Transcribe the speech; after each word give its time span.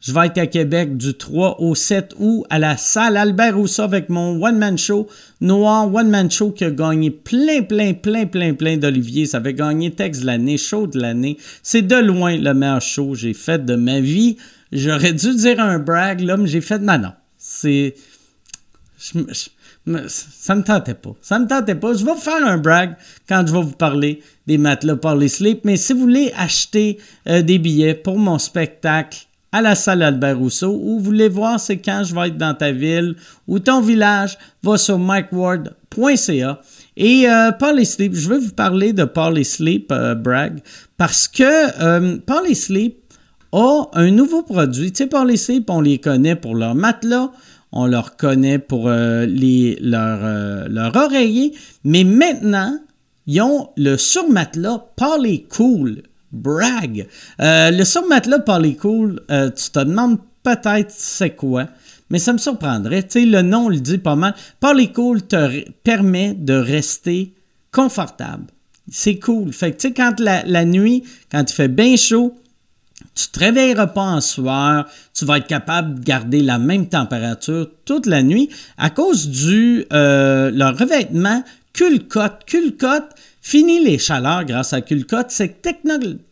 Je 0.00 0.12
vais 0.12 0.26
être 0.26 0.38
à 0.38 0.46
Québec 0.46 0.96
du 0.96 1.14
3 1.14 1.60
au 1.60 1.74
7 1.74 2.14
août 2.18 2.44
à 2.50 2.60
la 2.60 2.76
salle 2.76 3.16
Albert 3.16 3.56
Rousseau 3.56 3.82
avec 3.82 4.08
mon 4.08 4.40
one-man 4.40 4.78
show 4.78 5.08
noir, 5.40 5.92
one-man 5.92 6.30
show 6.30 6.52
qui 6.52 6.64
a 6.64 6.70
gagné 6.70 7.10
plein, 7.10 7.62
plein, 7.62 7.94
plein, 7.94 8.26
plein, 8.26 8.54
plein 8.54 8.76
d'Olivier. 8.76 9.26
Ça 9.26 9.38
avait 9.38 9.54
gagné 9.54 9.90
texte 9.90 10.20
de 10.20 10.26
l'année, 10.26 10.56
show 10.56 10.86
de 10.86 11.00
l'année. 11.00 11.36
C'est 11.64 11.82
de 11.82 11.96
loin 11.96 12.36
le 12.36 12.54
meilleur 12.54 12.80
show 12.80 13.10
que 13.10 13.18
j'ai 13.18 13.34
fait 13.34 13.64
de 13.64 13.74
ma 13.74 13.98
vie. 13.98 14.36
J'aurais 14.70 15.14
dû 15.14 15.34
dire 15.34 15.58
un 15.58 15.80
brag, 15.80 16.20
là, 16.20 16.36
mais 16.36 16.46
j'ai 16.46 16.60
fait, 16.60 16.78
non, 16.78 16.98
non. 16.98 17.12
C'est. 17.36 17.94
ça 18.98 20.54
me 20.54 20.62
tentait 20.62 20.94
pas. 20.94 21.16
Ça 21.22 21.40
me 21.40 21.48
tentait 21.48 21.74
pas. 21.74 21.94
Je 21.94 22.04
vais 22.04 22.16
faire 22.16 22.46
un 22.46 22.58
brag 22.58 22.94
quand 23.28 23.44
je 23.44 23.52
vais 23.52 23.62
vous 23.62 23.72
parler 23.72 24.22
des 24.46 24.58
matelas 24.58 24.96
Parley 24.96 25.28
Sleep. 25.28 25.64
Mais 25.64 25.76
si 25.76 25.92
vous 25.92 26.00
voulez 26.00 26.32
acheter 26.36 26.98
euh, 27.28 27.42
des 27.42 27.58
billets 27.58 27.94
pour 27.94 28.18
mon 28.18 28.38
spectacle 28.38 29.27
à 29.52 29.62
la 29.62 29.74
salle 29.74 30.02
Albert 30.02 30.38
Rousseau 30.38 30.78
ou 30.82 31.00
voulez 31.00 31.28
voir 31.28 31.58
c'est 31.58 31.78
quand 31.78 32.02
je 32.04 32.14
vais 32.14 32.28
être 32.28 32.36
dans 32.36 32.54
ta 32.54 32.72
ville 32.72 33.16
ou 33.46 33.58
ton 33.58 33.80
village, 33.80 34.38
va 34.62 34.76
sur 34.76 34.98
mikeward.ca. 34.98 36.60
Et 36.96 37.28
euh, 37.28 37.84
Sleep, 37.84 38.14
je 38.14 38.28
veux 38.28 38.38
vous 38.38 38.52
parler 38.52 38.92
de 38.92 39.04
Parley 39.04 39.44
Sleep, 39.44 39.90
euh, 39.92 40.14
brag, 40.14 40.60
parce 40.96 41.28
que 41.28 41.44
euh, 41.82 42.18
Parley 42.18 42.54
Sleep 42.54 42.96
a 43.52 43.88
un 43.92 44.10
nouveau 44.10 44.42
produit. 44.42 44.92
Tu 44.92 45.04
sais, 45.04 45.06
Parley 45.06 45.36
Sleep, 45.36 45.70
on 45.70 45.80
les 45.80 45.98
connaît 45.98 46.34
pour 46.34 46.54
leur 46.54 46.74
matelas, 46.74 47.30
on 47.72 47.86
leur 47.86 48.16
connaît 48.16 48.58
pour 48.58 48.88
euh, 48.88 49.26
les, 49.26 49.78
leur, 49.80 50.68
leur 50.68 50.96
oreiller, 50.96 51.54
mais 51.84 52.04
maintenant, 52.04 52.78
ils 53.26 53.40
ont 53.42 53.70
le 53.76 53.96
surmatelas 53.96 54.86
Parley 54.96 55.44
Cool 55.48 56.02
brag. 56.32 57.06
Euh, 57.40 57.70
le 57.70 57.84
surmatelas 57.84 58.40
Parley 58.40 58.74
Cool, 58.74 59.20
euh, 59.30 59.50
tu 59.50 59.70
te 59.70 59.78
demandes 59.78 60.18
peut-être 60.42 60.90
c'est 60.90 61.36
quoi, 61.36 61.66
mais 62.10 62.18
ça 62.18 62.32
me 62.32 62.38
surprendrait. 62.38 63.06
Le 63.14 63.42
nom 63.42 63.68
le 63.68 63.80
dit 63.80 63.98
pas 63.98 64.16
mal. 64.16 64.34
Parley 64.60 64.92
Cool 64.92 65.22
te 65.22 65.70
permet 65.82 66.34
de 66.34 66.54
rester 66.54 67.34
confortable. 67.72 68.46
C'est 68.90 69.18
cool. 69.18 69.52
Fait 69.52 69.72
que, 69.72 69.76
tu 69.76 69.88
sais, 69.88 69.94
quand 69.94 70.18
la, 70.18 70.64
nuit, 70.64 71.04
quand 71.30 71.44
il 71.48 71.54
fait 71.54 71.68
bien 71.68 71.96
chaud, 71.96 72.34
tu 73.14 73.28
te 73.28 73.38
réveilleras 73.38 73.88
pas 73.88 74.02
en 74.02 74.20
soir, 74.20 74.86
tu 75.12 75.24
vas 75.24 75.38
être 75.38 75.46
capable 75.46 76.00
de 76.00 76.04
garder 76.04 76.40
la 76.40 76.58
même 76.58 76.88
température 76.88 77.68
toute 77.84 78.06
la 78.06 78.22
nuit 78.22 78.48
à 78.76 78.90
cause 78.90 79.28
du 79.28 79.84
euh, 79.92 80.50
revêtement 80.76 81.44
Culcote. 81.72 82.44
Culcote, 82.46 83.10
Fini 83.50 83.82
les 83.82 83.96
chaleurs 83.96 84.44
grâce 84.44 84.74
à 84.74 84.82
Culcote. 84.82 85.30
Cette 85.30 85.66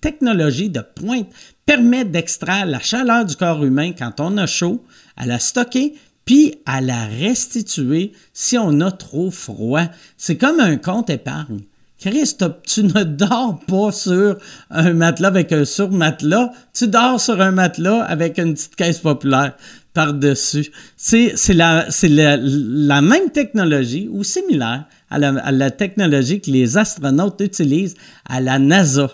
technologie 0.03 0.69
de 0.69 0.81
pointe 0.81 1.29
permet 1.65 2.05
d'extraire 2.05 2.67
la 2.67 2.79
chaleur 2.79 3.25
du 3.25 3.37
corps 3.37 3.65
humain 3.65 3.93
quand 3.99 4.21
on 4.21 4.37
a 4.37 4.47
chaud, 4.47 4.85
à 5.17 5.25
la 5.25 5.39
stocker, 5.39 5.95
puis 6.27 6.57
à 6.67 6.83
la 6.83 7.07
restituer 7.07 8.13
si 8.35 8.59
on 8.59 8.83
a 8.83 8.93
trop 8.93 9.31
froid. 9.31 9.87
C'est 10.19 10.37
comme 10.37 10.61
un 10.61 10.77
compte 10.77 11.09
épargne. 11.09 11.61
Chris, 11.99 12.35
tu 12.65 12.83
ne 12.83 13.03
dors 13.05 13.61
pas 13.67 13.93
sur 13.93 14.37
un 14.69 14.93
matelas 14.93 15.29
avec 15.29 15.53
un 15.53 15.65
surmatelas, 15.65 16.53
tu 16.75 16.87
dors 16.87 17.19
sur 17.19 17.41
un 17.41 17.51
matelas 17.51 18.03
avec 18.03 18.37
une 18.37 18.53
petite 18.53 18.77
caisse 18.77 18.99
populaire 18.99 19.57
par-dessus. 19.95 20.71
C'est 20.99 21.33
la 21.55 23.01
même 23.01 23.31
technologie 23.33 24.07
ou 24.13 24.23
similaire 24.23 24.85
à 25.25 25.53
la, 25.53 25.71
technologie 25.71 26.41
que 26.41 26.51
les 26.51 26.77
astronautes 26.77 27.41
utilisent 27.41 27.95
à 28.29 28.41
la 28.41 28.59
NASA. 28.59 29.11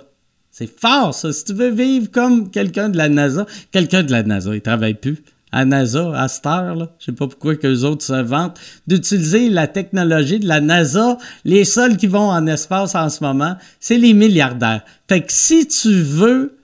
C'est 0.51 0.69
fort, 0.69 1.15
ça. 1.15 1.33
Si 1.33 1.45
tu 1.45 1.55
veux 1.55 1.71
vivre 1.71 2.11
comme 2.11 2.51
quelqu'un 2.51 2.89
de 2.89 2.97
la 2.97 3.09
NASA, 3.09 3.47
quelqu'un 3.71 4.03
de 4.03 4.13
la 4.13 4.23
NASA, 4.23 4.55
il 4.55 4.61
travaille 4.61 4.95
plus. 4.95 5.19
À 5.55 5.67
NASA, 5.67 6.19
à 6.19 6.29
cette 6.29 6.47
heure, 6.47 6.75
là. 6.75 6.91
Je 6.99 7.07
sais 7.07 7.13
pas 7.13 7.27
pourquoi 7.27 7.57
que 7.57 7.67
les 7.67 7.85
autres 7.85 8.05
se 8.05 8.23
vantent 8.23 8.59
d'utiliser 8.87 9.51
la 9.51 9.67
technologie 9.67 10.39
de 10.39 10.49
la 10.49 10.61
NASA. 10.61 11.19
Les 11.45 11.65
seuls 11.65 11.99
qui 11.99 12.07
vont 12.07 12.31
en 12.31 12.47
espace 12.47 12.95
en 12.95 13.11
ce 13.11 13.23
moment, 13.23 13.57
c'est 13.79 13.99
les 13.99 14.15
milliardaires. 14.15 14.83
Fait 15.09 15.21
que 15.21 15.33
si 15.33 15.69
tu 15.69 15.93
veux 15.93 16.57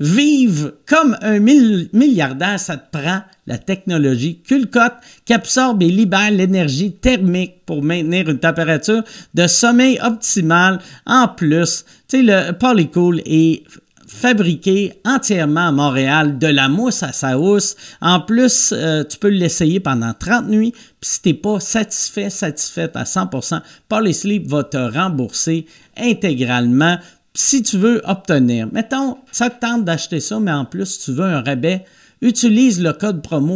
vivre 0.00 0.74
comme 0.86 1.16
un 1.22 1.40
milliardaire, 1.40 2.60
ça 2.60 2.76
te 2.76 2.96
prend 2.96 3.22
la 3.46 3.58
technologie 3.58 4.40
Culcote 4.40 4.94
qui 5.24 5.32
absorbe 5.32 5.82
et 5.82 5.88
libère 5.88 6.30
l'énergie 6.30 6.92
thermique 6.92 7.64
pour 7.66 7.82
maintenir 7.82 8.28
une 8.28 8.38
température 8.38 9.02
de 9.34 9.46
sommeil 9.46 9.98
optimale. 10.02 10.80
En 11.06 11.28
plus, 11.28 11.84
tu 12.08 12.18
sais, 12.18 12.22
le 12.22 12.52
Polycool 12.52 13.20
est 13.24 13.64
fabriqué 14.08 14.94
entièrement 15.04 15.68
à 15.68 15.72
Montréal, 15.72 16.38
de 16.38 16.46
la 16.46 16.68
mousse 16.68 17.02
à 17.02 17.12
sa 17.12 17.38
housse. 17.38 17.76
En 18.00 18.20
plus, 18.20 18.72
euh, 18.72 19.04
tu 19.04 19.18
peux 19.18 19.28
l'essayer 19.28 19.80
pendant 19.80 20.14
30 20.14 20.48
nuits. 20.48 20.72
Puis 20.72 21.10
si 21.10 21.22
tu 21.22 21.28
n'es 21.28 21.34
pas 21.34 21.60
satisfait, 21.60 22.30
satisfaite 22.30 22.96
à 22.96 23.04
100%, 23.04 23.60
Polysleep 23.88 24.46
va 24.46 24.64
te 24.64 24.78
rembourser 24.78 25.66
intégralement 25.96 26.98
si 27.38 27.62
tu 27.62 27.78
veux 27.78 28.02
obtenir. 28.04 28.68
Mettons, 28.72 29.18
ça 29.30 29.48
te 29.48 29.60
tente 29.60 29.84
d'acheter 29.84 30.18
ça, 30.18 30.40
mais 30.40 30.50
en 30.50 30.64
plus, 30.64 30.98
tu 30.98 31.12
veux 31.12 31.24
un 31.24 31.40
rabais 31.40 31.84
utilise 32.20 32.82
le 32.82 32.92
code 32.92 33.22
promo 33.22 33.54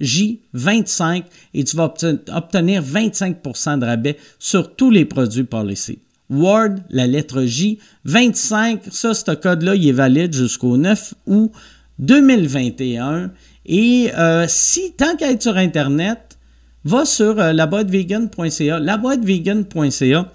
WARDJ25 0.00 1.24
et 1.52 1.64
tu 1.64 1.76
vas 1.76 1.92
obtenir 2.32 2.82
25% 2.82 3.78
de 3.78 3.84
rabais 3.84 4.16
sur 4.38 4.74
tous 4.74 4.90
les 4.90 5.04
produits 5.04 5.44
Policy. 5.44 5.98
Ward, 6.30 6.80
la 6.88 7.06
lettre 7.06 7.44
J, 7.44 7.78
25, 8.06 8.84
ça, 8.90 9.12
ce 9.12 9.32
code-là, 9.32 9.74
il 9.74 9.86
est 9.86 9.92
valide 9.92 10.32
jusqu'au 10.32 10.78
9 10.78 11.12
août 11.26 11.52
2021. 11.98 13.32
Et 13.66 14.12
euh, 14.16 14.46
si, 14.48 14.92
tant 14.92 15.14
qu'à 15.16 15.30
être 15.30 15.42
sur 15.42 15.58
Internet, 15.58 16.38
va 16.86 17.04
sur 17.04 17.38
euh, 17.38 17.52
laboîtevegan.ca. 17.52 18.78
Laboîtevegan.ca, 18.80 20.32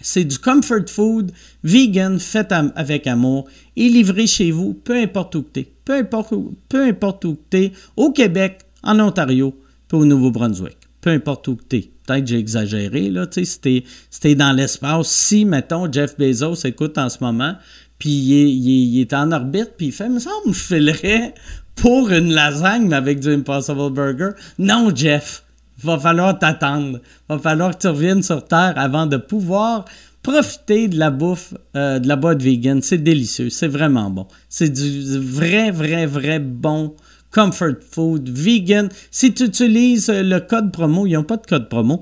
c'est 0.00 0.24
du 0.24 0.38
comfort 0.38 0.88
food 0.88 1.32
vegan 1.62 2.18
fait 2.18 2.52
avec 2.74 3.06
amour 3.06 3.48
et 3.76 3.88
livré 3.88 4.26
chez 4.26 4.50
vous, 4.50 4.74
peu 4.74 4.96
importe 4.96 5.34
où 5.34 5.44
tu 5.52 5.60
es. 5.60 5.72
Peu 5.84 5.94
importe 5.94 6.32
où, 6.32 6.54
peu 6.68 6.84
importe 6.84 7.24
où 7.24 7.38
tu 7.50 7.56
es, 7.58 7.72
au 7.96 8.12
Québec, 8.12 8.60
en 8.82 8.98
Ontario, 9.00 9.54
puis 9.88 9.98
au 9.98 10.04
Nouveau-Brunswick. 10.04 10.76
Peu 11.00 11.10
importe 11.10 11.48
où 11.48 11.58
tu 11.68 11.76
es. 11.76 11.90
Peut-être 12.06 12.24
que 12.24 12.30
j'ai 12.30 12.38
exagéré, 12.38 13.10
là, 13.10 13.26
tu 13.26 13.44
sais, 13.44 13.84
si 14.10 14.36
dans 14.36 14.52
l'espace, 14.52 15.08
si, 15.08 15.44
mettons, 15.44 15.90
Jeff 15.90 16.16
Bezos 16.18 16.64
écoute 16.64 16.96
en 16.96 17.08
ce 17.08 17.18
moment, 17.20 17.54
puis 17.98 18.10
il 18.10 19.00
est, 19.00 19.12
en 19.12 19.32
orbite, 19.32 19.72
puis 19.76 19.86
il 19.86 19.92
fait, 19.92 20.08
me 20.08 20.18
semble, 20.18 20.52
je 20.52 20.60
filerais 20.60 21.34
pour 21.74 22.10
une 22.10 22.32
lasagne, 22.32 22.92
avec 22.92 23.20
du 23.20 23.32
Impossible 23.32 23.90
Burger. 23.92 24.30
Non, 24.58 24.90
Jeff, 24.94 25.44
va 25.82 25.98
falloir 25.98 26.38
t'attendre. 26.38 27.00
Va 27.28 27.38
falloir 27.38 27.76
que 27.76 27.82
tu 27.82 27.88
reviennes 27.88 28.22
sur 28.22 28.44
Terre 28.44 28.74
avant 28.76 29.06
de 29.06 29.16
pouvoir 29.16 29.84
profiter 30.22 30.88
de 30.88 30.98
la 30.98 31.10
bouffe 31.10 31.54
euh, 31.76 31.98
de 31.98 32.08
la 32.08 32.16
boîte 32.16 32.42
vegan. 32.42 32.82
C'est 32.82 32.98
délicieux. 32.98 33.50
C'est 33.50 33.68
vraiment 33.68 34.10
bon. 34.10 34.26
C'est 34.48 34.70
du 34.70 35.18
vrai, 35.18 35.70
vrai, 35.70 36.06
vrai 36.06 36.38
bon 36.38 36.94
comfort 37.30 37.76
food 37.90 38.28
vegan. 38.28 38.88
Si 39.10 39.32
tu 39.32 39.44
utilises 39.44 40.08
le 40.10 40.38
code 40.40 40.72
promo, 40.72 41.06
ils 41.06 41.14
n'ont 41.14 41.24
pas 41.24 41.36
de 41.36 41.46
code 41.46 41.68
promo. 41.68 42.00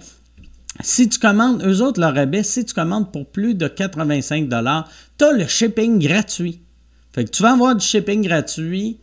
Si 0.80 1.08
tu 1.08 1.18
commandes, 1.18 1.62
eux 1.64 1.80
autres, 1.80 2.00
leur 2.00 2.14
rabais, 2.14 2.42
si 2.42 2.64
tu 2.64 2.74
commandes 2.74 3.10
pour 3.10 3.26
plus 3.26 3.54
de 3.54 3.66
85 3.66 4.48
tu 4.48 4.54
as 4.54 5.32
le 5.32 5.46
shipping 5.46 5.98
gratuit. 5.98 6.60
Fait 7.12 7.24
que 7.24 7.30
tu 7.30 7.42
vas 7.42 7.52
avoir 7.52 7.74
du 7.74 7.84
shipping 7.84 8.22
gratuit 8.22 8.98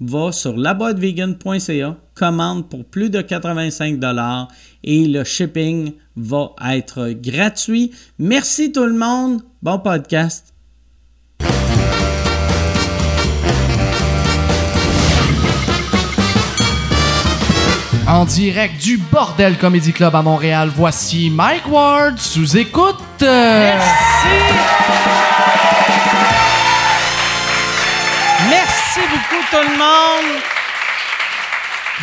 va 0.00 0.32
sur 0.32 0.56
laboitevegan.ca, 0.56 1.96
commande 2.14 2.68
pour 2.68 2.84
plus 2.84 3.10
de 3.10 3.20
85 3.20 3.98
dollars 3.98 4.48
et 4.84 5.06
le 5.06 5.24
shipping 5.24 5.92
va 6.16 6.52
être 6.70 7.10
gratuit. 7.10 7.92
Merci 8.18 8.72
tout 8.72 8.84
le 8.84 8.98
monde. 8.98 9.42
Bon 9.62 9.78
podcast. 9.78 10.54
En 18.08 18.24
direct 18.24 18.80
du 18.82 18.96
Bordel 18.96 19.58
Comedy 19.58 19.92
Club 19.92 20.14
à 20.14 20.22
Montréal, 20.22 20.70
voici 20.74 21.28
Mike 21.28 21.68
Ward 21.68 22.18
sous 22.18 22.56
écoute. 22.56 22.96
Merci. 23.20 23.88
Tout 29.50 29.56
le 29.56 29.78
monde. 29.78 30.42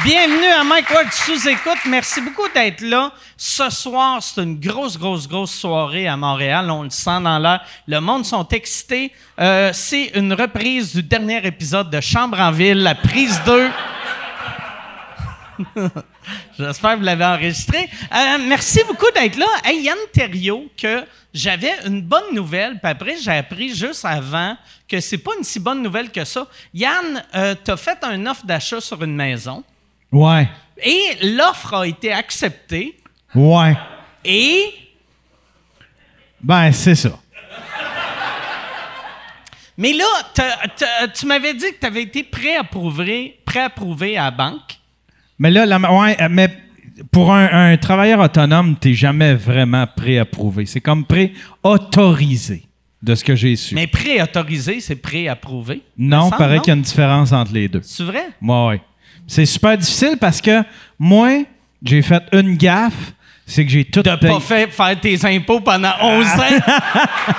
Bienvenue 0.03 0.47
à 0.47 0.63
Mike 0.63 0.89
Ward 0.89 1.11
sous 1.11 1.47
écoute. 1.47 1.77
Merci 1.85 2.21
beaucoup 2.21 2.47
d'être 2.53 2.81
là. 2.81 3.11
Ce 3.37 3.69
soir, 3.69 4.21
c'est 4.21 4.41
une 4.41 4.59
grosse, 4.59 4.97
grosse, 4.97 5.27
grosse 5.27 5.53
soirée 5.53 6.07
à 6.07 6.17
Montréal. 6.17 6.69
On 6.71 6.83
le 6.83 6.89
sent 6.89 7.21
dans 7.21 7.37
l'air. 7.37 7.61
Le 7.87 7.99
monde 7.99 8.25
sont 8.25 8.47
excités. 8.47 9.11
Euh, 9.39 9.71
c'est 9.73 10.11
une 10.15 10.33
reprise 10.33 10.95
du 10.95 11.03
dernier 11.03 11.45
épisode 11.45 11.89
de 11.91 12.01
Chambre 12.01 12.39
en 12.39 12.51
ville, 12.51 12.81
la 12.81 12.95
prise 12.95 13.39
2. 13.45 13.69
J'espère 16.57 16.93
que 16.93 16.97
vous 16.97 17.03
l'avez 17.03 17.25
enregistré. 17.25 17.89
Euh, 18.13 18.37
merci 18.47 18.81
beaucoup 18.87 19.11
d'être 19.13 19.37
là. 19.37 19.45
Hey, 19.63 19.83
Yann 19.83 19.97
Thériault, 20.11 20.65
que 20.77 21.05
j'avais 21.33 21.73
une 21.85 22.01
bonne 22.01 22.33
nouvelle, 22.33 22.79
puis 22.79 22.91
après, 22.91 23.17
j'ai 23.17 23.31
appris 23.31 23.75
juste 23.75 24.05
avant 24.05 24.57
que 24.87 24.99
c'est 24.99 25.17
pas 25.17 25.31
une 25.37 25.43
si 25.43 25.59
bonne 25.59 25.81
nouvelle 25.81 26.11
que 26.11 26.23
ça. 26.25 26.47
Yann, 26.73 27.23
euh, 27.35 27.55
t'as 27.63 27.77
fait 27.77 27.97
un 28.03 28.25
offre 28.25 28.45
d'achat 28.45 28.81
sur 28.81 29.01
une 29.03 29.15
maison. 29.15 29.63
Ouais. 30.11 30.47
Et 30.83 31.17
l'offre 31.21 31.73
a 31.73 31.87
été 31.87 32.11
acceptée. 32.11 32.97
Ouais. 33.33 33.75
Et? 34.23 34.73
Ben, 36.41 36.71
c'est 36.71 36.95
ça. 36.95 37.19
Mais 39.77 39.91
là, 39.91 40.05
tu 41.13 41.25
m'avais 41.25 41.53
dit 41.53 41.73
que 41.73 41.79
tu 41.79 41.85
avais 41.85 42.03
été 42.03 42.23
préapprouvé, 42.23 43.39
préapprouvé 43.45 44.17
à 44.17 44.25
la 44.25 44.31
banque. 44.31 44.79
Mais 45.39 45.51
là, 45.51 45.65
la, 45.65 45.77
ouais, 45.79 46.15
euh, 46.21 46.27
mais 46.29 46.49
pour 47.11 47.33
un, 47.33 47.71
un 47.73 47.77
travailleur 47.77 48.19
autonome, 48.19 48.75
t'es 48.79 48.93
jamais 48.93 49.33
vraiment 49.33 49.85
préapprouvé. 49.87 50.65
C'est 50.65 50.81
comme 50.81 51.05
pré-autorisé 51.05 52.63
de 53.01 53.15
ce 53.15 53.23
que 53.23 53.35
j'ai 53.35 53.55
su. 53.55 53.75
Mais 53.75 53.87
préautorisé, 53.87 54.79
c'est 54.79 54.95
préapprouvé. 54.95 55.81
non, 55.97 56.23
semble, 56.29 56.37
paraît 56.37 56.59
qu'il 56.59 56.69
y 56.69 56.71
a 56.71 56.75
une 56.75 56.81
différence 56.81 57.31
entre 57.31 57.53
les 57.53 57.67
deux. 57.67 57.81
C'est 57.83 58.03
vrai? 58.03 58.29
Ouais, 58.41 58.67
ouais. 58.67 58.81
C'est 59.27 59.45
super 59.45 59.77
difficile 59.77 60.17
parce 60.19 60.41
que 60.41 60.63
moi, 60.97 61.43
j'ai 61.83 62.01
fait 62.01 62.23
une 62.31 62.55
gaffe, 62.55 63.13
c'est 63.45 63.63
que 63.65 63.71
j'ai 63.71 63.85
tout 63.85 64.01
de 64.01 64.15
payé. 64.15 64.33
pas 64.33 64.39
fait 64.39 64.71
faire 64.71 64.99
tes 64.99 65.23
impôts 65.25 65.59
pendant 65.59 65.93
11 66.01 66.25
ans? 66.25 66.29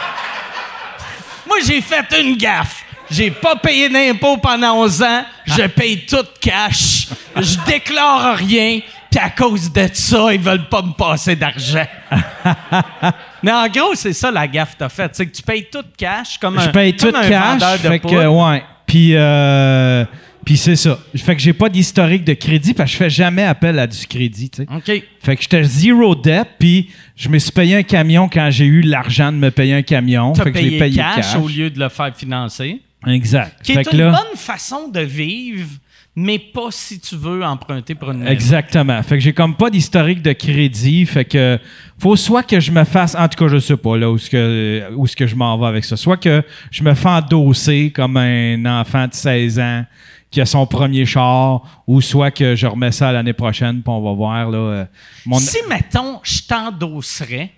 Moi, 1.49 1.59
j'ai 1.67 1.81
fait 1.81 2.05
une 2.21 2.37
gaffe. 2.37 2.85
J'ai 3.11 3.31
pas 3.31 3.57
payé 3.57 3.89
d'impôts 3.89 4.37
pendant 4.39 4.83
11 4.83 5.03
ans. 5.03 5.25
Je 5.47 5.67
paye 5.67 6.05
tout 6.07 6.25
cash. 6.41 7.09
Je 7.37 7.57
déclare 7.67 8.37
rien. 8.37 8.81
Puis 9.11 9.21
à 9.21 9.31
cause 9.31 9.73
de 9.73 9.89
ça, 9.93 10.33
ils 10.35 10.41
veulent 10.41 10.69
pas 10.69 10.83
me 10.83 10.93
passer 10.93 11.37
d'argent. 11.37 11.87
Mais 13.43 13.53
en 13.53 13.69
gros, 13.69 13.95
c'est 13.95 14.13
ça 14.13 14.31
la 14.31 14.47
gaffe 14.49 14.77
t'as 14.79 14.89
faite. 14.89 15.13
C'est 15.15 15.27
que 15.27 15.35
tu 15.37 15.43
payes 15.43 15.67
tout 15.71 15.85
cash 15.97 16.39
comme 16.39 16.59
un 16.59 16.63
Je 16.65 16.71
paye 16.71 16.95
tout 16.95 17.07
comme 17.07 17.17
un 17.23 17.29
cash. 17.29 17.53
vendeur 17.53 17.73
de 17.79 17.89
Fait 17.89 17.99
que, 17.99 18.09
poudre. 18.09 18.51
ouais. 18.51 18.63
Puis, 18.87 19.13
euh, 19.15 20.05
puis 20.45 20.57
c'est 20.57 20.77
ça. 20.77 20.99
Fait 21.17 21.35
que 21.35 21.43
j'ai 21.43 21.53
pas 21.53 21.69
d'historique 21.69 22.25
de 22.25 22.35
crédit 22.35 22.73
parce 22.75 22.91
que 22.91 22.93
je 22.95 22.99
fais 23.05 23.11
jamais 23.11 23.43
appel 23.45 23.79
à 23.79 23.87
du 23.87 24.07
crédit, 24.07 24.51
tu 24.51 24.63
sais. 24.63 24.69
OK. 24.75 25.03
Fait 25.21 25.37
que 25.37 25.43
j'étais 25.43 25.65
zero 25.65 26.15
debt, 26.15 26.47
puis 26.59 26.91
je 27.17 27.29
me 27.29 27.39
suis 27.39 27.51
payé 27.53 27.77
un 27.77 27.83
camion 27.83 28.29
quand 28.29 28.49
j'ai 28.51 28.67
eu 28.67 28.81
l'argent 28.83 29.33
de 29.33 29.39
me 29.39 29.51
payer 29.51 29.75
un 29.75 29.83
camion. 29.83 30.33
T'as 30.35 30.45
fait 30.45 30.53
que 30.53 30.59
je 30.59 30.65
l'ai 30.65 30.79
payé 30.79 30.97
cash, 30.97 31.35
au 31.37 31.49
lieu 31.49 31.69
de 31.71 31.79
le 31.81 31.89
faire 31.89 32.15
financer? 32.15 32.81
Exact. 33.07 33.63
Qui 33.63 33.75
fait 33.75 33.81
est 33.81 33.85
que 33.85 33.91
une 33.93 33.99
là, 33.99 34.11
bonne 34.11 34.37
façon 34.37 34.89
de 34.89 35.01
vivre, 35.01 35.69
mais 36.17 36.39
pas 36.39 36.71
si 36.71 36.99
tu 36.99 37.15
veux 37.17 37.45
emprunter 37.45 37.95
pour 37.95 38.11
une 38.11 38.19
maison. 38.21 38.31
Exactement. 38.33 39.03
Fait 39.03 39.17
que 39.17 39.21
j'ai 39.21 39.33
comme 39.35 39.55
pas 39.55 39.69
d'historique 39.71 40.23
de 40.23 40.33
crédit. 40.33 41.05
Fait 41.07 41.25
que 41.25 41.59
faut 41.99 42.17
soit 42.17 42.43
que 42.43 42.59
je 42.59 42.73
me 42.73 42.85
fasse, 42.85 43.15
en 43.15 43.29
tout 43.29 43.39
cas, 43.45 43.49
je 43.51 43.59
sais 43.59 43.77
pas 43.77 43.97
là 43.97 44.11
où 44.11 44.19
ce 44.19 44.31
que 44.31 44.91
où 44.95 45.07
ce 45.07 45.15
que 45.15 45.27
je 45.27 45.37
m'en 45.37 45.57
vais 45.59 45.67
avec 45.67 45.85
ça. 45.85 45.97
Soit 45.97 46.17
que 46.17 46.43
je 46.71 46.83
me 46.83 46.95
fais 46.95 47.09
endosser 47.09 47.93
comme 47.95 48.17
un 48.17 48.65
enfant 48.81 49.07
de 49.07 49.15
16 49.15 49.59
ans 49.61 49.85
qui 50.31 50.41
a 50.41 50.47
son 50.47 50.67
premier 50.67 51.07
char, 51.07 51.85
ou 51.87 52.01
soit 52.01 52.31
que 52.33 52.57
je 52.57 52.67
remets 52.67 52.91
ça 52.93 53.13
l'année 53.13 53.33
prochaine, 53.33 53.77
puis 53.83 53.85
on 53.93 54.03
va 54.03 54.13
voir 54.13 54.51
là. 54.51 54.59
euh, 54.59 54.85
mon- 55.25 55.39
Si, 55.39 55.59
mettons, 55.69 56.19
je 56.25 56.41
t'endosserais, 56.49 57.51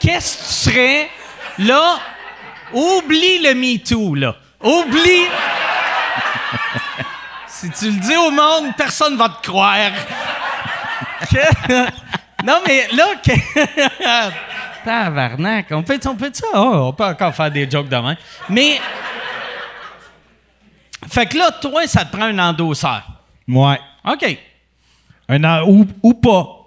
qu'est-ce 0.00 0.38
que 0.38 0.42
tu 0.42 0.52
serais, 0.70 1.08
là, 1.58 1.98
oublie 2.72 3.42
le 3.42 3.54
MeToo, 3.54 4.14
là. 4.14 4.36
Oublie... 4.62 5.26
si 7.46 7.70
tu 7.70 7.90
le 7.90 8.00
dis 8.00 8.16
au 8.16 8.30
monde, 8.30 8.74
personne 8.76 9.16
va 9.16 9.28
te 9.28 9.46
croire. 9.46 9.90
Que- 11.30 11.86
non, 12.44 12.60
mais 12.66 12.88
là... 12.92 13.04
Que... 13.22 13.32
Tabarnak, 14.84 15.66
on 15.70 15.82
peut, 15.82 16.00
on 16.06 16.16
peut 16.16 16.30
ça? 16.32 16.46
Oh, 16.54 16.88
on 16.88 16.92
peut 16.92 17.04
encore 17.04 17.34
faire 17.34 17.50
des 17.50 17.70
jokes 17.70 17.88
demain. 17.88 18.16
Mais... 18.48 18.80
Fait 21.08 21.26
que 21.26 21.38
là, 21.38 21.50
toi, 21.52 21.86
ça 21.86 22.04
te 22.04 22.16
prend 22.16 22.26
un 22.26 22.38
endosseur. 22.38 23.02
Ouais. 23.46 23.78
OK. 24.04 24.38
Un 25.28 25.44
an 25.44 25.62
ou, 25.66 25.86
ou 26.02 26.14
pas. 26.14 26.57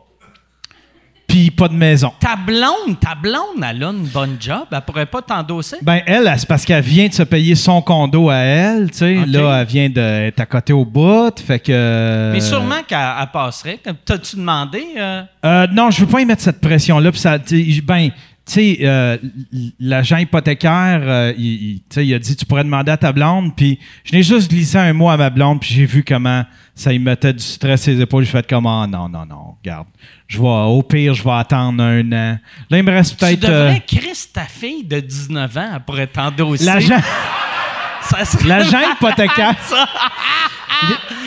Puis 1.32 1.50
pas 1.50 1.70
de 1.70 1.74
maison. 1.74 2.12
Ta 2.20 2.36
blonde, 2.36 3.00
ta 3.00 3.16
blonde, 3.16 3.64
elle 3.66 3.82
a 3.86 3.88
une 3.92 4.06
bonne 4.06 4.36
job. 4.38 4.66
Elle 4.70 4.82
pourrait 4.82 5.06
pas 5.06 5.22
t'endosser? 5.22 5.78
Ben, 5.82 6.02
elle, 6.06 6.30
c'est 6.36 6.46
parce 6.46 6.66
qu'elle 6.66 6.84
vient 6.84 7.08
de 7.08 7.14
se 7.14 7.24
payer 7.24 7.56
son 7.56 7.82
condo 7.82 8.30
à 8.30 8.36
elle, 8.36 8.92
tu 8.92 8.98
sais. 8.98 9.26
Là, 9.26 9.62
elle 9.62 9.66
vient 9.68 9.90
d'être 9.90 10.42
à 10.42 10.46
côté 10.46 10.74
au 10.74 10.84
bout, 10.84 11.40
fait 11.40 11.60
que... 11.60 12.32
Mais 12.34 12.42
sûrement 12.42 12.84
qu'elle 12.86 13.00
elle 13.00 13.28
passerait. 13.32 13.80
T'as-tu 14.04 14.36
demandé? 14.36 14.84
euh? 14.98 15.22
Euh, 15.46 15.68
non, 15.72 15.90
je 15.90 16.02
veux 16.02 16.08
pas 16.08 16.20
y 16.20 16.26
mettre 16.26 16.42
cette 16.42 16.60
pression-là. 16.60 17.10
Puis 17.12 17.22
ça, 17.22 17.38
ben, 17.86 18.10
tu 18.52 18.76
sais, 18.76 18.78
euh, 18.82 19.18
l- 19.54 19.72
l'agent 19.80 20.18
hypothécaire, 20.18 21.02
euh, 21.04 21.34
il, 21.38 21.46
il- 21.46 21.80
tu 21.80 21.86
sais, 21.96 22.06
il 22.06 22.14
a 22.14 22.20
dit 22.20 22.36
tu 22.36 22.46
pourrais 22.46 22.64
demander 22.64 22.92
à 22.92 22.98
ta 22.98 23.12
blonde. 23.14 23.56
Puis 23.56 23.80
je 24.04 24.16
n'ai 24.16 24.24
juste 24.24 24.50
glissé 24.50 24.78
un 24.78 24.92
mot 24.94 25.10
à 25.10 25.18
ma 25.18 25.30
blonde, 25.30 25.60
puis 25.62 25.74
j'ai 25.74 25.86
vu 25.86 26.04
comment 26.04 26.44
ça 26.76 26.92
y 26.92 27.00
mettait 27.00 27.34
du 27.34 27.44
stress 27.44 27.84
sur 27.84 27.94
les 27.94 28.02
épaules. 28.02 28.24
J'ai 28.26 28.32
fait 28.32 28.48
comme 28.50 28.66
ah, 28.68 28.86
non, 28.90 29.08
non, 29.08 29.26
non, 29.26 29.56
regarde. 29.64 29.88
Je 30.28 30.38
vais, 30.42 30.48
au 30.48 30.82
pire, 30.84 31.14
je 31.14 31.24
vais 31.24 31.32
attendre 31.32 31.84
un 31.84 32.06
an. 32.12 32.38
Là, 32.70 32.78
il 32.78 32.84
me 32.84 32.92
reste 32.92 33.12
Tu 33.12 33.26
peut-être. 33.26 33.42
devrais, 33.42 33.76
euh, 33.76 33.80
Chris, 33.88 34.28
ta 34.34 34.44
fille 34.44 34.84
de 34.84 35.00
19 35.00 35.58
ans, 35.58 35.70
elle 35.76 35.80
pourrait 35.82 36.08
t'endosser. 36.08 36.66
L'agent, 36.66 37.00
l'agent 38.46 38.80
hypothécaire. 38.94 39.56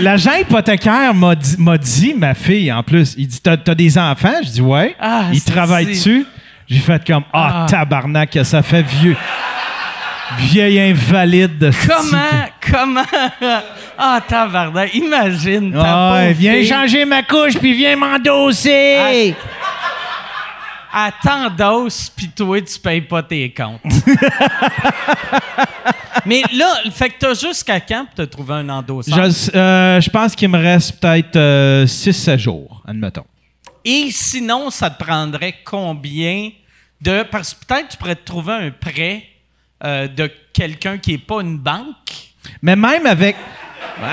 L'agent 0.01 0.33
hypothécaire 0.41 1.15
m'a 1.15 1.35
dit, 1.37 1.55
m'a 1.59 1.79
dit, 1.79 2.15
ma 2.17 2.35
fille, 2.35 2.73
en 2.73 2.83
plus, 2.83 3.15
il 3.17 3.29
dit 3.29 3.41
T'as, 3.41 3.57
t'as 3.57 3.75
des 3.77 3.97
enfants? 3.97 4.35
Je 4.45 4.49
dis 4.51 4.61
Ouais. 4.61 4.97
Ah, 4.99 5.27
il 5.33 5.43
travaille 5.43 5.87
dessus? 5.87 6.27
J'ai 6.69 6.79
fait 6.81 7.07
comme 7.07 7.25
Ah, 7.33 7.65
Ah. 7.65 7.67
tabarnak, 7.69 8.39
ça 8.43 8.63
fait 8.63 8.83
vieux. 8.83 9.17
Vieil 10.39 10.81
invalide 10.81 11.59
de 11.59 11.71
Comment, 11.87 12.47
comment... 12.73 13.05
Ah, 13.99 14.21
tabarnak, 14.27 14.95
imagine 14.95 15.73
ta 15.73 16.15
Ah, 16.15 16.33
viens 16.33 16.55
fille. 16.55 16.67
changer 16.67 17.05
ma 17.05 17.23
couche 17.23 17.59
puis 17.59 17.75
viens 17.75 17.95
m'endosser. 17.97 19.35
Elle 20.97 21.13
t'endosse, 21.23 22.09
puis 22.17 22.29
toi, 22.29 22.61
tu 22.63 22.79
payes 22.79 23.01
pas 23.03 23.23
tes 23.23 23.53
comptes. 23.53 23.81
Mais 26.27 26.43
là, 26.57 26.67
fait 26.93 27.11
que 27.11 27.15
t'as 27.19 27.35
jusqu'à 27.35 27.81
quand 27.81 28.07
pour 28.07 28.15
te 28.15 28.23
trouver 28.23 28.55
un 28.55 28.69
endosseur? 28.69 29.15
Je, 29.31 29.57
euh, 29.57 30.01
je 30.01 30.09
pense 30.09 30.35
qu'il 30.35 30.49
me 30.49 30.59
reste 30.59 30.99
peut-être 31.01 31.85
6-7 31.87 32.39
jours, 32.39 32.83
admettons. 32.87 33.25
Et 33.85 34.11
sinon, 34.11 34.71
ça 34.71 34.89
te 34.91 35.03
prendrait 35.03 35.57
combien 35.65 36.51
de. 37.01 37.23
Parce 37.31 37.53
que 37.55 37.65
peut-être 37.67 37.89
tu 37.91 37.97
pourrais 37.99 38.17
te 38.17 38.25
trouver 38.25 38.53
un 38.55 38.71
prêt 38.71 39.25
euh, 39.85 40.09
de 40.09 40.31
quelqu'un 40.53 40.99
qui 40.99 41.13
n'est 41.13 41.19
pas 41.19 41.41
une 41.43 41.59
banque. 41.59 41.97
Mais 42.63 42.77
même 42.77 43.07
avec. 43.07 43.37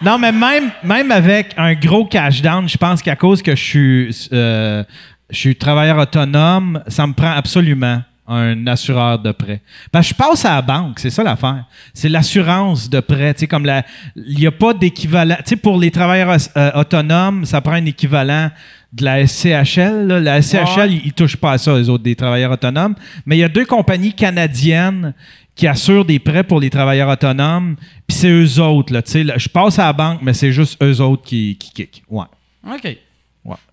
non, 0.00 0.18
mais 0.18 0.32
même, 0.32 0.70
même 0.82 1.10
avec 1.10 1.52
un 1.56 1.74
gros 1.74 2.06
cash 2.06 2.40
down, 2.40 2.68
je 2.68 2.78
pense 2.78 3.02
qu'à 3.02 3.16
cause 3.16 3.42
que 3.42 3.56
je 3.56 3.62
suis, 3.62 4.28
euh, 4.32 4.84
je 5.28 5.36
suis 5.36 5.56
travailleur 5.56 5.98
autonome, 5.98 6.82
ça 6.86 7.06
me 7.06 7.12
prend 7.12 7.32
absolument 7.32 8.02
un 8.28 8.66
assureur 8.66 9.18
de 9.18 9.32
prêt. 9.32 9.62
Que 9.92 10.02
je 10.02 10.14
passe 10.14 10.44
à 10.44 10.56
la 10.56 10.62
banque, 10.62 10.98
c'est 10.98 11.10
ça 11.10 11.22
l'affaire. 11.22 11.64
C'est 11.94 12.10
l'assurance 12.10 12.90
de 12.90 13.00
prêt. 13.00 13.32
Tu 13.34 13.40
sais, 13.40 13.46
comme 13.46 13.64
la, 13.64 13.84
il 14.14 14.38
n'y 14.38 14.46
a 14.46 14.52
pas 14.52 14.74
d'équivalent. 14.74 15.36
Tu 15.38 15.50
sais, 15.50 15.56
pour 15.56 15.78
les 15.78 15.90
travailleurs 15.90 16.36
euh, 16.56 16.70
autonomes, 16.74 17.46
ça 17.46 17.60
prend 17.62 17.72
un 17.72 17.86
équivalent 17.86 18.50
de 18.92 19.04
la 19.04 19.26
SCHL. 19.26 20.06
là. 20.06 20.20
La 20.20 20.42
SCHL, 20.42 20.92
ils 20.92 21.06
ne 21.06 21.12
touchent 21.12 21.36
pas 21.36 21.52
à 21.52 21.58
ça, 21.58 21.76
les 21.76 21.88
autres, 21.88 22.04
des 22.04 22.16
travailleurs 22.16 22.52
autonomes. 22.52 22.94
Mais 23.24 23.36
il 23.36 23.40
y 23.40 23.44
a 23.44 23.48
deux 23.48 23.64
compagnies 23.64 24.12
canadiennes 24.12 25.14
qui 25.54 25.66
assurent 25.66 26.04
des 26.04 26.18
prêts 26.18 26.44
pour 26.44 26.60
les 26.60 26.70
travailleurs 26.70 27.08
autonomes. 27.08 27.76
Puis 28.06 28.18
c'est 28.18 28.30
eux 28.30 28.60
autres. 28.60 28.92
Là, 28.92 29.02
tu 29.02 29.12
sais, 29.12 29.24
là, 29.24 29.38
je 29.38 29.48
passe 29.48 29.78
à 29.78 29.86
la 29.86 29.92
banque, 29.94 30.20
mais 30.22 30.34
c'est 30.34 30.52
juste 30.52 30.82
eux 30.82 31.00
autres 31.00 31.24
qui, 31.24 31.56
qui 31.56 31.72
kick. 31.72 32.02
Ouais. 32.08 32.26
OK. 32.66 32.96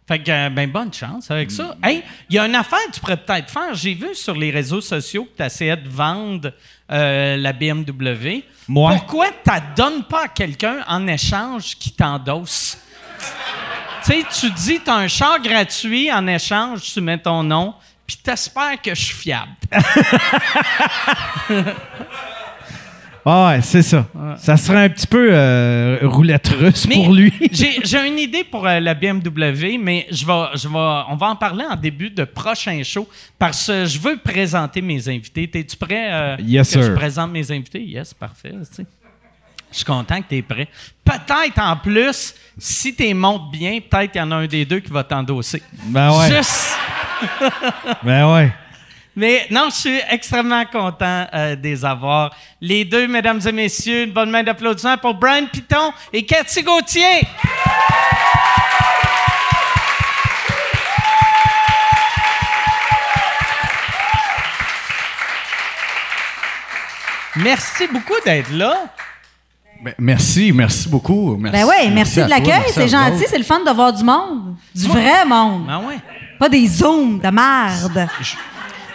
Fait 0.08 0.20
que, 0.20 0.30
euh, 0.30 0.50
ben, 0.50 0.70
bonne 0.70 0.94
chance 0.94 1.32
avec 1.32 1.50
ça. 1.50 1.76
Hey, 1.82 2.04
il 2.30 2.36
y 2.36 2.40
a 2.40 2.46
une 2.46 2.54
affaire 2.54 2.86
que 2.88 2.92
tu 2.92 3.00
pourrais 3.00 3.18
peut-être 3.18 3.50
faire. 3.50 3.74
J'ai 3.74 3.96
vu 3.96 4.14
sur 4.14 4.36
les 4.36 4.52
réseaux 4.52 4.82
sociaux 4.82 5.26
que 5.26 5.38
tu 5.38 5.44
essayais 5.44 5.78
de 5.78 5.90
vendre 5.90 6.52
euh, 6.92 7.38
la 7.38 7.54
BMW. 7.54 8.44
Moi? 8.68 8.92
Pourquoi 8.92 9.28
tu 9.44 9.50
ne 9.50 9.76
donnes 9.76 10.04
pas 10.04 10.26
à 10.26 10.28
quelqu'un 10.28 10.84
en 10.88 11.08
échange 11.08 11.76
qui 11.78 11.92
t'endosse? 11.92 12.78
tu 14.04 14.12
sais, 14.12 14.24
tu 14.40 14.52
dis, 14.52 14.80
tu 14.84 14.90
as 14.92 14.96
un 14.96 15.08
char 15.08 15.40
gratuit, 15.42 16.12
en 16.12 16.28
échange, 16.28 16.84
tu 16.94 17.02
mets 17.02 17.18
ton 17.18 17.42
nom, 17.42 17.74
puis 18.06 18.18
t'espères 18.18 18.80
que 18.80 18.94
je 18.94 19.02
suis 19.02 19.16
fiable. 19.16 19.56
Ah 23.28 23.48
ouais, 23.48 23.62
c'est 23.64 23.82
ça. 23.82 24.06
Ça 24.38 24.56
serait 24.56 24.84
un 24.86 24.90
petit 24.90 25.08
peu 25.08 25.30
euh, 25.32 25.98
roulette 26.04 26.48
russe 26.50 26.86
Mais 26.88 26.96
pour 26.96 27.12
lui. 27.14 27.34
j'ai, 27.52 27.80
j'ai 27.84 28.08
une 28.08 28.20
idée 28.20 28.44
pour 28.44 28.68
euh, 28.68 28.80
la 28.80 28.94
BMW, 28.94 29.80
mais 29.80 30.06
je 30.12 30.26
vais, 30.26 30.44
je 30.54 30.68
vais, 30.68 30.76
on 31.10 31.16
va 31.16 31.28
en 31.28 31.36
parler 31.36 31.66
en 31.68 31.76
début 31.76 32.12
de 32.12 32.24
prochain 32.24 32.82
show 32.84 33.10
parce 33.40 33.66
que 33.66 33.86
je 33.86 33.98
veux 34.00 34.18
présenter 34.18 34.82
mes 34.82 35.10
invités. 35.10 35.50
Es-tu 35.56 35.76
prêt? 35.76 36.14
euh, 36.14 36.36
Yes, 36.40 36.68
que 36.68 36.82
sir. 36.82 36.84
je 36.84 36.92
présente 36.96 37.32
mes 37.32 37.50
invités? 37.52 37.82
Yes, 37.84 38.14
parfait. 38.14 38.52
tu 38.52 38.76
sais. 38.76 38.86
Je 39.72 39.78
suis 39.78 39.86
content 39.86 40.22
que 40.22 40.28
tu 40.30 40.36
es 40.38 40.42
prêt. 40.44 40.68
Peut-être 41.04 41.60
en 41.60 41.76
plus, 41.78 42.34
si 42.58 42.96
tu 42.96 43.12
montes 43.14 43.52
bien, 43.52 43.80
peut-être 43.82 44.12
qu'il 44.12 44.22
y 44.22 44.24
en 44.24 44.32
a 44.32 44.36
un 44.36 44.46
des 44.48 44.64
deux 44.66 44.80
qui 44.80 44.92
va 44.92 45.04
t'endosser. 45.04 45.62
Ben 45.88 46.12
ouais. 46.18 46.38
Juste. 46.38 46.76
Ben 48.04 48.32
ouais. 48.34 48.54
Mais 49.16 49.48
non, 49.50 49.70
je 49.70 49.76
suis 49.76 50.00
extrêmement 50.10 50.66
content 50.66 51.26
euh, 51.34 51.56
de 51.56 51.64
les 51.64 51.86
avoir. 51.86 52.36
Les 52.60 52.84
deux, 52.84 53.08
mesdames 53.08 53.40
et 53.46 53.52
messieurs, 53.52 54.04
une 54.04 54.12
bonne 54.12 54.30
main 54.30 54.44
d'applaudissement 54.44 54.98
pour 54.98 55.14
Brian 55.14 55.46
Piton 55.46 55.94
et 56.12 56.26
Cathy 56.26 56.64
Gauthier. 56.64 57.22
Merci 67.38 67.88
beaucoup 67.88 68.20
d'être 68.26 68.52
là. 68.52 68.86
Ben, 69.82 69.94
merci, 69.98 70.52
merci 70.54 70.90
beaucoup. 70.90 71.38
Merci, 71.38 71.60
Ben 71.60 71.68
oui, 71.68 71.92
merci, 71.92 72.24
de 72.24 72.30
l'accueil, 72.30 72.64
c'est 72.74 72.88
gentil, 72.88 73.26
c'est 73.30 73.38
le 73.38 73.44
fun 73.44 73.60
de 73.60 73.72
voir 73.72 73.94
du 73.94 74.04
monde. 74.04 74.56
Du 74.74 74.88
vrai 74.88 75.26
monde. 75.26 75.68
Ah 75.70 75.80
ouais. 75.80 76.00
Pas 76.40 76.50
des 76.50 76.68
zooms 76.68 77.20
de 77.20 77.30
merde. 77.30 78.10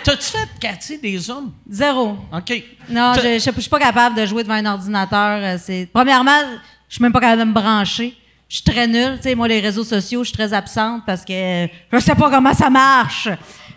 T'as-tu 0.02 0.23
fait, 0.25 0.49
Cathy, 0.61 0.99
des 0.99 1.19
zooms? 1.19 1.52
Zéro. 1.69 2.16
OK. 2.33 2.62
Non, 2.88 3.12
je, 3.14 3.38
je 3.38 3.61
suis 3.61 3.71
pas 3.71 3.78
capable 3.78 4.16
de 4.16 4.25
jouer 4.26 4.42
devant 4.42 4.54
un 4.54 4.66
ordinateur. 4.66 5.38
euh, 5.42 5.57
C'est 5.61 5.88
Premièrement, 5.92 6.40
je 6.88 6.95
suis 6.95 7.02
même 7.02 7.12
pas 7.12 7.21
capable 7.21 7.40
de 7.42 7.47
me 7.49 7.52
brancher. 7.52 8.16
Je 8.49 8.57
suis 8.57 8.64
très 8.64 8.87
nulle. 8.87 9.16
Tu 9.19 9.25
sais, 9.28 9.35
moi, 9.35 9.47
les 9.47 9.61
réseaux 9.61 9.85
sociaux, 9.85 10.25
je 10.25 10.28
suis 10.28 10.37
très 10.37 10.52
absente 10.52 11.02
parce 11.07 11.25
que 11.25 11.64
euh, 11.64 11.69
je 11.92 11.99
sais 11.99 12.14
pas 12.14 12.30
comment 12.30 12.54
ça 12.54 12.71
marche. 12.71 13.28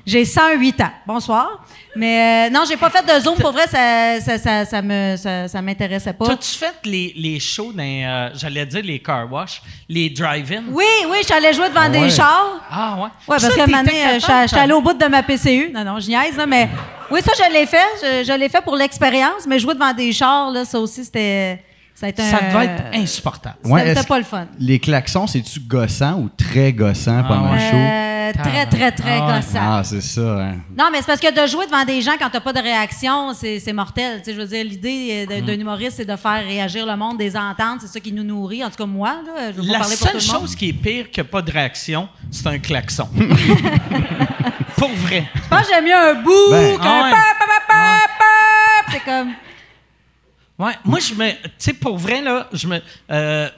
J'ai 0.05 0.25
108 0.25 0.81
ans. 0.81 0.91
Bonsoir. 1.05 1.65
Mais 1.95 2.47
euh, 2.47 2.53
non, 2.53 2.61
j'ai 2.67 2.75
pas 2.77 2.89
fait 2.89 3.05
de 3.05 3.19
Zoom. 3.23 3.35
Pour 3.37 3.51
vrai, 3.51 3.67
ça, 3.67 4.19
ça, 4.19 4.37
ça, 4.39 4.65
ça 4.65 4.81
me, 4.81 5.15
ça, 5.15 5.47
ça 5.47 5.61
m'intéressait 5.61 6.13
pas. 6.13 6.25
T'as-tu 6.25 6.57
fait 6.57 6.73
les, 6.85 7.13
les 7.15 7.39
shows 7.39 7.71
dans, 7.71 7.83
euh, 7.83 8.29
j'allais 8.33 8.65
dire 8.65 8.81
les 8.83 8.99
car 8.99 9.31
wash, 9.31 9.61
les 9.87 10.09
drive-in? 10.09 10.63
Oui, 10.71 10.85
oui, 11.09 11.17
allée 11.35 11.53
jouer 11.53 11.69
devant 11.69 11.89
des 11.89 12.09
chars. 12.09 12.59
Ah 12.69 12.95
ouais? 12.97 13.09
Oui, 13.27 13.37
parce 13.39 13.47
que 13.47 13.61
un 13.61 13.65
donné, 13.67 13.91
euh, 14.15 14.47
suis 14.47 14.57
allée 14.57 14.73
au 14.73 14.81
bout 14.81 14.93
de 14.93 15.05
ma 15.05 15.21
PCU. 15.21 15.71
Non, 15.73 15.83
non, 15.83 15.99
je 15.99 16.07
niaise, 16.07 16.35
là, 16.35 16.47
mais 16.47 16.67
oui, 17.11 17.19
ça, 17.23 17.31
je 17.37 17.53
l'ai 17.53 17.65
fait. 17.67 17.77
Je, 18.01 18.23
je 18.31 18.33
l'ai 18.39 18.49
fait 18.49 18.61
pour 18.61 18.75
l'expérience, 18.75 19.45
mais 19.47 19.59
jouer 19.59 19.75
devant 19.75 19.93
des 19.93 20.11
chars, 20.11 20.49
là, 20.51 20.65
ça 20.65 20.79
aussi, 20.79 21.03
c'était. 21.05 21.63
Ça 21.95 22.07
a 22.07 22.09
été 22.09 22.23
Ça 22.23 22.39
un- 22.41 22.51
devait 22.53 22.65
être 22.65 22.83
insupportable. 22.95 23.55
C'était 23.61 23.73
Ouais, 23.73 23.85
c'était 23.85 23.99
est-ce 23.99 24.07
pas 24.07 24.17
le 24.17 24.23
fun. 24.23 24.47
Les 24.59 24.79
klaxons, 24.79 25.27
c'est-tu 25.27 25.59
gossant 25.59 26.13
ou 26.21 26.29
très 26.35 26.73
gossant 26.73 27.21
pendant 27.27 27.51
ouais. 27.51 27.59
le 27.59 27.59
show? 27.59 27.77
Euh, 28.29 28.33
très, 28.43 28.65
très, 28.65 28.91
très 28.91 29.19
Ah 29.21 29.35
gossant. 29.35 29.59
Ah, 29.61 29.81
c'est 29.83 30.01
ça. 30.01 30.21
hein. 30.21 30.55
Non, 30.77 30.89
mais 30.91 30.99
c'est 30.99 31.07
parce 31.07 31.19
que 31.19 31.41
de 31.41 31.47
jouer 31.47 31.65
devant 31.65 31.83
des 31.85 32.01
gens 32.01 32.13
quand 32.19 32.29
t'as 32.29 32.39
pas 32.39 32.53
de 32.53 32.59
réaction, 32.61 33.33
c'est 33.33 33.73
mortel. 33.73 34.19
Tu 34.19 34.25
sais, 34.25 34.33
je 34.35 34.39
veux 34.41 34.47
dire, 34.47 34.63
l'idée 34.63 35.25
de- 35.25 35.41
d'un 35.45 35.59
humoriste, 35.59 35.97
c'est 35.97 36.05
de 36.05 36.15
faire 36.15 36.43
réagir 36.45 36.85
le 36.85 36.95
monde, 36.95 37.17
des 37.17 37.35
ententes. 37.35 37.81
C'est 37.81 37.87
ça 37.87 37.99
qui 37.99 38.11
nous 38.11 38.23
nourrit. 38.23 38.63
En 38.63 38.69
tout 38.69 38.77
cas, 38.77 38.85
moi, 38.85 39.15
là, 39.25 39.51
je 39.51 39.61
veux 39.61 39.67
pas 39.67 39.73
La 39.73 39.79
parler 39.79 39.95
pour 39.97 40.11
tout 40.11 40.19
seule 40.19 40.27
le 40.27 40.33
monde. 40.33 40.41
chose 40.47 40.55
qui 40.55 40.69
est 40.69 40.73
pire 40.73 41.11
que 41.11 41.21
pas 41.21 41.41
de 41.41 41.51
réaction, 41.51 42.07
c'est 42.31 42.47
un 42.47 42.59
klaxon. 42.59 43.07
Pour 44.77 44.89
vrai. 44.95 45.23
Je 45.35 45.47
pense 45.49 45.61
que 45.61 45.73
j'aime 45.73 45.85
mieux 45.85 45.95
un 45.95 46.15
bout 46.15 46.49
Ben, 46.51 46.77
qu'un 46.79 47.03
ouais. 47.11 47.17
C'est 48.91 48.99
comme. 49.03 49.33
Ouais, 50.59 50.73
moi 50.85 50.99
je 50.99 51.13
me, 51.15 51.31
tu 51.31 51.37
sais 51.57 51.73
pour 51.73 51.97
vrai 51.97 52.21
là, 52.21 52.47
je 52.53 52.67
me, 52.67 52.79
euh, 53.11 53.49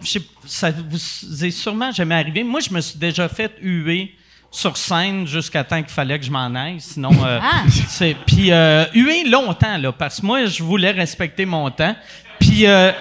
ça 0.45 0.72
vous 0.72 1.45
est 1.45 1.51
sûrement 1.51 1.91
jamais 1.91 2.15
arrivé. 2.15 2.43
Moi 2.43 2.62
je 2.62 2.74
me 2.74 2.79
suis 2.79 2.98
déjà 2.98 3.27
fait 3.27 3.51
huer 3.62 4.15
sur 4.55 4.77
scène 4.77 5.27
jusqu'à 5.27 5.63
temps 5.63 5.81
qu'il 5.81 5.91
fallait 5.91 6.17
que 6.17 6.25
je 6.25 6.31
m'en 6.31 6.53
aille, 6.55 6.79
sinon 6.79 7.12
euh, 7.25 7.39
Ah. 7.41 7.63
c'est 7.89 8.15
puis 8.25 8.51
euh, 8.51 8.85
huer 8.93 9.25
longtemps 9.25 9.77
là, 9.77 9.91
parce 9.91 10.21
que 10.21 10.25
moi 10.25 10.45
je 10.45 10.63
voulais 10.63 10.91
respecter 10.91 11.45
mon 11.45 11.69
temps, 11.71 11.95
puis 12.39 12.65
euh, 12.65 12.91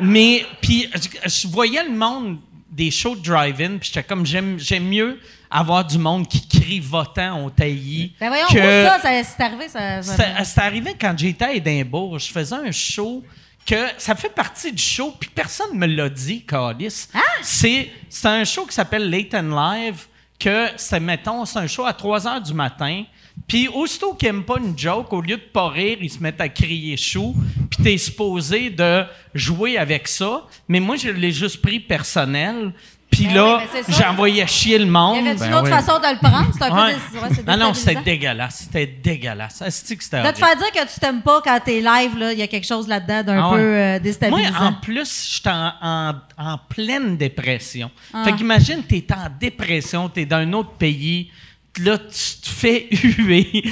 mais 0.00 0.46
puis 0.60 0.88
je, 1.26 1.48
voyais 1.48 1.82
le 1.84 1.90
monde 1.94 2.38
des 2.70 2.90
shows 2.90 3.16
de 3.16 3.22
drive-in, 3.22 3.78
puis 3.78 3.90
j'étais 3.92 4.02
comme 4.04 4.24
j'aime 4.24 4.58
j'aime 4.58 4.84
mieux 4.88 5.18
avoir 5.50 5.84
du 5.84 5.98
monde 5.98 6.26
qui 6.28 6.46
crie 6.48 6.80
votant 6.80 7.44
au 7.44 7.50
taillis 7.50 8.12
Ben 8.20 8.28
voyons, 8.28 8.46
que 8.46 8.84
où 8.84 8.88
ça, 8.88 8.98
ça 9.00 9.22
c'est 9.24 9.42
arrivé, 9.42 9.68
ça. 9.68 10.02
ça- 10.02 10.44
c'est 10.44 10.60
arrivé 10.60 10.94
quand 10.98 11.14
j'étais 11.18 11.44
à 11.44 11.52
Édimbourg. 11.52 12.18
Je 12.18 12.30
faisais 12.32 12.54
un 12.54 12.70
show 12.72 13.22
que 13.66 13.76
ça 13.98 14.14
fait 14.14 14.30
partie 14.34 14.72
du 14.72 14.82
show, 14.82 15.14
puis 15.20 15.30
personne 15.34 15.76
me 15.76 15.86
l'a 15.86 16.08
dit, 16.08 16.44
Calis. 16.46 17.08
C'est 17.42 17.90
c'est 18.08 18.28
un 18.28 18.44
show 18.44 18.64
qui 18.66 18.74
s'appelle 18.74 19.10
Late 19.10 19.34
and 19.34 19.50
Live, 19.54 20.06
que 20.42 20.68
c'est, 20.76 21.00
mettons, 21.00 21.44
c'est 21.44 21.58
un 21.58 21.66
show 21.66 21.84
à 21.84 21.92
3 21.92 22.26
heures 22.26 22.40
du 22.40 22.52
matin. 22.54 23.04
Puis 23.46 23.68
aussitôt 23.68 24.14
qu'ils 24.14 24.28
n'aiment 24.28 24.44
pas 24.44 24.58
une 24.58 24.78
joke, 24.78 25.12
au 25.12 25.20
lieu 25.20 25.36
de 25.36 25.42
pas 25.42 25.68
rire, 25.68 25.98
ils 26.00 26.10
se 26.10 26.18
mettent 26.18 26.40
à 26.40 26.48
crier 26.48 26.96
chou. 26.96 27.34
Puis 27.70 27.82
t'es 27.82 27.96
supposé 27.96 28.70
de 28.70 29.04
jouer 29.34 29.78
avec 29.78 30.08
ça. 30.08 30.46
Mais 30.68 30.80
moi, 30.80 30.96
je 30.96 31.10
l'ai 31.10 31.32
juste 31.32 31.62
pris 31.62 31.80
personnel. 31.80 32.72
Puis 33.12 33.26
Ben 33.26 33.34
là, 33.34 33.58
oui, 33.58 33.80
c'est 33.86 33.92
j'envoyais 33.94 34.46
chier 34.46 34.78
le 34.78 34.86
monde. 34.86 35.16
Y 35.16 35.20
avait-tu 35.20 35.38
Ben 35.40 35.46
une 35.48 35.54
autre 35.54 35.64
oui. 35.64 35.70
façon 35.70 35.98
de 35.98 36.06
le 36.12 36.18
prendre? 36.18 36.50
C'est 36.52 36.64
un 36.64 36.68
peu 36.70 36.74
ouais, 37.20 37.28
c'est 37.34 37.44
Ah 37.46 37.56
non, 37.58 37.74
c'était 37.74 38.02
dégueulasse. 38.02 38.60
C'était 38.64 38.86
dégueulasse. 38.86 39.60
Asti 39.62 39.96
que 39.98 40.02
c'était 40.02 40.22
De 40.22 40.30
te 40.30 40.38
faire 40.38 40.56
dire 40.56 40.72
que 40.72 40.92
tu 40.92 40.98
t'aimes 40.98 41.20
pas 41.22 41.40
quand 41.42 41.60
t'es 41.64 41.80
live, 41.80 42.16
là, 42.18 42.32
il 42.32 42.38
y 42.38 42.42
a 42.42 42.46
quelque 42.48 42.66
chose 42.66 42.88
là-dedans 42.88 43.22
d'un 43.22 43.44
Ah 43.44 43.50
peu 43.52 43.58
euh, 43.60 43.90
Moi, 43.90 43.98
déstabilisant. 44.00 44.64
en 44.64 44.72
plus, 44.72 45.28
j'étais 45.36 45.50
en, 45.50 45.72
en, 45.82 46.14
en 46.38 46.58
pleine 46.58 47.16
dépression. 47.18 47.90
Ah. 48.14 48.24
Fait 48.24 48.32
qu'imagine, 48.34 48.82
t'es 48.82 49.06
en 49.12 49.28
dépression, 49.38 50.08
t'es 50.08 50.24
dans 50.24 50.38
un 50.38 50.52
autre 50.54 50.72
pays, 50.72 51.30
là, 51.78 51.98
tu 51.98 52.40
te 52.40 52.48
fais 52.48 52.88
huer. 52.92 53.62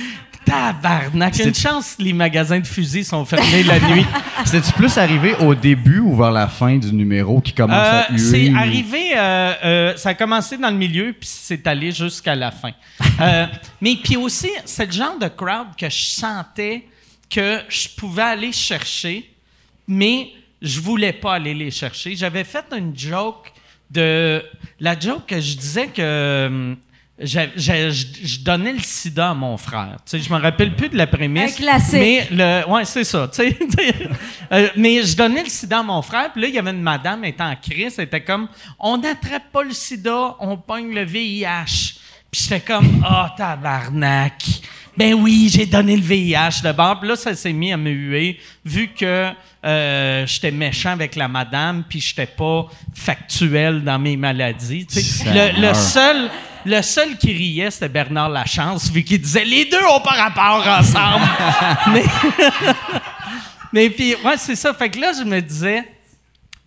Tabarnak. 0.51 1.39
Une 1.39 1.55
chance, 1.55 1.97
les 1.99 2.13
magasins 2.13 2.59
de 2.61 2.67
fusils 2.67 3.05
sont 3.05 3.25
fermés 3.25 3.63
la 3.63 3.79
nuit. 3.81 4.05
C'était-tu 4.45 4.73
plus 4.73 4.99
arrivé 4.99 5.35
au 5.37 5.55
début 5.55 6.01
ou 6.01 6.17
vers 6.17 6.33
la 6.33 6.49
fin 6.49 6.77
du 6.77 6.93
numéro 6.93 7.41
qui 7.41 7.53
commence 7.53 7.77
Euh, 7.87 8.03
à 8.09 8.13
huer? 8.13 8.19
c'est 8.19 8.55
arrivé, 8.55 9.11
euh, 9.17 9.53
euh, 9.65 9.97
ça 9.97 10.11
a 10.11 10.15
commencé 10.15 10.57
dans 10.57 10.71
le 10.71 10.77
milieu, 10.77 11.13
puis 11.13 11.29
c'est 11.31 11.67
allé 11.67 11.93
jusqu'à 11.93 12.35
la 12.35 12.51
fin. 12.51 12.73
Euh, 13.21 13.47
mais 13.81 13.97
puis 14.03 14.17
aussi, 14.17 14.51
c'est 14.65 14.87
le 14.87 14.93
genre 14.93 15.19
de 15.19 15.29
crowd 15.29 15.69
que 15.79 15.89
je 15.89 16.03
sentais 16.07 16.85
que 17.29 17.61
je 17.69 17.89
pouvais 17.97 18.23
aller 18.23 18.53
chercher, 18.53 19.31
mais 19.87 20.31
je 20.61 20.81
voulais 20.81 21.13
pas 21.13 21.35
aller 21.35 21.55
les 21.55 21.71
chercher. 21.71 22.17
J'avais 22.17 22.45
fait 22.45 22.65
une 22.77 22.97
joke 22.99 23.53
de... 23.91 24.43
La 24.81 24.99
joke 24.99 25.27
que 25.27 25.41
je 25.41 25.57
disais 25.57 25.87
que... 25.89 26.75
j'ai- 27.21 27.51
j'ai- 27.57 27.91
je, 27.91 28.07
je 28.25 28.41
donnais 28.41 28.73
le 28.73 28.79
sida 28.81 29.31
à 29.31 29.35
mon 29.35 29.57
frère. 29.57 29.97
Tu 30.05 30.19
sais, 30.19 30.21
je 30.21 30.33
me 30.33 30.39
rappelle 30.41 30.75
plus 30.75 30.89
de 30.89 30.97
la 30.97 31.07
prémisse. 31.07 31.55
Un 31.55 31.63
classique. 31.63 31.95
Mais 32.01 32.29
le, 32.31 32.69
ouais, 32.71 32.85
c'est 32.85 33.05
ça. 33.05 33.29
tu 33.33 33.43
sais. 33.43 33.57
Euh, 34.53 34.67
mais 34.77 35.05
je 35.05 35.17
donnais 35.17 35.45
le 35.45 35.49
sida 35.49 35.79
à 35.79 35.83
mon 35.85 36.03
frère, 36.03 36.33
puis 36.33 36.43
là, 36.43 36.49
il 36.49 36.55
y 36.57 36.59
avait 36.59 36.73
une 36.73 36.83
madame, 36.83 37.23
elle 37.23 37.31
était 37.31 37.43
en 37.45 37.55
crise, 37.55 37.95
elle 37.99 38.07
était 38.07 38.21
comme 38.25 38.49
On 38.81 38.99
n'attrape 38.99 39.53
pas 39.53 39.63
le 39.63 39.71
sida, 39.73 40.35
on 40.41 40.57
pogne 40.57 40.93
le 40.93 41.05
VIH. 41.05 41.95
Puis 42.33 42.43
j'étais 42.43 42.59
comme 42.61 43.01
Ah, 43.09 43.33
tabarnak. 43.37 44.43
Ben 44.97 45.15
oui, 45.15 45.49
j'ai 45.55 45.67
donné 45.67 45.95
le 45.97 46.03
VIH 46.03 46.63
d'abord. 46.65 46.99
Puis 46.99 47.09
là, 47.09 47.15
ça 47.15 47.33
s'est 47.37 47.53
mis 47.53 47.73
à 47.73 47.77
me 47.77 47.91
huer, 47.91 48.41
vu 48.65 48.89
que 48.89 49.31
euh, 49.65 50.27
j'étais 50.27 50.51
méchant 50.51 50.91
avec 50.91 51.15
la 51.15 51.29
madame, 51.29 51.85
puis 51.89 52.01
j'étais 52.01 52.27
pas 52.27 52.67
factuel 52.93 53.85
dans 53.85 53.99
mes 54.01 54.17
maladies. 54.17 54.85
tu 54.87 55.01
sais. 55.01 55.25
Le, 55.55 55.69
le 55.69 55.75
seul. 55.75 56.29
Le 56.65 56.83
seul 56.83 57.17
qui 57.17 57.33
riait, 57.33 57.71
c'était 57.71 57.89
Bernard 57.89 58.29
Lachance, 58.29 58.91
vu 58.91 59.03
qu'il 59.03 59.21
disait 59.21 59.45
les 59.45 59.65
deux 59.65 59.85
ont 59.85 60.01
pas 60.01 60.11
rapport 60.11 60.67
ensemble. 60.67 61.27
mais, 61.93 62.05
mais 63.73 63.91
puis, 63.91 64.15
ouais, 64.25 64.37
c'est 64.37 64.57
ça. 64.57 64.75
Fait 64.75 64.91
que 64.91 64.99
là, 64.99 65.13
je 65.19 65.25
me 65.25 65.41
disais, 65.41 65.85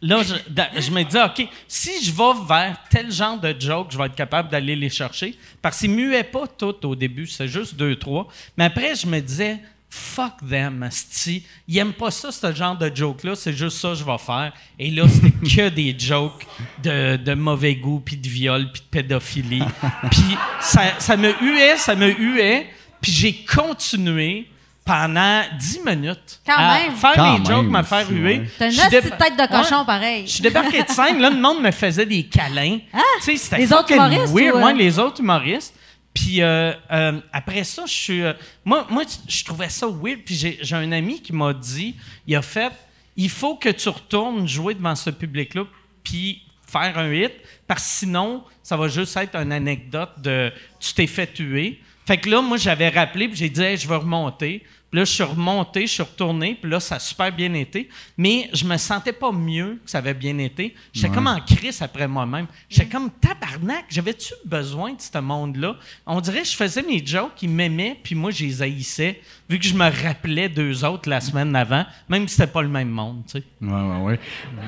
là, 0.02 0.22
je, 0.24 0.82
je 0.82 0.92
me 0.92 1.04
disais, 1.04 1.24
OK, 1.24 1.48
si 1.68 2.04
je 2.04 2.12
vais 2.12 2.46
vers 2.48 2.78
tel 2.90 3.12
genre 3.12 3.40
de 3.40 3.56
joke, 3.60 3.88
je 3.92 3.98
vais 3.98 4.06
être 4.06 4.16
capable 4.16 4.50
d'aller 4.50 4.76
les 4.76 4.90
chercher. 4.90 5.38
Parce 5.62 5.80
qu'ils 5.80 5.92
muaient 5.92 6.24
pas 6.24 6.48
toutes 6.48 6.84
au 6.86 6.96
début, 6.96 7.28
c'est 7.28 7.48
juste 7.48 7.76
deux, 7.76 7.96
trois. 7.96 8.28
Mais 8.58 8.66
après, 8.66 8.96
je 8.96 9.08
me 9.08 9.20
disais, 9.20 9.60
fuck 9.96 10.38
them, 10.50 10.82
asti. 10.84 11.46
Ils 11.68 11.78
aiment 11.78 11.94
pas 11.94 12.10
ça, 12.10 12.32
ce 12.32 12.52
genre 12.54 12.76
de 12.76 12.92
joke-là. 12.94 13.36
C'est 13.36 13.54
juste 13.54 13.78
ça 13.78 13.90
que 13.90 13.96
je 13.96 14.04
vais 14.04 14.18
faire. 14.18 14.52
Et 14.80 14.90
là, 14.90 15.04
c'était 15.08 15.30
que 15.56 15.70
des 15.70 15.96
jokes 15.98 16.48
de, 16.82 17.18
de 17.18 17.34
mauvais 17.36 17.76
goût, 17.76 18.00
puis 18.04 18.18
de 18.18 18.28
viol, 18.28 18.72
puis 18.72 18.82
de 18.82 18.88
pédophilie. 18.88 19.64
puis 20.12 20.36
ça, 20.60 20.82
ça 20.98 21.16
me 21.16 21.32
huait, 21.42 21.78
ça 21.78 21.96
me 21.96 22.08
huait. 22.12 22.68
Puis 23.02 23.12
j'ai 23.12 23.34
continué 23.46 24.48
pendant 24.86 25.42
dix 25.60 25.80
minutes 25.86 26.42
Quand 26.46 26.56
à 26.58 26.80
même. 26.80 26.96
faire 26.96 27.14
Quand 27.16 27.40
des 27.40 27.46
jokes, 27.46 27.66
me 27.70 27.84
faire 27.84 28.10
huer. 28.12 28.42
T'as 28.58 28.70
une 28.72 28.76
petite 28.76 29.18
tête 29.18 29.38
de 29.38 29.48
cochon, 29.48 29.80
Ouais. 29.82 29.86
pareil. 29.86 30.24
Je 30.26 30.32
suis 30.32 30.42
débarqué 30.42 30.82
de 30.84 30.90
scène, 30.90 31.20
là, 31.20 31.30
le 31.30 31.40
monde 31.40 31.62
me 31.62 31.72
faisait 31.72 32.06
des 32.06 32.24
câlins. 32.24 32.80
Ah! 32.94 33.00
Tu 33.24 33.24
sais, 33.26 33.38
c'était 33.38 33.58
Les 33.58 33.72
autres 33.72 33.82
fucking 33.88 33.96
humoristes 33.98 34.34
weird. 34.34 34.54
ou, 34.56 34.58
euh? 34.58 34.60
Moi, 34.60 34.74
les 34.74 34.98
autres 35.00 35.22
humoristes. 35.22 35.74
Puis 36.14 36.42
euh, 36.42 36.74
euh, 36.92 37.20
après 37.32 37.64
ça, 37.64 37.86
je 37.86 37.94
suis. 37.94 38.22
euh, 38.22 38.34
moi, 38.64 38.86
moi, 38.90 39.04
je 39.28 39.44
trouvais 39.44 39.70
ça 39.70 39.88
weird. 39.88 40.22
Puis 40.24 40.36
j'ai 40.36 40.76
un 40.76 40.92
ami 40.92 41.22
qui 41.22 41.34
m'a 41.34 41.54
dit 41.54 41.96
il 42.28 42.36
a 42.36 42.42
fait, 42.42 42.72
il 43.16 43.30
faut 43.30 43.56
que 43.56 43.70
tu 43.70 43.90
retournes 43.90 44.48
jouer 44.48 44.76
devant 44.76 44.96
ce 44.96 45.10
public-là, 45.10 45.64
puis 46.04 46.44
faire 46.68 46.98
un 46.98 47.12
hit, 47.12 47.34
parce 47.68 47.84
que 47.84 47.90
sinon, 47.90 48.44
ça 48.62 48.78
va 48.78 48.88
juste 48.88 49.16
être 49.18 49.36
une 49.36 49.52
anecdote 49.52 50.12
de 50.20 50.52
tu 50.80 50.94
t'es 50.94 51.08
fait 51.08 51.28
tuer. 51.28 51.80
Fait 52.06 52.18
que 52.18 52.30
là, 52.30 52.42
moi, 52.42 52.58
j'avais 52.58 52.90
rappelé, 52.90 53.28
puis 53.28 53.38
j'ai 53.38 53.50
dit, 53.50 53.78
je 53.78 53.88
vais 53.88 53.96
remonter. 53.96 54.64
Puis 54.94 55.00
là, 55.00 55.06
je 55.06 55.12
suis 55.12 55.24
remonté, 55.24 55.88
je 55.88 55.92
suis 55.94 56.04
retourné, 56.04 56.56
puis 56.62 56.70
là, 56.70 56.80
ça 56.80 56.98
a 56.98 57.00
super 57.00 57.32
bien 57.32 57.52
été. 57.56 57.90
Mais 58.16 58.48
je 58.54 58.64
me 58.64 58.78
sentais 58.78 59.12
pas 59.12 59.32
mieux 59.32 59.80
que 59.84 59.90
ça 59.90 59.98
avait 59.98 60.14
bien 60.14 60.38
été. 60.38 60.76
J'étais 60.94 61.10
comme 61.10 61.26
en 61.26 61.40
crise 61.40 61.82
après 61.82 62.08
moi-même. 62.08 62.46
J'étais 62.70 62.86
comme 62.90 63.10
tabarnak. 63.10 63.86
J'avais-tu 63.90 64.36
besoin 64.46 64.92
de 64.92 65.02
ce 65.02 65.18
monde-là? 65.18 65.78
On 66.06 66.22
dirait 66.22 66.44
que 66.44 66.48
je 66.48 66.56
faisais 66.56 66.84
mes 66.84 67.04
jokes, 67.04 67.42
ils 67.42 67.50
m'aimaient, 67.50 67.98
puis 68.04 68.14
moi, 68.14 68.30
je 68.30 68.44
les 68.46 68.62
haïssais, 68.62 69.20
vu 69.50 69.58
que 69.58 69.66
je 69.66 69.74
me 69.74 69.90
rappelais 70.06 70.48
d'eux 70.48 70.86
autres 70.86 71.10
la 71.10 71.22
semaine 71.22 71.56
avant, 71.56 71.86
même 72.08 72.28
si 72.28 72.36
c'était 72.36 72.52
pas 72.52 72.62
le 72.62 72.68
même 72.70 72.90
monde, 72.90 73.24
tu 73.26 73.40
sais. 73.40 73.44
Ouais, 73.64 73.72
ouais, 73.72 74.02
ouais. 74.04 74.20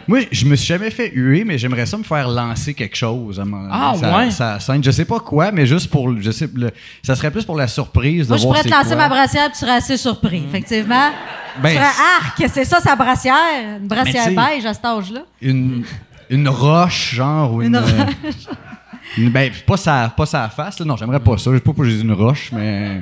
Moi, 0.07 0.19
je 0.31 0.45
me 0.45 0.55
suis 0.55 0.65
jamais 0.65 0.89
fait 0.89 1.11
huer, 1.13 1.43
mais 1.43 1.59
j'aimerais 1.59 1.85
ça 1.85 1.99
me 1.99 2.03
faire 2.03 2.27
lancer 2.29 2.73
quelque 2.73 2.95
chose. 2.97 3.39
à 3.39 3.45
moment 3.45 3.69
Ah, 3.71 3.93
ça- 3.99 4.17
ouais? 4.17 4.31
ça 4.31 4.59
scène. 4.59 4.83
Je 4.83 4.89
sais 4.89 5.05
pas 5.05 5.19
quoi, 5.19 5.51
mais 5.51 5.67
juste 5.67 5.91
pour. 5.91 6.19
Je 6.19 6.31
sais, 6.31 6.49
le- 6.55 6.71
ça 7.03 7.15
serait 7.15 7.29
plus 7.29 7.45
pour 7.45 7.55
la 7.57 7.67
surprise. 7.67 8.27
Moi, 8.27 8.37
de 8.37 8.41
je 8.41 8.47
voir 8.47 8.57
pourrais 8.57 8.67
te 8.67 8.73
lancer 8.75 8.87
quoi. 8.87 8.95
ma 8.97 9.09
brassière, 9.09 9.43
puis 9.45 9.53
tu 9.53 9.59
serais 9.59 9.75
assez 9.75 9.97
surpris, 9.97 10.14
effectivement. 10.23 11.09
Ben, 11.61 11.71
tu 11.73 11.77
arc, 11.77 12.43
c'est 12.53 12.65
ça 12.65 12.79
sa 12.79 12.95
brassière, 12.95 13.35
une 13.79 13.87
brassière 13.87 14.27
beige 14.35 14.65
à 14.65 14.73
cet 14.73 14.85
âge-là. 14.85 15.21
Une, 15.41 15.83
une 16.29 16.49
roche, 16.49 17.15
genre, 17.15 17.53
ou 17.53 17.61
une. 17.61 17.67
Une 17.69 17.75
euh, 17.75 18.05
une- 19.17 19.29
ben, 19.29 19.51
pas 19.65 19.77
sa, 19.77 20.09
pas 20.15 20.25
sa 20.25 20.49
face, 20.49 20.79
là. 20.79 20.85
Non, 20.85 20.97
j'aimerais 20.97 21.19
pas 21.19 21.37
ça. 21.37 21.51
Je 21.51 21.55
sais 21.55 21.59
pas 21.61 21.65
pourquoi 21.65 21.85
j'ai 21.85 21.95
dit 21.97 22.01
une 22.03 22.11
roche, 22.13 22.51
mais. 22.51 23.01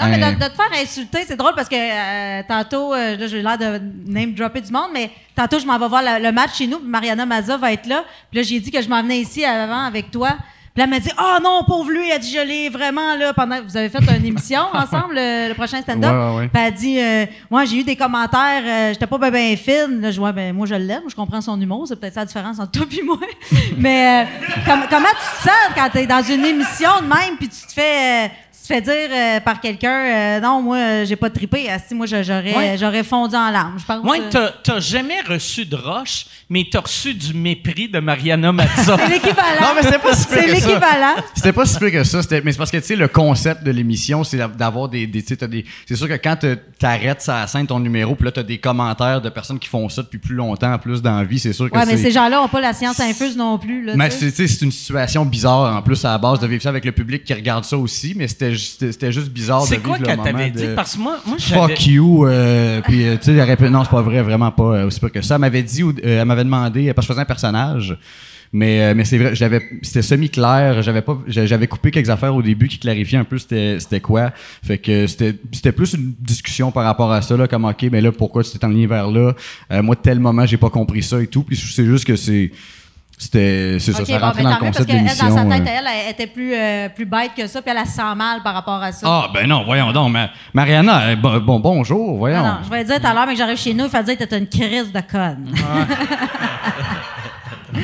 Non, 0.00 0.06
mais 0.08 0.18
de, 0.18 0.38
de 0.38 0.48
te 0.48 0.54
faire 0.54 0.82
insulter, 0.82 1.18
c'est 1.26 1.36
drôle 1.36 1.52
parce 1.54 1.68
que 1.68 1.74
euh, 1.76 2.42
tantôt, 2.48 2.94
euh, 2.94 3.14
là, 3.16 3.26
j'ai 3.26 3.42
l'air 3.42 3.58
de 3.58 3.78
name 4.06 4.32
dropper 4.32 4.62
du 4.62 4.72
monde, 4.72 4.88
mais 4.92 5.10
tantôt, 5.36 5.58
je 5.58 5.66
m'en 5.66 5.78
vais 5.78 5.86
voir 5.88 6.02
le, 6.02 6.22
le 6.24 6.32
match 6.32 6.54
chez 6.56 6.66
nous, 6.66 6.78
puis 6.78 6.88
Mariana 6.88 7.26
Mazza 7.26 7.58
va 7.58 7.72
être 7.74 7.86
là. 7.86 8.02
Puis 8.30 8.38
là, 8.40 8.42
j'ai 8.42 8.58
dit 8.58 8.70
que 8.70 8.80
je 8.80 8.88
m'en 8.88 9.02
venais 9.02 9.18
ici 9.20 9.44
avant 9.44 9.84
avec 9.84 10.10
toi. 10.10 10.30
Puis 10.74 10.78
là, 10.80 10.84
elle 10.84 10.90
m'a 10.90 11.00
dit 11.00 11.10
Oh 11.18 11.38
non, 11.42 11.64
pauvre 11.66 11.90
lui, 11.90 12.08
elle 12.10 12.18
dit 12.20 12.32
Je 12.32 12.40
l'ai 12.46 12.68
vraiment 12.70 13.14
là 13.16 13.32
pendant 13.34 13.58
que 13.58 13.64
vous 13.64 13.76
avez 13.76 13.88
fait 13.90 13.98
une 14.18 14.24
émission 14.24 14.60
ensemble, 14.72 15.14
le, 15.14 15.48
le 15.48 15.54
prochain 15.54 15.82
stand-up. 15.82 16.10
Ouais, 16.12 16.36
ouais. 16.38 16.48
Puis 16.48 16.62
elle 16.62 16.68
a 16.68 16.70
dit 16.70 16.98
euh, 17.00 17.26
Moi, 17.50 17.64
j'ai 17.66 17.76
eu 17.76 17.84
des 17.84 17.96
commentaires, 17.96 18.62
euh, 18.64 18.92
j'étais 18.92 19.06
pas 19.06 19.18
bien 19.18 19.30
ben 19.30 19.56
fine. 19.56 20.00
Là, 20.00 20.10
je 20.10 20.18
vois, 20.18 20.32
ben, 20.32 20.54
moi, 20.54 20.66
je 20.66 20.74
l'aime, 20.74 21.02
je 21.08 21.14
comprends 21.14 21.40
son 21.42 21.60
humour, 21.60 21.86
c'est 21.86 21.96
peut-être 22.00 22.14
ça 22.14 22.20
la 22.20 22.26
différence 22.26 22.58
entre 22.58 22.70
toi 22.72 22.86
et 22.90 23.02
moi. 23.02 23.18
mais 23.76 24.24
euh, 24.24 24.28
comme- 24.66 24.86
comment 24.88 25.08
tu 25.10 25.38
te 25.42 25.42
sens 25.48 25.74
quand 25.74 25.90
t'es 25.92 26.06
dans 26.06 26.22
une 26.22 26.44
émission 26.44 26.90
de 27.02 27.06
même, 27.06 27.36
puis 27.38 27.48
tu 27.48 27.66
te 27.66 27.72
fais. 27.72 28.30
Tu 28.62 28.68
te 28.68 28.74
fais 28.74 28.80
dire 28.80 29.08
euh, 29.10 29.40
par 29.40 29.60
quelqu'un, 29.60 29.90
euh, 29.90 30.40
non, 30.40 30.62
moi, 30.62 31.04
j'ai 31.04 31.16
pas 31.16 31.30
trippé. 31.30 31.68
Asti, 31.68 31.94
moi, 31.94 32.06
j'aurais, 32.06 32.54
Ouais. 32.54 32.76
j'aurais 32.78 33.02
fondu 33.02 33.34
en 33.34 33.50
larmes, 33.50 33.78
je 33.78 33.84
pense. 33.84 34.04
Ouais, 34.08 34.20
euh. 34.34 34.50
t'as, 34.62 34.78
jamais 34.80 35.20
reçu 35.28 35.64
de 35.66 35.74
roche, 35.74 36.26
mais 36.48 36.64
t'as 36.70 36.80
reçu 36.80 37.12
du 37.14 37.34
mépris 37.34 37.88
de 37.88 37.98
Mariana 37.98 38.52
Mazza. 38.52 38.96
c'est 38.98 39.08
l'équivalent. 39.08 39.60
Non, 39.60 39.68
mais 39.74 39.82
c'était 39.82 39.98
pas 39.98 40.14
si 40.14 40.26
pire 40.26 40.36
C'est 40.36 40.44
que 40.54 40.60
ça. 40.60 40.68
l'équivalent. 40.68 41.14
C'était 41.34 41.52
pas 41.52 41.66
si 41.66 41.78
pire 41.78 41.90
que 41.92 42.04
ça. 42.04 42.22
c'était- 42.22 42.40
Mais 42.44 42.52
c'est 42.52 42.58
parce 42.58 42.70
que, 42.70 42.76
tu 42.76 42.84
sais, 42.84 42.96
le 42.96 43.08
concept 43.08 43.64
de 43.64 43.70
l'émission, 43.72 44.22
c'est 44.24 44.38
d'avoir 44.56 44.88
des. 44.88 45.06
des, 45.06 45.22
tu 45.22 45.28
sais, 45.28 45.36
t'as 45.36 45.46
des 45.48 45.64
c'est 45.86 45.96
sûr 45.96 46.06
que 46.08 46.14
quand 46.14 46.36
te- 46.36 46.54
t'arrêtes 46.78 47.20
ça 47.22 47.46
scène 47.48 47.66
ton 47.66 47.80
numéro, 47.80 48.14
puis 48.14 48.24
là, 48.26 48.30
t'as 48.32 48.42
des 48.42 48.58
commentaires 48.58 49.20
de 49.20 49.28
personnes 49.28 49.58
qui 49.58 49.68
font 49.68 49.88
ça 49.88 50.02
depuis 50.02 50.18
plus 50.18 50.34
longtemps, 50.36 50.78
plus 50.78 51.02
d'envie, 51.02 51.38
c'est 51.38 51.52
sûr 51.52 51.68
que 51.70 51.76
Ouais, 51.76 51.86
mais 51.86 51.96
ces 51.96 52.10
gens-là 52.12 52.40
ont 52.42 52.48
pas 52.48 52.60
la 52.60 52.72
science 52.72 53.00
infuse 53.00 53.36
non 53.36 53.58
plus. 53.58 53.84
Là, 53.84 53.94
Mais 53.96 54.08
tu 54.10 54.30
sais. 54.30 54.46
c'est 54.46 54.62
une 54.64 54.72
situation 54.72 55.24
bizarre 55.24 55.76
en 55.76 55.82
plus 55.82 56.04
à 56.04 56.10
la 56.12 56.18
base 56.18 56.38
de 56.38 56.46
vivre 56.46 56.62
ça 56.62 56.68
avec 56.68 56.84
le 56.84 56.92
public 56.92 57.24
qui 57.24 57.34
regarde 57.34 57.64
ça 57.64 57.76
aussi, 57.76 58.14
mais 58.16 58.28
c'était 58.28 58.51
c'était 58.56 59.12
juste 59.12 59.28
bizarre 59.30 59.62
de 59.62 59.66
C'est 59.68 59.76
vivre 59.76 59.88
quoi 59.88 59.98
le 59.98 60.04
qu'elle 60.06 60.16
moment 60.18 60.32
de- 60.46 60.48
dit? 60.50 60.66
Parce 60.74 60.96
que 60.96 61.00
moi, 61.00 61.18
moi. 61.26 61.36
Fuck 61.38 61.86
you, 61.86 62.26
euh, 62.26 62.80
puis 62.82 63.06
euh, 63.06 63.16
tu 63.16 63.24
sais, 63.24 63.32
elle 63.34 63.40
répète- 63.42 63.70
non, 63.70 63.84
c'est 63.84 63.90
pas 63.90 64.02
vrai, 64.02 64.22
vraiment 64.22 64.50
pas 64.50 64.62
euh, 64.76 64.86
aussi 64.86 65.00
pire 65.00 65.12
que 65.12 65.22
ça. 65.22 65.34
Elle 65.36 65.40
m'avait 65.40 65.62
dit, 65.62 65.82
ou- 65.82 65.90
euh, 65.90 66.20
elle 66.20 66.24
m'avait 66.26 66.44
demandé, 66.44 66.92
parce 66.92 67.06
que 67.06 67.12
je 67.12 67.14
faisais 67.14 67.22
un 67.22 67.26
personnage, 67.26 67.96
mais, 68.54 68.82
euh, 68.82 68.94
mais 68.94 69.04
c'est 69.06 69.16
vrai, 69.16 69.34
j'avais, 69.34 69.62
c'était 69.82 70.02
semi-clair, 70.02 70.82
j'avais 70.82 71.00
pas, 71.00 71.18
j'a- 71.26 71.46
j'avais 71.46 71.66
coupé 71.66 71.90
quelques 71.90 72.10
affaires 72.10 72.34
au 72.34 72.42
début 72.42 72.68
qui 72.68 72.78
clarifiaient 72.78 73.18
un 73.18 73.24
peu 73.24 73.38
c'était, 73.38 73.78
c'était 73.80 74.00
quoi. 74.00 74.30
Fait 74.62 74.76
que 74.78 75.06
c'était, 75.06 75.34
c'était 75.52 75.72
plus 75.72 75.94
une 75.94 76.12
discussion 76.20 76.70
par 76.70 76.84
rapport 76.84 77.10
à 77.12 77.22
ça, 77.22 77.36
là, 77.36 77.48
comme, 77.48 77.64
ok, 77.64 77.86
mais 77.90 78.00
là, 78.02 78.12
pourquoi 78.12 78.42
tu 78.44 78.50
t'es 78.50 78.64
enligné 78.64 78.86
vers 78.86 79.10
là? 79.10 79.32
Moi, 79.82 79.96
tel 79.96 80.20
moment, 80.20 80.44
j'ai 80.44 80.58
pas 80.58 80.70
compris 80.70 81.02
ça 81.02 81.22
et 81.22 81.26
tout, 81.26 81.42
puis 81.44 81.56
c'est 81.56 81.86
juste 81.86 82.04
que 82.04 82.14
c'est, 82.16 82.50
c'était, 83.18 83.76
c'est 83.78 83.92
ça, 83.92 84.00
Ok, 84.02 84.06
ça 84.08 84.18
bon, 84.18 84.26
rentrait 84.26 84.42
ben, 84.42 84.50
dans 84.50 84.56
le 84.56 84.60
concept 84.66 84.74
parce 84.74 84.86
de 84.86 84.92
qu'elle, 84.92 85.04
dans 85.28 85.36
sa 85.36 85.44
tête, 85.44 85.68
euh. 85.68 85.78
elle, 85.78 85.86
elle 86.04 86.10
était 86.10 86.26
plus, 86.26 86.54
euh, 86.54 86.88
plus 86.88 87.04
bête 87.06 87.30
que 87.36 87.46
ça, 87.46 87.62
puis 87.62 87.70
elle, 87.70 87.76
elle 87.80 87.86
se 87.86 87.92
sent 87.92 88.14
mal 88.16 88.42
par 88.42 88.54
rapport 88.54 88.82
à 88.82 88.90
ça. 88.90 89.06
Ah, 89.08 89.28
ben 89.32 89.46
non, 89.46 89.62
voyons 89.64 89.92
donc, 89.92 90.10
Ma- 90.12 90.30
Mariana, 90.52 91.02
euh, 91.08 91.16
bon, 91.16 91.38
bon, 91.40 91.60
bonjour, 91.60 92.18
voyons. 92.18 92.38
Non, 92.42 92.44
non, 92.44 92.58
je 92.64 92.70
vais 92.70 92.84
dire 92.84 93.00
tout 93.00 93.06
à 93.06 93.14
l'heure, 93.14 93.26
mais 93.26 93.32
que 93.34 93.38
j'arrive 93.38 93.58
chez 93.58 93.74
nous, 93.74 93.84
il 93.84 93.90
faut 93.90 94.02
dire 94.02 94.18
que 94.18 94.24
t'es 94.24 94.38
une 94.38 94.48
crise 94.48 94.92
de 94.92 95.00
conne. 95.00 95.54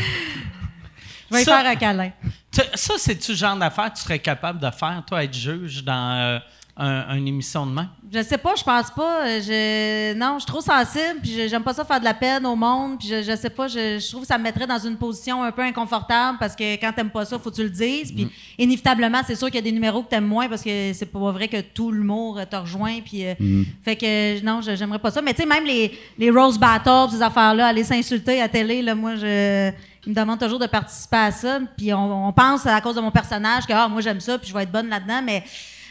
je 1.31 1.37
vais 1.37 1.45
Ça- 1.45 1.59
faire 1.59 1.71
un 1.71 1.77
câlin. 1.77 2.11
Tu- 2.51 2.63
Ça, 2.75 2.95
c'est-tu 2.97 3.33
le 3.33 3.37
genre 3.37 3.57
d'affaire 3.57 3.93
que 3.93 3.99
tu 3.99 4.03
serais 4.03 4.19
capable 4.19 4.59
de 4.59 4.71
faire, 4.71 5.03
toi, 5.07 5.23
être 5.23 5.35
juge 5.35 5.85
dans 5.85 5.93
euh, 6.17 6.39
un- 6.79 7.17
une 7.17 7.27
émission 7.29 7.67
de 7.67 7.73
main? 7.73 7.91
Je 8.13 8.23
sais 8.23 8.39
pas, 8.39 8.55
je 8.57 8.63
pense 8.65 8.91
pas. 8.93 9.27
euh, 9.27 9.41
Je... 9.43 10.15
Non, 10.15 10.35
je 10.35 10.45
suis 10.45 10.47
trop 10.47 10.61
sensible, 10.61 11.21
puis 11.23 11.33
je- 11.37 11.49
j'aime 11.49 11.63
pas 11.63 11.75
ça 11.75 11.85
faire 11.85 11.99
de 12.01 12.05
la 12.05 12.15
peine 12.15 12.47
au 12.47 12.55
monde, 12.57 12.99
puis 12.99 13.09
je, 13.09 13.23
je 13.23 13.37
sais 13.37 13.51
pas, 13.51 13.69
je, 13.69 13.99
je 13.99 14.09
trouve 14.09 14.23
que 14.23 14.27
ça 14.29 14.39
me 14.39 14.45
mettrait 14.45 14.67
dans 14.67 14.79
une 14.79 14.97
position 14.97 15.43
un 15.43 15.51
peu 15.53 15.63
inconfortable 15.63 16.39
parce 16.39 16.55
que 16.57 16.75
quand 16.77 16.93
t'aimes 16.93 17.11
pas 17.11 17.25
ça, 17.25 17.39
faut 17.39 17.51
que 17.51 17.57
tu 17.57 17.63
le 17.65 17.71
dises. 17.71 18.13
Puis 18.13 18.29
inévitablement, 18.59 19.21
c'est 19.27 19.35
sûr 19.35 19.49
qu'il 19.49 19.57
y 19.57 19.59
a 19.59 19.63
des 19.63 19.73
numéros 19.73 20.03
que 20.03 20.09
t'aimes 20.09 20.27
moins 20.27 20.49
parce 20.49 20.63
que 20.63 20.93
c'est 20.95 21.07
pas 21.13 21.31
vrai 21.33 21.49
que 21.49 21.61
tout 21.61 21.91
l'humour 21.93 22.39
euh, 22.39 22.45
te 22.45 22.57
rejoint. 22.57 23.01
Puis 23.05 23.27
euh, 23.27 23.35
fait 23.83 23.97
que 23.97 24.41
non, 24.45 24.61
je- 24.61 24.75
j'aimerais 24.77 24.99
pas 24.99 25.11
ça. 25.11 25.21
Mais 25.23 25.35
tu 25.35 25.43
sais, 25.43 25.47
même 25.49 25.65
les, 25.65 25.99
les 26.19 26.31
Rose 26.31 26.59
Battles, 26.59 27.11
ces 27.11 27.23
affaires-là, 27.23 27.67
aller 27.69 27.85
s'insulter 27.85 28.41
à 28.41 28.49
télé, 28.49 28.83
là, 28.83 28.95
moi, 28.95 29.17
je. 29.17 29.71
Ils 30.07 30.11
me 30.13 30.15
demandent 30.15 30.39
toujours 30.41 30.59
de 30.61 30.67
participer 30.67 31.17
à 31.17 31.31
ça. 31.33 31.59
Puis 31.77 31.93
on, 31.93 32.29
on 32.29 32.33
pense 32.33 32.65
à 32.67 32.81
cause 32.81 32.95
de 32.95 33.01
mon 33.01 33.11
personnage 33.11 33.67
que 33.67 33.73
ah, 33.75 33.89
moi 33.89 34.01
j'aime 34.01 34.21
ça, 34.21 34.39
puis 34.39 34.49
je 34.49 34.55
vais 34.55 34.63
être 34.63 34.73
bonne 34.73 34.89
là-dedans, 34.89 35.21
mais 35.23 35.45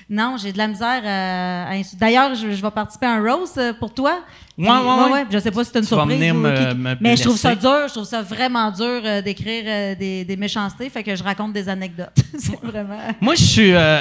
non, 0.10 0.38
j'ai 0.38 0.54
de 0.54 0.58
la 0.58 0.68
misère 0.68 1.02
euh, 1.04 1.80
à. 1.82 1.96
D'ailleurs, 2.00 2.34
je, 2.36 2.52
je 2.52 2.62
vais 2.62 2.72
participer 2.72 3.06
à 3.08 3.14
un 3.16 3.22
roast 3.22 3.58
euh, 3.58 3.74
pour 3.74 3.94
toi. 3.94 4.20
Ouais, 4.58 4.68
ouais, 4.70 5.12
ouais. 5.12 5.26
Je 5.30 5.38
sais 5.40 5.52
pas 5.52 5.64
si 5.64 5.72
c'est 5.72 5.80
une 5.80 5.86
Tu 5.86 5.90
vas 5.94 5.98
surprise. 6.02 6.18
venir 6.18 6.34
ou 6.36 6.40
me- 6.40 6.70
qui- 6.72 6.76
me 6.78 6.96
mais 7.02 7.16
je 7.18 7.24
trouve 7.24 7.38
ça 7.38 7.56
dur, 7.56 7.88
je 7.88 7.94
trouve 7.94 8.06
ça 8.06 8.22
vraiment 8.22 8.72
dur 8.72 9.02
euh, 9.04 9.22
d'écrire 9.22 9.64
euh, 9.68 9.96
des, 9.96 10.24
des 10.26 10.38
méchancetés, 10.38 10.90
fait 10.90 11.04
que 11.04 11.16
je 11.16 11.24
raconte 11.24 11.54
des 11.54 11.68
anecdotes. 11.70 12.16
c'est 12.40 12.60
vraiment. 12.62 12.98
Moi, 13.22 13.36
je 13.36 13.44
suis. 13.44 13.74
euh, 13.74 14.00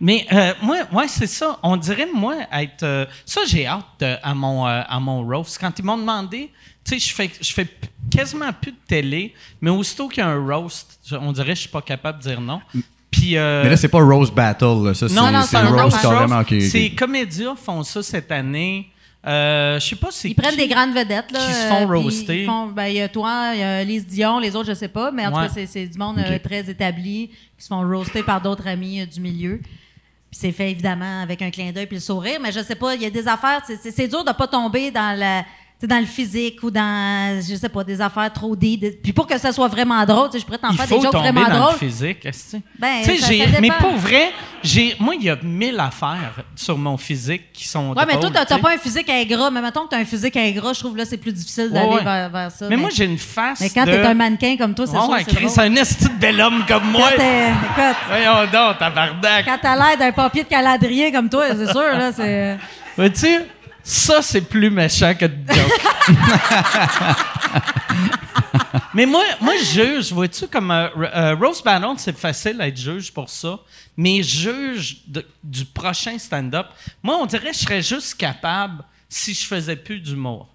mais 0.00 0.26
moi, 0.60 0.78
ouais, 0.92 1.08
c'est 1.08 1.26
ça. 1.28 1.58
On 1.62 1.76
dirait, 1.76 2.08
moi, 2.12 2.34
être. 2.52 3.06
ça, 3.24 3.42
j'ai 3.46 3.66
hâte 3.66 4.02
à, 4.22 4.34
mon, 4.34 4.66
à 4.66 4.98
mon 5.00 5.22
roast. 5.24 5.56
Quand 5.58 5.78
ils 5.78 5.84
m'ont 5.84 5.96
demandé, 5.96 6.50
tu 6.84 6.98
sais, 6.98 7.08
je 7.08 7.14
fais, 7.14 7.30
je 7.40 7.52
fais 7.52 7.66
quasiment 8.10 8.52
plus 8.52 8.72
de 8.72 8.76
télé, 8.86 9.32
mais 9.60 9.70
aussitôt 9.70 10.08
qu'il 10.08 10.22
y 10.22 10.26
a 10.26 10.28
un 10.28 10.44
roast, 10.44 10.98
on 11.12 11.32
dirait 11.32 11.50
que 11.50 11.54
je 11.54 11.60
suis 11.60 11.68
pas 11.70 11.80
capable 11.80 12.18
de 12.18 12.24
dire 12.24 12.40
non. 12.40 12.60
Puis. 13.16 13.36
euh, 13.36 13.62
Mais 13.64 13.70
là, 13.70 13.76
c'est 13.76 13.88
pas 13.88 14.00
Rose 14.02 14.30
Battle, 14.30 14.84
là. 14.86 14.94
ça, 14.94 15.08
c'est, 15.08 15.14
non, 15.14 15.30
non, 15.30 15.42
c'est 15.42 15.58
Rose 15.58 15.96
carrément. 16.00 16.40
ok, 16.40 16.52
ok. 16.52 16.60
C'est 16.62 16.90
Comédia 16.90 17.54
font 17.56 17.82
ça 17.82 18.02
cette 18.02 18.30
année. 18.32 18.88
Euh, 19.26 19.80
je 19.80 19.86
sais 19.86 19.96
pas 19.96 20.08
si. 20.10 20.28
Ils 20.30 20.34
prennent 20.34 20.56
des 20.56 20.68
grandes 20.68 20.92
vedettes, 20.92 21.32
là. 21.32 21.38
qui 21.46 21.52
se 21.54 21.64
euh, 21.64 21.68
font 21.70 21.88
puis 21.88 21.98
roaster. 22.02 22.46
ben, 22.74 22.86
Il 22.88 22.96
y 22.96 23.00
a 23.00 23.08
toi, 23.08 23.52
il 23.54 23.60
y 23.60 23.62
a 23.62 23.82
Lise 23.82 24.06
Dion, 24.06 24.38
les 24.38 24.54
autres, 24.54 24.68
je 24.68 24.74
sais 24.74 24.88
pas, 24.88 25.10
mais 25.10 25.26
en 25.26 25.32
Ouais. 25.32 25.48
tout 25.48 25.54
cas, 25.54 25.60
c'est- 25.66 25.86
du 25.86 25.98
monde 25.98 26.18
euh, 26.18 26.38
très 26.38 26.68
établi 26.68 27.28
qui 27.56 27.62
se 27.64 27.68
font 27.68 27.88
roaster 27.88 28.22
par 28.22 28.42
d'autres 28.42 28.66
amis 28.68 29.00
euh, 29.00 29.06
du 29.06 29.20
milieu. 29.20 29.60
Puis 29.62 30.40
c'est 30.40 30.52
fait 30.52 30.70
évidemment 30.72 31.22
avec 31.22 31.40
un 31.40 31.50
clin 31.50 31.72
d'œil 31.72 31.86
puis 31.86 31.96
le 31.96 32.02
sourire, 32.02 32.38
mais 32.42 32.52
je 32.52 32.60
sais 32.60 32.74
pas, 32.74 32.94
il 32.96 33.02
y 33.02 33.06
a 33.06 33.10
des 33.10 33.26
affaires, 33.26 33.62
c'est- 33.66 34.08
dur 34.08 34.24
de 34.24 34.32
pas 34.32 34.46
tomber 34.46 34.90
dans 34.90 35.18
la 35.18 35.44
dans 35.82 35.98
le 36.00 36.06
physique 36.06 36.62
ou 36.62 36.70
dans, 36.70 37.42
je 37.46 37.56
sais 37.56 37.68
pas, 37.68 37.84
des 37.84 38.00
affaires 38.00 38.32
trop 38.32 38.56
des- 38.56 38.98
Puis 39.02 39.12
pour 39.12 39.26
que 39.26 39.36
ça 39.36 39.52
soit 39.52 39.68
vraiment 39.68 40.02
drôle, 40.06 40.28
tu 40.28 40.32
sais, 40.32 40.38
je 40.38 40.46
pourrais 40.46 40.56
t'en 40.56 40.70
Il 40.70 40.78
faire 40.78 40.86
faut 40.86 40.96
des 40.96 41.02
jokes 41.02 41.14
vraiment 41.14 41.42
dans 41.42 41.58
drôles. 41.58 41.72
le 41.72 41.78
physique. 41.78 42.24
est-ce 42.24 42.56
Ben, 42.78 43.02
mais 43.60 43.68
pour 43.78 43.94
vrai, 43.96 44.30
j'ai, 44.62 44.96
moi, 44.98 45.14
il 45.14 45.24
y 45.24 45.28
a 45.30 45.36
mille 45.42 45.78
affaires 45.78 46.32
sur 46.56 46.78
mon 46.78 46.96
physique 46.96 47.52
qui 47.52 47.68
sont 47.68 47.90
Ouais, 47.92 48.04
mais 48.06 48.14
toi, 48.18 48.30
drôles, 48.30 48.46
t'as 48.48 48.58
pas 48.58 48.72
un 48.74 48.78
physique 48.78 49.10
ingrat. 49.10 49.50
Mais 49.50 49.60
mettons 49.60 49.82
que 49.84 49.88
t'as 49.90 49.98
un 49.98 50.06
physique 50.06 50.34
ingrat, 50.38 50.72
je 50.72 50.80
trouve 50.80 50.96
là, 50.96 51.04
c'est 51.04 51.18
plus 51.18 51.32
difficile 51.34 51.70
d'aller 51.70 51.86
Ouais, 51.88 51.94
ouais. 51.96 52.02
vers, 52.04 52.30
vers 52.30 52.50
ça. 52.50 52.66
Mais 52.70 52.76
moi, 52.76 52.88
j'ai 52.90 53.04
une 53.04 53.18
face 53.18 53.60
mais 53.60 53.68
quand 53.68 53.84
de... 53.84 53.90
t'es 53.90 54.00
un 54.06 54.14
mannequin 54.14 54.56
comme 54.56 54.74
toi, 54.74 54.86
c'est 54.86 54.92
sûr 54.98 55.08
ouais, 55.10 55.48
c'est 55.48 55.60
un 55.60 55.74
esti 55.76 56.04
de 56.08 56.14
bel 56.18 56.40
homme 56.40 56.64
comme 56.66 56.88
moi. 56.90 57.10
Quand 57.14 57.22
écoute, 57.22 57.96
Voyons 58.08 58.44
donc, 58.50 58.78
tabarnak. 58.78 59.44
quand 59.44 59.58
t'as 59.60 59.76
l'air 59.76 59.98
d'un 59.98 60.12
papier 60.12 60.44
de 60.44 60.48
caladrier 60.48 61.12
comme 61.12 61.28
toi, 61.28 61.44
c'est 61.54 61.70
sûr, 61.70 61.82
là, 61.82 62.10
c'est... 62.10 62.56
Mais 62.96 63.10
tu 63.10 63.18
sais, 63.20 63.46
ça, 63.84 64.22
c'est 64.22 64.40
plus 64.40 64.70
méchant 64.70 65.14
que 65.14 65.26
de 65.26 65.36
joke. 65.52 65.82
mais 68.94 69.06
moi, 69.06 69.22
moi, 69.40 69.54
je 69.58 69.64
juge, 69.82 70.12
vois-tu, 70.12 70.46
comme 70.48 70.70
euh, 70.70 70.88
euh, 70.96 71.34
Rose 71.34 71.62
Battle, 71.62 71.94
c'est 71.98 72.16
facile 72.16 72.58
d'être 72.58 72.76
juge 72.78 73.12
pour 73.12 73.28
ça, 73.28 73.58
mais 73.96 74.22
juge 74.22 74.98
de- 75.06 75.26
du 75.42 75.64
prochain 75.64 76.18
stand-up, 76.18 76.66
moi, 77.02 77.16
on 77.20 77.26
dirait 77.26 77.50
que 77.50 77.54
je 77.56 77.60
serais 77.60 77.82
juste 77.82 78.14
capable 78.14 78.84
si 79.08 79.34
je 79.34 79.44
faisais 79.46 79.76
plus 79.76 80.00
d'humour. 80.00 80.48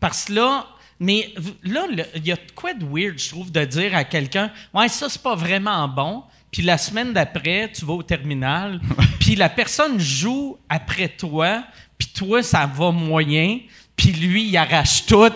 Parce 0.00 0.24
que 0.26 0.32
là, 0.34 0.66
mais 1.00 1.32
v- 1.36 1.54
là, 1.64 1.86
le- 1.90 2.04
il 2.16 2.26
y 2.26 2.32
a 2.32 2.36
de 2.36 2.50
quoi 2.54 2.74
de 2.74 2.84
weird, 2.84 3.18
je 3.18 3.28
trouve, 3.30 3.50
de 3.52 3.64
dire 3.64 3.94
à 3.96 4.04
quelqu'un, 4.04 4.50
ouais, 4.72 4.88
ça, 4.88 5.08
c'est 5.08 5.22
pas 5.22 5.34
vraiment 5.36 5.86
bon. 5.88 6.22
Puis 6.50 6.62
la 6.62 6.78
semaine 6.78 7.12
d'après, 7.12 7.70
tu 7.74 7.84
vas 7.84 7.94
au 7.94 8.02
terminal, 8.04 8.80
puis 9.18 9.34
la 9.34 9.48
personne 9.48 9.98
joue 9.98 10.56
après 10.68 11.08
toi, 11.08 11.64
puis 12.04 12.26
toi, 12.26 12.42
ça 12.42 12.66
va 12.66 12.90
moyen, 12.90 13.60
puis 13.96 14.12
lui, 14.12 14.48
il 14.48 14.56
arrache 14.56 15.06
tout 15.06 15.32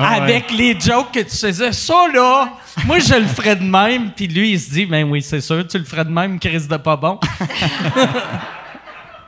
avec 0.00 0.50
les 0.50 0.78
jokes 0.78 1.12
que 1.12 1.20
tu 1.20 1.36
faisais. 1.36 1.72
Ça, 1.72 2.08
là, 2.12 2.52
moi, 2.86 2.98
je 2.98 3.14
le 3.14 3.26
ferais 3.26 3.54
de 3.56 3.62
même, 3.64 4.10
puis 4.12 4.26
lui, 4.26 4.52
il 4.52 4.60
se 4.60 4.70
dit, 4.70 4.86
ben 4.86 5.08
oui, 5.08 5.22
c'est 5.22 5.40
sûr, 5.40 5.66
tu 5.66 5.78
le 5.78 5.84
ferais 5.84 6.04
de 6.04 6.10
même, 6.10 6.40
Chris 6.40 6.66
de 6.68 6.76
pas 6.76 6.96
bon. 6.96 7.20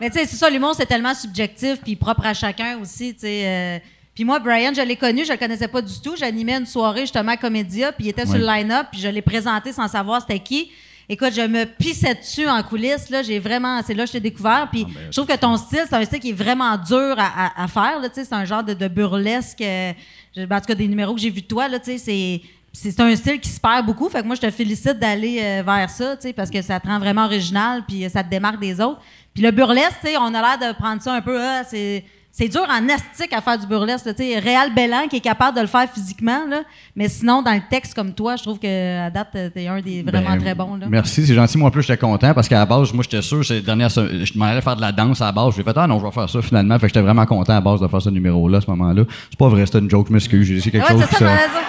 Mais 0.01 0.09
tu 0.11 0.19
sais, 0.19 0.27
c'est 0.27 0.37
ça, 0.37 0.49
l'humour, 0.49 0.75
c'est 0.75 0.87
tellement 0.87 1.15
subjectif 1.15 1.77
puis 1.85 1.95
propre 1.95 2.25
à 2.25 2.33
chacun 2.33 2.79
aussi, 2.79 3.13
tu 3.13 3.21
sais. 3.21 3.43
euh. 3.47 3.79
puis 4.15 4.25
moi, 4.25 4.39
Brian, 4.39 4.73
je 4.75 4.81
l'ai 4.81 4.97
connu, 4.97 5.27
je 5.27 5.33
le 5.33 5.39
connaissais 5.39 5.69
pas 5.69 5.83
du 5.83 6.01
tout. 6.01 6.17
J'animais 6.17 6.57
une 6.57 6.67
soirée 6.67 7.03
justement 7.03 7.33
à 7.33 7.37
Comédia, 7.37 7.93
puis 7.93 8.07
il 8.07 8.09
était 8.09 8.25
sur 8.25 8.39
le 8.39 8.47
line-up, 8.47 8.87
puis 8.91 9.01
je 9.01 9.09
l'ai 9.09 9.23
présenté 9.23 9.73
sans 9.73 9.89
savoir 9.89 10.23
c'était 10.23 10.41
qui. 10.41 10.71
Écoute, 11.13 11.33
je 11.35 11.41
me 11.41 11.65
pissais 11.65 12.15
dessus 12.15 12.49
en 12.49 12.63
coulisses, 12.63 13.11
là. 13.11 13.23
J'ai 13.25 13.41
vraiment... 13.41 13.83
C'est 13.85 13.95
là 13.95 14.05
que 14.05 14.09
je 14.09 14.13
t'ai 14.13 14.21
découvert. 14.21 14.69
Puis 14.71 14.87
je 15.11 15.17
trouve 15.21 15.27
que 15.27 15.37
ton 15.37 15.57
style, 15.57 15.83
c'est 15.89 15.95
un 15.97 16.05
style 16.05 16.21
qui 16.21 16.31
est 16.31 16.33
vraiment 16.33 16.77
dur 16.77 17.17
à, 17.19 17.47
à- 17.47 17.65
à 17.65 17.67
faire. 17.69 17.99
C'est 18.13 18.33
un 18.33 18.45
genre 18.45 18.63
de, 18.63 18.75
de 18.75 18.87
burlesque... 18.87 19.61
euh, 19.61 19.93
ben, 20.37 20.57
en 20.57 20.61
tout 20.61 20.67
cas, 20.67 20.75
des 20.77 20.87
numéros 20.87 21.13
que 21.15 21.21
j'ai 21.21 21.31
vus 21.31 21.43
de 21.43 21.47
toi, 21.49 21.67
là, 21.69 21.79
tu 21.81 21.91
sais, 21.93 21.99
c'est... 21.99 22.41
C'est 22.73 23.01
un 23.01 23.17
style 23.17 23.41
qui 23.41 23.49
se 23.49 23.59
perd 23.59 23.85
beaucoup. 23.85 24.09
Fait 24.09 24.21
que 24.23 24.27
moi, 24.27 24.37
je 24.37 24.43
te 24.43 24.51
félicite 24.53 24.97
d'aller 25.01 25.41
euh, 25.43 25.63
vers 25.67 25.91
ça, 25.91 26.15
tu 26.17 26.29
sais, 26.29 26.33
parce 26.33 26.49
que 26.51 26.63
ça 26.63 26.79
te 26.79 26.87
rend 26.87 27.01
vraiment 27.01 27.25
original, 27.25 27.83
puis 27.85 28.09
ça 28.09 28.23
te 28.23 28.31
démarque 28.31 28.61
des 28.61 28.81
autres. 28.81 29.01
Puis 29.35 29.43
le 29.43 29.51
burlesque, 29.51 29.97
tu 30.05 30.11
sais, 30.11 30.17
on 30.17 30.33
a 30.33 30.41
l'air 30.41 30.73
de 30.73 30.79
prendre 30.79 31.03
ça 31.03 31.13
un 31.13 31.21
peu, 31.21 31.37
ah, 31.43 31.63
c'est... 31.69 32.05
C'est 32.33 32.49
dur 32.49 32.63
en 32.69 32.89
astique 32.89 33.33
à 33.33 33.41
faire 33.41 33.59
du 33.59 33.67
burlesque. 33.67 34.07
là, 34.07 34.15
tu 34.15 34.23
sais. 34.23 34.39
Réal 34.39 34.73
Bellan 34.73 35.09
qui 35.09 35.17
est 35.17 35.21
capable 35.21 35.57
de 35.57 35.63
le 35.63 35.67
faire 35.67 35.89
physiquement, 35.93 36.47
là. 36.49 36.63
mais 36.95 37.09
sinon, 37.09 37.43
dans 37.43 37.53
le 37.53 37.61
texte 37.69 37.93
comme 37.95 38.13
toi, 38.15 38.37
je 38.37 38.43
trouve 38.45 38.59
que 38.59 39.07
à 39.07 39.11
date, 39.11 39.37
t'es 39.53 39.67
un 39.67 39.81
des 39.81 40.03
vraiment 40.03 40.31
Ben, 40.31 40.39
très 40.41 40.55
bons. 40.55 40.77
Là. 40.77 40.87
Merci, 40.89 41.27
c'est 41.27 41.35
gentil. 41.35 41.59
Moi, 41.59 41.69
en 41.69 41.71
plus, 41.73 41.83
j'étais 41.83 41.99
content 41.99 42.33
parce 42.33 42.49
qu'à 42.49 42.59
la 42.59 42.67
base, 42.67 42.93
moi, 42.93 43.03
j'étais 43.03 43.23
sûr, 43.23 43.45
c'est 43.45 43.61
dernière, 43.61 43.89
je 43.91 44.39
m'en 44.39 44.45
allais 44.47 44.61
faire 44.61 44.77
de 44.77 44.81
la 44.81 44.93
danse 44.93 45.21
à 45.21 45.27
la 45.27 45.33
base. 45.33 45.55
J'ai 45.57 45.65
fait, 45.65 45.77
ah 45.77 45.87
non, 45.87 45.99
je 45.99 46.05
vais 46.07 46.13
faire 46.13 46.31
ça 46.31 46.41
finalement. 46.41 46.75
Fait 46.79 46.83
que 46.83 46.89
j'étais 46.89 47.03
vraiment 47.03 47.27
content 47.27 47.53
à 47.53 47.57
la 47.57 47.61
base 47.61 47.81
de 47.81 47.89
faire 47.89 48.01
ce 48.03 48.11
numéro-là, 48.11 48.59
à 48.59 48.61
ce 48.61 48.71
moment-là. 48.71 49.03
C'est 49.31 49.39
pas 49.39 49.49
vrai, 49.49 49.67
c'était 49.67 49.81
une 49.81 49.91
joke, 49.91 50.07
je 50.09 50.13
m'excuse. 50.13 50.47
J'ai 50.47 50.57
dit 50.57 50.71
quelque 50.71 50.85
Ouais, 50.87 50.93
chose 50.93 51.05
c'est 51.11 51.17
ça, 51.17 51.25
voulais 51.25 51.37
dire. 51.37 51.61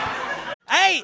Hey, 0.70 1.04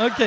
OK. 0.00 0.26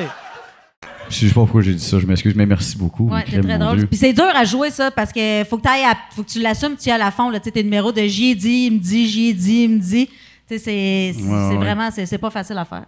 Je 1.09 1.15
sais 1.15 1.25
pas 1.27 1.41
pourquoi 1.41 1.61
j'ai 1.61 1.73
dit 1.73 1.83
ça, 1.83 1.97
je 1.99 2.05
m'excuse, 2.05 2.35
mais 2.35 2.45
merci 2.45 2.77
beaucoup. 2.77 3.09
Ouais, 3.09 3.23
c'est 3.29 3.41
très 3.41 3.57
drôle. 3.57 3.87
Puis 3.87 3.97
c'est 3.97 4.13
dur 4.13 4.25
à 4.35 4.43
jouer 4.45 4.69
ça 4.69 4.91
parce 4.91 5.11
que 5.11 5.43
faut 5.49 5.57
que 5.57 5.63
t'ailles 5.63 5.83
à- 5.83 5.97
faut 6.15 6.21
que 6.23 6.29
tu 6.29 6.39
l'assumes, 6.39 6.75
tu 6.79 6.89
y 6.89 6.91
ailles 6.91 7.01
à 7.01 7.05
la 7.05 7.11
fond 7.11 7.29
là, 7.31 7.39
tu 7.39 7.45
sais 7.45 7.51
tes 7.51 7.63
numéros 7.63 7.91
de 7.91 8.01
j'y 8.03 8.31
ai 8.31 8.35
dit, 8.35 8.67
il 8.67 8.73
me 8.73 8.79
dit, 8.79 9.07
j'y 9.09 9.29
ai 9.29 9.33
dit, 9.33 9.63
il 9.63 9.69
me 9.71 9.79
dit. 9.79 10.07
Tu 10.07 10.13
sais 10.47 10.59
c'est 10.59 11.13
c'est 11.17 11.23
Ouais, 11.27 11.55
vraiment 11.55 11.89
c'est 11.91 12.05
c'est 12.05 12.17
pas 12.19 12.29
facile 12.29 12.57
à 12.59 12.65
faire. 12.65 12.85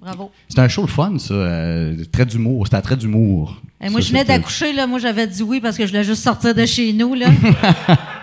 Bravo. 0.00 0.30
C'était 0.48 0.60
un 0.62 0.68
show 0.68 0.82
le 0.82 0.88
fun, 0.88 1.16
ça. 1.18 1.32
euh, 1.32 1.96
très 2.12 2.26
d'humour. 2.26 2.66
C'était 2.66 2.76
un 2.76 2.80
trait 2.82 2.96
d'humour. 2.96 3.62
Et 3.80 3.88
moi 3.88 4.00
Ça, 4.00 4.06
je 4.08 4.12
venais 4.12 4.24
d'accoucher 4.24 4.72
là, 4.72 4.86
moi 4.86 4.98
j'avais 4.98 5.26
dit 5.26 5.42
oui 5.42 5.60
parce 5.60 5.76
que 5.78 5.86
je 5.86 5.90
voulais 5.92 6.04
juste 6.04 6.22
sortir 6.24 6.54
de 6.54 6.66
chez 6.66 6.92
nous 6.92 7.14
là. 7.14 7.26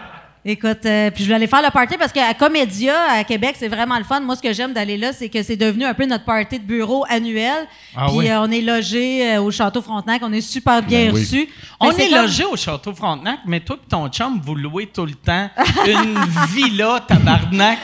Écoute, 0.43 0.85
euh, 0.87 1.11
puis 1.11 1.19
je 1.23 1.25
voulais 1.25 1.35
aller 1.35 1.45
faire 1.47 1.61
le 1.61 1.69
party 1.69 1.97
parce 1.99 2.11
qu'à 2.11 2.33
Comédia, 2.33 2.95
à 3.11 3.23
Québec, 3.23 3.55
c'est 3.59 3.67
vraiment 3.67 3.97
le 3.99 4.03
fun. 4.03 4.19
Moi, 4.21 4.35
ce 4.35 4.41
que 4.41 4.51
j'aime 4.53 4.73
d'aller 4.73 4.97
là, 4.97 5.13
c'est 5.13 5.29
que 5.29 5.43
c'est 5.43 5.55
devenu 5.55 5.85
un 5.85 5.93
peu 5.93 6.03
notre 6.05 6.25
party 6.25 6.57
de 6.57 6.63
bureau 6.65 7.05
annuel. 7.07 7.67
Ah 7.95 8.07
puis 8.07 8.17
oui. 8.17 8.29
euh, 8.31 8.41
on 8.41 8.49
est 8.49 8.61
logé 8.61 9.35
euh, 9.35 9.41
au 9.43 9.51
Château 9.51 9.83
Frontenac, 9.83 10.19
on 10.25 10.33
est 10.33 10.41
super 10.41 10.81
bien 10.81 11.05
Ben 11.05 11.13
oui. 11.13 11.19
reçus. 11.21 11.47
On 11.79 11.91
Fait 11.91 11.95
que 11.95 12.07
est 12.07 12.09
comme- 12.11 12.21
logé 12.23 12.43
au 12.45 12.55
Château 12.57 12.91
Frontenac, 12.95 13.39
mais 13.45 13.59
toi 13.59 13.75
et 13.85 13.87
ton 13.89 14.07
chum, 14.09 14.41
vous 14.43 14.55
louez 14.55 14.87
tout 14.87 15.05
le 15.05 15.13
temps 15.13 15.47
une 15.85 16.17
villa 16.55 17.03
tabarnak. 17.07 17.77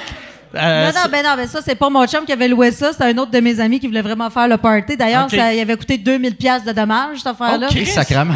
Euh, 0.57 0.91
non, 0.91 0.99
non, 1.03 1.09
ben 1.11 1.23
non, 1.25 1.35
ben 1.35 1.47
ça, 1.47 1.59
c'est 1.63 1.75
pas 1.75 1.89
mon 1.89 2.05
chum 2.07 2.25
qui 2.25 2.31
avait 2.33 2.47
loué 2.47 2.71
ça. 2.71 2.91
C'est 2.93 3.03
un 3.03 3.17
autre 3.17 3.31
de 3.31 3.39
mes 3.39 3.59
amis 3.59 3.79
qui 3.79 3.87
voulait 3.87 4.01
vraiment 4.01 4.29
faire 4.29 4.47
le 4.47 4.57
party. 4.57 4.97
D'ailleurs, 4.97 5.29
ça 5.29 5.53
il 5.53 5.59
avait 5.59 5.75
coûté 5.77 5.97
2000 5.97 6.35
pièces 6.35 6.63
de 6.63 6.71
dommages, 6.71 7.17
cette 7.17 7.27
affaire-là. 7.27 7.67
Ok. 7.67 7.73
Chris 7.75 7.85
Sacrament. 7.87 8.33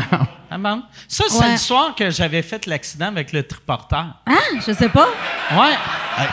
Ah 0.54 0.58
bon? 0.58 0.84
Ça, 1.08 1.24
c'est 1.30 1.38
Ouais. 1.40 1.52
le 1.54 1.58
soir 1.58 1.96
que 1.96 2.10
j'avais 2.10 2.42
fait 2.42 2.66
l'accident 2.66 3.08
avec 3.08 3.32
le 3.32 3.44
triporteur. 3.44 4.06
Ah, 4.28 4.34
je 4.66 4.74
sais 4.74 4.90
pas. 4.90 5.08
Ouais. 5.54 5.74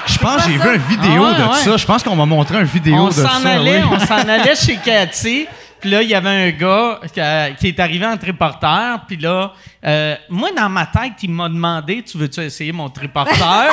Je 0.06 0.18
pense 0.18 0.44
que 0.44 0.50
j'ai 0.50 0.58
vu 0.58 0.74
une 0.74 0.82
vidéo 0.82 1.24
Ah 1.24 1.30
ouais, 1.30 1.38
de 1.38 1.42
ouais. 1.48 1.54
ça. 1.64 1.76
Je 1.76 1.86
pense 1.86 2.02
qu'on 2.02 2.16
m'a 2.16 2.26
montré 2.26 2.58
une 2.58 2.64
vidéo 2.64 2.96
on 2.96 3.06
de 3.08 3.12
s'en 3.12 3.28
ça. 3.40 3.50
allait, 3.50 3.80
oui. 3.82 3.88
on 3.92 3.98
s'en 4.00 4.16
allait 4.28 4.56
chez 4.56 4.76
Cathy. 4.84 5.46
Puis 5.80 5.90
là, 5.90 6.02
il 6.02 6.08
y 6.08 6.14
avait 6.16 6.28
un 6.28 6.50
gars 6.50 6.98
qui, 7.14 7.20
a- 7.20 7.52
qui 7.52 7.68
est 7.68 7.78
arrivé 7.78 8.04
en 8.04 8.16
triporteur. 8.16 8.98
Puis 9.06 9.16
là, 9.18 9.52
euh, 9.86 10.16
moi, 10.28 10.48
dans 10.56 10.68
ma 10.68 10.86
tête, 10.86 11.12
il 11.22 11.30
m'a 11.30 11.48
demandé 11.48 12.02
Tu 12.02 12.18
veux-tu 12.18 12.40
essayer 12.40 12.72
mon 12.72 12.88
triporteur? 12.90 13.66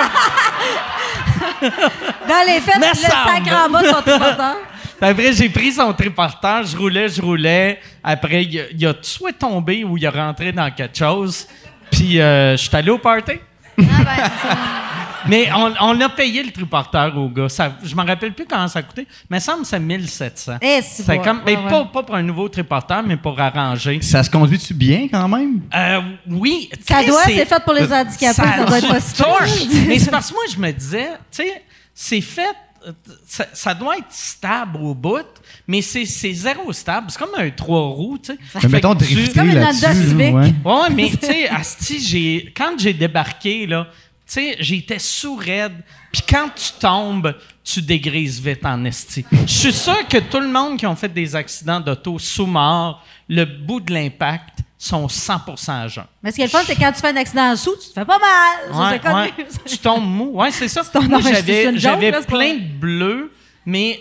Dans 1.61 2.45
les 2.47 2.59
fêtes, 2.61 2.75
le 2.77 2.95
semble. 2.95 3.11
sac 3.11 3.43
en 3.53 3.69
bas 3.69 3.83
ton 3.83 4.01
porteur. 4.19 4.55
Puis 4.99 5.09
Après, 5.09 5.33
j'ai 5.33 5.49
pris 5.49 5.71
son 5.73 5.93
triporteur, 5.93 6.63
je 6.63 6.77
roulais, 6.77 7.09
je 7.09 7.21
roulais. 7.21 7.79
Après, 8.03 8.43
il 8.43 8.59
a, 8.59 8.63
il 8.71 8.87
a 8.87 8.93
soit 9.01 9.33
tombé 9.33 9.83
ou 9.83 9.97
il 9.97 10.07
a 10.07 10.11
rentré 10.11 10.51
dans 10.51 10.71
quelque 10.71 10.97
chose. 10.97 11.47
Puis, 11.91 12.19
euh, 12.19 12.51
je 12.55 12.63
suis 12.63 12.75
allé 12.75 12.89
au 12.89 12.97
party. 12.97 13.33
Ah, 13.77 13.81
ben, 14.03 14.05
c'est 14.15 14.47
ça. 14.47 14.57
Mais 15.27 15.49
on, 15.53 15.73
on 15.81 16.01
a 16.01 16.09
payé 16.09 16.43
le 16.43 16.51
triporteur 16.51 17.17
au 17.17 17.29
gars. 17.29 17.49
Ça, 17.49 17.77
je 17.83 17.95
me 17.95 18.05
rappelle 18.05 18.33
plus 18.33 18.45
comment 18.45 18.67
ça 18.67 18.81
coûtait, 18.83 19.07
mais 19.29 19.39
ça 19.39 19.53
me 19.57 19.63
semble 19.63 19.63
que 19.63 19.69
c'est 19.69 19.79
1700. 19.79 20.53
Eh, 20.61 20.79
c'est 20.81 21.03
C'est 21.03 21.15
bon. 21.17 21.23
comme, 21.23 21.41
mais 21.45 21.55
Ouais, 21.55 21.63
ouais. 21.63 21.69
Pas, 21.69 21.85
pas 21.85 22.03
pour 22.03 22.15
un 22.15 22.23
nouveau 22.23 22.47
triporteur, 22.49 23.03
mais 23.03 23.17
pour 23.17 23.39
arranger. 23.39 24.01
Ça 24.01 24.23
se 24.23 24.29
conduit-tu 24.29 24.73
bien 24.73 25.07
quand 25.11 25.27
même? 25.27 25.61
Euh, 25.73 26.01
oui. 26.29 26.69
Ça 26.87 27.03
doit, 27.03 27.23
c'est 27.25 27.45
fait 27.45 27.63
pour 27.63 27.73
les 27.73 27.91
handicapés, 27.91 28.33
ça 28.33 28.65
doit 28.65 28.77
être 28.77 28.87
pas 28.87 28.99
si 28.99 29.13
torche. 29.15 29.67
pire. 29.67 29.81
Mais 29.87 29.99
c'est 29.99 30.11
parce 30.11 30.29
que 30.29 30.33
moi, 30.33 30.43
je 30.53 30.57
me 30.59 30.71
disais, 30.71 31.09
tu 31.31 31.43
sais, 31.43 31.63
c'est 31.93 32.21
fait, 32.21 32.55
ça, 33.25 33.45
ça 33.53 33.73
doit 33.73 33.97
être 33.97 34.11
stable 34.11 34.77
au 34.79 34.93
bout, 34.93 35.25
mais 35.67 35.81
c'est 35.81 36.05
c'est 36.05 36.33
zéro 36.33 36.71
stable. 36.71 37.07
C'est 37.09 37.17
comme 37.17 37.33
un 37.37 37.49
trois 37.49 37.87
roues, 37.87 38.17
tu 38.19 38.33
sais. 38.33 38.37
Mais 38.55 38.61
Fait 38.61 38.67
mettons 38.67 38.93
tu- 38.95 39.05
drifter 39.13 39.39
Comme 39.39 39.49
une. 39.49 39.57
Honda 39.57 39.93
Civic. 39.93 40.19
ouais. 40.35 40.53
Ouais, 40.63 40.89
mais 40.93 41.09
tu 41.09 41.25
sais, 41.25 41.49
asti, 41.49 41.99
j'ai 41.99 42.53
quand 42.55 42.73
j'ai 42.77 42.93
débarqué 42.93 43.65
là, 43.65 43.87
tu 44.27 44.33
sais, 44.33 44.55
j'étais 44.59 44.99
sous 44.99 45.35
raide. 45.35 45.83
Puis 46.11 46.23
quand 46.27 46.49
tu 46.55 46.71
tombes, 46.79 47.35
tu 47.63 47.81
dégrises 47.81 48.39
vite 48.39 48.65
en 48.65 48.83
esti. 48.85 49.25
Je 49.31 49.45
suis 49.45 49.73
sûr 49.73 50.07
que 50.07 50.17
tout 50.17 50.39
le 50.39 50.47
monde 50.47 50.77
qui 50.77 50.87
ont 50.87 50.95
fait 50.95 51.13
des 51.13 51.35
accidents 51.35 51.79
d'auto 51.79 52.17
sous 52.17 52.45
mort, 52.45 53.03
le 53.27 53.45
bout 53.45 53.79
de 53.79 53.93
l'impact 53.93 54.59
sont 54.77 55.07
100% 55.07 55.71
à 55.71 55.87
jeun. 55.87 56.05
Mais 56.21 56.31
ce 56.31 56.35
qui 56.35 56.41
est 56.41 56.45
le 56.45 56.51
fun, 56.51 56.61
c'est 56.65 56.75
quand 56.75 56.91
tu 56.91 57.01
fais 57.01 57.09
un 57.09 57.15
accident 57.15 57.51
en 57.51 57.55
sous, 57.55 57.75
tu 57.75 57.89
te 57.89 57.93
fais 57.93 58.05
pas 58.05 58.19
mal. 58.19 58.99
Ouais, 59.01 59.13
ouais. 59.13 59.45
Tu 59.65 59.77
tombes 59.77 60.05
mou. 60.05 60.31
Ouais, 60.33 60.51
c'est 60.51 60.67
ça. 60.67 60.81
Moi, 61.09 61.21
j'avais, 61.21 61.71
plein 62.27 62.55
de 62.55 62.77
bleus, 62.79 63.31
mais 63.65 63.99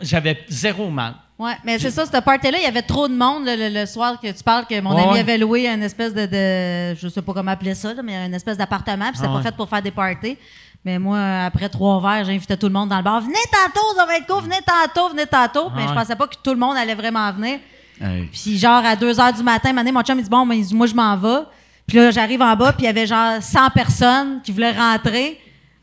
j'avais 0.00 0.44
zéro 0.48 0.90
mal. 0.90 1.14
Ouais, 1.40 1.56
mais 1.64 1.78
c'est 1.78 1.90
ça, 1.90 2.04
cette 2.04 2.22
party-là, 2.22 2.58
il 2.58 2.64
y 2.64 2.66
avait 2.66 2.82
trop 2.82 3.08
de 3.08 3.14
monde 3.14 3.44
le, 3.46 3.56
le- 3.56 3.80
le 3.80 3.86
soir 3.86 4.20
que 4.20 4.26
tu 4.30 4.42
parles 4.44 4.66
que 4.66 4.78
mon 4.80 4.94
Ouais, 4.94 5.02
ami 5.02 5.12
ouais. 5.14 5.20
avait 5.20 5.38
loué 5.38 5.66
un 5.68 5.80
espèce 5.80 6.12
de, 6.12 6.26
de 6.26 6.94
je 7.00 7.08
sais 7.08 7.22
pas 7.22 7.32
comment 7.32 7.52
appeler 7.52 7.74
ça, 7.74 7.94
là, 7.94 8.02
mais 8.02 8.14
un 8.14 8.32
espèce 8.34 8.58
d'appartement, 8.58 9.06
puis 9.06 9.16
c'était 9.16 9.28
Ah 9.28 9.32
pas 9.32 9.36
ouais. 9.38 9.42
fait 9.44 9.56
pour 9.56 9.68
faire 9.68 9.80
des 9.80 9.90
parties. 9.90 10.36
Mais 10.84 10.98
moi, 10.98 11.18
après 11.46 11.68
trois 11.70 11.98
verres, 12.00 12.24
j'invitais 12.26 12.56
tout 12.58 12.66
le 12.66 12.72
monde 12.74 12.90
dans 12.90 12.98
le 12.98 13.02
bar. 13.02 13.20
Venez 13.22 13.34
tantôt, 13.50 13.86
ça 13.96 14.04
va 14.06 14.16
être 14.18 14.26
cool, 14.26 14.42
venez 14.42 14.60
tantôt, 14.66 15.08
venez 15.08 15.26
tantôt. 15.26 15.70
Mais 15.74 15.82
Ah 15.84 15.86
je 15.86 15.88
ouais. 15.88 15.94
pensais 15.94 16.16
pas 16.16 16.26
que 16.26 16.36
tout 16.42 16.50
le 16.52 16.58
monde 16.58 16.76
allait 16.76 16.94
vraiment 16.94 17.32
venir. 17.32 17.58
Hey. 18.02 18.24
Puis 18.32 18.58
genre 18.58 18.84
à 18.84 18.94
2 18.96 19.18
heures 19.20 19.32
du 19.32 19.42
matin, 19.42 19.72
donné, 19.72 19.92
mon 19.92 20.02
chum 20.02 20.18
il 20.18 20.24
dit 20.24 20.30
bon, 20.30 20.46
ben, 20.46 20.54
il 20.54 20.64
dit, 20.66 20.74
moi 20.74 20.86
je 20.86 20.94
m'en 20.94 21.16
vais. 21.16 21.40
Puis 21.86 21.96
là 21.98 22.10
j'arrive 22.10 22.42
en 22.42 22.54
bas, 22.54 22.72
puis 22.72 22.82
il 22.84 22.86
y 22.86 22.88
avait 22.88 23.06
genre 23.06 23.42
100 23.42 23.70
personnes 23.70 24.40
qui 24.44 24.52
voulaient 24.52 24.72
rentrer. 24.72 25.38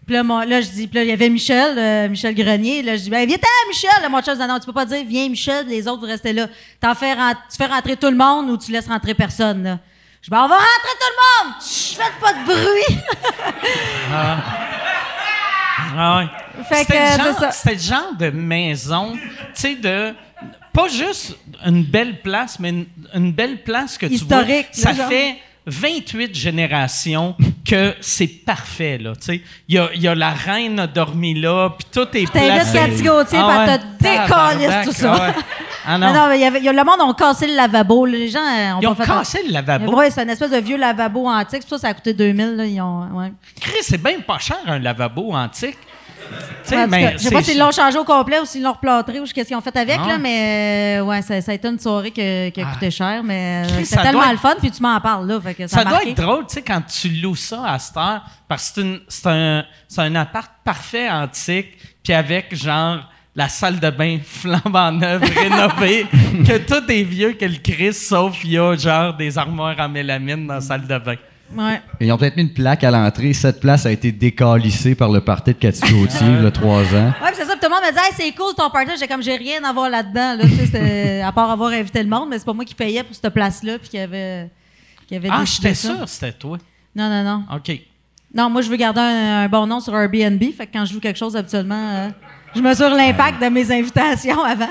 Puis 0.08 0.16
là, 0.16 0.24
mon- 0.24 0.40
là 0.40 0.62
je 0.62 0.70
dis, 0.70 0.88
puis 0.88 0.96
là 0.96 1.04
il 1.04 1.10
y 1.10 1.12
avait 1.12 1.30
Michel, 1.30 1.78
euh, 1.78 2.08
Michel 2.10 2.34
Grenier. 2.34 2.82
Là 2.82 2.96
je 2.96 3.04
dis 3.04 3.10
ben 3.10 3.28
viens 3.28 3.38
t'en 3.38 3.68
Michel. 3.68 3.92
Là, 4.02 4.08
mon 4.10 4.20
dit 4.22 4.30
non, 4.48 4.58
tu 4.60 4.66
peux 4.66 4.74
pas 4.74 4.86
dire 4.86 5.04
viens 5.06 5.28
Michel, 5.30 5.68
les 5.68 5.86
autres 5.88 6.00
vous 6.00 6.06
restez 6.08 6.32
là. 6.34 6.48
T'en 6.80 6.96
fais 6.96 7.14
tu 7.14 7.58
fais 7.58 7.66
rentrer 7.68 7.98
tout 7.98 8.10
le 8.10 8.16
monde 8.18 8.50
ou 8.50 8.58
tu 8.58 8.72
laisses 8.72 8.88
rentrer 8.88 9.14
personne. 9.14 9.64
Là? 9.64 9.78
Je 10.22 10.28
dis 10.28 10.32
ben 10.32 10.44
on 10.44 10.48
va 10.48 10.56
rentrer 10.56 10.98
tout 11.00 11.12
le 11.12 11.50
monde. 11.50 11.54
Chut, 11.62 11.98
faites 11.98 12.20
pas 12.22 12.34
de 12.34 12.46
bruit. 12.46 12.98
Ah 16.00 16.18
ouais. 16.20 16.64
Fait 16.70 16.76
C'était 16.86 17.00
le 17.18 17.24
c'est 17.24 17.80
genre- 17.80 18.14
de 18.18 18.30
maison, 18.30 19.14
tu 19.14 19.22
sais, 19.54 19.76
de. 19.76 20.14
Pas 20.74 20.88
juste 20.90 21.36
une 21.66 21.84
belle 21.84 22.22
place, 22.22 22.60
mais 22.60 22.70
une, 22.70 22.86
une 23.16 23.32
belle 23.32 23.64
place 23.64 23.98
que 23.98 24.06
Historique, 24.06 24.68
tu 24.72 24.82
vois. 24.82 24.92
Ça 24.92 24.98
genre. 24.98 25.10
fait 25.10 25.38
28 25.68 26.34
générations 26.34 27.36
que 27.70 27.94
c'est 28.02 28.28
parfait, 28.28 28.98
là, 28.98 29.12
tu 29.16 29.26
sais. 29.26 29.42
Il 29.68 29.76
y 29.76 29.78
a, 29.78 29.90
y 29.96 30.08
a 30.08 30.16
la 30.16 30.32
reine 30.32 30.80
a 30.80 30.88
dormi 30.88 31.34
là, 31.40 31.70
puis 31.78 31.88
tout 31.92 32.08
est 32.18 32.32
T'invites 32.32 32.32
placé. 32.72 32.78
Cathy 32.80 33.04
Gauthier, 33.04 33.40
Ah 33.42 33.48
puis 33.50 33.58
ouais. 33.58 33.66
elle 33.74 33.98
te 33.98 34.04
Tabarnak, 34.28 34.86
tout 34.86 34.92
ça. 34.94 35.14
ah 35.14 35.28
ouais. 35.28 35.34
Ah 35.86 35.98
Non, 35.98 36.08
non. 36.08 36.14
non, 36.14 36.28
mais 36.30 36.40
y 36.40 36.46
avait- 36.46 36.62
y 36.62 36.70
a- 36.70 36.74
le 36.74 36.84
monde 36.84 37.02
ont 37.02 37.14
cassé 37.14 37.48
le 37.48 37.56
lavabo. 37.56 38.06
là. 38.06 38.18
Les 38.18 38.30
gens 38.30 38.40
euh, 38.40 38.74
ont 38.76 38.80
Ils 38.82 38.88
ont 38.88 38.96
cassé 38.96 39.40
le 39.46 39.52
lavabo? 39.54 39.94
Oui, 39.98 40.06
c'est 40.10 40.24
une 40.24 40.30
espèce 40.30 40.52
de 40.52 40.58
vieux 40.58 40.78
lavabo 40.78 41.28
antique. 41.28 41.64
Ça, 41.68 41.78
ça 41.78 41.88
a 41.90 41.94
coûté 41.94 42.14
2000. 42.14 42.56
Là, 42.56 42.66
ils 42.66 42.82
ont, 42.82 43.08
ouais. 43.14 43.32
Chris, 43.60 43.78
c'est 43.82 44.02
bien 44.02 44.20
pas 44.26 44.38
cher 44.40 44.58
un 44.66 44.80
lavabo 44.80 45.34
antique. 45.34 45.78
Tout 46.68 46.76
mais 46.90 47.14
je 47.14 47.18
sais 47.20 47.32
pas 47.32 47.42
s'ils 47.42 47.58
l'ont 47.58 47.72
changé 47.72 47.98
au 47.98 48.04
complet 48.04 48.40
ou 48.40 48.46
s'ils 48.46 48.64
l'ont 48.64 48.74
replâtré 48.74 49.20
ou 49.20 49.24
qu'est-ce 49.26 49.48
qu'ils 49.48 49.56
ont 49.58 49.62
fait 49.62 49.76
avec, 49.76 50.00
Ah. 50.04 50.08
là, 50.10 50.18
mais 50.18 51.00
euh, 51.00 51.04
ouais, 51.04 51.22
ça, 51.22 51.40
ça 51.42 51.52
a 51.52 51.56
été 51.56 51.68
une 51.68 51.80
soirée 51.80 52.12
qui 52.12 52.22
a 52.22 52.52
coûté 52.74 52.92
cher, 52.92 53.24
mais 53.24 53.64
euh, 53.66 53.84
c'était 53.84 54.02
tellement 54.04 54.32
le 54.32 54.38
fun, 54.38 54.56
puis 54.60 54.72
tu 54.72 54.82
m'en 54.82 55.00
parles, 55.00 55.28
là, 55.28 55.40
fait 55.42 55.54
que 55.54 55.68
ça, 55.68 55.84
doit 55.86 56.04
être 56.04 56.18
drôle, 56.22 56.46
tu 56.48 56.56
sais, 56.56 56.62
quand 56.62 56.82
tu 56.82 57.10
loues 57.10 57.36
ça 57.36 57.64
à 57.66 57.80
cette 57.80 57.98
heure, 57.98 58.22
parce 58.48 58.72
que 58.72 59.02
c'est 59.08 59.28
un, 59.28 59.64
un 59.98 60.16
appart 60.16 60.52
parfait 60.64 61.10
antique, 61.10 61.78
puis 62.04 62.14
avec, 62.14 62.56
genre, 62.56 63.00
la 63.36 63.50
salle 63.50 63.80
de 63.80 63.90
bain 63.92 64.18
flambant 64.26 64.92
neuve, 64.92 65.22
rénovée, 65.36 66.08
que 66.46 66.58
tout 66.58 66.92
est 66.92 67.04
vieux 67.04 67.34
que 67.34 67.46
le 67.46 67.58
Christ, 67.58 68.08
sauf 68.10 68.44
il 68.44 68.52
y 68.54 68.58
a, 68.58 68.76
genre, 68.76 69.14
des 69.14 69.38
armoires 69.38 69.76
en 69.80 69.88
mélamine 69.88 70.48
dans 70.48 70.56
la 70.56 70.62
salle 70.62 70.88
de 70.88 70.98
bain. 70.98 71.16
Ouais. 71.56 71.82
Ils 72.02 72.12
ont 72.12 72.18
peut-être 72.18 72.36
mis 72.36 72.44
une 72.44 72.54
plaque 72.54 72.84
à 72.84 72.92
l'entrée. 72.92 73.34
Cette 73.34 73.60
place 73.60 73.86
a 73.86 73.92
été 73.92 74.12
décalissée 74.12 74.96
par 74.96 75.10
le 75.10 75.22
party 75.22 75.54
de 75.54 75.58
Cathy 75.58 75.82
Gauthier, 75.94 76.28
il 76.28 76.44
y 76.44 76.46
a 76.46 76.52
trois 76.52 76.82
ans. 76.94 77.14
Ouais, 77.22 77.28
puis 77.28 77.36
c'est 77.36 77.46
ça, 77.46 77.54
tout 77.54 77.60
le 77.64 77.70
monde 77.70 77.84
me 77.86 77.92
dit, 77.92 77.98
hey, 77.98 78.14
c'est 78.16 78.32
cool 78.36 78.54
ton 78.56 78.70
party. 78.70 78.92
J'ai 79.00 79.08
comme, 79.08 79.24
j'ai 79.24 79.36
rien 79.38 79.64
à 79.64 79.72
voir 79.72 79.90
là-dedans, 79.90 80.36
là, 80.38 81.28
à 81.28 81.32
part 81.32 81.50
avoir 81.50 81.72
invité 81.72 82.04
le 82.04 82.10
monde, 82.10 82.30
mais 82.30 82.38
c'est 82.40 82.46
pas 82.46 82.54
moi 82.54 82.66
qui 82.66 82.76
payais 82.76 83.04
pour 83.04 83.16
cette 83.16 83.34
place-là, 83.34 83.80
puis 83.80 83.90
qui 83.90 83.98
avait, 83.98 84.50
qui 85.08 85.16
avait 85.16 85.30
Ah, 85.32 85.44
j'étais 85.46 85.74
sûr 85.74 86.00
que 86.02 86.06
c'était 86.06 86.34
toi. 86.34 86.58
Non, 86.96 87.10
non, 87.10 87.24
non. 87.24 87.46
OK. 87.56 87.80
Non, 88.34 88.50
moi, 88.50 88.62
je 88.62 88.70
veux 88.70 88.76
garder 88.76 89.00
un, 89.00 89.44
un 89.44 89.48
bon 89.48 89.66
nom 89.66 89.80
sur 89.80 89.96
Airbnb, 89.96 90.42
fait 90.56 90.68
que 90.68 90.74
quand 90.74 90.86
je 90.86 90.94
loue 90.94 91.00
quelque 91.00 91.18
chose, 91.18 91.36
habituellement, 91.38 91.90
euh, 91.96 92.10
je 92.56 92.62
mesure 92.62 92.90
l'impact 92.90 93.42
de 93.42 93.48
mes 93.48 93.72
invitations 93.72 94.44
avant. 94.44 94.68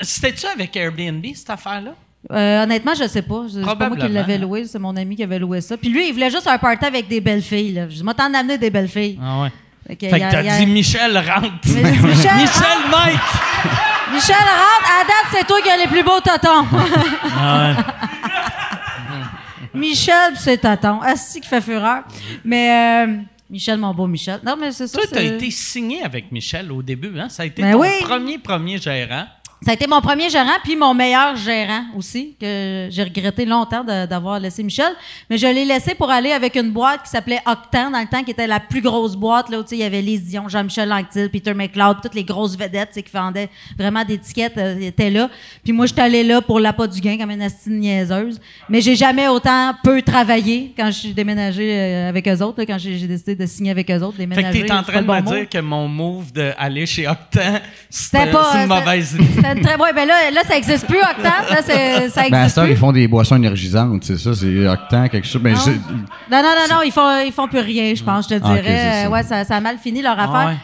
C'était-tu 0.00 0.46
avec 0.46 0.74
Airbnb, 0.76 1.24
cette 1.34 1.50
affaire-là? 1.50 1.94
Euh, 2.32 2.62
honnêtement, 2.64 2.92
je 2.94 3.06
sais 3.06 3.22
pas. 3.22 3.44
C'est 3.52 3.62
pas 3.62 3.88
moi 3.88 3.96
qui 3.96 4.08
l'avais 4.08 4.38
loué, 4.38 4.64
c'est 4.64 4.78
mon 4.78 4.96
ami 4.96 5.14
qui 5.16 5.22
avait 5.22 5.38
loué 5.38 5.60
ça. 5.60 5.76
Puis 5.76 5.88
lui, 5.88 6.08
il 6.08 6.12
voulait 6.12 6.30
juste 6.30 6.46
un 6.48 6.58
party 6.58 6.84
avec 6.84 7.06
des 7.08 7.20
belles 7.20 7.42
filles. 7.42 7.72
Là. 7.72 7.88
Je 7.88 8.02
moi, 8.02 8.14
t'en 8.14 8.32
amener 8.34 8.58
des 8.58 8.70
belles 8.70 8.88
filles. 8.88 9.18
Ah 9.22 9.42
ouais. 9.42 9.52
Fait 9.86 9.94
que 9.96 10.08
Fait 10.08 10.18
t'as 10.18 10.38
a- 10.40 10.58
dit 10.58 10.66
Michel 10.66 11.16
rentre. 11.16 11.50
Michel, 11.64 12.02
Michel 12.02 12.78
Mike! 12.90 13.20
Michel 14.12 14.34
rentre, 14.36 14.90
à 14.90 15.04
date, 15.04 15.32
c'est 15.32 15.46
toi 15.46 15.60
qui 15.62 15.70
as 15.70 15.76
les 15.76 15.86
plus 15.86 16.02
beaux 16.02 16.18
totons. 16.20 16.66
Ah 17.38 17.68
ouais. 17.76 17.84
Michel, 19.74 20.32
c'est 20.36 20.58
tonton. 20.58 21.00
Asti 21.02 21.40
qui 21.40 21.48
fait 21.48 21.60
fureur. 21.60 22.02
Mais 22.44 23.04
euh, 23.06 23.16
Michel, 23.50 23.78
mon 23.78 23.92
beau 23.94 24.06
Michel. 24.06 24.40
Non, 24.44 24.56
mais 24.58 24.72
c'est 24.72 24.86
ça. 24.86 24.98
Toi, 24.98 25.06
t'as 25.12 25.22
été 25.22 25.50
signé 25.50 26.02
avec 26.02 26.32
Michel 26.32 26.72
au 26.72 26.82
début, 26.82 27.18
hein? 27.20 27.28
Ça 27.28 27.42
a 27.42 27.46
été 27.46 27.62
Ben 27.62 27.72
ton 27.72 27.80
oui. 27.80 27.88
premier, 28.02 28.38
premier 28.38 28.78
gérant. 28.78 29.26
Ça 29.62 29.70
a 29.70 29.74
été 29.74 29.86
mon 29.86 30.02
premier 30.02 30.28
gérant, 30.28 30.58
puis 30.62 30.76
mon 30.76 30.92
meilleur 30.92 31.34
gérant 31.34 31.84
aussi, 31.96 32.36
que 32.38 32.88
j'ai 32.90 33.02
regretté 33.02 33.46
longtemps 33.46 33.82
d'avoir 33.82 34.38
laissé 34.38 34.62
Michel. 34.62 34.92
Mais 35.30 35.38
je 35.38 35.46
l'ai 35.46 35.64
laissé 35.64 35.94
pour 35.94 36.10
aller 36.10 36.30
avec 36.30 36.54
une 36.56 36.70
boîte 36.70 37.02
qui 37.04 37.10
s'appelait 37.10 37.40
Octan, 37.46 37.90
dans 37.90 37.98
le 37.98 38.06
temps, 38.06 38.22
qui 38.22 38.30
était 38.32 38.46
la 38.46 38.60
plus 38.60 38.82
grosse 38.82 39.16
boîte, 39.16 39.48
là, 39.48 39.58
où 39.58 39.64
il 39.72 39.78
y 39.78 39.82
avait 39.82 40.02
Lise 40.02 40.24
Dion, 40.24 40.46
Jean-Michel 40.48 40.92
Anctil, 40.92 41.30
Peter 41.30 41.54
McLeod, 41.54 41.96
toutes 42.02 42.14
les 42.14 42.22
grosses 42.22 42.56
vedettes, 42.56 42.90
qui 42.92 43.10
vendaient 43.12 43.48
vraiment 43.78 44.04
d'étiquettes, 44.04 44.58
euh, 44.58 44.78
étaient 44.78 45.10
là. 45.10 45.30
Puis 45.64 45.72
moi, 45.72 45.86
j'étais 45.86 46.02
allée 46.02 46.22
là 46.22 46.42
pour 46.42 46.60
l'appât 46.60 46.86
du 46.86 47.00
gain, 47.00 47.16
comme 47.18 47.30
une 47.30 47.42
astine 47.42 47.80
niaiseuse. 47.80 48.38
Mais 48.68 48.82
j'ai 48.82 48.94
jamais 48.94 49.26
autant 49.26 49.72
peu 49.82 50.02
travaillé 50.02 50.74
quand 50.76 50.86
je 50.88 50.98
suis 50.98 51.12
déménagée 51.14 51.72
euh, 51.72 52.08
avec 52.10 52.28
eux 52.28 52.42
autres, 52.42 52.60
là, 52.60 52.66
quand 52.66 52.78
j'ai 52.78 52.98
décidé 53.06 53.34
de 53.34 53.46
signer 53.46 53.70
avec 53.70 53.90
eux 53.90 54.00
autres, 54.02 54.18
Fait 54.18 54.26
déménager. 54.26 54.60
que 54.62 54.66
t'es 54.66 54.72
en 54.72 54.82
train 54.82 55.00
de 55.00 55.06
me 55.06 55.12
bon 55.20 55.22
mot. 55.22 55.34
dire 55.34 55.48
que 55.48 55.58
mon 55.58 55.88
move 55.88 56.30
d'aller 56.30 56.84
chez 56.84 57.08
Octan, 57.08 57.58
C'était 57.88 58.30
une 58.30 58.66
mauvaise 58.68 59.14
idée. 59.18 59.45
C'était 59.54 59.60
très. 59.62 59.76
Ouais, 59.80 59.92
ben 59.92 60.06
là, 60.06 60.30
là, 60.30 60.42
ça 60.46 60.56
existe 60.56 60.86
plus, 60.86 60.98
Octan. 60.98 61.22
Là, 61.22 61.62
ça 61.62 61.72
Ben, 61.74 62.34
à 62.34 62.42
existe 62.42 62.60
plus. 62.60 62.70
ils 62.70 62.76
font 62.76 62.92
des 62.92 63.08
boissons 63.08 63.36
énergisantes, 63.36 64.04
c'est 64.04 64.18
ça, 64.18 64.34
c'est 64.34 64.66
octan, 64.68 65.08
quelque 65.08 65.26
chose. 65.26 65.42
Ben, 65.42 65.54
Non. 65.54 65.60
je- 65.64 65.70
Non, 65.70 66.42
non, 66.42 66.42
non, 66.42 66.76
non, 66.76 66.82
ils 66.82 66.92
font, 66.92 67.20
ils 67.24 67.32
font 67.32 67.48
plus 67.48 67.60
rien, 67.60 67.94
je 67.94 68.02
pense, 68.02 68.28
je 68.28 68.36
te 68.36 68.40
Ah, 68.44 68.54
dirais. 68.54 68.76
ça. 69.02 69.06
Euh, 69.06 69.10
ouais, 69.10 69.22
ça, 69.22 69.44
ça 69.44 69.56
a 69.56 69.60
mal 69.60 69.78
fini 69.78 70.02
leur 70.02 70.18
Ah 70.18 70.24
affaire. 70.24 70.48
ouais. 70.50 70.56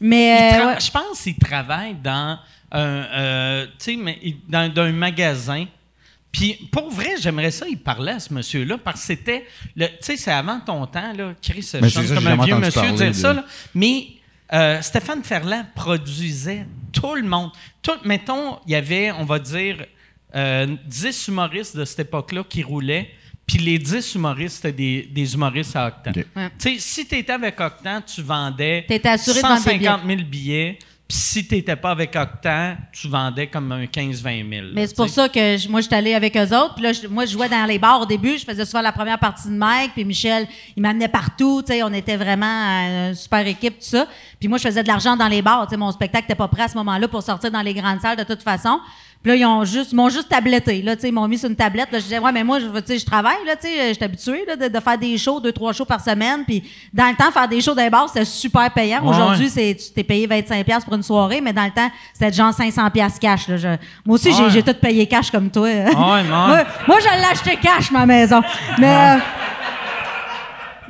Mais 0.00 0.54
euh, 0.60 0.66
ouais. 0.68 0.74
Je 0.80 0.90
pense 0.90 1.20
qu'il 1.22 1.36
travaille 1.36 1.94
dans 2.02 2.38
un, 2.72 2.80
euh, 2.80 3.66
tu 3.78 3.92
sais, 3.94 3.96
mais 4.02 4.18
il- 4.22 4.36
dans, 4.48 4.72
dans 4.72 4.82
un 4.82 4.92
magasin. 4.92 5.66
Puis 6.32 6.68
pour 6.70 6.90
vrai, 6.90 7.14
j'aimerais 7.20 7.50
ça, 7.50 7.66
il 7.68 7.76
parlait 7.78 8.12
à 8.12 8.20
ce 8.20 8.32
monsieur-là, 8.32 8.76
parce 8.82 9.00
que 9.00 9.06
c'était, 9.06 9.44
le- 9.74 9.86
tu 9.88 9.92
sais, 10.00 10.16
c'est 10.16 10.30
avant 10.30 10.60
ton 10.60 10.86
temps, 10.86 11.12
là, 11.16 11.32
Chris, 11.42 11.68
je 11.74 11.78
Ben, 11.80 11.90
comme 12.14 12.26
un 12.40 12.44
vieux 12.44 12.54
monsieur 12.56 12.92
dire 12.92 13.08
de- 13.08 13.12
ça, 13.12 13.32
là. 13.32 13.44
mais 13.74 14.04
euh, 14.52 14.80
Stéphane 14.80 15.22
Ferland 15.24 15.64
produisait 15.74 16.66
tout 16.92 17.14
le 17.14 17.22
monde. 17.22 17.50
Tout, 17.82 17.98
mettons, 18.04 18.58
il 18.66 18.72
y 18.72 18.74
avait, 18.74 19.10
on 19.12 19.24
va 19.24 19.38
dire, 19.38 19.86
euh, 20.34 20.76
10 20.86 21.28
humoristes 21.28 21.76
de 21.76 21.84
cette 21.84 22.00
époque-là 22.00 22.44
qui 22.44 22.62
roulaient, 22.62 23.10
puis 23.46 23.58
les 23.58 23.78
10 23.78 24.14
humoristes, 24.14 24.56
c'était 24.56 24.72
des, 24.72 25.02
des 25.10 25.34
humoristes 25.34 25.74
à 25.74 25.88
Octan. 25.88 26.12
Ouais. 26.36 26.50
Si 26.78 27.06
tu 27.06 27.16
étais 27.16 27.32
avec 27.32 27.60
Octan, 27.60 28.00
tu 28.02 28.22
vendais 28.22 28.84
T'étais 28.86 29.08
assuré 29.08 29.42
de 29.42 29.46
vendre 29.46 29.56
des 29.56 29.84
150 29.84 30.02
000 30.06 30.20
billets. 30.22 30.78
Puis 31.10 31.18
si 31.18 31.44
tu 31.44 31.56
n'étais 31.56 31.74
pas 31.74 31.90
avec 31.90 32.14
Octan, 32.14 32.76
tu 32.92 33.08
vendais 33.08 33.48
comme 33.48 33.72
un 33.72 33.86
15-20 33.86 34.48
000. 34.48 34.66
Mais 34.74 34.86
c'est 34.86 34.94
pour 34.94 35.08
ça 35.08 35.28
que 35.28 35.56
je- 35.56 35.68
moi, 35.68 35.80
j'étais 35.80 35.96
allée 35.96 36.14
avec 36.14 36.36
eux 36.36 36.56
autres. 36.56 36.74
Puis 36.74 36.84
là, 36.84 36.92
je- 36.92 37.08
moi, 37.08 37.26
je 37.26 37.32
jouais 37.32 37.48
dans 37.48 37.64
les 37.66 37.80
bars 37.80 38.00
au 38.00 38.06
début. 38.06 38.38
Je 38.38 38.44
faisais 38.44 38.64
souvent 38.64 38.80
la 38.80 38.92
première 38.92 39.18
partie 39.18 39.48
de 39.48 39.54
Mike. 39.54 39.90
Puis 39.94 40.04
Michel, 40.04 40.46
il 40.76 40.82
m'amenait 40.84 41.08
partout. 41.08 41.62
Tu 41.66 41.72
sais, 41.72 41.82
on 41.82 41.92
était 41.92 42.16
vraiment 42.16 42.46
euh, 42.46 43.08
une 43.08 43.14
super 43.16 43.44
équipe, 43.44 43.80
tout 43.80 43.86
ça. 43.86 44.06
Puis 44.38 44.48
moi, 44.48 44.58
je 44.58 44.62
faisais 44.68 44.84
de 44.84 44.88
l'argent 44.88 45.16
dans 45.16 45.26
les 45.26 45.42
bars. 45.42 45.64
Tu 45.66 45.70
sais, 45.70 45.76
mon 45.76 45.90
spectacle 45.90 46.26
n'était 46.26 46.36
pas 46.36 46.46
prêt 46.46 46.62
à 46.62 46.68
ce 46.68 46.76
moment-là 46.76 47.08
pour 47.08 47.24
sortir 47.24 47.50
dans 47.50 47.62
les 47.62 47.74
grandes 47.74 48.00
salles 48.00 48.16
de 48.16 48.22
toute 48.22 48.42
façon. 48.44 48.78
Puis 49.22 49.30
là, 49.32 49.36
ils 49.36 49.44
ont 49.44 49.64
juste, 49.66 49.92
m'ont 49.92 50.08
juste 50.08 50.30
tabletté. 50.30 50.80
Là, 50.80 50.94
ils 51.02 51.12
m'ont 51.12 51.28
mis 51.28 51.36
sur 51.36 51.50
une 51.50 51.54
tablette. 51.56 51.92
Là, 51.92 51.98
je 51.98 52.04
disais, 52.04 52.18
ouais, 52.18 52.32
mais 52.32 52.42
moi, 52.42 52.58
je, 52.58 52.66
tu 52.80 52.86
sais, 52.86 52.98
je 52.98 53.04
travaille. 53.04 53.36
Là, 53.46 53.52
je 53.62 53.92
suis 53.92 54.02
habituée 54.04 54.44
là, 54.46 54.56
de, 54.56 54.68
de 54.68 54.80
faire 54.80 54.96
des 54.96 55.18
shows, 55.18 55.40
deux, 55.40 55.52
trois 55.52 55.74
shows 55.74 55.84
par 55.84 56.00
semaine. 56.00 56.42
Puis 56.46 56.62
dans 56.92 57.06
le 57.08 57.14
temps, 57.16 57.30
faire 57.30 57.46
des 57.46 57.60
shows 57.60 57.74
les 57.76 57.90
bars, 57.90 58.08
c'était 58.08 58.24
super 58.24 58.70
payant. 58.70 59.02
Ouais, 59.02 59.10
Aujourd'hui, 59.10 59.50
c'est, 59.50 59.76
tu 59.78 59.92
t'es 59.94 60.04
payé 60.04 60.26
25$ 60.26 60.64
piastres 60.64 60.86
pour 60.86 60.94
une 60.94 61.02
soirée, 61.02 61.42
mais 61.42 61.52
dans 61.52 61.64
le 61.64 61.70
temps, 61.70 61.90
c'était 62.14 62.32
genre 62.32 62.52
500$ 62.52 62.90
piastres 62.90 63.20
cash. 63.20 63.46
Là. 63.48 63.56
Je- 63.58 63.68
moi 64.06 64.14
aussi, 64.14 64.32
j'ai, 64.32 64.42
Ouais. 64.44 64.50
j'ai 64.50 64.62
tout 64.62 64.72
payé 64.80 65.06
cash 65.06 65.30
comme 65.30 65.50
toi. 65.50 65.68
moi, 65.94 66.22
moi, 66.88 66.98
je 67.00 67.18
l'ai 67.18 67.24
acheté 67.30 67.56
cash, 67.56 67.90
ma 67.90 68.06
maison. 68.06 68.40
Mais. 68.78 68.86
euh, 69.16 69.18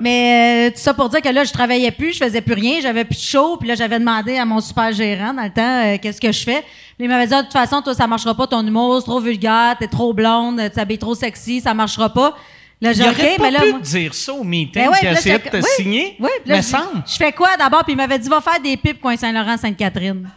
mais 0.00 0.68
euh, 0.68 0.70
tout 0.74 0.80
ça 0.80 0.94
pour 0.94 1.08
dire 1.08 1.20
que 1.20 1.28
là, 1.28 1.44
je 1.44 1.52
travaillais 1.52 1.90
plus, 1.90 2.12
je 2.14 2.24
faisais 2.24 2.40
plus 2.40 2.54
rien, 2.54 2.80
j'avais 2.80 3.04
plus 3.04 3.16
de 3.16 3.22
show, 3.22 3.56
puis 3.58 3.68
là, 3.68 3.74
j'avais 3.74 3.98
demandé 3.98 4.36
à 4.36 4.44
mon 4.44 4.60
super 4.60 4.92
gérant 4.92 5.32
dans 5.34 5.42
le 5.44 5.50
temps 5.50 5.84
euh, 5.84 5.96
qu'est-ce 6.00 6.20
que 6.20 6.32
je 6.32 6.42
fais. 6.42 6.62
Puis 6.96 7.06
il 7.06 7.08
m'avait 7.08 7.26
dit, 7.26 7.34
Ah, 7.34 7.42
de 7.42 7.46
toute 7.46 7.52
façon, 7.52 7.82
toi, 7.82 7.94
ça 7.94 8.06
marchera 8.06 8.34
pas, 8.34 8.46
ton 8.46 8.66
humour, 8.66 8.98
c'est 9.00 9.04
trop 9.06 9.20
vulgaire, 9.20 9.76
t'es 9.78 9.86
trop 9.88 10.12
blonde, 10.12 10.60
tu 10.64 10.70
t'habilles 10.70 10.98
trop 10.98 11.14
sexy, 11.14 11.60
ça 11.60 11.74
marchera 11.74 12.08
pas. 12.12 12.34
Là, 12.82 12.92
j'ai 12.94 13.02
Il 13.02 13.10
dit, 13.14 13.20
aurait 13.20 13.32
OK, 13.32 13.36
pas 13.36 13.42
mais 13.42 13.50
là, 13.50 13.60
pu 13.60 13.70
moi. 13.72 13.80
dire 13.80 14.14
ça 14.14 14.32
au 14.32 14.42
meeting 14.42 14.72
Ben 14.82 14.88
ouais, 14.90 15.02
là, 15.02 15.12
essayait 15.12 15.38
de 15.38 15.48
te 15.50 15.56
oui, 15.58 15.62
signer. 15.76 16.16
Oui, 16.18 16.30
là, 16.46 16.56
mais 16.56 16.62
je, 16.62 16.66
semble. 16.66 17.02
je 17.06 17.16
fais 17.16 17.30
quoi 17.32 17.50
d'abord? 17.58 17.84
Puis 17.84 17.92
il 17.92 17.96
m'avait 17.96 18.18
dit, 18.18 18.26
va 18.28 18.40
faire 18.40 18.58
des 18.58 18.76
pipes 18.78 19.00
coin 19.02 19.16
Saint-Laurent-Sainte-Catherine. 19.18 20.28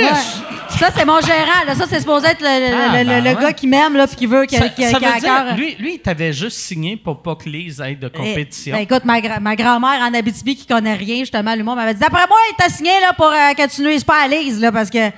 Ouais. 0.00 0.78
Ça, 0.78 0.88
c'est 0.94 1.04
mon 1.04 1.20
gérant. 1.20 1.64
Là. 1.66 1.74
Ça, 1.74 1.84
c'est 1.88 2.00
supposé 2.00 2.26
être 2.28 2.40
le, 2.40 2.46
le- 2.70 2.76
Ah, 2.76 2.92
le- 2.92 2.98
le- 2.98 3.04
ben 3.08 3.24
le 3.24 3.30
ouais. 3.36 3.42
gars 3.42 3.52
qui 3.52 3.66
m'aime, 3.66 3.96
là, 3.96 4.06
puis 4.06 4.16
qui 4.16 4.26
veut, 4.26 4.44
qui, 4.46 4.56
Ça, 4.56 4.68
qui- 4.68 4.82
ça 4.84 4.98
qui 4.98 5.04
a 5.04 5.08
veut 5.08 5.14
à 5.16 5.20
dire, 5.20 5.28
cœur. 5.46 5.56
lui, 5.56 5.74
lui, 5.78 5.94
il 5.94 5.98
t'avait 6.00 6.32
juste 6.32 6.58
signé 6.58 6.96
pour 6.96 7.22
pas 7.22 7.34
que 7.36 7.48
Lise 7.48 7.80
aille 7.80 7.96
de 7.96 8.08
compétition. 8.08 8.74
Ben, 8.76 8.82
écoute, 8.82 9.04
ma, 9.04 9.20
gra- 9.20 9.40
ma 9.40 9.54
grand-mère 9.56 10.00
en 10.02 10.12
Abitibi 10.12 10.56
qui 10.56 10.66
connaît 10.66 10.94
rien, 10.94 11.18
justement, 11.20 11.54
l'humour, 11.54 11.76
m'avait 11.76 11.94
dit 11.94 12.00
D'après 12.00 12.26
moi, 12.26 12.36
il 12.50 12.56
t'a 12.56 12.68
signé 12.68 12.90
là, 13.00 13.12
pour 13.14 13.26
euh, 13.28 13.52
que 13.56 13.68
tu 13.74 13.82
nuises 13.82 14.04
pas 14.04 14.22
à 14.24 14.28
Lise, 14.28 14.60
là, 14.60 14.72
parce 14.72 14.90
que. 14.90 15.10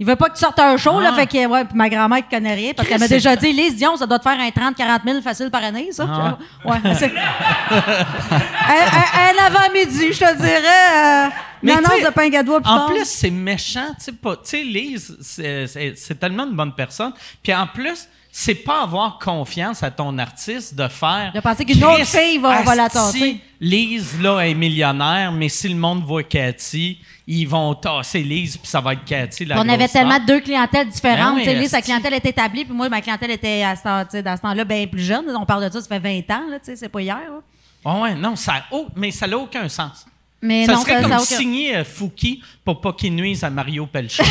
Il 0.00 0.06
veut 0.06 0.14
pas 0.14 0.28
que 0.28 0.34
tu 0.34 0.40
sortes 0.40 0.60
un 0.60 0.76
show, 0.76 1.00
là, 1.00 1.10
Ah. 1.12 1.16
fait 1.16 1.26
que, 1.26 1.46
ouais, 1.46 1.64
puis 1.64 1.76
ma 1.76 1.88
grand-mère 1.88 2.18
qui 2.18 2.34
connaît 2.36 2.54
rien, 2.54 2.72
parce 2.72 2.86
qu'elle 2.88 3.00
m'a 3.00 3.08
déjà 3.08 3.34
dit, 3.34 3.52
Lise 3.52 3.74
Dion, 3.76 3.96
ça 3.96 4.06
doit 4.06 4.18
te 4.20 4.22
faire 4.28 4.38
un 4.38 4.48
30-40 4.50 5.02
000 5.04 5.20
facile 5.22 5.50
par 5.50 5.64
année, 5.64 5.88
ça. 5.90 6.06
Ah. 6.08 6.38
Ouais, 6.64 6.76
un, 6.84 7.80
un- 7.80 9.30
un 9.30 9.46
avant-midi, 9.46 10.12
je 10.12 10.18
te 10.18 10.36
dirais. 10.36 11.26
Euh, 11.26 11.28
Mais 11.62 11.72
annonce 11.72 12.02
de 12.04 12.10
pain 12.12 12.28
gadois 12.28 12.60
En 12.64 12.86
plus, 12.88 13.04
c'est 13.04 13.30
méchant. 13.30 13.88
Tu 14.04 14.12
sais, 14.44 14.62
Lise, 14.62 15.16
c'est- 15.20 16.18
tellement 16.20 16.44
une 16.44 16.54
bonne 16.56 16.74
personne. 16.74 17.12
Puis 17.42 17.52
en 17.54 17.66
plus, 17.66 18.08
c'est 18.30 18.54
pas 18.54 18.82
avoir 18.82 19.18
confiance 19.18 19.82
à 19.82 19.90
ton 19.90 20.16
artiste 20.18 20.74
de 20.76 20.86
faire. 20.86 21.32
De 21.34 21.40
penser 21.40 21.64
qu'une 21.64 21.82
autre 21.84 22.04
fille 22.04 22.38
va- 22.38 22.62
va 22.62 22.74
la 22.76 22.84
asti, 22.84 22.94
tasser. 22.98 23.40
Lise, 23.60 24.20
là, 24.20 24.40
est 24.42 24.54
millionnaire, 24.54 25.32
mais 25.32 25.48
si 25.48 25.68
le 25.68 25.74
monde 25.74 26.04
voit 26.04 26.22
Cathy, 26.22 26.98
ils 27.30 27.44
vont 27.44 27.74
tasser 27.74 28.22
Lise, 28.22 28.56
puis 28.56 28.66
ça 28.66 28.80
va 28.80 28.94
être 28.94 29.04
Cathy. 29.04 29.44
La 29.44 29.60
on 29.60 29.68
avait 29.68 29.86
tellement 29.86 30.14
star. 30.14 30.26
deux 30.26 30.40
clientèles 30.40 30.88
différentes. 30.88 31.34
Ben 31.34 31.40
oui, 31.40 31.44
Tu 31.44 31.50
sais, 31.50 31.56
lui, 31.56 31.68
sa 31.68 31.82
clientèle 31.82 32.14
était 32.14 32.30
établie, 32.30 32.64
puis 32.64 32.72
moi, 32.74 32.88
ma 32.88 33.02
clientèle 33.02 33.30
était 33.32 33.62
à 33.62 33.76
ce 33.76 34.22
dans 34.22 34.36
ce 34.36 34.40
temps-là 34.40 34.64
bien 34.64 34.86
plus 34.86 35.02
jeune. 35.04 35.26
On 35.38 35.44
parle 35.44 35.68
de 35.68 35.72
ça, 35.72 35.82
ça 35.82 35.88
fait 35.88 35.98
20 35.98 36.34
ans, 36.34 36.48
là, 36.48 36.58
tu 36.58 36.64
sais, 36.64 36.76
c'est 36.76 36.88
pas 36.88 37.02
hier. 37.02 37.16
là. 37.16 37.40
Ah 37.84 38.00
ouais, 38.00 38.14
non, 38.14 38.34
ça, 38.34 38.64
oh, 38.70 38.86
mais 38.96 39.10
ça 39.10 39.26
n'a 39.26 39.36
aucun 39.36 39.68
sens. 39.68 40.06
Mais 40.40 40.64
ça 40.64 40.72
non, 40.72 40.80
serait 40.80 40.94
ça, 40.94 41.00
comme 41.02 41.10
ça 41.10 41.16
aucun- 41.18 41.24
signer 41.36 41.76
euh, 41.76 41.84
Fouki 41.84 42.42
pour 42.64 42.80
pas 42.80 42.92
qu'il 42.94 43.14
nuise 43.14 43.44
à 43.44 43.50
Mario 43.50 43.86
sais, 43.92 44.22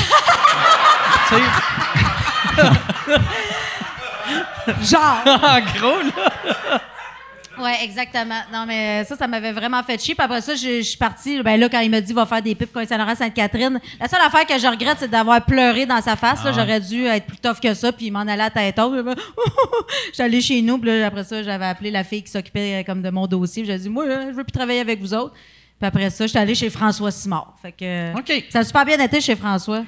Genre! 4.84 5.22
en 5.26 5.60
gros, 5.62 6.02
là. 6.02 6.32
Ouais, 7.60 7.78
exactement. 7.84 8.42
Non, 8.54 8.66
mais 8.68 9.04
ça, 9.06 9.16
ça 9.16 9.28
m'avait 9.28 9.52
vraiment 9.52 9.82
fait 9.84 10.00
chier. 10.02 10.16
Puis 10.16 10.24
après 10.24 10.42
ça, 10.42 10.56
je, 10.56 10.78
je 10.78 10.82
suis 10.82 10.98
partie. 10.98 11.42
Ben 11.42 11.60
là, 11.60 11.70
quand 11.70 11.80
il 11.80 11.90
m'a 11.90 12.02
dit 12.02 12.14
va 12.14 12.26
faire 12.26 12.42
des 12.42 12.56
pipes 12.56 12.72
coin 12.72 12.86
Saint-Laurent 12.86 13.16
Sainte-Catherine, 13.16 13.80
la 14.00 14.08
seule 14.08 14.22
affaire 14.22 14.46
que 14.46 14.58
je 14.58 14.68
regrette, 14.68 14.98
c'est 15.00 15.10
d'avoir 15.10 15.44
pleuré 15.44 15.86
dans 15.86 16.02
sa 16.02 16.16
face. 16.16 16.40
Ah. 16.46 16.52
J'aurais 16.52 16.80
dû 16.80 17.06
être 17.06 17.26
plus 17.26 17.38
tough 17.38 17.60
que 17.62 17.74
ça, 17.74 17.92
puis 17.92 18.12
m'en 18.12 18.22
aller 18.22 18.44
à 18.44 18.50
tête 18.50 18.80
haute. 18.80 19.18
Allée 20.20 20.42
chez 20.42 20.62
nous, 20.62 20.78
puis 20.78 20.90
là, 20.90 21.08
après 21.08 21.24
ça, 21.24 21.42
j'avais 21.44 21.66
appelé 21.66 21.92
la 21.92 22.04
fille 22.04 22.24
qui 22.24 22.32
s'occupait 22.32 22.82
euh, 22.82 22.84
comme 22.84 23.02
de 23.02 23.10
mon 23.10 23.28
dossier. 23.28 23.64
J'ai 23.66 23.78
dit, 23.78 23.90
moi, 23.90 24.06
je 24.08 24.36
veux 24.36 24.44
plus 24.44 24.52
travailler 24.52 24.80
avec 24.80 25.00
vous 25.00 25.14
autres. 25.14 25.34
Puis 25.80 25.88
après 25.88 26.10
ça, 26.10 26.26
j'étais 26.26 26.40
allée 26.40 26.56
chez 26.56 26.70
François 26.70 27.12
Simard. 27.12 27.54
Fait 27.62 27.72
que 27.72 28.12
ça 28.50 28.60
a 28.60 28.64
super 28.64 28.84
bien 28.84 29.00
été 29.00 29.22
chez 29.22 29.36
François. 29.36 29.84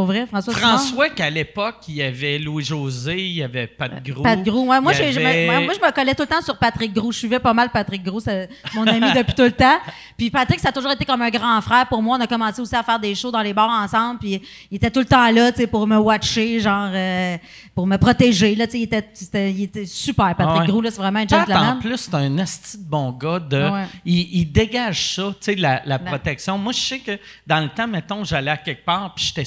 Pour 0.00 0.06
vrai, 0.06 0.26
François 0.26 1.08
qu'à 1.10 1.28
l'époque, 1.30 1.76
il 1.88 1.96
y 1.96 2.02
avait 2.02 2.38
Louis-José, 2.38 3.16
il 3.18 3.32
y 3.34 3.42
avait 3.42 3.66
Pat 3.66 4.02
Gros. 4.02 4.22
Pat 4.22 4.42
Gros. 4.42 4.66
Ouais, 4.66 4.80
moi, 4.80 4.92
je 4.92 5.02
me- 5.02 5.08
avait- 5.26 5.46
moi, 5.46 5.60
moi, 5.60 5.74
je 5.78 5.86
me 5.86 5.92
collais 5.92 6.14
tout 6.14 6.22
le 6.22 6.28
temps 6.28 6.42
sur 6.42 6.56
Patrick 6.58 6.92
Gros. 6.92 7.12
Je 7.12 7.18
suivais 7.18 7.38
pas 7.38 7.52
mal 7.52 7.70
Patrick 7.70 8.02
Gros, 8.02 8.20
c'est 8.20 8.48
mon 8.74 8.86
ami 8.86 9.12
depuis 9.16 9.34
tout 9.34 9.42
le 9.42 9.52
temps. 9.52 9.78
Puis 10.16 10.30
Patrick, 10.30 10.60
ça 10.60 10.68
a 10.68 10.72
toujours 10.72 10.90
été 10.92 11.04
comme 11.04 11.22
un 11.22 11.30
grand 11.30 11.60
frère 11.60 11.86
pour 11.86 12.02
moi. 12.02 12.16
On 12.18 12.20
a 12.22 12.26
commencé 12.26 12.60
aussi 12.60 12.74
à 12.74 12.82
faire 12.82 12.98
des 12.98 13.14
shows 13.14 13.30
dans 13.30 13.42
les 13.42 13.52
bars 13.52 13.70
ensemble. 13.70 14.18
Puis 14.20 14.40
il 14.70 14.76
était 14.76 14.90
tout 14.90 15.00
le 15.00 15.06
temps 15.06 15.30
là, 15.30 15.52
tu 15.52 15.58
sais, 15.62 15.66
pour 15.66 15.86
me 15.86 15.96
watcher, 15.96 16.60
genre, 16.60 16.90
euh, 16.92 17.36
pour 17.74 17.86
me 17.86 17.96
protéger. 17.96 18.54
Là, 18.54 18.66
tu 18.66 18.72
sais, 18.72 18.78
il 18.80 18.82
était, 18.84 19.50
il 19.50 19.62
était 19.64 19.86
super, 19.86 20.34
Patrick 20.34 20.60
ouais. 20.62 20.66
Gros. 20.66 20.80
Là, 20.80 20.90
c'est 20.90 21.00
vraiment 21.00 21.18
un 21.20 21.28
gentleman. 21.28 21.76
en 21.76 21.80
plus, 21.80 21.96
c'est 21.96 22.14
un 22.14 22.38
asti 22.38 22.78
de 22.78 22.84
bon 22.88 23.12
gars. 23.12 23.38
De, 23.38 23.60
Ouais. 23.70 23.84
il, 24.04 24.38
il 24.40 24.44
dégage 24.52 25.14
ça, 25.14 25.24
tu 25.32 25.36
sais, 25.40 25.54
la, 25.56 25.82
la 25.84 25.98
protection. 25.98 26.56
Moi, 26.58 26.72
je 26.72 26.80
sais 26.80 26.98
que 26.98 27.18
dans 27.46 27.60
le 27.60 27.68
temps, 27.68 27.86
mettons, 27.86 28.24
j'allais 28.24 28.50
à 28.50 28.56
quelque 28.56 28.84
part, 28.84 29.14
puis 29.14 29.24
j'étais 29.26 29.44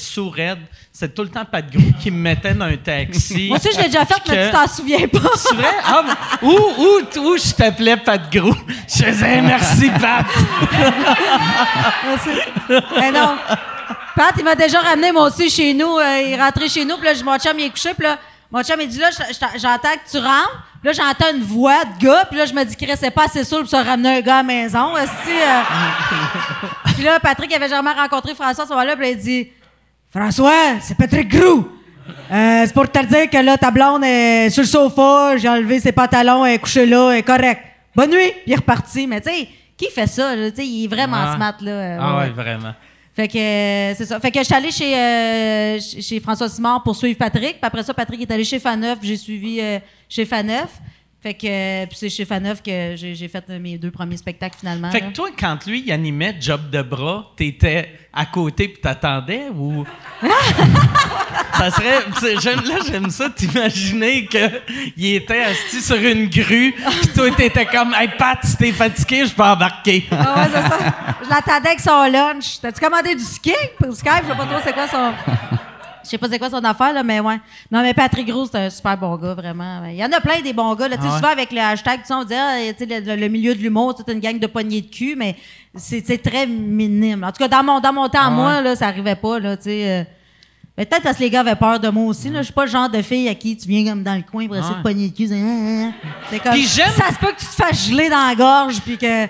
C'était 0.91 1.13
tout 1.13 1.23
le 1.23 1.29
temps 1.29 1.43
Pat 1.45 1.65
Gros 1.71 1.91
qui 1.99 2.11
me 2.11 2.17
mettait 2.17 2.53
dans 2.53 2.65
un 2.65 2.77
taxi. 2.77 3.47
Moi 3.47 3.57
aussi, 3.57 3.69
je 3.73 3.77
l'ai 3.77 3.85
déjà 3.87 4.05
fait, 4.05 4.21
mais 4.29 4.47
tu 4.47 4.51
t'en 4.55 4.67
souviens 4.67 5.07
pas. 5.07 5.29
C'est 5.35 5.55
vrai? 5.55 5.75
Ah, 5.83 6.03
où, 6.41 6.51
où, 6.51 7.19
où 7.19 7.37
je 7.37 7.53
t'appelais 7.53 7.97
Pat 7.97 8.21
Gros? 8.31 8.55
Je 8.87 9.03
faisais 9.03 9.41
merci, 9.41 9.89
Pat. 9.99 10.25
Merci. 12.05 12.79
Mais 12.99 13.11
non. 13.11 13.35
Pat, 14.15 14.33
il 14.37 14.43
m'a 14.43 14.55
déjà 14.55 14.79
ramené, 14.81 15.11
moi 15.11 15.23
aussi, 15.27 15.49
chez 15.49 15.73
nous. 15.73 15.97
Euh, 15.97 16.21
il 16.23 16.33
est 16.33 16.41
rentré 16.41 16.69
chez 16.69 16.85
nous, 16.85 16.97
puis 16.97 17.05
là, 17.05 17.13
mon 17.25 17.37
chum, 17.39 17.57
il 17.57 17.65
est 17.65 17.69
couché, 17.71 17.93
puis 17.95 18.03
là, 18.05 18.17
mon 18.51 18.61
chum, 18.63 18.79
il 18.79 18.87
dit, 18.87 18.99
là, 18.99 19.09
je- 19.11 19.33
je- 19.33 19.59
j'entends 19.59 19.89
que 19.93 20.11
tu 20.11 20.17
rentres. 20.17 20.63
Là, 20.83 20.91
j'entends 20.91 21.33
une 21.35 21.43
voix 21.43 21.83
de 21.85 22.05
gars, 22.05 22.25
puis 22.29 22.37
là, 22.37 22.45
je 22.45 22.53
me 22.53 22.63
dis, 22.63 22.75
Chris, 22.75 22.91
c'est 22.99 23.09
pas 23.09 23.23
assez 23.25 23.43
saoul 23.43 23.61
pour 23.61 23.69
se 23.69 23.75
ramener 23.75 24.17
un 24.17 24.21
gars 24.21 24.35
à 24.35 24.37
la 24.37 24.43
maison. 24.43 24.95
esti, 24.97 25.13
euh? 25.29 25.61
puis 26.93 27.03
là, 27.03 27.19
Patrick 27.19 27.51
avait 27.55 27.69
jamais 27.69 27.91
rencontré 27.93 28.35
François 28.35 28.65
à 28.65 28.67
ce 28.67 28.71
moment-là, 28.73 28.95
puis 28.95 29.05
là, 29.05 29.11
il 29.11 29.17
dit, 29.17 29.47
François, 30.13 30.79
c'est 30.81 30.95
Patrick 30.95 31.27
Grou. 31.27 31.67
Euh, 32.31 32.63
c'est 32.65 32.73
pour 32.73 32.89
te 32.91 33.03
dire 33.05 33.29
que 33.29 33.37
là, 33.37 33.57
ta 33.57 33.71
blonde 33.71 34.03
est 34.03 34.49
sur 34.49 34.61
le 34.61 34.67
sofa, 34.67 35.37
j'ai 35.37 35.49
enlevé 35.49 35.79
ses 35.79 35.91
pantalons, 35.91 36.45
elle 36.45 36.55
est 36.55 36.59
couchée 36.59 36.85
là, 36.85 37.11
elle 37.11 37.19
est 37.19 37.23
correcte. 37.23 37.61
Bonne 37.95 38.11
nuit! 38.11 38.29
Puis 38.31 38.41
il 38.47 38.53
est 38.53 38.57
reparti. 38.57 39.07
Mais 39.07 39.21
tu 39.21 39.29
sais, 39.31 39.47
qui 39.77 39.87
fait 39.89 40.07
ça? 40.07 40.33
Tu 40.35 40.55
sais, 40.55 40.67
il 40.67 40.85
est 40.85 40.87
vraiment 40.87 41.17
Ah. 41.17 41.33
smart, 41.35 41.55
là. 41.61 41.71
Euh, 41.71 41.97
Ah 41.99 42.17
ouais. 42.17 42.23
ouais, 42.25 42.29
vraiment. 42.29 42.73
Fait 43.15 43.27
que 43.27 43.37
euh, 43.37 43.93
c'est 43.95 44.05
ça. 44.05 44.19
Fait 44.19 44.31
que 44.31 44.39
je 44.39 44.43
suis 44.43 44.53
allée 44.55 44.71
chez, 44.71 44.95
euh, 44.97 45.79
chez 45.79 46.01
chez 46.01 46.19
François 46.19 46.49
Simard 46.49 46.81
pour 46.83 46.95
suivre 46.95 47.17
Patrick. 47.17 47.53
Puis 47.53 47.59
après 47.61 47.83
ça, 47.83 47.93
Patrick 47.93 48.21
est 48.21 48.31
allé 48.31 48.43
chez 48.43 48.59
Faneuf. 48.59 48.97
J'ai 49.03 49.17
suivi 49.17 49.59
euh, 49.61 49.79
chez 50.09 50.25
Faneuf. 50.25 50.69
Fait 51.23 51.33
que 51.33 51.85
puis 51.85 51.97
c'est 51.97 52.09
chez 52.09 52.25
Faneuf 52.25 52.61
que 52.61 52.95
j'ai 52.97 53.15
j'ai 53.15 53.29
fait 53.29 53.47
mes 53.47 53.77
deux 53.77 53.91
premiers 53.91 54.17
spectacles 54.17 54.57
finalement. 54.59 54.91
Fait 54.91 54.99
là. 54.99 55.07
que 55.07 55.13
toi, 55.13 55.29
quand 55.39 55.65
lui, 55.65 55.81
il 55.85 55.91
animait 55.93 56.35
Job 56.41 56.69
de 56.69 56.81
bras, 56.81 57.31
t'étais 57.37 57.89
à 58.11 58.25
côté 58.25 58.67
puis 58.67 58.81
t'attendais 58.81 59.43
ou? 59.55 59.85
ça 61.57 61.71
serait. 61.71 61.99
c'est- 62.19 62.41
j'aime- 62.41 62.63
là, 62.67 62.75
j'aime 62.85 63.09
ça, 63.09 63.29
t'imaginer 63.29 64.25
qu'il 64.27 65.15
était 65.15 65.43
assis 65.43 65.81
sur 65.81 65.95
une 65.95 66.27
grue 66.27 66.73
puis 66.73 67.07
toi, 67.15 67.31
t'étais 67.31 67.65
comme, 67.67 67.93
hey 67.93 68.09
Pat, 68.17 68.39
si 68.43 68.57
t'es 68.57 68.71
fatigué, 68.73 69.25
je 69.25 69.33
peux 69.33 69.43
embarquer. 69.43 70.03
Ah 70.11 70.41
ouais, 70.41 70.47
c'est 70.53 70.69
ça. 70.69 70.77
Je 71.23 71.29
l'attendais 71.29 71.69
avec 71.69 71.79
son 71.79 72.03
lunch. 72.11 72.59
T'as-tu 72.61 72.81
commandé 72.81 73.15
du 73.15 73.23
ski? 73.23 73.53
Pour 73.81 73.93
Skype, 73.95 74.23
je 74.23 74.29
sais 74.31 74.37
pas 74.37 74.45
trop 74.45 74.59
c'est 74.61 74.73
quoi 74.73 74.87
son. 74.89 75.13
Je 76.03 76.09
sais 76.09 76.17
pas 76.17 76.27
c'est 76.29 76.39
quoi 76.39 76.49
son 76.49 76.63
affaire, 76.63 76.93
là, 76.93 77.03
mais 77.03 77.19
ouais. 77.19 77.39
Non, 77.71 77.81
mais 77.81 77.93
Patrick 77.93 78.27
Gros, 78.27 78.45
c'est 78.45 78.57
un 78.57 78.69
super 78.69 78.97
bon 78.97 79.15
gars, 79.17 79.33
vraiment. 79.33 79.85
Il 79.85 79.95
y 79.95 80.03
en 80.03 80.11
a 80.11 80.19
plein 80.19 80.41
des 80.41 80.53
bons 80.53 80.75
gars. 80.75 80.87
Là. 80.87 80.97
Tu 80.97 81.03
sais, 81.03 81.07
Ah 81.09 81.11
ouais? 81.13 81.17
Souvent, 81.17 81.31
avec 81.31 81.51
le 81.51 81.59
hashtag, 81.59 82.01
tu 82.01 82.07
sais, 82.07 82.13
on 82.13 82.23
dit, 82.23 82.33
ah, 82.33 82.55
sais, 82.77 82.85
le, 82.85 83.15
le 83.15 83.27
milieu 83.27 83.55
de 83.55 83.59
l'humour, 83.61 83.95
c'est 83.97 84.11
une 84.13 84.19
gang 84.19 84.37
de 84.37 84.47
poignées 84.47 84.81
de 84.81 84.89
cul, 84.89 85.15
mais 85.15 85.35
c'est 85.75 86.21
très 86.21 86.45
minime. 86.45 87.23
En 87.23 87.31
tout 87.31 87.39
cas, 87.39 87.47
dans 87.47 87.63
mon, 87.63 87.79
dans 87.79 87.93
mon 87.93 88.07
temps, 88.09 88.19
Ah 88.21 88.29
moi, 88.29 88.61
là, 88.61 88.75
ça 88.75 88.87
arrivait 88.87 89.15
pas, 89.15 89.39
là, 89.39 89.55
euh, 89.65 90.03
mais 90.75 90.85
Peut-être 90.85 91.03
parce 91.03 91.17
que 91.17 91.23
les 91.23 91.29
gars 91.29 91.41
avaient 91.41 91.55
peur 91.55 91.79
de 91.79 91.87
moi 91.89 92.05
aussi. 92.05 92.31
Je 92.33 92.41
suis 92.41 92.53
pas 92.53 92.65
le 92.65 92.71
genre 92.71 92.89
de 92.89 93.01
fille 93.03 93.29
à 93.29 93.35
qui 93.35 93.55
tu 93.55 93.67
viens 93.67 93.91
comme 93.91 94.01
dans 94.01 94.15
le 94.15 94.23
coin 94.23 94.47
pour 94.47 94.55
essayer 94.55 94.73
de 94.75 94.81
pogner 94.81 95.07
le 95.07 95.13
cul. 95.13 95.27
C'est, 95.27 95.35
ah, 95.39 95.91
ah. 96.03 96.07
C'est 96.31 96.39
comme. 96.39 96.51
Puis 96.53 96.63
Ça 96.63 96.87
se 96.87 97.19
peut 97.19 97.31
que 97.31 97.39
tu 97.39 97.45
te 97.45 97.51
fasses 97.51 97.87
geler 97.87 98.09
dans 98.09 98.27
la 98.27 98.33
gorge, 98.35 98.81
puis 98.81 98.97
que. 98.97 99.27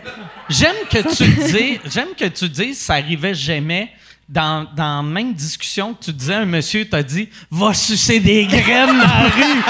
J'aime 0.50 0.76
que 0.90 1.16
tu 1.16 1.26
dises, 1.28 1.80
j'aime 1.92 2.10
que 2.18 2.26
tu 2.26 2.48
dises, 2.48 2.80
ça 2.80 2.94
arrivait 2.94 3.34
jamais. 3.34 3.92
Dans, 4.30 4.66
dans 4.76 4.98
la 4.98 5.04
même 5.04 5.34
discussion 5.34 5.94
que 5.94 6.06
tu 6.06 6.14
disais, 6.14 6.36
un 6.36 6.46
monsieur 6.46 6.88
t'a 6.88 7.04
dit 7.04 7.28
Va 7.52 7.74
sucer 7.74 8.20
des 8.20 8.46
graines 8.46 8.88
dans 8.88 9.04
la 9.04 9.30
rue. 9.30 9.64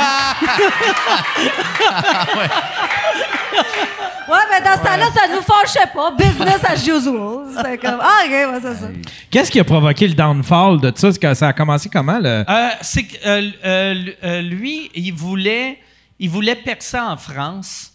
Ouais, 4.28 4.40
mais 4.50 4.62
dans 4.62 4.78
ce 4.78 4.84
temps-là, 4.84 5.10
ça 5.14 5.28
nous 5.28 5.42
fâchait 5.42 5.92
pas. 5.94 6.12
Business 6.12 6.64
as 6.64 6.88
usual. 6.88 7.46
C'était 7.56 7.78
comme, 7.78 8.00
ah, 8.02 8.22
OK, 8.26 8.32
ouais, 8.32 8.60
c'est 8.62 8.76
ça. 8.76 8.90
Qu'est-ce 9.30 9.52
qui 9.52 9.60
a 9.60 9.64
provoqué 9.64 10.08
le 10.08 10.14
downfall 10.14 10.80
de 10.80 10.94
ça? 10.96 11.12
C'est 11.12 11.20
que 11.20 11.34
Ça 11.34 11.50
a 11.50 11.54
commencé 11.54 11.90
comment? 11.90 12.20
Le... 12.20 12.44
Euh, 12.48 12.70
c'est 12.82 13.04
que 13.04 13.18
euh, 13.26 14.12
euh, 14.24 14.42
lui, 14.42 14.90
il 14.96 15.12
voulait, 15.14 15.78
il 16.20 16.30
voulait 16.30 16.56
percer 16.56 17.00
en 17.00 17.18
France. 17.18 17.92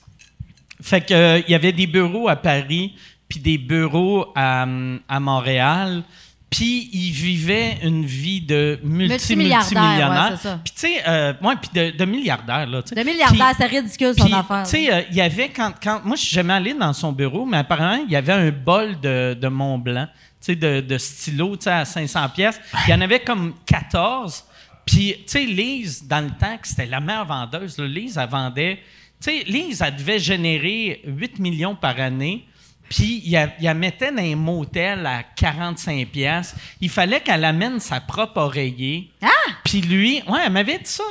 Fait 0.82 1.00
que 1.00 1.14
euh, 1.14 1.38
il 1.46 1.50
y 1.50 1.54
avait 1.54 1.72
des 1.72 1.86
bureaux 1.86 2.28
à 2.28 2.36
Paris, 2.36 2.94
puis 3.28 3.40
des 3.40 3.58
bureaux 3.58 4.26
à, 4.36 4.66
à 5.08 5.20
Montréal. 5.20 6.02
Puis 6.50 6.88
il 6.94 7.12
vivait 7.12 7.78
une 7.82 8.06
vie 8.06 8.40
de 8.40 8.78
multi 8.82 9.36
multimillionnaire. 9.36 10.38
Puis 10.64 10.72
tu 10.74 10.80
sais, 10.80 11.02
euh, 11.06 11.34
ouais, 11.42 11.54
puis 11.60 11.70
de, 11.74 11.96
de 11.96 12.04
milliardaire 12.06 12.66
là. 12.66 12.80
De 12.80 13.02
milliardaire, 13.02 13.52
c'est 13.58 13.66
ridicule 13.66 14.14
son 14.16 14.32
affaire. 14.32 14.62
Tu 14.64 14.70
sais, 14.70 14.92
euh, 14.92 15.02
il 15.10 15.16
y 15.16 15.20
avait 15.20 15.50
quand, 15.50 15.74
quand. 15.82 16.00
Moi, 16.04 16.16
je 16.16 16.22
suis 16.22 16.34
jamais 16.34 16.54
allé 16.54 16.72
dans 16.72 16.92
son 16.94 17.12
bureau, 17.12 17.44
mais 17.44 17.58
apparemment, 17.58 18.02
il 18.06 18.10
y 18.10 18.16
avait 18.16 18.32
un 18.32 18.50
bol 18.50 18.98
de, 19.00 19.36
de 19.38 19.48
Mont 19.48 19.76
Blanc, 19.76 20.06
tu 20.40 20.52
sais, 20.52 20.56
de, 20.56 20.80
de 20.80 20.96
stylo, 20.96 21.54
tu 21.56 21.64
sais, 21.64 21.70
à 21.70 21.84
500 21.84 22.28
pièces. 22.30 22.58
Il 22.86 22.90
y 22.92 22.94
en 22.94 23.00
avait 23.02 23.20
comme 23.20 23.52
14. 23.66 24.44
Puis, 24.86 25.16
tu 25.18 25.22
sais, 25.26 25.44
Lise, 25.44 26.06
dans 26.08 26.24
le 26.24 26.30
temps, 26.30 26.56
que 26.56 26.66
c'était 26.66 26.86
la 26.86 27.00
meilleure 27.00 27.26
vendeuse, 27.26 27.76
là, 27.76 27.86
Lise, 27.86 28.16
elle 28.16 28.28
vendait. 28.30 28.78
Tu 29.22 29.30
sais, 29.30 29.44
Lise, 29.46 29.82
elle 29.82 29.96
devait 29.96 30.18
générer 30.18 31.02
8 31.04 31.40
millions 31.40 31.74
par 31.74 32.00
année. 32.00 32.46
Puis, 32.88 33.22
il 33.24 33.32
la, 33.32 33.50
il 33.58 33.64
la 33.64 33.74
mettait 33.74 34.12
dans 34.12 34.22
un 34.22 34.36
motel 34.36 35.06
à 35.06 35.22
45 35.22 36.06
pièces. 36.08 36.54
Il 36.80 36.88
fallait 36.88 37.20
qu'elle 37.20 37.44
amène 37.44 37.80
sa 37.80 38.00
propre 38.00 38.38
oreiller. 38.38 39.10
Ah! 39.22 39.28
Puis 39.64 39.80
lui, 39.80 40.22
ouais, 40.28 40.40
elle 40.46 40.52
m'avait 40.52 40.78
dit 40.78 40.84
ça. 40.90 41.04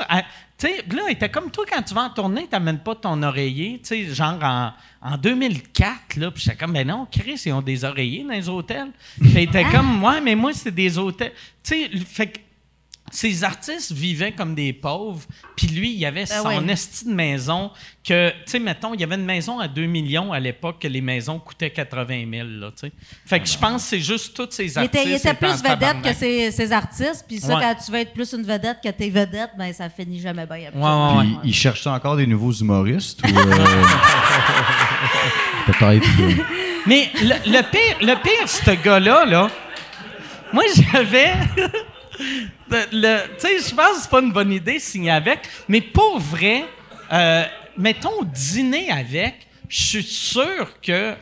Tu 0.58 0.68
sais, 0.68 0.84
là, 0.92 1.04
elle 1.06 1.13
était 1.13 1.30
comme 1.30 1.52
toi 1.52 1.66
quand 1.72 1.84
tu 1.84 1.94
vas 1.94 2.06
en 2.06 2.10
tournée, 2.10 2.46
tu 2.46 2.52
n'amènes 2.52 2.80
pas 2.80 2.96
ton 2.96 3.22
oreiller. 3.22 3.80
Tu 3.80 4.08
sais, 4.08 4.16
genre 4.16 4.40
en, 4.42 4.72
en 5.02 5.18
2004, 5.18 6.16
là. 6.16 6.32
Puis 6.32 6.44
j'étais 6.44 6.58
comme, 6.58 6.74
ben 6.74 6.88
non, 6.88 7.08
Chris, 7.12 7.42
ils 7.46 7.54
ont 7.54 7.62
des 7.62 7.84
oreillers 7.84 8.24
dans 8.24 8.34
les 8.34 8.50
hôtels. 8.50 8.92
Puis 9.22 9.32
elle 9.36 9.44
était 9.44 9.66
comme, 9.66 10.04
ouais, 10.04 10.20
mais 10.20 10.34
moi, 10.36 10.52
c'est 10.54 10.74
des 10.74 10.98
hôtels. 10.98 11.34
Tu 11.63 11.76
sais, 11.76 11.90
fait 12.06 12.28
que 12.28 12.40
ces 13.12 13.43
artistes 13.43 13.91
vivaient 13.93 14.34
comme 14.34 14.54
des 14.54 14.74
pauvres, 14.74 15.22
puis 15.56 15.67
lui, 15.67 15.91
il 15.93 16.06
avait 16.06 16.26
son 16.26 16.48
oui. 16.48 16.70
esti 16.72 17.06
de 17.06 17.13
maison 17.13 17.72
que, 18.06 18.30
tu 18.30 18.36
sais, 18.46 18.60
mettons, 18.60 18.93
il 18.93 19.00
y 19.00 19.04
avait 19.04 19.15
une 19.15 19.26
maison 19.26 19.60
à 19.60 19.67
2 19.67 19.86
millions 19.86 20.34
à 20.34 20.39
l'époque 20.39 20.80
que 20.82 20.88
les 20.88 21.00
maisons 21.02 21.39
coûtaient 21.39 21.70
80 21.72 22.26
000, 22.32 22.48
là, 22.60 22.72
tu 22.72 22.88
sais. 22.88 22.91
Fait 23.26 23.39
que 23.39 23.48
je 23.48 23.58
pense 23.58 23.84
que 23.84 23.89
c'est 23.89 24.00
juste 24.02 24.36
tous 24.36 24.48
ces 24.52 24.65
Il 24.74 24.78
artistes. 24.78 24.96
était, 24.96 25.10
il 25.10 25.15
était 25.15 25.30
étaient 25.30 25.34
plus 25.48 25.63
vedette 25.63 26.02
que 26.04 26.13
ses, 26.13 26.52
ses 26.52 26.72
artistes. 26.72 27.26
Puis 27.28 27.39
ça, 27.39 27.56
Ouais. 27.56 27.62
quand 27.62 27.76
tu 27.84 27.91
veux 27.91 28.00
être 28.00 28.13
plus 28.13 28.34
une 28.34 28.43
vedette 28.43 28.78
que 28.84 28.89
tes 28.89 29.10
vedettes, 29.10 29.52
ben 29.58 29.72
ça 29.74 29.89
finit 29.89 30.20
jamais 30.20 30.46
bien. 30.46 30.70
Ouais, 30.76 31.17
ouais, 31.17 31.24
Puis, 31.24 31.38
il 31.46 31.54
cherche 31.54 31.88
encore 31.88 32.17
des 32.17 32.28
nouveaux 32.28 32.52
humoristes 32.54 33.22
ou. 33.24 33.38
euh, 33.38 33.41
Peut-être. 35.67 36.08
euh, 36.20 36.43
Mais 36.86 37.10
le, 37.22 37.52
le 37.52 37.62
pire, 37.72 37.98
le 38.02 38.15
pire, 38.22 38.48
ce 38.48 38.72
gars-là, 38.72 39.26
là, 39.26 39.50
moi, 40.54 40.63
j'avais. 40.76 41.34
Je 42.20 43.76
pense 43.76 43.96
que 43.96 44.02
c'est 44.02 44.10
pas 44.10 44.22
une 44.22 44.32
bonne 44.32 44.52
idée 44.52 44.76
de 44.76 44.80
signer 44.80 45.12
avec, 45.12 45.42
mais 45.68 45.82
pour 45.82 46.20
vrai, 46.20 46.66
euh, 47.12 47.44
mettons, 47.78 48.24
dîner 48.24 48.90
avec, 48.92 49.48
je 49.70 49.82
suis 49.82 50.04
sûr 50.04 50.80
que 50.82 51.16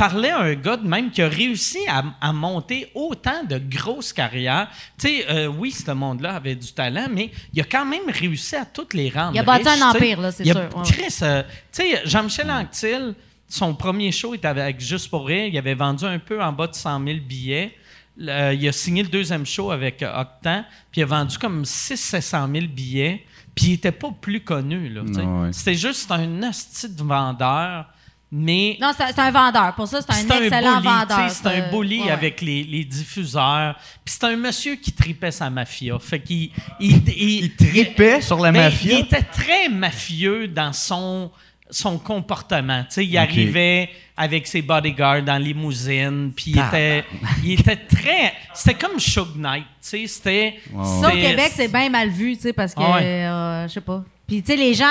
parler 0.00 0.30
à 0.30 0.40
un 0.40 0.54
gars 0.54 0.78
de 0.78 0.88
même 0.88 1.10
qui 1.10 1.20
a 1.20 1.28
réussi 1.28 1.78
à, 1.86 2.02
à 2.22 2.32
monter 2.32 2.90
autant 2.94 3.44
de 3.44 3.58
grosses 3.58 4.14
carrières. 4.14 4.68
Tu 4.98 5.08
sais, 5.08 5.26
euh, 5.28 5.46
oui, 5.46 5.70
ce 5.70 5.90
monde-là 5.90 6.36
avait 6.36 6.54
du 6.54 6.72
talent, 6.72 7.06
mais 7.10 7.30
il 7.52 7.60
a 7.60 7.64
quand 7.64 7.84
même 7.84 8.08
réussi 8.08 8.56
à 8.56 8.64
toutes 8.64 8.94
les 8.94 9.10
rendre. 9.10 9.32
Il 9.34 9.40
a 9.40 9.42
bâti 9.42 9.68
un 9.68 9.90
empire, 9.90 10.20
là, 10.22 10.32
c'est 10.32 10.44
sûr, 10.44 10.56
ouais, 10.56 10.74
ouais. 10.74 10.82
Chris, 10.84 11.18
euh, 11.20 11.42
tu 11.70 11.82
sais, 11.82 12.00
Jean-Michel 12.06 12.50
Anctil, 12.50 13.14
son 13.46 13.74
premier 13.74 14.10
show 14.10 14.34
était 14.34 14.48
avec 14.48 14.80
Juste 14.80 15.10
pour 15.10 15.26
rire. 15.26 15.46
Il 15.46 15.58
avait 15.58 15.74
vendu 15.74 16.06
un 16.06 16.18
peu 16.18 16.42
en 16.42 16.52
bas 16.52 16.68
de 16.68 16.74
100 16.74 17.04
000 17.04 17.18
billets. 17.26 17.76
Il 18.18 18.28
a 18.68 18.72
signé 18.72 19.02
le 19.02 19.08
deuxième 19.08 19.46
show 19.46 19.70
avec 19.70 20.02
euh, 20.02 20.20
Octan, 20.20 20.64
puis 20.92 21.00
il 21.00 21.04
a 21.04 21.06
vendu 21.06 21.38
comme 21.38 21.64
600 21.64 22.48
000 22.52 22.66
billets, 22.66 23.24
puis 23.54 23.66
il 23.66 23.72
était 23.74 23.92
pas 23.92 24.10
plus 24.20 24.40
connu. 24.40 24.88
là, 24.90 25.02
tu 25.06 25.14
sais. 25.14 25.22
Non, 25.22 25.42
ouais. 25.42 25.52
C'était 25.52 25.74
juste 25.74 26.10
un 26.10 26.42
hostie 26.42 26.88
de 26.94 27.02
vendeur, 27.02 27.86
mais 28.32 28.76
Non, 28.80 28.92
c'est 28.96 29.04
un- 29.04 29.08
c'est 29.08 29.18
un 29.20 29.30
vendeur. 29.30 29.74
Pour 29.74 29.88
ça, 29.88 30.00
c'est 30.02 30.12
un 30.12 30.38
excellent 30.42 30.80
bully, 30.80 30.84
vendeur. 30.88 31.30
C'est 31.30 31.46
un 31.46 31.70
bully 31.70 32.00
Ouais, 32.02 32.10
avec 32.10 32.40
les, 32.42 32.62
les 32.62 32.84
diffuseurs. 32.84 33.74
Puis 34.04 34.14
c'est 34.18 34.24
un 34.24 34.36
monsieur 34.36 34.76
qui 34.76 34.92
tripait 34.92 35.30
sa 35.32 35.48
mafia. 35.50 35.98
Fait 35.98 36.20
qu'il 36.20 36.50
il, 36.78 36.96
il, 37.08 37.44
Il 37.44 37.56
tripait 37.56 38.20
sur 38.20 38.38
la 38.38 38.52
mafia? 38.52 38.92
Il 38.92 38.98
était 39.00 39.22
très 39.22 39.68
mafieux 39.68 40.46
dans 40.46 40.72
son 40.72 41.30
son 41.70 41.98
comportement. 41.98 42.82
Tu 42.84 42.86
sais, 42.90 43.06
il 43.06 43.16
arrivait 43.18 43.90
avec 44.16 44.46
ses 44.46 44.60
bodyguards 44.62 45.22
dans 45.22 45.38
limousine, 45.38 46.32
puis 46.36 46.50
il 46.52 46.58
était, 46.58 47.04
il 47.42 47.52
était 47.60 47.76
très... 47.76 48.34
C'était 48.54 48.74
comme 48.86 48.98
Suge 49.00 49.34
Knight, 49.36 49.64
tu 49.64 49.68
sais, 49.80 50.06
c'était... 50.06 50.60
Ça, 51.00 51.08
au 51.08 51.12
Québec, 51.12 51.52
c'est 51.54 51.68
bien 51.72 51.88
mal 51.88 52.08
vu, 52.10 52.36
tu 52.36 52.42
sais, 52.42 52.52
parce 52.52 52.74
que, 52.74 52.80
Ah 52.82 52.94
ouais. 52.96 53.02
euh, 53.04 53.68
je 53.68 53.72
sais 53.74 53.80
pas. 53.80 54.04
Puis, 54.26 54.42
tu 54.42 54.52
sais, 54.52 54.56
les 54.58 54.74
gens, 54.74 54.84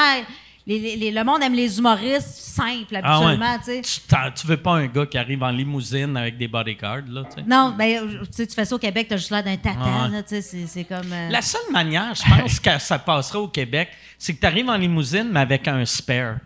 les- 0.65 0.80
les- 0.80 0.95
les- 0.95 1.11
le 1.11 1.23
monde 1.23 1.43
aime 1.43 1.53
les 1.53 1.77
humoristes 1.77 2.27
simples, 2.27 2.99
Ah 3.03 3.19
ouais. 3.19 3.25
habituellement, 3.25 3.57
tu 3.59 3.84
sais. 3.84 4.32
Tu, 4.36 4.47
veux 4.47 4.57
pas 4.57 4.73
un 4.77 4.88
gars 4.88 5.05
qui 5.05 5.17
arrive 5.19 5.43
en 5.43 5.49
limousine 5.51 6.17
avec 6.17 6.38
des 6.38 6.47
bodyguards, 6.47 7.03
là, 7.09 7.23
tu 7.25 7.36
sais? 7.41 7.47
Non, 7.47 7.75
ben, 7.77 8.07
tu 8.07 8.27
sais, 8.32 8.47
tu 8.47 8.55
fais 8.55 8.65
ça 8.65 8.75
au 8.75 8.80
Québec, 8.80 9.07
t'as 9.09 9.17
juste 9.17 9.30
l'air 9.32 9.43
d'un 9.43 9.57
tatan, 9.57 9.80
Ah 9.84 10.05
ouais. 10.05 10.11
là, 10.11 10.23
tu 10.23 10.41
sais, 10.41 10.65
c'est- 10.65 10.84
comme... 10.86 11.11
euh, 11.13 11.30
La 11.30 11.41
seule 11.43 11.71
manière, 11.71 12.13
je 12.15 12.23
pense, 12.23 12.59
que 12.59 12.80
ça 12.80 12.97
passerait 12.97 13.38
au 13.39 13.47
Québec, 13.47 13.89
c'est 14.17 14.34
que 14.34 14.39
tu 14.39 14.45
arrives 14.47 14.69
en 14.69 14.75
limousine, 14.77 15.30
mais 15.32 15.39
avec 15.41 15.67
un 15.67 15.86
spare. 15.86 16.38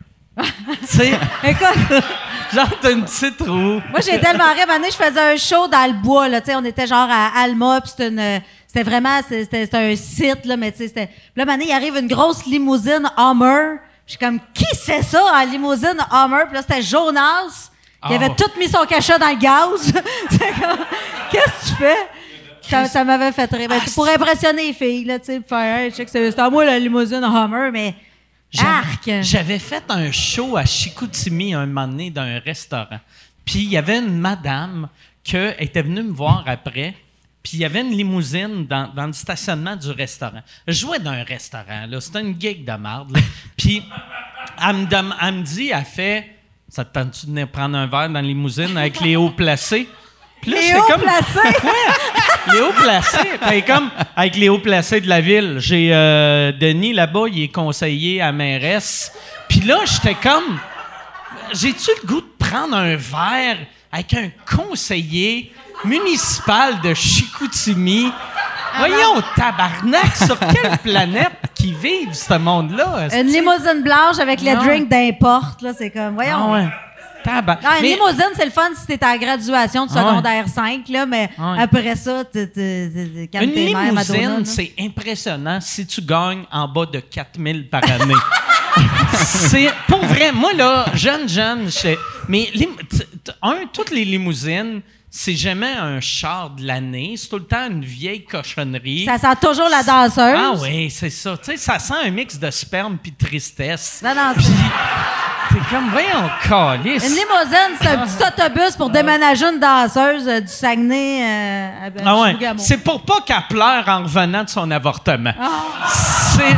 Sais, 0.85 1.11
Écoute, 1.43 1.67
genre, 2.53 2.69
t'as 2.81 2.91
une 2.91 3.03
petite 3.05 3.39
roue. 3.41 3.81
moi, 3.91 3.99
j'ai 4.03 4.19
tellement 4.19 4.49
rêvé. 4.49 4.61
Un 4.63 4.65
moment 4.65 4.79
donné, 4.79 4.91
je 4.91 4.95
faisais 5.03 5.33
un 5.33 5.37
show 5.37 5.67
dans 5.67 5.85
le 5.87 5.93
bois, 6.01 6.27
là, 6.27 6.41
tu 6.41 6.47
sais, 6.51 6.55
on 6.55 6.65
était 6.65 6.87
genre 6.87 7.07
à 7.09 7.41
Alma, 7.41 7.81
puis 7.81 7.91
c'était 7.91 8.07
une... 8.09 8.41
C'était 8.67 8.89
vraiment, 8.89 9.19
c'était 9.29 9.69
un 9.73 9.95
site, 9.95 10.45
là, 10.45 10.57
mais 10.57 10.71
tu 10.71 10.79
sais, 10.79 10.87
c'était... 10.87 11.09
Là, 11.35 11.45
donné, 11.45 11.65
il 11.67 11.71
arrive 11.71 11.95
une 11.95 12.07
grosse 12.07 12.43
limousine 12.47 13.07
Hummer. 13.17 13.77
Je 14.07 14.13
suis 14.13 14.19
comme, 14.19 14.39
qui 14.53 14.65
c'est 14.73 15.03
ça, 15.03 15.23
en 15.23 15.45
limousine 15.45 15.97
Hummer? 16.11 16.45
Puis 16.47 16.55
là, 16.55 16.61
c'était 16.67 16.81
Jonas, 16.81 17.69
qui 18.05 18.11
Oh. 18.11 18.15
avait 18.15 18.29
tout 18.35 18.49
mis 18.59 18.67
son 18.67 18.83
cachet 18.85 19.17
dans 19.17 19.29
le 19.29 19.35
gaz. 19.37 19.93
C'est 20.29 20.51
comme, 20.59 20.85
qu'est-ce 21.31 21.45
que 21.45 21.69
tu 21.69 21.75
fais? 21.75 21.97
Ça, 22.69 22.85
ça 22.85 23.03
m'avait 23.05 23.31
fait 23.31 23.49
rire. 23.53 23.69
Ben, 23.69 23.79
pour 23.95 24.07
impressionner 24.07 24.67
les 24.67 24.73
filles, 24.73 25.05
là, 25.05 25.19
tu 25.19 25.25
sais, 25.27 25.41
faire, 25.47 25.77
hey, 25.79 25.91
check, 25.91 26.09
c'est 26.09 26.31
c'est 26.31 26.39
à 26.39 26.49
moi 26.49 26.65
la 26.65 26.79
limousine 26.79 27.23
Hummer, 27.23 27.69
mais! 27.71 27.95
J'avais- 29.21 29.59
fait 29.59 29.83
un 29.89 30.11
show 30.11 30.55
à 30.57 30.65
Chicoutimi 30.65 31.53
un 31.53 31.65
moment 31.65 31.87
donné 31.87 32.09
dans 32.11 32.21
un 32.21 32.39
restaurant. 32.39 32.99
Puis 33.45 33.59
il 33.59 33.69
y 33.69 33.77
avait 33.77 33.97
une 33.99 34.17
madame 34.19 34.87
qui 35.23 35.37
était 35.37 35.81
venue 35.81 36.03
me 36.03 36.13
voir 36.13 36.43
après. 36.47 36.93
Puis 37.41 37.53
il 37.53 37.59
y 37.59 37.65
avait 37.65 37.81
une 37.81 37.91
limousine 37.91 38.65
dans, 38.67 38.87
dans 38.93 39.07
le 39.07 39.13
stationnement 39.13 39.75
du 39.75 39.89
restaurant. 39.91 40.41
Je 40.67 40.73
jouais 40.73 40.99
dans 40.99 41.11
un 41.11 41.23
restaurant, 41.23 41.85
là. 41.89 41.99
C'était 41.99 42.21
une 42.21 42.39
gig 42.39 42.63
de 42.63 42.71
merde, 42.73 43.11
là. 43.15 43.19
Puis 43.57 43.83
elle 44.65 44.75
me, 44.77 44.85
dem- 44.85 45.13
elle 45.21 45.33
me 45.35 45.41
dit, 45.43 45.69
elle 45.73 45.83
fait 45.83 46.29
Ça 46.69 46.85
te 46.85 46.93
tente-tu 46.93 47.25
de 47.25 47.31
venir 47.31 47.47
prendre 47.49 47.77
un 47.77 47.85
verre 47.87 48.07
dans 48.07 48.13
la 48.13 48.21
limousine 48.21 48.77
avec 48.77 48.99
les 49.01 49.15
hauts 49.15 49.29
placés? 49.31 49.89
Puis 50.41 50.51
là, 50.51 50.57
Les 50.61 50.73
hauts 50.75 50.83
comme- 50.87 51.01
placés! 51.01 51.57
les 52.51 52.59
hauts 52.61 52.73
placés. 52.73 53.37
Fait 53.47 53.61
comme 53.61 53.89
avec 54.15 54.35
les 54.35 54.49
hauts 54.49 54.59
placés 54.59 55.01
de 55.01 55.07
la 55.09 55.21
ville. 55.21 55.55
J'ai 55.59 55.89
euh, 55.93 56.51
Denis 56.51 56.93
là-bas, 56.93 57.25
il 57.31 57.43
est 57.43 57.47
conseiller 57.49 58.21
à 58.21 58.31
mairesse. 58.31 59.11
Puis 59.47 59.61
là, 59.61 59.77
j'étais 59.85 60.15
comme, 60.15 60.59
j'ai-tu 61.53 61.91
le 62.01 62.07
goût 62.07 62.21
de 62.21 62.27
prendre 62.39 62.75
un 62.75 62.95
verre 62.95 63.57
avec 63.91 64.13
un 64.13 64.29
conseiller 64.55 65.51
municipal 65.85 66.81
de 66.81 66.93
Chicoutimi? 66.93 68.11
Voyons, 68.77 69.21
tabarnak, 69.35 70.15
sur 70.15 70.39
quelle 70.39 70.77
planète 70.83 71.31
qui 71.53 71.71
vivent 71.73 72.13
ce 72.13 72.33
monde-là? 72.33 73.07
Une 73.13 73.27
limousine 73.27 73.83
blanche 73.83 74.17
avec 74.19 74.41
les 74.41 74.51
Ah 74.51 74.59
ouais. 74.61 74.65
drinks 74.65 74.89
d'importe, 74.89 75.61
là, 75.61 75.73
c'est 75.77 75.91
comme, 75.91 76.15
voyons. 76.15 76.37
Ah 76.49 76.51
ouais. 76.53 76.67
Non, 77.63 77.69
Mais- 77.81 77.87
limousine, 77.95 78.31
c'est 78.35 78.45
le 78.45 78.51
fun 78.51 78.69
si 78.79 78.85
t'es 78.85 79.03
à 79.03 79.11
la 79.13 79.17
graduation 79.17 79.85
de 79.85 79.91
Ah 79.95 79.95
ouais. 80.03 80.09
secondaire 80.09 80.47
5, 80.47 80.87
là, 80.89 81.05
mais 81.05 81.29
Ah 81.37 81.53
ouais. 81.53 81.61
après 81.61 81.95
ça, 81.95 82.23
calme 83.31 83.49
Une 83.49 83.51
limousine, 83.55 84.45
c'est 84.45 84.73
impressionnant 84.79 85.59
si 85.61 85.85
tu 85.85 86.01
gagnes 86.01 86.43
en 86.51 86.67
bas 86.67 86.85
de 86.85 86.99
4000 86.99 87.69
par 87.69 87.83
année. 87.83 88.13
c'est 89.13 89.69
pour 89.87 90.03
vrai. 90.05 90.31
Moi 90.31 90.53
là, 90.53 90.85
jeune 90.93 91.27
jeune, 91.29 91.69
je- 91.69 91.95
mais 92.27 92.49
t- 92.53 92.65
t- 92.87 93.31
un 93.41 93.65
toutes 93.71 93.91
les 93.91 94.05
limousines, 94.05 94.81
c'est 95.15 95.35
jamais 95.35 95.71
un 95.79 96.01
char 96.01 96.49
de 96.49 96.65
l'année, 96.65 97.13
c'est 97.17 97.27
tout 97.27 97.37
le 97.37 97.45
temps 97.45 97.67
une 97.69 97.85
vieille 97.85 98.25
cochonnerie. 98.25 99.05
Ça 99.05 99.19
sent 99.19 99.35
toujours 99.39 99.69
la 99.69 99.83
danseuse. 99.83 100.35
ah 100.35 100.53
oui, 100.59 100.89
c'est 100.89 101.11
ça. 101.11 101.37
Tu 101.37 101.51
sais, 101.51 101.57
ça 101.57 101.77
sent 101.77 101.93
un 102.03 102.09
mix 102.09 102.39
de 102.39 102.49
sperme 102.49 102.97
puis 102.97 103.11
de 103.11 103.23
tristesse. 103.23 104.01
Non, 104.03 104.15
non, 104.15 104.33
Puis 104.35 104.45
c'est- 104.45 105.53
t'es 105.53 105.61
comme 105.69 105.91
voyons 105.91 106.31
calice. 106.41 107.03
Une 107.07 107.13
limousine, 107.13 107.77
c'est 107.79 107.89
un 107.89 108.07
petit 108.07 108.23
autobus 108.25 108.75
pour 108.75 108.89
déménager 108.89 109.45
une 109.45 109.59
danseuse 109.59 110.27
euh, 110.27 110.41
du 110.41 110.47
Saguenay 110.47 111.21
euh, 111.21 111.85
à 111.85 111.89
ben, 111.91 112.03
Ah 112.07 112.15
ouais. 112.19 112.29
Chibougamau. 112.31 112.59
C'est 112.63 112.77
pour 112.77 113.01
pas 113.03 113.21
qu'elle 113.23 113.43
pleure 113.51 113.87
en 113.87 114.01
revenant 114.01 114.43
de 114.43 114.49
son 114.49 114.71
avortement. 114.71 115.33
Ah. 115.39 115.51
C'est 115.85 116.55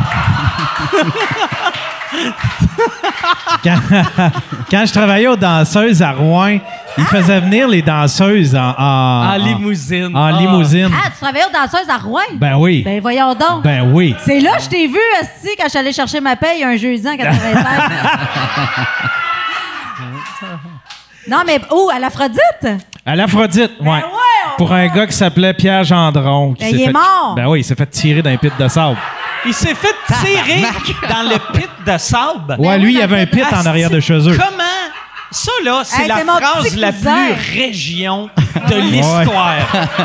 Quand, 3.62 3.78
quand 4.70 4.86
je 4.86 4.92
travaillais 4.92 5.26
aux 5.28 5.36
danseuses 5.36 6.00
à 6.02 6.12
Rouen, 6.12 6.58
ils 6.98 7.04
faisaient 7.04 7.40
venir 7.40 7.68
les 7.68 7.82
danseuses 7.82 8.54
en, 8.54 8.74
en, 8.78 9.28
en 9.32 9.36
limousine. 9.36 10.16
en 10.16 10.24
Ah. 10.34 10.40
limousine. 10.40 10.90
Ah, 10.92 11.10
tu 11.10 11.18
travaillais 11.20 11.44
aux 11.46 11.52
danseuses 11.52 11.88
à 11.88 11.96
Rouen? 11.98 12.20
Ben 12.34 12.56
oui. 12.56 12.82
Ben 12.84 13.00
voyons 13.00 13.34
donc. 13.34 13.62
Ben 13.62 13.90
oui. 13.92 14.14
C'est 14.24 14.40
là 14.40 14.56
que 14.56 14.62
je 14.62 14.68
t'ai 14.68 14.86
vu, 14.86 14.98
aussi 15.20 15.54
quand 15.56 15.64
je 15.64 15.70
suis 15.70 15.78
allé 15.78 15.92
chercher 15.92 16.20
ma 16.20 16.36
paye 16.36 16.62
un 16.64 16.76
jeudi 16.76 17.06
en 17.08 17.16
85. 17.16 17.64
non, 21.28 21.38
mais 21.46 21.60
où? 21.72 21.90
À 21.90 21.98
l'Aphrodite? 21.98 22.66
À 23.04 23.16
l'Aphrodite, 23.16 23.72
ouais. 23.80 23.86
ouais, 23.88 24.02
on 24.52 24.56
Pour 24.56 24.72
un 24.72 24.86
gars 24.88 25.06
qui 25.06 25.12
s'appelait 25.12 25.54
Pierre 25.54 25.84
Gendron. 25.84 26.54
qui 26.54 26.64
Ben, 26.64 26.70
il 26.74 26.82
est 26.82 26.86
fait- 26.86 26.92
mort. 26.92 27.34
Ben 27.36 27.46
oui, 27.46 27.60
il 27.60 27.64
s'est 27.64 27.74
fait 27.74 27.86
tirer 27.86 28.22
d'un 28.22 28.36
pit 28.36 28.52
de 28.58 28.68
sable. 28.68 28.96
Il 29.44 29.54
s'est 29.54 29.74
fait 29.74 29.94
tirer 30.22 30.62
dans 31.08 31.22
le 31.28 31.38
pit 31.56 31.68
de 31.86 31.98
sable. 31.98 32.56
Ouais, 32.58 32.76
oui, 32.76 32.78
lui, 32.80 32.92
il 32.94 32.98
y 32.98 33.02
avait 33.02 33.20
un 33.20 33.26
pit 33.26 33.44
en 33.52 33.64
arrière 33.66 33.90
de 33.90 34.00
chez 34.00 34.14
eux. 34.28 34.36
Comment? 34.36 34.64
Ça, 35.30 35.50
là, 35.64 35.82
c'est 35.84 36.02
Hey, 36.02 36.08
la 36.08 36.16
c'est 36.18 36.24
phrase 36.24 36.76
la 36.76 36.92
plus 36.92 37.58
région 37.60 38.30
de 38.70 38.74
l'histoire. 38.76 39.54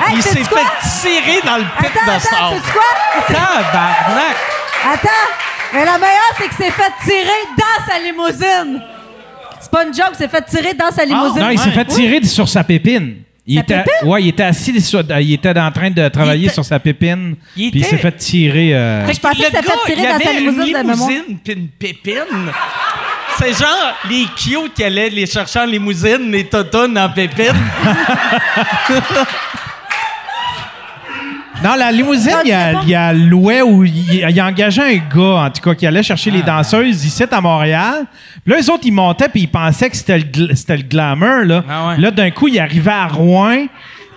Hey, 0.07 0.15
il 0.15 0.21
s'est 0.23 0.43
fait 0.43 0.99
tirer 1.01 1.41
dans 1.45 1.57
le 1.57 1.63
pit 1.79 1.89
Attends, 1.95 2.05
de 2.05 2.11
attends, 2.11 2.19
sable. 2.19 2.61
quoi? 2.73 3.25
Tabarnak! 3.27 4.35
Attends! 4.93 5.09
Mais 5.73 5.85
la 5.85 5.97
meilleure, 5.97 6.33
c'est 6.37 6.43
qu'il 6.49 6.65
s'est 6.65 6.71
fait 6.71 6.91
tirer 7.03 7.41
dans 7.57 7.85
sa 7.87 7.99
limousine. 7.99 8.81
C'est 9.59 9.71
pas 9.71 9.85
une 9.85 9.93
joke, 9.93 10.09
il 10.13 10.17
s'est 10.17 10.27
fait 10.27 10.41
tirer 10.43 10.73
dans 10.73 10.91
sa 10.91 11.05
limousine. 11.05 11.39
Non, 11.41 11.49
il 11.49 11.59
s'est 11.59 11.67
Ouais. 11.67 11.71
fait 11.73 11.85
tirer 11.85 12.23
sur 12.23 12.49
sa 12.49 12.63
pépine. 12.63 13.17
Il 13.47 13.55
Sa 13.55 13.61
était, 13.61 13.83
pépine? 13.83 14.07
ouais, 14.09 14.21
il 14.23 14.27
était 14.29 14.43
assis 14.43 14.79
sur, 14.81 15.01
il 15.19 15.33
était 15.33 15.57
en 15.59 15.71
train 15.71 15.89
de 15.89 16.07
travailler 16.09 16.45
était- 16.45 16.53
sur 16.53 16.63
sa 16.65 16.79
pépine. 16.79 17.35
il 17.55 17.71
Puis 17.71 17.79
il 17.79 17.85
était- 17.85 17.89
s'est 17.95 17.97
fait 17.97 18.11
tirer. 18.17 18.75
euh, 18.75 19.11
Je 19.11 19.19
pensais 19.19 19.35
que 19.45 19.51
gars, 19.51 19.61
fait 19.61 19.93
tirer 19.95 20.01
il 20.01 20.03
dans 20.03 20.19
sa 20.19 20.29
avait 20.29 20.39
limousine 20.39 20.61
une 20.61 20.73
de 20.73 20.77
mémoire. 20.87 21.09
limousine 21.09 21.37
puis 21.43 21.53
une 21.53 21.67
pépine. 21.69 22.51
C'est 23.41 23.53
genre 23.53 23.93
les 24.09 24.25
cute 24.37 24.73
qui 24.75 24.83
allaient 24.83 25.09
les 25.09 25.25
chercher 25.25 25.59
en 25.59 25.65
limousine, 25.65 26.31
les 26.31 26.45
totons 26.45 26.95
en 26.95 27.09
pépine. 27.09 27.55
Dans 31.63 31.75
la 31.75 31.91
limousine, 31.91 32.37
il 32.43 32.49
y 32.49 32.53
a, 32.53 32.83
y 32.83 32.95
a 32.95 33.13
loué 33.13 33.61
ou 33.61 33.83
il, 33.83 34.39
a 34.39 34.45
engagé 34.47 34.81
un 34.81 34.97
gars, 35.15 35.45
en 35.45 35.49
tout 35.51 35.61
cas, 35.61 35.75
qui 35.75 35.85
allait 35.85 36.01
chercher 36.01 36.31
Ah. 36.33 36.37
les 36.37 36.41
danseuses 36.43 37.05
ici 37.05 37.23
à 37.29 37.41
Montréal. 37.41 38.05
Puis 38.43 38.51
là, 38.53 38.57
les 38.59 38.69
autres, 38.69 38.81
ils 38.85 38.91
montaient 38.91 39.29
puis 39.29 39.41
ils 39.41 39.47
pensaient 39.47 39.89
que 39.89 39.95
c'était 39.95 40.17
le, 40.17 40.23
gl- 40.23 40.75
le 40.75 40.81
glamour, 40.83 41.43
là. 41.45 41.63
Ah 41.69 41.87
ouais. 41.89 41.97
Là, 41.97 42.09
d'un 42.11 42.31
coup, 42.31 42.47
il 42.47 42.59
arrivait 42.59 42.89
à 42.91 43.07
Rouen. 43.07 43.65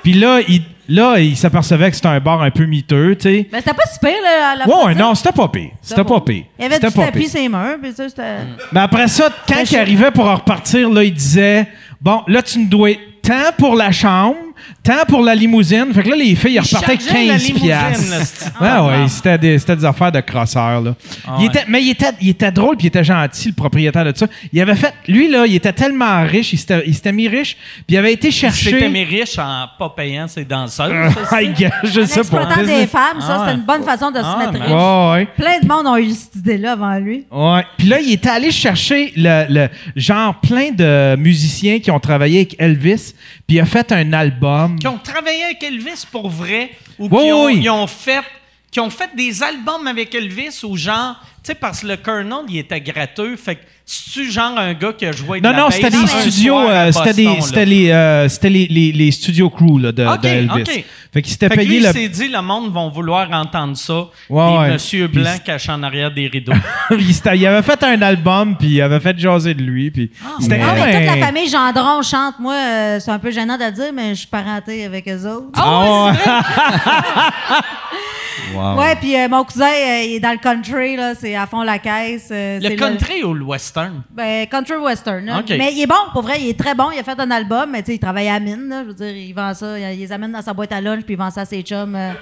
Puis 0.03 0.15
là, 0.15 0.39
il, 0.49 0.63
là, 0.89 1.19
il 1.19 1.37
s'apercevait 1.37 1.91
que 1.91 1.97
c'était 1.97 2.09
un 2.09 2.21
bar 2.21 2.43
un 2.43 2.51
peu 2.51 2.67
miteux, 2.67 3.17
tu 3.17 3.23
sais. 3.23 3.49
Mais 3.53 3.59
c'était 3.59 3.75
pas 3.75 3.87
super, 3.93 4.15
là, 4.23 4.51
à 4.51 4.57
la 4.57 4.69
Ouais, 4.69 4.85
ouais, 4.87 4.95
non, 4.95 5.15
c'était 5.15 5.33
pas 5.33 5.49
pire. 5.49 5.71
C'était 5.81 6.05
pas 6.05 6.21
pire. 6.21 6.45
Il 6.59 6.63
y 6.63 6.67
avait 6.67 6.79
du 6.79 6.95
pas 6.95 7.05
tapis 7.07 7.21
pire. 7.21 7.29
ses 7.29 7.49
mains, 7.49 7.77
puis 7.83 7.93
ça, 7.93 8.09
c'était... 8.09 8.39
Mais 8.73 8.81
après 8.81 9.09
ça, 9.09 9.29
quand 9.49 9.63
il 9.71 9.77
arrivait 9.77 10.11
pour 10.11 10.27
en 10.29 10.37
repartir, 10.37 10.91
là, 10.91 11.05
il 11.05 11.15
disait 11.15 11.67
Bon, 12.01 12.23
là, 12.27 12.43
tu 12.43 12.59
nous 12.59 12.69
dois 12.69 12.91
tant 13.23 13.53
pour 13.57 13.75
la 13.77 13.91
chambre, 13.91 14.37
tant 14.85 15.05
pour 15.09 15.23
la 15.23 15.35
limousine. 15.35 15.87
Fait 15.95 16.03
que 16.03 16.11
là, 16.11 16.17
les 16.17 16.35
filles, 16.37 16.55
ils 16.55 16.61
repartaient 16.61 16.93
avec 16.93 17.01
chargeait 17.01 17.25
la 17.27 17.33
15 17.35 17.43
limousine, 17.47 17.67
piastres. 17.67 18.27
c'est- 18.27 18.45
Ouais, 18.61 18.69
Ah, 18.71 18.85
ouais, 18.87 18.93
ah. 19.05 19.09
c'était 19.09 19.39
des, 19.39 19.59
c'était 19.59 19.77
des 19.77 19.85
affaires 19.85 20.13
de 20.13 20.21
crosseurs, 20.21 20.81
là. 20.83 20.95
Ah, 21.27 21.37
il 21.39 21.41
ouais. 21.41 21.47
était, 21.47 21.65
mais 21.69 21.83
il 21.83 21.91
était, 21.91 22.11
il 22.21 22.29
était 22.29 22.53
drôle 22.53 22.77
puis 22.77 22.85
il 22.87 22.89
était 22.89 23.03
gentil, 23.03 23.49
le 23.49 23.55
propriétaire 23.55 24.05
de 24.05 24.13
ça. 24.17 24.27
Il 24.53 24.61
avait 24.61 24.77
fait, 24.77 24.93
lui, 25.09 25.29
là, 25.31 25.47
il 25.47 25.55
était 25.55 25.73
tellement 25.73 26.23
riche, 26.25 26.53
il 26.53 26.59
s'était, 26.59 26.83
il 26.87 26.95
s'était 26.95 27.13
mis 27.13 27.27
riche, 27.29 27.57
puis 27.87 27.95
il 27.95 27.97
avait 27.97 28.13
été 28.13 28.31
chercher. 28.31 28.71
C'était 28.71 28.89
mes 28.89 29.05
riches 29.05 29.39
en 29.39 29.67
pas 29.79 29.89
payant 29.97 30.29
ses 30.29 30.45
danseuses. 30.45 30.93
C'est- 31.31 31.61
gars, 31.61 31.71
je 31.83 32.05
sais 32.05 32.15
pas. 32.15 32.21
exploitant 32.21 32.63
des 32.63 32.87
femmes, 32.87 33.21
ça, 33.21 33.27
Ah 33.29 33.37
c'était 33.39 33.51
ouais. 33.51 33.55
une 33.55 33.65
bonne 33.67 33.83
façon 33.83 34.11
de 34.11 34.19
se 34.19 34.23
Ah, 34.25 34.39
mettre 34.39 34.63
riche. 34.65 34.73
Ouais, 34.73 35.11
ouais. 35.13 35.29
Plein 35.37 35.61
de 35.63 35.67
monde 35.67 35.87
ont 35.87 35.97
eu 35.97 36.11
cette 36.11 36.37
idée-là 36.37 36.73
avant 36.73 36.99
lui. 36.99 37.25
Ouais. 37.31 37.65
Puis 37.79 37.89
là, 37.89 38.01
il 38.01 38.13
était 38.13 38.29
allé 38.29 38.51
chercher 38.51 39.13
le, 39.17 39.47
le 39.49 39.69
genre 39.97 40.35
plein 40.41 40.71
de 40.71 41.17
musiciens 41.17 41.79
qui 41.81 41.91
ont 41.91 42.01
travaillé 42.01 42.41
avec 42.41 42.57
Elvis, 42.59 43.15
puis 43.55 43.59
il 43.59 43.61
a 43.61 43.67
fait 43.67 43.93
un 43.93 44.13
album. 44.13 44.79
qui 44.79 44.89
ont 44.89 44.99
travaillé 44.99 45.45
avec 45.45 45.63
Elvis 45.63 46.05
pour 46.11 46.29
vrai 46.29 46.71
ou 46.99 47.09
Oui, 47.11 47.25
qui 47.25 47.33
ont, 47.33 47.45
oui. 47.47 47.61
ils 47.63 47.71
ont 47.71 47.87
fait 47.87 48.23
qui 48.71 48.81
ont 48.81 48.91
fait 48.91 49.11
des 49.17 49.41
albums 49.41 49.87
avec 49.87 50.13
Elvis 50.15 50.61
ou 50.65 50.77
genre 50.77 51.17
tu 51.45 51.53
sais 51.53 51.55
parce 51.55 51.83
que 51.83 51.87
le 51.87 51.97
Colonel 51.97 52.39
il 52.49 52.59
était 52.59 52.81
gratteux 52.81 53.37
fait 53.37 53.55
que 53.57 53.61
c'est-tu 53.87 54.31
genre 54.33 54.59
un 54.59 54.73
gars 54.75 54.93
qui 54.95 55.07
a 55.07 55.13
joué 55.13 55.41
de 55.41 55.45
Non, 55.47 55.53
la 55.53 55.59
non, 55.59 55.65
bass 55.67 55.77
c'était 55.77 55.95
un 55.95 56.01
des 56.03 56.07
studios, 56.31 56.59
euh, 56.59 56.91
c'était 56.91 57.13
les, 57.13 57.91
euh, 57.91 58.29
c'était 58.29 58.51
les, 58.51 58.67
les, 58.67 58.93
les 58.93 59.11
studios 59.13 59.51
crew 59.51 59.79
là, 59.79 59.93
de, 59.93 60.27
Elvis. 60.27 60.85
Fait 61.15 61.23
qu'il 61.23 61.31
s'était 61.33 61.49
Fait 61.49 61.55
que 61.55 61.61
lui, 61.61 61.67
payé 61.69 61.79
il 61.79 61.87
le. 61.87 61.93
s'est 61.93 62.09
dit, 62.09 62.29
le 62.29 62.43
monde 62.43 62.73
vont 62.73 62.91
vouloir 62.91 63.31
entendre 63.31 63.77
ça. 63.77 64.07
Ouais, 64.29 64.51
des 64.51 64.59
ouais. 64.59 64.73
monsieur 64.73 65.09
Puis 65.09 65.23
blanc 65.23 65.31
c'est- 65.35 65.45
caché 65.45 65.71
en 65.73 65.83
arrière 65.85 66.13
des 66.13 66.27
rideaux. 66.27 66.53
il, 66.91 66.99
il 67.37 67.47
avait 67.47 67.63
fait 67.63 67.83
un 67.85 68.03
album, 68.03 68.57
puis 68.59 68.69
il 68.69 68.83
avait 68.83 68.99
fait 69.01 69.17
jaser 69.17 69.55
de 69.55 69.63
lui, 69.63 69.91
puis 69.93 70.11
c'était 70.41 70.61
Ah, 70.61 70.67
comme 70.75 70.85
mais 70.85 71.07
toute 71.07 71.21
la 71.21 71.27
famille 71.27 71.49
Gendron 71.49 72.03
chante. 72.03 72.35
Moi, 72.41 72.55
euh, 72.55 72.99
c'est 73.01 73.13
un 73.13 73.19
peu 73.21 73.31
gênant 73.31 73.57
de 73.57 73.65
le 73.65 73.71
dire, 73.71 73.93
mais 73.95 74.11
je 74.11 74.21
suis 74.21 74.27
parenté 74.27 74.85
avec 74.85 75.09
eux 75.09 75.25
autres. 75.27 75.47
Ah 75.55 76.07
ouais. 76.07 76.13
Wow. 78.55 78.79
Ouais, 78.79 78.97
puis 78.97 79.17
euh, 79.17 79.29
mon 79.29 79.45
cousin, 79.45 79.67
euh, 79.67 80.03
il 80.05 80.15
est 80.15 80.21
dans 80.21 80.33
le 80.33 80.39
country, 80.39 80.97
là, 80.97 81.15
c'est 81.15 81.35
à 81.37 81.47
fond 81.47 81.63
la 81.63 81.79
caisse. 81.79 82.29
euh, 82.31 82.59
Le 82.61 82.69
c'est 82.69 82.77
country 82.77 83.23
ou 83.25 83.33
le 83.35 83.45
western? 83.45 84.03
Ben, 84.11 84.47
country 84.47 84.77
western. 84.77 85.25
là. 85.25 85.39
OK. 85.41 85.51
Mais 85.51 85.73
il 85.73 85.83
est 85.83 85.87
bon, 85.87 85.95
pour 86.13 86.23
vrai, 86.23 86.41
il 86.41 86.49
est 86.49 86.59
très 86.59 86.75
bon. 86.75 86.91
Il 86.93 86.99
a 86.99 87.03
fait 87.03 87.19
un 87.19 87.31
album, 87.31 87.71
mais 87.71 87.83
tu 87.83 87.87
sais, 87.93 87.95
il 87.97 87.99
travaille 87.99 88.29
à 88.29 88.35
la 88.35 88.41
mine. 88.41 88.69
Là, 88.69 88.83
je 88.83 88.89
veux 88.89 88.95
dire, 88.95 89.17
il 89.17 89.33
vend 89.33 89.53
ça, 89.55 89.79
il, 89.79 89.95
il 89.95 90.01
les 90.01 90.13
amène 90.13 90.33
dans 90.33 90.43
sa 90.43 90.53
boîte 90.53 90.73
à 90.73 90.81
lunch, 90.81 91.03
puis 91.05 91.15
il 91.15 91.19
vend 91.19 91.31
ça 91.31 91.43
à 91.43 91.45
ses 91.45 91.63
chums 91.63 91.95
euh, 91.95 92.13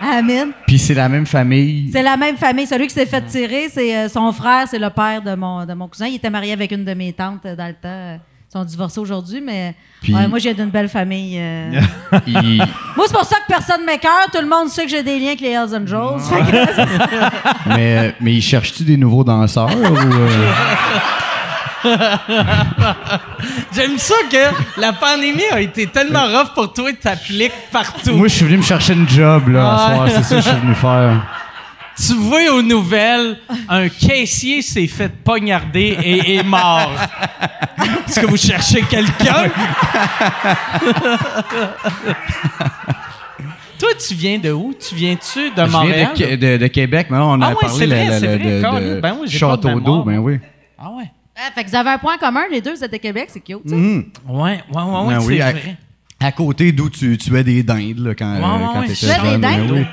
à 0.00 0.16
la 0.16 0.22
mine. 0.22 0.52
Puis 0.66 0.78
c'est 0.78 0.94
la 0.94 1.08
même 1.08 1.26
famille. 1.26 1.90
C'est 1.92 2.02
la 2.02 2.16
même 2.16 2.36
famille. 2.36 2.66
Celui 2.66 2.86
qui 2.86 2.94
s'est 2.94 3.06
fait 3.06 3.22
tirer, 3.22 3.68
c'est 3.68 3.96
euh, 3.96 4.08
son 4.08 4.32
frère, 4.32 4.66
c'est 4.68 4.78
le 4.78 4.90
père 4.90 5.22
de 5.22 5.34
mon, 5.34 5.64
de 5.64 5.74
mon 5.74 5.88
cousin. 5.88 6.06
Il 6.06 6.16
était 6.16 6.30
marié 6.30 6.52
avec 6.52 6.70
une 6.72 6.84
de 6.84 6.94
mes 6.94 7.12
tantes 7.12 7.44
euh, 7.46 7.56
dans 7.56 7.66
le 7.68 7.74
temps. 7.74 8.20
Ils 8.48 8.52
sont 8.58 8.64
divorcés 8.64 9.00
aujourd'hui, 9.00 9.40
mais 9.44 9.74
Puis- 10.00 10.14
ouais, 10.14 10.28
moi, 10.28 10.38
j'ai 10.38 10.54
d'une 10.54 10.70
belle 10.70 10.88
famille. 10.88 11.36
euh. 11.38 11.80
Il- 12.26 12.58
moi, 12.96 13.04
c'est 13.06 13.12
pour 13.12 13.24
ça 13.24 13.36
que 13.36 13.46
personne 13.48 13.84
m'écœure. 13.84 14.28
Tout 14.32 14.40
le 14.40 14.48
monde 14.48 14.68
sait 14.68 14.84
que 14.84 14.90
j'ai 14.90 15.02
des 15.02 15.18
liens 15.18 15.28
avec 15.28 15.40
les 15.40 15.50
Hells 15.50 15.74
Angels. 15.74 16.22
Que- 16.30 17.68
mais, 17.76 18.14
mais 18.20 18.34
il 18.34 18.42
cherche-tu 18.42 18.84
des 18.84 18.96
nouveaux 18.96 19.24
danseurs 19.24 19.68
ou. 19.76 19.84
euh? 19.84 20.52
J'aime 23.74 23.98
ça 23.98 24.14
que 24.30 24.80
la 24.80 24.92
pandémie 24.92 25.42
a 25.52 25.60
été 25.60 25.86
tellement 25.86 26.24
rough 26.26 26.52
pour 26.54 26.72
toi 26.72 26.92
que 26.92 26.96
t'appliques 27.02 27.52
partout. 27.70 28.12
Moi, 28.14 28.28
je 28.28 28.34
suis 28.34 28.44
venu 28.44 28.58
me 28.58 28.62
chercher 28.62 28.94
une 28.94 29.08
job, 29.08 29.48
là, 29.48 29.76
Ah. 29.78 29.78
ce 29.78 29.94
soir. 29.94 30.08
C'est 30.08 30.22
ça 30.22 30.36
que 30.36 30.40
je 30.42 30.48
suis 30.48 30.58
venu 30.60 30.74
faire. 30.74 31.26
Tu 31.98 32.12
vois 32.14 32.52
aux 32.54 32.62
nouvelles, 32.62 33.38
un 33.68 33.88
caissier 33.88 34.60
s'est 34.62 34.86
fait 34.86 35.08
poignarder 35.08 35.96
et 36.02 36.36
est 36.36 36.42
mort. 36.42 36.90
Est-ce 38.06 38.20
que 38.20 38.26
vous 38.26 38.36
cherchez 38.36 38.82
quelqu'un? 38.82 39.50
Toi, 43.78 43.88
tu 44.06 44.14
viens 44.14 44.38
de 44.38 44.50
où? 44.52 44.72
Tu 44.74 44.94
viens-tu 44.94 45.50
de 45.50 45.66
Je 45.66 45.70
Montréal? 45.70 46.12
viens 46.16 46.30
de, 46.30 46.36
de- 46.36 46.56
de 46.56 46.66
Québec, 46.68 47.08
mais 47.10 47.18
on 47.18 47.40
Ah 47.42 47.46
a 47.46 47.48
ouais, 47.50 47.54
parlé 47.60 47.78
c'est 47.78 47.86
vrai, 47.86 48.04
le- 48.06 48.10
le- 48.12 48.18
c'est 48.20 48.36
vrai, 48.38 48.80
de, 48.96 49.00
Ben 49.00 49.16
oui, 49.20 49.28
Château 49.30 49.80
d'eau, 49.80 50.02
ben 50.02 50.18
oui. 50.18 50.38
Ah 50.78 50.90
ouais. 50.90 51.04
Fait 51.54 51.64
que 51.64 51.68
vous 51.70 51.76
avez 51.76 51.90
un 51.90 51.98
point 51.98 52.16
commun, 52.16 52.44
les 52.50 52.62
deux, 52.62 52.74
vous 52.74 52.82
êtes 52.84 52.92
de 52.92 52.96
Québec, 52.96 53.28
c'est 53.30 53.40
cute. 53.40 53.68
ça. 53.68 53.74
Mhm. 53.74 54.04
Ouais, 54.28 54.40
ouais, 54.70 54.82
ouais, 54.82 54.82
ouais, 54.82 55.14
Ben 55.14 55.20
c'est 55.20 55.26
oui, 55.26 55.40
à, 55.42 55.50
vrai. 55.52 55.76
à 56.20 56.32
côté 56.32 56.72
d'où 56.72 56.88
tu 56.88 57.18
tuais 57.18 57.44
des 57.44 57.62
dindes, 57.62 57.98
là, 57.98 58.14
quand, 58.14 58.32
Ouais, 58.34 58.40
euh, 58.42 58.66
quand 58.72 58.80
ouais, 58.80 58.86
je 58.88 58.94
jeune. 59.06 59.22
des 59.22 59.38
ben 59.38 59.40
dindes? 59.66 59.86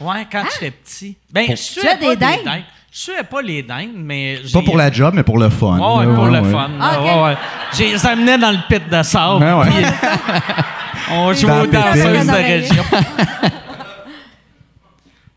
Oui. 0.00 0.06
Ouais, 0.06 0.26
quand 0.30 0.42
j'étais 0.54 0.70
petit. 0.70 1.16
Ben, 1.30 1.46
je 1.48 1.52
Tu 1.54 1.56
suais 1.80 1.96
des 1.96 2.16
dindes? 2.16 2.62
Je 2.92 2.98
suais 2.98 3.22
pas 3.22 3.40
les 3.40 3.62
dindes, 3.62 3.92
mais... 3.94 4.40
Pas 4.52 4.62
pour 4.62 4.76
la 4.76 4.90
job, 4.90 5.14
mais 5.14 5.22
pour 5.22 5.38
le 5.38 5.48
fun. 5.48 5.78
Ouais, 5.78 6.12
pour 6.12 6.24
ouais, 6.24 6.40
le 6.40 6.50
fun. 6.50 6.70
Ah, 6.80 6.92
là, 6.92 7.00
ok. 7.00 7.04
ouais, 7.06 7.22
ouais. 7.24 7.36
J'ai 7.76 7.92
les 7.92 8.06
amenais 8.06 8.36
dans 8.36 8.50
le 8.50 8.58
pit 8.68 8.88
de 8.88 9.02
sable. 9.04 9.44
Ouais, 9.44 9.52
ouais. 9.52 9.66
puis 9.70 9.84
on 11.12 11.32
jouait 11.32 11.48
Dans 11.50 11.60
aux 11.60 11.64
le 11.66 11.70
danseuses 11.70 12.18
pit. 12.18 12.26
de 12.26 12.32
région. 12.32 12.84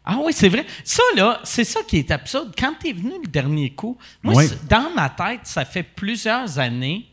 ah 0.06 0.16
oui, 0.20 0.34
c'est 0.34 0.50
vrai. 0.50 0.66
Ça, 0.84 1.04
là, 1.16 1.40
c'est 1.44 1.64
ça 1.64 1.80
qui 1.88 1.98
est 2.00 2.12
absurde. 2.12 2.54
Quand 2.58 2.74
t'es 2.82 2.92
venu 2.92 3.14
le 3.24 3.30
dernier 3.30 3.70
coup, 3.70 3.98
moi, 4.24 4.34
Oui. 4.36 4.50
dans 4.70 4.90
ma 4.96 5.10
tête, 5.10 5.42
ça 5.44 5.64
fait 5.64 5.84
plusieurs 5.84 6.60
années, 6.60 7.06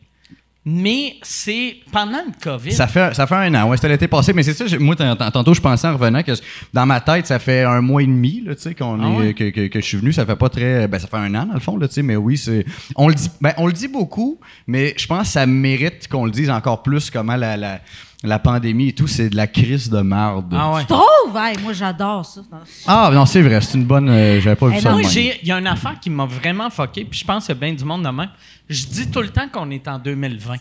mais 0.63 1.15
c'est 1.23 1.77
pendant 1.91 2.21
le 2.23 2.33
COVID. 2.39 2.71
Ça 2.71 2.85
fait, 2.85 3.15
ça 3.15 3.25
fait 3.25 3.35
un 3.35 3.55
an, 3.55 3.69
ouais, 3.69 3.77
c'était 3.77 3.89
l'été 3.89 4.07
passé, 4.07 4.31
mais 4.31 4.43
c'est 4.43 4.53
ça, 4.53 4.65
moi, 4.79 4.95
tantôt, 4.95 5.55
je 5.55 5.61
pensais 5.61 5.87
en 5.87 5.93
revenant 5.93 6.21
que 6.21 6.33
dans 6.71 6.85
ma 6.85 7.01
tête, 7.01 7.25
ça 7.25 7.39
fait 7.39 7.63
un 7.63 7.81
mois 7.81 8.03
et 8.03 8.05
demi, 8.05 8.43
là, 8.45 8.53
qu'on 8.77 8.99
Ah 9.01 9.25
est, 9.25 9.33
que, 9.33 9.49
que, 9.49 9.67
que 9.67 9.81
je 9.81 9.85
suis 9.85 9.97
venu, 9.97 10.13
ça 10.13 10.25
fait 10.25 10.35
pas 10.35 10.49
très, 10.49 10.87
ben, 10.87 10.99
ça 10.99 11.07
fait 11.07 11.17
un 11.17 11.33
an, 11.33 11.47
dans 11.47 11.55
le 11.55 11.59
fond, 11.59 11.77
là, 11.77 11.87
mais 12.03 12.15
oui, 12.15 12.37
c'est, 12.37 12.63
on 12.95 13.07
le 13.07 13.15
dit, 13.15 13.29
ben, 13.41 13.53
on 13.57 13.65
le 13.65 13.73
dit 13.73 13.87
beaucoup, 13.87 14.39
mais 14.67 14.93
je 14.97 15.07
pense 15.07 15.27
que 15.27 15.33
ça 15.33 15.47
mérite 15.47 16.07
qu'on 16.07 16.25
le 16.25 16.31
dise 16.31 16.51
encore 16.51 16.83
plus 16.83 17.09
comment 17.09 17.35
la, 17.35 17.57
la, 17.57 17.81
la 18.23 18.39
pandémie 18.39 18.89
et 18.89 18.93
tout, 18.93 19.07
c'est 19.07 19.29
de 19.29 19.35
la 19.35 19.47
crise 19.47 19.89
de 19.89 20.01
marde. 20.01 20.53
Ah 20.57 20.73
ouais. 20.73 20.81
Tu 20.81 20.87
trouves? 20.87 21.35
Hey, 21.37 21.57
moi, 21.63 21.73
j'adore 21.73 22.25
ça. 22.25 22.41
Ah, 22.87 23.09
non, 23.13 23.25
c'est 23.25 23.41
vrai, 23.41 23.59
c'est 23.61 23.77
une 23.77 23.85
bonne, 23.85 24.09
euh, 24.09 24.39
j'avais 24.41 24.55
pas 24.55 24.67
vu 24.67 24.75
Eh 24.77 24.81
ça 24.81 24.91
Moi, 24.91 25.01
il 25.03 25.47
y 25.47 25.51
a 25.51 25.57
une 25.57 25.67
affaire 25.67 25.99
qui 25.99 26.09
m'a 26.09 26.25
vraiment 26.25 26.69
fucké, 26.69 27.03
puis 27.05 27.19
je 27.19 27.25
pense 27.25 27.45
qu'il 27.45 27.55
y 27.55 27.57
a 27.57 27.61
bien 27.61 27.73
du 27.73 27.83
monde 27.83 28.03
de 28.03 28.09
même. 28.09 28.29
Je 28.69 28.85
dis 28.85 29.09
tout 29.09 29.21
le 29.21 29.29
temps 29.29 29.47
qu'on 29.51 29.69
est 29.71 29.87
en 29.87 29.97
2020. 29.97 30.55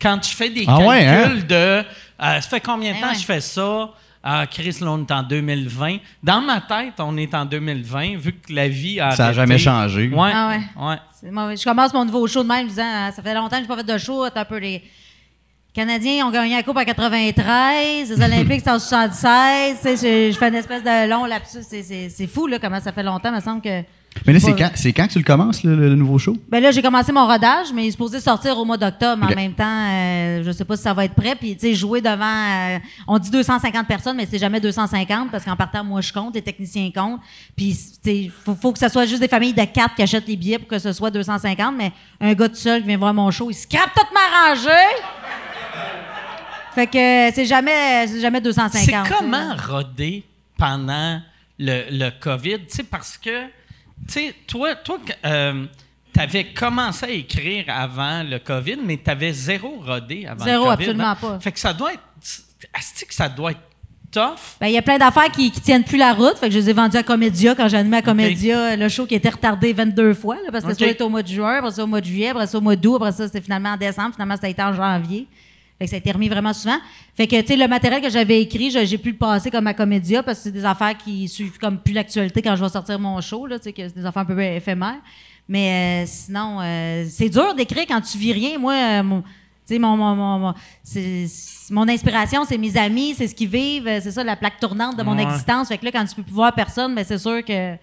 Quand 0.00 0.18
je 0.22 0.30
fais 0.34 0.50
des 0.50 0.64
Ah 0.66 0.78
calculs 0.78 0.86
ouais, 0.88 1.06
hein? 1.06 1.30
de 1.48 1.54
euh, 1.54 1.82
ça 2.18 2.40
fait 2.42 2.60
combien 2.60 2.92
de 2.92 2.96
Eh 2.98 3.00
temps 3.00 3.08
ouais. 3.10 3.14
je 3.18 3.24
fais 3.24 3.40
ça? 3.40 3.90
Ah, 4.24 4.46
Chris, 4.48 4.76
là, 4.80 4.92
on 4.92 5.00
est 5.00 5.10
en 5.12 5.22
2020. 5.24 5.96
Dans 6.22 6.40
ma 6.40 6.60
tête, 6.60 6.94
on 6.98 7.16
est 7.16 7.34
en 7.34 7.44
2020, 7.44 8.16
vu 8.18 8.32
que 8.32 8.52
la 8.52 8.68
vie 8.68 9.00
a. 9.00 9.10
Ça 9.12 9.24
a 9.24 9.26
arrêté. 9.26 9.40
jamais 9.40 9.58
changé. 9.58 10.08
Ouais. 10.08 10.30
Ah 10.32 10.56
ouais. 10.80 11.30
mauvais. 11.30 11.56
Je 11.56 11.64
commence 11.64 11.92
mon 11.92 12.04
nouveau 12.04 12.26
show 12.28 12.42
de 12.44 12.48
même 12.48 12.66
en 12.66 12.68
disant 12.68 12.84
Ah, 12.86 13.10
Ça 13.12 13.20
fait 13.22 13.34
longtemps 13.34 13.48
que 13.50 13.56
je 13.56 13.60
n'ai 13.62 13.66
pas 13.68 13.76
fait 13.76 13.92
de 13.92 13.98
show. 13.98 14.28
T'as 14.30 14.42
un 14.42 14.44
peu 14.44 14.58
les. 14.58 14.82
Canadiens 15.74 16.26
ont 16.26 16.30
gagné 16.30 16.54
la 16.54 16.62
Coupe 16.62 16.76
en 16.76 16.84
93, 16.84 18.10
les 18.10 18.22
Olympiques 18.22 18.58
c'était 18.58 18.70
en 18.72 18.78
76. 18.78 19.76
Tu 19.80 19.96
sais, 19.96 20.28
je, 20.28 20.32
je 20.34 20.38
fais 20.38 20.48
une 20.48 20.54
espèce 20.56 20.82
de 20.84 21.08
long 21.08 21.24
lapsus. 21.24 21.60
C'est- 21.66 21.82
C'est 21.82 22.10
c'est 22.10 22.26
fou 22.26 22.46
là, 22.46 22.58
comment 22.58 22.78
ça 22.80 22.92
fait 22.92 23.02
longtemps. 23.02 23.30
Il 23.30 23.36
me 23.36 23.40
semble 23.40 23.62
que. 23.62 23.82
Mais 24.26 24.34
là, 24.34 24.40
c'est 24.40 24.54
quand, 24.54 24.68
c'est 24.74 24.92
quand 24.92 25.06
que 25.06 25.12
tu 25.12 25.18
le 25.18 25.24
commences, 25.24 25.64
le, 25.64 25.74
le 25.74 25.94
nouveau 25.94 26.18
show? 26.18 26.36
Ben 26.50 26.62
là, 26.62 26.70
j'ai 26.70 26.82
commencé 26.82 27.10
mon 27.12 27.26
rodage, 27.26 27.68
mais 27.74 27.84
il 27.84 27.88
est 27.88 27.92
supposé 27.92 28.20
sortir 28.20 28.58
au 28.58 28.64
mois 28.66 28.76
d'octobre. 28.76 29.24
En 29.24 29.34
même 29.34 29.54
temps, 29.54 29.64
euh, 29.88 30.42
je 30.44 30.52
sais 30.52 30.66
pas 30.66 30.76
si 30.76 30.82
ça 30.82 30.92
va 30.92 31.06
être 31.06 31.14
prêt. 31.14 31.34
Puis, 31.34 31.54
tu 31.56 31.60
sais, 31.68 31.74
jouer 31.74 32.02
devant... 32.02 32.22
euh, 32.74 32.78
on 33.08 33.18
dit 33.18 33.30
250 33.30 33.86
personnes, 33.86 34.18
mais 34.18 34.28
c'est 34.30 34.36
jamais 34.38 34.60
250 34.60 35.30
parce 35.30 35.46
qu'en 35.46 35.56
partant, 35.56 35.82
moi, 35.82 36.02
je 36.02 36.12
compte, 36.12 36.34
les 36.34 36.42
techniciens 36.42 36.90
comptent. 36.94 37.22
Puis, 37.56 37.74
tu 38.04 38.10
sais, 38.10 38.30
faut, 38.44 38.54
faut 38.54 38.72
que 38.74 38.78
ce 38.78 38.90
soit 38.90 39.06
juste 39.06 39.22
des 39.22 39.28
familles 39.28 39.54
de 39.54 39.64
quatre 39.64 39.94
qui 39.94 40.02
achètent 40.02 40.28
les 40.28 40.36
billets 40.36 40.58
pour 40.58 40.68
que 40.68 40.78
ce 40.78 40.92
soit 40.92 41.10
250. 41.10 41.74
Mais 41.74 41.90
un 42.20 42.34
gars 42.34 42.50
tout 42.50 42.56
seul 42.56 42.82
qui 42.82 42.88
vient 42.88 42.98
voir 42.98 43.14
mon 43.14 43.30
show, 43.30 43.48
il 43.50 43.54
scrape 43.54 43.94
tout 43.94 44.06
m'arranger. 44.12 44.68
Fait 46.74 46.86
que 46.86 47.28
euh, 47.28 47.30
c'est 47.34 47.44
jamais, 47.44 48.06
jamais 48.20 48.40
250. 48.40 48.82
C'est 48.82 49.14
comment 49.14 49.54
roder 49.56 50.24
pendant 50.56 51.20
le, 51.58 51.84
le 51.90 52.10
COVID? 52.18 52.60
Tu 52.60 52.76
sais, 52.76 52.82
parce 52.82 53.18
que, 53.18 53.46
tu 53.46 53.50
sais, 54.08 54.34
toi, 54.46 54.74
toi 54.76 54.98
tu 56.12 56.20
avais 56.20 56.44
commencé 56.52 57.06
à 57.06 57.10
écrire 57.10 57.64
avant 57.68 58.22
le 58.22 58.38
COVID, 58.38 58.78
mais 58.84 58.98
tu 59.02 59.10
avais 59.10 59.32
zéro 59.32 59.82
rodé 59.84 60.26
avant 60.26 60.44
Zéro, 60.44 60.64
le 60.64 60.70
COVID. 60.70 60.82
absolument 60.84 61.10
hein? 61.10 61.16
pas. 61.20 61.40
Fait 61.40 61.52
que 61.52 61.58
ça 61.58 61.72
doit 61.72 61.92
être. 61.92 62.02
Asti 62.74 63.06
que 63.06 63.14
ça 63.14 63.28
doit 63.28 63.50
être 63.50 63.60
tough. 64.12 64.56
Ben, 64.60 64.68
il 64.68 64.74
y 64.74 64.78
a 64.78 64.82
plein 64.82 64.98
d'affaires 64.98 65.30
qui, 65.32 65.50
qui 65.50 65.60
tiennent 65.60 65.82
plus 65.82 65.96
la 65.98 66.12
route. 66.12 66.36
Fait 66.38 66.46
que 66.48 66.54
je 66.54 66.58
les 66.58 66.70
ai 66.70 66.72
vendues 66.72 66.96
à 66.96 67.02
Comédia 67.02 67.54
quand 67.54 67.66
j'ai 67.68 67.78
animé 67.78 67.96
à 67.96 68.02
Comédia, 68.02 68.76
le 68.76 68.88
show 68.88 69.06
qui 69.06 69.14
était 69.14 69.30
retardé 69.30 69.72
22 69.72 70.14
fois, 70.14 70.36
là, 70.36 70.52
parce 70.52 70.64
que 70.64 70.74
ça 70.74 70.86
était 70.86 71.02
au 71.02 71.08
mois 71.08 71.22
de 71.22 71.28
juin, 71.28 71.56
après 71.56 71.72
ça 71.72 71.82
au 71.82 71.86
mois 71.86 72.00
de 72.00 72.06
juillet, 72.06 72.28
après 72.28 72.46
ça 72.46 72.58
au 72.58 72.60
mois 72.60 72.76
d'août, 72.76 72.96
après 72.96 73.12
ça 73.12 73.26
c'était 73.26 73.40
finalement 73.40 73.70
en 73.70 73.76
décembre, 73.76 74.12
finalement 74.14 74.36
ça 74.36 74.46
a 74.46 74.50
été 74.50 74.62
en 74.62 74.74
janvier. 74.74 75.26
Fait 75.82 75.86
que 75.86 75.90
ça 75.90 75.96
a 75.96 75.98
été 75.98 76.12
remis 76.12 76.28
vraiment 76.28 76.52
souvent. 76.52 76.76
Fait 77.16 77.26
que, 77.26 77.40
tu 77.40 77.46
sais, 77.48 77.56
le 77.56 77.66
matériel 77.66 78.00
que 78.00 78.08
j'avais 78.08 78.40
écrit, 78.40 78.70
je- 78.70 78.84
j'ai 78.84 78.98
pu 78.98 79.10
le 79.10 79.16
passer 79.16 79.50
comme 79.50 79.66
à 79.66 79.74
Comédia 79.74 80.22
parce 80.22 80.38
que 80.38 80.44
c'est 80.44 80.52
des 80.52 80.64
affaires 80.64 80.96
qui 80.96 81.26
suivent 81.28 81.58
comme 81.58 81.78
plus 81.78 81.92
l'actualité 81.92 82.40
quand 82.40 82.54
je 82.54 82.62
vais 82.62 82.68
sortir 82.68 83.00
mon 83.00 83.20
show, 83.20 83.46
là, 83.46 83.58
tu 83.58 83.64
sais, 83.64 83.72
que 83.72 83.82
c'est 83.88 83.96
des 83.96 84.06
affaires 84.06 84.22
un 84.22 84.26
peu 84.26 84.40
éphémères. 84.40 85.00
Mais 85.48 86.04
euh, 86.04 86.06
sinon, 86.06 86.58
euh, 86.60 87.04
c'est 87.10 87.28
dur 87.28 87.52
d'écrire 87.56 87.84
quand 87.88 88.00
tu 88.00 88.16
vis 88.16 88.32
rien. 88.32 88.58
Moi, 88.60 88.74
euh, 88.74 89.02
mon, 89.02 89.22
tu 89.22 89.28
sais, 89.66 89.78
mon, 89.80 89.96
mon, 89.96 90.14
mon, 90.14 90.54
mon- 91.70 91.88
inspiration, 91.88 92.44
c'est 92.44 92.58
mes 92.58 92.76
amis, 92.76 93.14
c'est 93.16 93.26
ce 93.26 93.34
qu'ils 93.34 93.48
vivent, 93.48 93.88
c'est 94.00 94.12
ça 94.12 94.22
la 94.22 94.36
plaque 94.36 94.60
tournante 94.60 94.96
de 94.96 95.02
mon 95.02 95.16
Ouais. 95.16 95.24
existence. 95.24 95.66
Fait 95.68 95.78
que 95.78 95.84
là, 95.84 95.90
quand 95.90 96.04
tu 96.04 96.14
peux 96.14 96.22
plus 96.22 96.32
voir 96.32 96.54
personne, 96.54 96.94
ben 96.94 97.04
c'est 97.04 97.18
sûr 97.18 97.44
que 97.44 97.74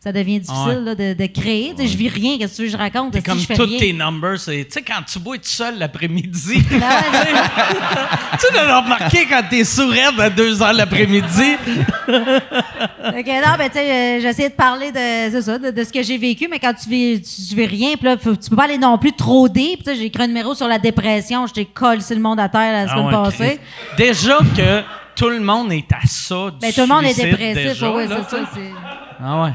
ça 0.00 0.12
devient 0.12 0.38
difficile 0.38 0.78
Ouais. 0.78 0.80
là, 0.84 0.94
de, 0.94 1.12
de 1.14 1.26
créer. 1.26 1.74
Je 1.76 1.96
vis 1.96 2.08
rien, 2.08 2.38
qu'est-ce 2.38 2.62
que 2.62 2.68
je 2.68 2.76
raconte? 2.76 3.12
C'est 3.14 3.18
Si 3.20 3.24
comme 3.24 3.38
fais 3.40 3.54
tous 3.56 3.78
tes 3.78 3.92
numbers. 3.92 4.38
c'est- 4.38 4.64
Tu 4.66 4.72
sais, 4.74 4.82
quand 4.82 5.02
tu 5.10 5.18
bois 5.18 5.36
tout 5.38 5.42
seul 5.44 5.76
l'après-midi. 5.78 6.62
Ouais, 6.70 6.78
ça. 6.80 7.26
tu 8.38 8.54
l'as 8.54 8.80
remarqué 8.80 9.26
quand 9.28 9.42
t'es 9.50 9.64
sourd 9.64 9.92
à 10.18 10.30
2 10.30 10.62
heures 10.62 10.72
l'après-midi. 10.72 11.56
Que 13.08 13.44
non, 13.44 13.56
ben, 13.58 13.68
tu 13.68 13.74
sais, 13.78 13.90
euh, 13.90 14.20
j'essayais 14.20 14.50
de 14.50 14.54
parler 14.54 14.92
de, 14.92 15.40
ça, 15.40 15.58
de, 15.58 15.70
de 15.70 15.84
ce 15.84 15.92
que 15.92 16.02
j'ai 16.02 16.18
vécu, 16.18 16.46
mais 16.50 16.58
quand 16.58 16.72
tu 16.74 16.88
vis, 16.88 17.20
tu, 17.22 17.48
tu 17.48 17.54
vis 17.56 17.66
rien, 17.66 17.94
puis 17.96 18.04
là, 18.04 18.16
faut- 18.18 18.36
tu 18.36 18.48
peux 18.50 18.56
pas 18.56 18.64
aller 18.64 18.78
non 18.78 18.96
plus 18.98 19.12
trop 19.12 19.48
deep. 19.48 19.82
J'ai 19.86 20.04
écrit 20.06 20.22
un 20.24 20.26
numéro 20.28 20.54
sur 20.54 20.68
la 20.68 20.78
dépression, 20.78 21.46
je 21.46 21.54
t'ai 21.54 21.64
collé 21.64 22.00
le 22.10 22.20
monde 22.20 22.38
à 22.40 22.48
terre 22.48 22.72
la 22.72 22.82
Ah 22.82 22.88
semaine 22.88 23.06
ouais, 23.06 23.12
passée. 23.12 23.60
Déjà 23.96 24.38
que 24.56 24.82
tout 25.16 25.28
le 25.28 25.40
monde 25.40 25.72
est 25.72 25.90
à 25.92 26.06
ça. 26.06 26.50
Du 26.52 26.58
Ben, 26.60 26.72
tout 26.72 26.80
le 26.82 26.86
monde 26.86 27.04
est 27.04 27.14
dépressif, 27.20 27.54
déjà, 27.54 27.90
ouais, 27.90 28.06
là, 28.06 28.16
c'est 28.28 28.36
ça. 28.36 28.42
Ah 29.24 29.42
ouais. 29.42 29.50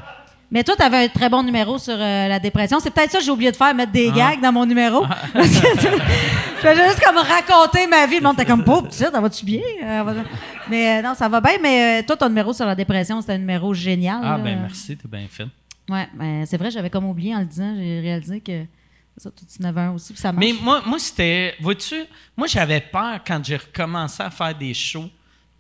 Mais 0.54 0.64
toi, 0.64 0.76
tu 0.76 0.84
avais 0.84 1.06
un 1.06 1.08
très 1.08 1.30
bon 1.30 1.41
numéro 1.41 1.80
sur 1.80 1.95
euh, 1.95 2.28
la 2.28 2.39
dépression. 2.39 2.80
C'est 2.80 2.91
peut-être 2.91 3.10
ça 3.10 3.18
que 3.18 3.24
j'ai 3.26 3.32
oublié 3.32 3.51
de 3.51 3.56
faire, 3.56 3.74
mettre 3.74 3.89
Ah. 3.91 3.97
des 3.97 4.12
gags 4.12 4.39
dans 4.39 4.51
mon 4.51 4.68
numéro. 4.68 5.04
Que 5.34 6.70
je 6.70 6.76
faisais 6.76 6.88
juste 6.89 7.04
comme 7.04 7.18
raconter 7.18 7.88
ma 7.88 8.06
vie. 8.06 8.18
Le 8.18 8.22
monde 8.22 8.36
était 8.36 8.45
comme, 8.45 8.64
pauvre, 8.64 8.88
ça, 8.91 9.12
ça 9.12 9.20
va-tu 9.20 9.43
bien? 9.43 9.60
Euh, 9.84 10.24
mais 10.70 10.99
euh, 10.99 11.01
non, 11.01 11.14
ça 11.16 11.28
va 11.28 11.41
bien. 11.41 11.58
Mais 11.62 12.04
toi, 12.04 12.16
ton 12.16 12.30
numéro 12.30 12.54
sur 12.54 12.66
la 12.66 12.76
dépression, 12.76 13.20
c'était 13.20 13.34
un 13.34 13.39
numéro 13.39 13.74
génial. 13.74 14.20
Ah, 14.24 14.38
là. 14.38 14.43
ben 14.43 14.60
merci, 14.62 14.95
t'es 14.95 15.08
bien 15.08 15.28
fait. 15.28 15.47
Ouais, 15.89 16.08
ben, 16.14 16.45
c'est 16.45 16.56
vrai, 16.58 16.72
j'avais 16.72 16.89
comme 16.89 17.06
oublié 17.06 17.36
en 17.36 17.39
le 17.39 17.45
disant. 17.45 17.74
J'ai 17.76 17.99
réalisé 17.99 18.39
que 18.39 18.64
ça, 19.18 19.30
tu 19.32 19.62
en 19.62 19.68
avais 19.68 19.82
un 19.82 19.91
aussi, 19.91 20.14
puis 20.14 20.22
ça 20.22 20.32
marche. 20.32 20.45
Mais 20.45 20.54
moi, 20.62 20.82
moi 20.86 20.99
c'était. 20.99 21.56
Vois-tu, 21.60 22.06
moi, 22.38 22.47
j'avais 22.47 22.80
peur 22.80 23.20
quand 23.26 23.43
j'ai 23.43 23.58
recommencé 23.58 24.22
à 24.24 24.30
faire 24.30 24.56
des 24.56 24.74
shows 24.74 25.10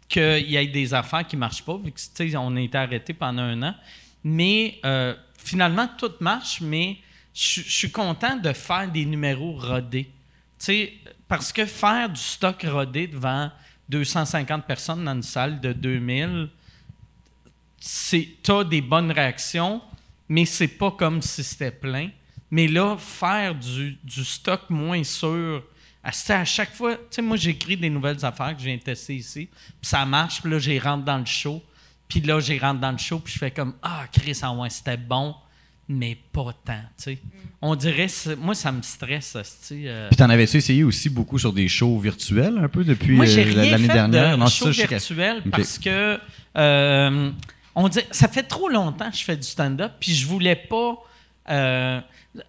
qu'il 0.07 0.49
y 0.51 0.55
ait 0.55 0.67
des 0.67 0.93
affaires 0.93 1.25
qui 1.27 1.35
marchent 1.35 1.63
pas, 1.65 1.75
vu 1.75 1.91
que, 1.91 1.99
tu 1.99 2.29
sais, 2.29 2.37
on 2.37 2.55
a 2.55 2.61
été 2.61 2.77
arrêté 2.77 3.13
pendant 3.13 3.41
un 3.41 3.61
an. 3.63 3.73
Mais 4.23 4.79
euh, 4.85 5.15
finalement, 5.37 5.87
tout 5.97 6.11
marche, 6.19 6.61
mais 6.61 6.97
je 7.33 7.61
suis 7.61 7.91
content 7.91 8.37
de 8.37 8.53
faire 8.53 8.89
des 8.91 9.05
numéros 9.05 9.57
rodés. 9.57 10.09
Tu 10.59 10.89
parce 11.27 11.51
que 11.51 11.65
faire 11.65 12.09
du 12.09 12.21
stock 12.21 12.63
rodé 12.63 13.07
devant 13.07 13.49
250 13.89 14.65
personnes 14.65 15.03
dans 15.03 15.13
une 15.15 15.23
salle 15.23 15.59
de 15.59 15.73
2000, 15.73 16.49
c'est 17.79 18.27
t'as 18.43 18.63
des 18.63 18.81
bonnes 18.81 19.11
réactions, 19.11 19.81
mais 20.29 20.45
c'est 20.45 20.67
pas 20.67 20.91
comme 20.91 21.21
si 21.21 21.43
c'était 21.43 21.71
plein. 21.71 22.09
Mais 22.51 22.67
là, 22.67 22.95
faire 22.97 23.55
du, 23.55 23.97
du 24.03 24.23
stock 24.23 24.69
moins 24.69 25.03
sûr, 25.03 25.63
c'est 26.11 26.33
à 26.33 26.45
chaque 26.45 26.73
fois, 26.73 26.95
tu 26.95 27.01
sais, 27.11 27.21
moi 27.21 27.37
j'écris 27.37 27.77
des 27.77 27.89
nouvelles 27.89 28.23
affaires 28.23 28.55
que 28.55 28.61
j'ai 28.61 28.77
testées 28.77 29.15
ici, 29.15 29.49
puis 29.81 29.89
ça 29.89 30.05
marche, 30.05 30.41
puis 30.41 30.51
là 30.51 30.59
j'y 30.59 30.77
rentre 30.77 31.03
dans 31.03 31.17
le 31.17 31.25
show, 31.25 31.63
puis 32.19 32.21
là 32.21 32.39
j'y 32.39 32.59
rentre 32.59 32.79
dans 32.79 32.91
le 32.91 32.97
show, 32.97 33.19
puis 33.19 33.33
je 33.33 33.39
fais 33.39 33.51
comme 33.51 33.73
ah 33.81 34.03
Chris, 34.11 34.37
ah 34.43 34.53
ouais, 34.53 34.69
c'était 34.69 34.97
bon, 34.97 35.33
mais 35.89 36.17
pas 36.31 36.53
tant, 36.63 36.81
tu 36.97 37.03
sais. 37.03 37.17
On 37.61 37.75
dirait, 37.75 38.07
c'est- 38.07 38.35
moi 38.35 38.53
ça 38.55 38.71
me 38.71 38.81
stresse, 38.81 39.31
tu 39.33 39.39
sais. 39.61 39.81
euh, 39.85 40.07
Puis 40.09 40.17
t'en 40.17 40.29
avais-tu 40.29 40.57
essayé 40.57 40.83
aussi 40.83 41.09
beaucoup 41.09 41.39
sur 41.39 41.51
des 41.53 41.67
shows 41.67 41.97
virtuels 41.99 42.57
un 42.57 42.67
peu 42.67 42.83
depuis 42.83 43.15
moi, 43.15 43.25
j'ai 43.25 43.41
euh, 43.41 43.61
rien 43.61 43.71
l'année 43.71 43.87
fait 43.87 43.93
dernière? 43.93 44.31
de 44.33 44.35
Non, 44.41 44.47
show 44.47 44.71
ça, 44.71 44.85
virtuel 44.87 45.41
parce 45.51 45.79
que 45.79 46.19
euh, 46.57 47.31
on 47.75 47.87
dit, 47.89 47.99
ça 48.11 48.27
fait 48.27 48.43
trop 48.43 48.69
longtemps 48.69 49.09
que 49.09 49.17
je 49.17 49.23
fais 49.23 49.35
du 49.37 49.47
stand-up, 49.47 49.93
puis 49.99 50.13
je 50.13 50.27
voulais 50.27 50.55
pas. 50.55 50.95
euh, 51.49 51.99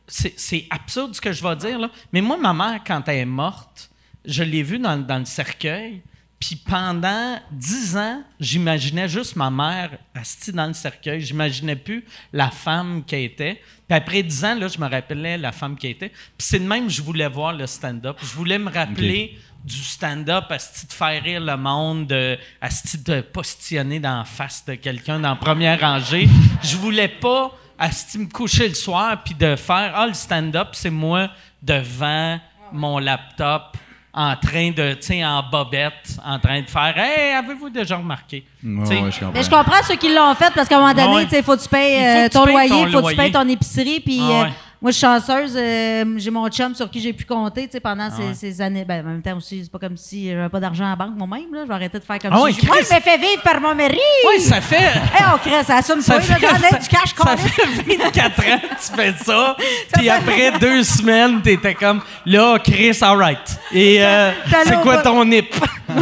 c'est 0.06 0.34
c'est 0.38 0.66
absurde 0.70 1.14
ce 1.14 1.20
que 1.20 1.32
je 1.32 1.42
vais 1.42 1.56
dire, 1.56 1.78
là. 1.78 1.90
Mais 2.12 2.20
moi, 2.20 2.36
ma 2.38 2.52
mère, 2.54 2.80
quand 2.86 3.02
elle 3.08 3.18
est 3.18 3.24
morte, 3.26 3.90
je 4.24 4.42
l'ai 4.42 4.62
vue 4.62 4.78
dans, 4.78 4.96
dans 4.96 5.18
le 5.18 5.24
cercueil. 5.26 6.00
Puis 6.38 6.56
pendant 6.56 7.38
dix 7.50 7.96
ans, 7.96 8.22
j'imaginais 8.38 9.08
juste 9.08 9.36
ma 9.36 9.50
mère 9.50 9.90
assise 10.14 10.52
dans 10.52 10.66
le 10.66 10.74
cercueil. 10.74 11.20
J'imaginais 11.20 11.76
plus 11.76 12.04
la 12.32 12.50
femme 12.50 13.02
qu'elle 13.04 13.22
était. 13.22 13.62
Puis 13.88 13.96
après 13.96 14.22
dix 14.22 14.44
ans, 14.44 14.54
là, 14.54 14.68
je 14.68 14.78
me 14.78 14.88
rappelais 14.88 15.38
la 15.38 15.52
femme 15.52 15.76
qu'elle 15.76 15.92
était. 15.92 16.10
Puis 16.10 16.46
c'est 16.46 16.58
de 16.58 16.66
même 16.66 16.86
que 16.86 16.92
je 16.92 17.02
voulais 17.02 17.28
voir 17.28 17.52
le 17.54 17.66
stand-up. 17.66 18.18
Je 18.20 18.34
voulais 18.34 18.58
me 18.58 18.70
rappeler 18.70 19.38
du 19.64 19.82
stand-up, 19.82 20.44
asti 20.50 20.86
de 20.86 20.92
faire 20.92 21.22
rire 21.22 21.40
le 21.40 21.56
monde, 21.56 22.06
de, 22.06 22.36
asti 22.60 22.98
de 22.98 23.22
postillonner 23.22 23.98
dans 23.98 24.18
la 24.18 24.24
face 24.24 24.64
de 24.66 24.74
quelqu'un 24.74 25.18
dans 25.18 25.30
la 25.30 25.36
première 25.36 25.80
rangée. 25.80 26.28
Je 26.62 26.76
voulais 26.76 27.08
pas 27.08 27.56
asti 27.78 28.18
me 28.18 28.26
coucher 28.26 28.68
le 28.68 28.74
soir 28.74 29.22
puis 29.24 29.34
de 29.34 29.56
faire 29.56 29.92
ah 29.94 30.06
le 30.06 30.14
stand-up 30.14 30.68
c'est 30.72 30.90
moi 30.90 31.30
devant 31.62 32.38
mon 32.72 32.98
laptop 32.98 33.76
en 34.14 34.36
train 34.36 34.70
de 34.70 34.94
tu 34.94 35.02
sais 35.02 35.24
en 35.24 35.42
bobette 35.42 36.18
en 36.24 36.38
train 36.38 36.60
de 36.60 36.70
faire 36.70 36.94
hey 36.96 37.34
avez-vous 37.34 37.68
déjà 37.68 37.96
remarqué? 37.96 38.44
Ouais, 38.62 38.84
je 38.86 39.18
comprends. 39.18 39.32
Mais 39.34 39.42
je 39.42 39.50
comprends 39.50 39.82
ceux 39.86 39.96
qui 39.96 40.14
l'ont 40.14 40.34
fait 40.34 40.52
parce 40.54 40.68
qu'à 40.68 40.76
un 40.76 40.80
moment 40.80 40.94
donné, 40.94 41.16
ouais. 41.16 41.24
tu 41.24 41.30
sais, 41.30 41.42
faut 41.42 41.56
que 41.56 41.62
tu 41.62 41.68
payes 41.68 41.96
Il 41.98 42.30
faut 42.30 42.38
euh, 42.38 42.44
ton 42.44 42.50
loyer, 42.50 42.68
ton 42.68 42.92
faut 42.92 43.06
que 43.06 43.10
tu 43.10 43.16
payes 43.16 43.32
ton 43.32 43.48
épicerie. 43.48 44.00
Puis 44.00 44.20
Ah 44.22 44.44
euh. 44.44 44.48
Moi, 44.84 44.90
je 44.90 44.98
suis 44.98 45.06
chanceuse. 45.06 45.54
euh, 45.56 46.04
j'ai 46.18 46.30
mon 46.30 46.46
chum 46.50 46.74
sur 46.74 46.90
qui 46.90 47.00
j'ai 47.00 47.14
pu 47.14 47.24
compter 47.24 47.64
tu 47.66 47.72
sais, 47.72 47.80
pendant 47.80 48.10
ces, 48.10 48.16
Ah 48.22 48.26
ouais. 48.28 48.34
ces 48.34 48.60
années. 48.60 48.84
Ben, 48.84 49.00
en 49.00 49.08
même 49.08 49.22
temps 49.22 49.34
aussi, 49.38 49.62
c'est 49.64 49.72
pas 49.72 49.78
comme 49.78 49.96
si 49.96 50.28
j'avais 50.30 50.50
pas 50.50 50.60
d'argent 50.60 50.84
à 50.84 50.90
la 50.90 50.96
banque 50.96 51.14
moi-même. 51.16 51.54
Là. 51.54 51.60
Je 51.62 51.68
vais 51.68 51.74
arrêter 51.74 51.98
de 51.98 52.04
faire 52.04 52.18
comme 52.18 52.32
Ah 52.34 52.36
si. 52.36 52.42
ouais, 52.42 52.52
je- 52.60 52.66
Moi, 52.66 52.76
je 52.88 52.94
me 52.94 53.00
fais 53.00 53.16
vivre 53.16 53.40
par 53.42 53.60
mon 53.62 53.74
mari. 53.74 53.98
ouais 54.28 54.38
ça 54.40 54.60
fait 54.60 54.76
Hey, 54.76 55.24
on 55.34 55.38
crée, 55.38 55.64
ça 55.64 55.76
assume 55.78 56.02
ça 56.02 56.20
J'en 56.20 56.34
ai 56.36 56.38
du 56.80 56.88
cash, 56.88 57.14
ça 57.16 57.36
fait 57.36 57.66
24 57.96 58.38
ans 58.40 58.58
que 58.60 58.74
tu 58.74 58.94
fais 58.94 59.14
ça, 59.24 59.56
puis 59.94 60.10
après 60.10 60.52
deux 60.60 60.82
semaines, 60.82 61.40
t'étais 61.40 61.72
comme, 61.74 62.02
là, 62.26 62.58
Chris, 62.58 62.98
all 63.00 63.16
right. 63.16 63.58
Et 63.72 64.04
euh, 64.04 64.32
c'est 64.64 64.80
quoi 64.82 64.98
ton 64.98 65.24
nip? 65.24 65.46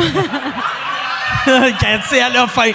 Quand 1.45 1.99
c'est 2.09 2.21
à 2.21 2.29
la 2.31 2.47
fin. 2.47 2.71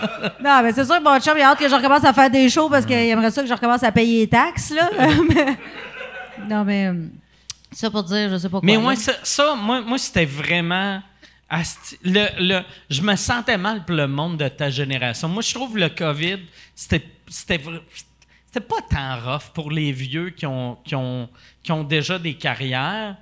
Non, 0.44 0.60
mais 0.62 0.72
c'est 0.72 0.84
sûr 0.84 0.98
que 0.98 1.02
mon 1.04 1.18
chum, 1.20 1.34
il 1.36 1.42
a 1.42 1.50
hâte 1.50 1.58
que 1.58 1.68
je 1.68 1.74
recommence 1.74 2.04
à 2.04 2.12
faire 2.12 2.30
des 2.30 2.48
shows 2.48 2.68
parce 2.68 2.84
qu'il 2.86 2.96
aimerait 2.96 3.30
ça 3.30 3.42
que 3.42 3.48
je 3.48 3.52
recommence 3.54 3.82
à 3.82 3.92
payer 3.92 4.20
les 4.20 4.28
taxes. 4.28 4.72
Là. 4.74 4.88
Non, 6.48 6.64
mais. 6.64 6.86
euh, 6.86 6.94
Ça 7.72 7.90
pour 7.90 8.04
dire, 8.04 8.30
je 8.30 8.36
sais 8.38 8.48
pas 8.48 8.60
quoi. 8.60 8.66
Mais 8.66 8.76
moi, 8.76 8.94
ça, 8.96 9.12
ça, 9.22 9.54
moi, 9.56 9.80
moi 9.82 9.98
c'était 9.98 10.24
vraiment. 10.24 11.02
Le, 12.04 12.26
le, 12.38 12.60
je 12.90 13.02
me 13.02 13.16
sentais 13.16 13.56
mal 13.58 13.84
pour 13.84 13.96
le 13.96 14.06
monde 14.06 14.36
de 14.36 14.48
ta 14.48 14.70
génération. 14.70 15.28
Moi, 15.28 15.42
je 15.42 15.52
trouve 15.54 15.76
le 15.78 15.88
COVID, 15.88 16.38
c'était 16.74 17.00
pas 18.60 18.76
tant 18.90 19.18
rough 19.20 19.50
pour 19.54 19.70
les 19.70 19.90
vieux 19.92 20.30
qui 20.30 20.46
ont, 20.46 20.76
qui 20.84 20.94
ont, 20.94 21.28
qui 21.62 21.72
ont 21.72 21.84
déjà 21.84 22.18
des 22.18 22.34
carrières. 22.34 23.16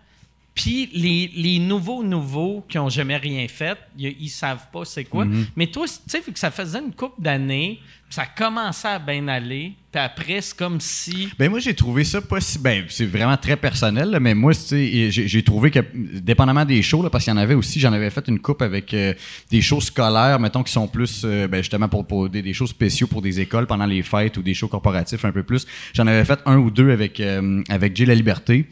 Puis 0.57 0.88
les, 0.94 1.30
les 1.36 1.59
nouveaux 1.59 2.02
nouveaux 2.02 2.64
qui 2.66 2.78
ont 2.78 2.88
jamais 2.88 3.18
rien 3.18 3.46
fait, 3.46 3.78
ils, 3.96 4.28
savent 4.30 4.66
pas 4.72 4.84
c'est 4.84 5.04
quoi. 5.04 5.26
Mais 5.54 5.66
toi, 5.66 5.86
tu 5.86 5.94
sais, 6.07 6.20
vu 6.20 6.32
que 6.32 6.38
ça 6.38 6.50
faisait 6.50 6.78
une 6.78 6.92
couple 6.92 7.20
d'années, 7.20 7.78
ça 8.09 8.24
commençait 8.24 8.88
à 8.88 8.98
bien 8.98 9.26
aller, 9.28 9.72
puis 9.90 10.00
après, 10.00 10.40
c'est 10.40 10.57
comme 10.57 10.80
si... 10.80 11.28
Ben 11.38 11.50
moi 11.50 11.59
j'ai 11.59 11.74
trouvé 11.74 12.04
ça 12.04 12.20
pas 12.20 12.40
si 12.40 12.59
ben 12.59 12.84
c'est 12.88 13.04
vraiment 13.04 13.36
très 13.36 13.57
personnel 13.57 14.11
là, 14.11 14.20
mais 14.20 14.34
moi 14.34 14.52
j'ai 14.70 15.11
j'ai 15.11 15.42
trouvé 15.42 15.70
que 15.72 15.80
dépendamment 16.20 16.64
des 16.64 16.82
shows 16.82 17.02
là, 17.02 17.11
parce 17.11 17.24
qu'il 17.24 17.32
y 17.32 17.36
en 17.36 17.40
avait 17.40 17.54
aussi 17.54 17.80
j'en 17.80 17.92
avais 17.92 18.11
fait 18.11 18.28
une 18.28 18.38
coupe 18.38 18.62
avec 18.62 18.94
euh, 18.94 19.12
des 19.50 19.61
shows 19.61 19.80
scolaires 19.80 20.38
mettons 20.38 20.62
qui 20.62 20.72
sont 20.72 20.86
plus 20.86 21.22
euh, 21.24 21.48
ben, 21.48 21.59
justement 21.59 21.88
pour, 21.88 22.07
pour 22.07 22.28
des, 22.28 22.42
des 22.42 22.52
shows 22.52 22.68
spéciaux 22.68 23.09
pour 23.09 23.22
des 23.22 23.40
écoles 23.40 23.66
pendant 23.66 23.86
les 23.86 24.02
fêtes 24.02 24.36
ou 24.36 24.42
des 24.42 24.54
shows 24.54 24.68
corporatifs 24.68 25.24
un 25.24 25.32
peu 25.32 25.42
plus. 25.42 25.66
J'en 25.92 26.07
avais 26.07 26.24
fait 26.24 26.38
un 26.46 26.59
ou 26.59 26.70
deux 26.70 26.92
avec 26.92 27.18
euh, 27.18 27.62
avec 27.68 27.96
Jay 27.96 28.07
la 28.07 28.14
Liberté 28.14 28.66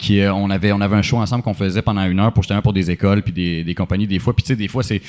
qui 0.00 0.20
euh, 0.20 0.32
on 0.32 0.50
avait 0.50 0.72
on 0.72 0.80
avait 0.80 0.96
un 0.96 1.02
show 1.02 1.18
ensemble 1.18 1.42
qu'on 1.42 1.54
faisait 1.54 1.82
pendant 1.82 2.04
une 2.04 2.18
heure 2.18 2.32
pour 2.32 2.42
justement 2.42 2.62
pour 2.62 2.72
des 2.72 2.90
écoles 2.90 3.22
puis 3.22 3.32
des, 3.32 3.64
des 3.64 3.74
compagnies 3.74 4.06
des 4.06 4.18
fois. 4.18 4.34
Puis 4.34 4.42
tu 4.42 4.48
sais 4.48 4.56
des 4.56 4.68
fois 4.68 4.82
c'est 4.82 5.02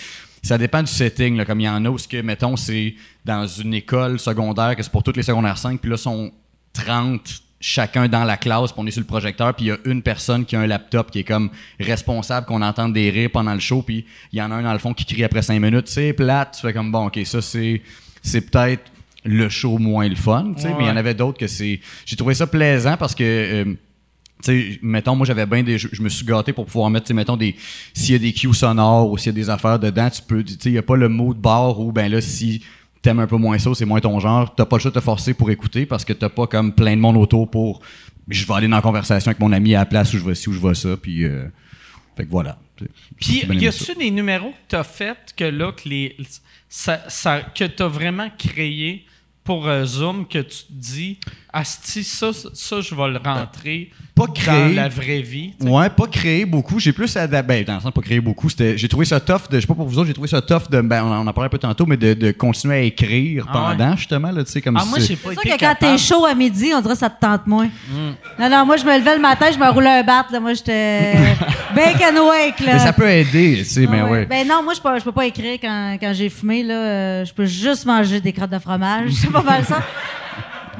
ça 0.43 0.57
dépend 0.57 0.81
du 0.81 0.91
setting 0.91 1.37
là, 1.37 1.45
comme 1.45 1.59
il 1.59 1.65
y 1.65 1.69
en 1.69 1.83
a 1.85 1.89
où 1.89 1.97
ce 1.97 2.07
que 2.07 2.21
mettons 2.21 2.55
c'est 2.55 2.95
dans 3.25 3.47
une 3.47 3.73
école 3.73 4.19
secondaire 4.19 4.75
que 4.75 4.83
c'est 4.83 4.91
pour 4.91 5.03
toutes 5.03 5.17
les 5.17 5.23
secondaires 5.23 5.57
5 5.57 5.79
puis 5.79 5.89
là 5.89 5.97
sont 5.97 6.31
30 6.73 7.41
chacun 7.61 8.07
dans 8.07 8.23
la 8.23 8.37
classe, 8.37 8.71
puis 8.71 8.81
on 8.81 8.87
est 8.87 8.91
sur 8.91 9.01
le 9.01 9.07
projecteur, 9.07 9.53
puis 9.53 9.65
il 9.65 9.67
y 9.67 9.71
a 9.71 9.77
une 9.85 10.01
personne 10.01 10.45
qui 10.45 10.55
a 10.55 10.59
un 10.59 10.67
laptop 10.67 11.11
qui 11.11 11.19
est 11.19 11.23
comme 11.23 11.51
responsable 11.79 12.47
qu'on 12.47 12.61
entende 12.63 12.91
des 12.93 13.09
rires 13.11 13.29
pendant 13.31 13.53
le 13.53 13.59
show, 13.59 13.83
puis 13.83 14.05
il 14.33 14.39
y 14.39 14.41
en 14.41 14.51
a 14.51 14.55
un 14.55 14.63
dans 14.63 14.73
le 14.73 14.79
fond 14.79 14.93
qui 14.93 15.05
crie 15.05 15.23
après 15.23 15.43
cinq 15.43 15.59
minutes, 15.59 15.87
c'est 15.87 16.11
plate, 16.11 16.55
tu 16.55 16.61
fais 16.61 16.73
comme 16.73 16.91
bon, 16.91 17.05
ok, 17.05 17.19
ça 17.23 17.41
c'est 17.41 17.81
c'est 18.23 18.41
peut-être 18.49 18.91
le 19.23 19.47
show 19.49 19.77
moins 19.77 20.09
le 20.09 20.15
fun, 20.15 20.53
tu 20.55 20.63
sais, 20.63 20.73
mais 20.73 20.85
il 20.85 20.87
y 20.87 20.89
en 20.89 20.97
avait 20.97 21.13
d'autres 21.13 21.37
que 21.37 21.47
c'est 21.47 21.79
j'ai 22.05 22.15
trouvé 22.15 22.33
ça 22.33 22.47
plaisant 22.47 22.97
parce 22.97 23.13
que 23.13 23.23
euh, 23.23 23.75
sais, 24.43 24.79
mettons, 24.81 25.15
moi, 25.15 25.25
j'avais 25.25 25.45
bien 25.45 25.63
des. 25.63 25.77
Je, 25.77 25.87
je 25.91 26.01
me 26.01 26.09
suis 26.09 26.25
gâté 26.25 26.53
pour 26.53 26.65
pouvoir 26.65 26.89
mettre, 26.89 27.05
tu 27.05 27.09
sais, 27.09 27.13
mettons, 27.13 27.37
des. 27.37 27.55
S'il 27.93 28.13
y 28.13 28.15
a 28.15 28.19
des 28.19 28.33
cues 28.33 28.53
sonores 28.53 29.09
ou 29.11 29.17
s'il 29.17 29.27
y 29.27 29.35
a 29.35 29.41
des 29.43 29.49
affaires 29.49 29.79
dedans, 29.79 30.09
tu 30.09 30.21
peux. 30.21 30.43
Tu 30.43 30.53
sais, 30.53 30.59
il 30.65 30.71
n'y 30.73 30.77
a 30.77 30.83
pas 30.83 30.95
le 30.95 31.09
mot 31.09 31.33
de 31.33 31.39
bar 31.39 31.79
où, 31.79 31.91
ben 31.91 32.11
là, 32.11 32.21
si 32.21 32.63
t'aimes 33.01 33.19
un 33.19 33.27
peu 33.27 33.37
moins 33.37 33.57
ça, 33.57 33.71
c'est 33.73 33.85
moins 33.85 33.99
ton 33.99 34.19
genre, 34.19 34.53
t'as 34.53 34.65
pas 34.65 34.75
le 34.77 34.81
choix 34.81 34.91
de 34.91 34.95
te 34.95 35.03
forcer 35.03 35.33
pour 35.33 35.49
écouter 35.49 35.85
parce 35.87 36.05
que 36.05 36.13
t'as 36.13 36.29
pas 36.29 36.45
comme 36.47 36.73
plein 36.73 36.95
de 36.95 37.01
monde 37.01 37.17
autour 37.17 37.49
pour. 37.49 37.81
Je 38.27 38.45
vais 38.45 38.53
aller 38.53 38.67
dans 38.67 38.75
la 38.75 38.81
conversation 38.81 39.29
avec 39.29 39.39
mon 39.39 39.51
ami 39.51 39.73
à 39.75 39.79
la 39.79 39.85
place 39.85 40.13
où 40.13 40.17
je 40.17 40.23
vois 40.23 40.35
ci 40.35 40.49
ou 40.49 40.53
je 40.53 40.59
vois 40.59 40.75
ça, 40.75 40.95
puis. 40.97 41.23
euh, 41.25 41.45
fait 42.15 42.25
que 42.25 42.29
voilà. 42.31 42.59
Puis, 43.19 43.43
y 43.61 43.67
a-tu 43.67 43.83
des 43.95 44.11
numéros 44.11 44.49
que 44.51 44.55
tu 44.69 44.75
as 44.75 44.83
fait 44.83 45.17
que 45.35 45.43
là, 45.43 45.71
que, 45.71 45.87
les, 45.87 46.15
ça, 46.67 47.01
ça- 47.09 47.41
que 47.41 47.63
tu 47.65 47.83
as 47.83 47.87
vraiment 47.87 48.27
créé 48.37 49.05
pour 49.43 49.67
euh, 49.67 49.85
Zoom, 49.85 50.27
que 50.27 50.39
tu 50.39 50.57
te 50.65 50.71
dis, 50.73 51.17
Asti, 51.54 52.04
ça, 52.06 52.28
ça, 52.54 52.80
je 52.80 52.95
vais 52.95 53.08
le 53.10 53.18
rentrer 53.18 53.89
Pas 54.16 54.26
dans 54.26 54.32
créé. 54.34 54.74
la 54.74 54.88
vraie 54.88 55.22
vie. 55.22 55.52
tu 55.60 55.66
sais. 55.68 55.70
Ouais, 55.72 55.89
pas 55.89 56.08
créé 56.08 56.45
beaucoup. 56.45 56.80
J'ai 56.80 56.93
plus 56.93 57.14
adapté. 57.18 57.45
Ben, 57.47 57.66
dans 57.66 57.76
le 57.76 57.80
sens, 57.82 57.91
pas 57.91 57.99
créé 58.02 58.22
beaucoup. 58.22 58.49
C'était, 58.49 58.78
j'ai 58.78 58.88
trouvé 58.88 59.04
ça 59.06 59.20
tough 59.20 59.49
de, 59.49 59.58
je 59.58 59.62
sais 59.62 59.68
pas 59.68 59.74
pour 59.74 59.86
vous 59.86 59.97
autres, 59.97 60.08
j'ai 60.08 60.14
trouvé 60.14 60.30
ça 60.30 60.41
tough 60.41 60.70
de, 60.70 60.80
ben, 60.80 61.04
on 61.04 61.12
en 61.12 61.28
a 61.28 61.34
parlé 61.34 61.47
un 61.47 61.49
peu 61.49 61.58
tantôt, 61.58 61.86
mais 61.86 61.97
de, 61.97 62.14
de 62.14 62.32
continuer 62.32 62.76
à 62.76 62.80
écrire 62.82 63.45
Ah 63.49 63.72
ouais. 63.72 63.78
pendant, 63.78 63.95
justement, 63.97 64.32
là, 64.32 64.43
tu 64.45 64.52
sais, 64.52 64.62
comme 64.62 64.78
Ah, 64.80 64.86
moi, 64.86 64.99
si- 65.02 65.08
j'ai 65.08 65.16
pas 65.18 65.30
C'est 65.34 65.41
sûr 65.49 65.58
que 65.58 65.60
quand 65.60 65.76
t'es 65.78 65.97
chaud 65.97 66.26
à 66.26 66.34
midi, 66.36 66.72
on 66.74 66.80
dirait 66.80 66.93
que 66.93 66.99
ça 66.99 67.10
te 67.10 67.20
tente 67.20 67.45
moins. 67.47 67.68
Hmm. 67.89 68.12
Non, 68.39 68.49
non, 68.49 68.66
moi, 68.66 68.78
je 68.78 68.86
me 68.86 68.97
levais 68.97 69.16
le 69.16 69.22
matin, 69.22 69.47
je 69.54 69.58
me 69.60 69.70
roulais 69.70 69.89
un 69.99 70.04
bat. 70.04 70.26
Là. 70.32 70.39
Moi, 70.39 70.54
j'étais 70.54 71.14
bacon 71.76 72.18
wake. 72.30 72.60
Là. 72.62 72.74
Mais 72.74 72.80
ça 72.80 72.93
peut 72.93 73.10
aider, 73.10 73.56
tu 73.60 73.66
sais, 73.66 73.88
mais 73.88 73.99
Ah 73.99 74.06
ouais. 74.06 74.12
ouais. 74.12 74.26
Ben 74.26 74.47
non, 74.47 74.64
moi, 74.64 74.74
je 74.74 74.80
peux, 74.80 74.97
je 74.97 75.04
peux 75.04 75.12
pas 75.12 75.26
écrire 75.26 75.58
quand, 75.62 75.97
quand 75.99 76.14
j'ai 76.14 76.30
fumé. 76.30 76.64
Là, 76.64 76.76
Euh, 76.76 77.26
je 77.26 77.34
peux 77.34 77.45
juste 77.45 77.86
manger 77.86 78.22
des 78.22 78.32
crottes 78.32 78.49
de 78.52 78.60
fromage. 78.60 79.12
C'est 79.22 79.32
pas 79.32 79.41
mal 79.43 79.66
ça. 79.66 79.82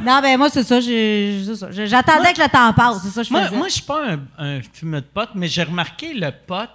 Non, 0.04 0.20
ben 0.22 0.38
moi, 0.38 0.49
c'est 0.49 0.64
ça. 0.64 0.80
J'attendais 0.80 2.34
que 2.34 2.41
le 2.41 2.49
temps 2.49 2.74
passe. 2.74 3.02
C'est 3.04 3.10
ça 3.10 3.22
que 3.22 3.28
je 3.28 3.34
Moi, 3.34 3.45
faisais. 3.45 3.56
moi 3.58 3.68
je 3.68 3.74
suis 3.74 3.82
pas 3.84 4.12
un, 4.14 4.20
un 4.38 4.62
fumeur 4.74 5.02
de 5.02 5.08
pote, 5.08 5.30
mais 5.36 5.47
j'ai 5.47 5.64
remarqué 5.64 6.14
le 6.14 6.32
pote. 6.47 6.70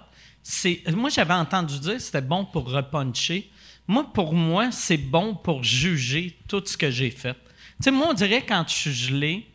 Moi, 0.95 1.09
j'avais 1.09 1.33
entendu 1.33 1.77
dire 1.79 1.93
que 1.95 1.99
c'était 1.99 2.21
bon 2.21 2.45
pour 2.45 2.69
repuncher. 2.71 3.49
Moi, 3.87 4.05
pour 4.13 4.33
moi, 4.33 4.69
c'est 4.71 4.97
bon 4.97 5.33
pour 5.35 5.63
juger 5.63 6.37
tout 6.47 6.61
ce 6.65 6.77
que 6.77 6.89
j'ai 6.89 7.11
fait. 7.11 7.33
Tu 7.33 7.83
sais, 7.83 7.91
moi, 7.91 8.07
on 8.09 8.13
dirait 8.13 8.43
quand 8.47 8.63
je 8.67 8.73
suis 8.73 8.93
gelé, 8.93 9.47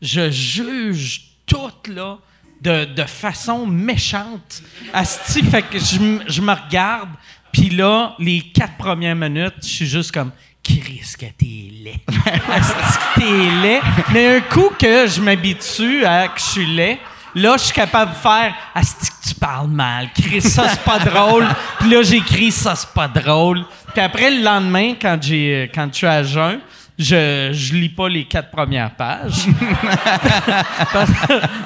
je 0.00 0.30
juge 0.30 1.22
tout, 1.46 1.70
là, 1.92 2.18
de, 2.60 2.84
de 2.86 3.02
façon 3.04 3.66
méchante. 3.66 4.62
Asti, 4.92 5.42
fait 5.44 5.62
que 5.62 5.78
je, 5.78 6.18
je 6.26 6.40
me 6.42 6.52
regarde, 6.52 7.10
puis 7.52 7.70
là, 7.70 8.14
les 8.18 8.40
quatre 8.40 8.76
premières 8.76 9.16
minutes, 9.16 9.54
je 9.62 9.68
suis 9.68 9.86
juste 9.86 10.12
comme. 10.12 10.32
Chris, 10.62 11.14
que 11.18 11.26
t'es 11.26 11.70
laid. 11.82 12.00
T'es 13.16 13.50
laid. 13.62 13.80
Mais 14.12 14.36
un 14.36 14.40
coup 14.40 14.70
que 14.78 15.06
je 15.06 15.20
m'habitue 15.20 16.04
à 16.04 16.28
que 16.28 16.38
je 16.38 16.44
suis 16.44 16.66
laid, 16.66 16.98
Là, 17.34 17.56
je 17.56 17.64
suis 17.64 17.72
capable 17.72 18.12
de 18.12 18.16
faire 18.16 18.54
Asti 18.74 19.08
que 19.08 19.28
tu 19.28 19.34
parles 19.34 19.68
mal. 19.68 20.10
Chris, 20.14 20.42
ça, 20.42 20.68
c'est 20.68 20.82
pas 20.82 20.98
drôle. 20.98 21.46
Puis 21.78 21.90
là, 21.90 22.02
j'écris 22.02 22.52
ça, 22.52 22.76
c'est 22.76 22.92
pas 22.92 23.08
drôle. 23.08 23.64
Puis 23.94 24.02
après, 24.02 24.30
le 24.30 24.42
lendemain, 24.42 24.94
quand, 25.00 25.16
j'ai, 25.20 25.70
quand 25.74 25.88
je 25.90 25.96
suis 25.96 26.06
à 26.06 26.22
jeun, 26.22 26.60
je, 26.98 27.50
je 27.52 27.74
lis 27.74 27.88
pas 27.88 28.08
les 28.08 28.24
quatre 28.24 28.50
premières 28.50 28.94
pages. 28.94 29.46
parce, 30.92 31.10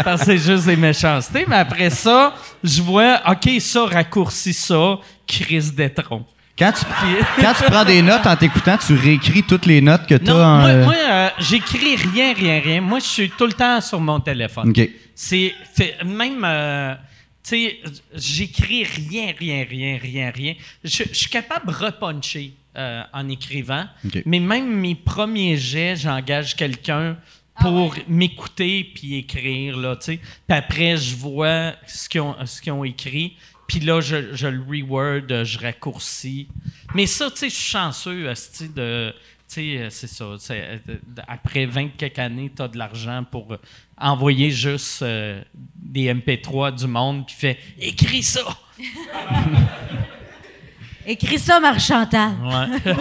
parce 0.05 0.21
que 0.21 0.27
c'est 0.27 0.39
juste 0.39 0.67
des 0.67 0.77
méchancetés. 0.77 1.45
Mais 1.49 1.57
après 1.57 1.91
ça, 1.91 2.35
je 2.63 2.81
vois, 2.81 3.21
OK, 3.29 3.61
ça, 3.61 3.87
raccourcis 3.87 4.55
ça, 4.55 4.99
Chris 5.27 5.73
Détron. 5.75 6.25
Quand 6.59 6.73
tu, 6.73 6.85
quand 7.43 7.53
tu 7.53 7.65
prends 7.65 7.85
des 7.85 8.01
notes 8.01 8.27
en 8.27 8.35
t'écoutant, 8.37 8.79
tu 8.79 8.95
réécris 8.95 9.43
toutes 9.43 9.67
les 9.67 9.81
notes 9.83 10.07
que 10.07 10.15
tu 10.15 10.31
as 10.31 10.33
Non, 10.35 10.43
en. 10.43 10.61
moi, 10.61 10.69
euh, 10.71 10.85
moi, 10.85 10.95
euh, 11.11 11.29
j'écris 11.39 11.97
rien, 11.97 12.33
rien, 12.33 12.61
rien. 12.61 12.81
Moi, 12.81 12.99
je 13.01 13.05
suis 13.07 13.31
tout 13.31 13.47
le 13.47 13.53
temps 13.53 13.81
sur 13.81 14.01
mon 14.01 14.21
téléphone. 14.21 14.71
OK. 14.71 14.89
C'est 15.15 15.53
même, 16.05 16.43
euh, 16.45 16.95
tu 17.43 17.51
sais, 17.51 17.81
j'écris 18.15 18.85
rien, 18.85 19.33
rien, 19.39 19.65
rien, 19.69 19.99
rien, 20.01 20.31
rien. 20.35 20.55
Je, 20.83 21.05
je 21.11 21.15
suis 21.15 21.29
capable 21.31 21.67
de 21.67 21.75
repuncher 21.75 22.53
euh, 22.77 23.03
en 23.13 23.29
écrivant, 23.29 23.85
OK. 24.05 24.23
mais 24.27 24.39
même 24.41 24.67
mes 24.69 24.95
premiers 24.95 25.57
jets, 25.57 25.97
j'engage 25.97 26.57
quelqu'un 26.57 27.17
pour 27.61 27.95
m'écouter 28.09 28.91
puis 28.95 29.17
écrire 29.17 29.77
là, 29.79 29.97
tu 29.97 30.05
sais. 30.13 30.21
Puis 30.47 30.59
après, 30.59 30.97
je 30.99 31.17
vois 31.17 31.73
ce 31.87 32.09
qu'ils 32.09 32.21
ont, 32.21 32.35
ce 32.45 32.61
qu'ils 32.61 32.73
ont 32.73 32.85
écrit. 32.85 33.35
Puis 33.69 33.81
là, 33.81 34.01
je, 34.01 34.35
je 34.35 34.47
le 34.47 34.61
reword, 34.63 35.31
euh, 35.31 35.45
je 35.45 35.59
raccourcis. 35.59 36.49
Mais 36.95 37.07
ça, 37.07 37.31
tu 37.31 37.39
sais, 37.39 37.49
je 37.49 37.55
suis 37.55 37.71
chanceux, 37.71 38.29
asti, 38.29 38.69
de... 38.69 39.13
Tu 39.49 39.55
sais, 39.55 39.79
euh, 39.79 39.91
c'est 39.91 40.09
ça. 40.09 40.25
euh, 40.51 40.79
après 41.29 41.67
20 41.67 41.97
quelques 41.97 42.19
années, 42.19 42.51
tu 42.55 42.63
as 42.63 42.69
de 42.69 42.77
l'argent 42.79 43.25
pour 43.31 43.57
envoyer 43.99 44.51
juste 44.51 45.03
euh, 45.03 45.41
des 45.55 46.13
MP3 46.13 46.75
du 46.75 46.87
monde 46.87 47.27
qui 47.27 47.35
fait 47.35 47.59
«Écris 47.79 48.23
ça! 48.25 48.41
Écris 51.07 51.39
ça, 51.39 51.61
Marie-Chantal.» 51.61 52.33
Ouais. 52.43 52.95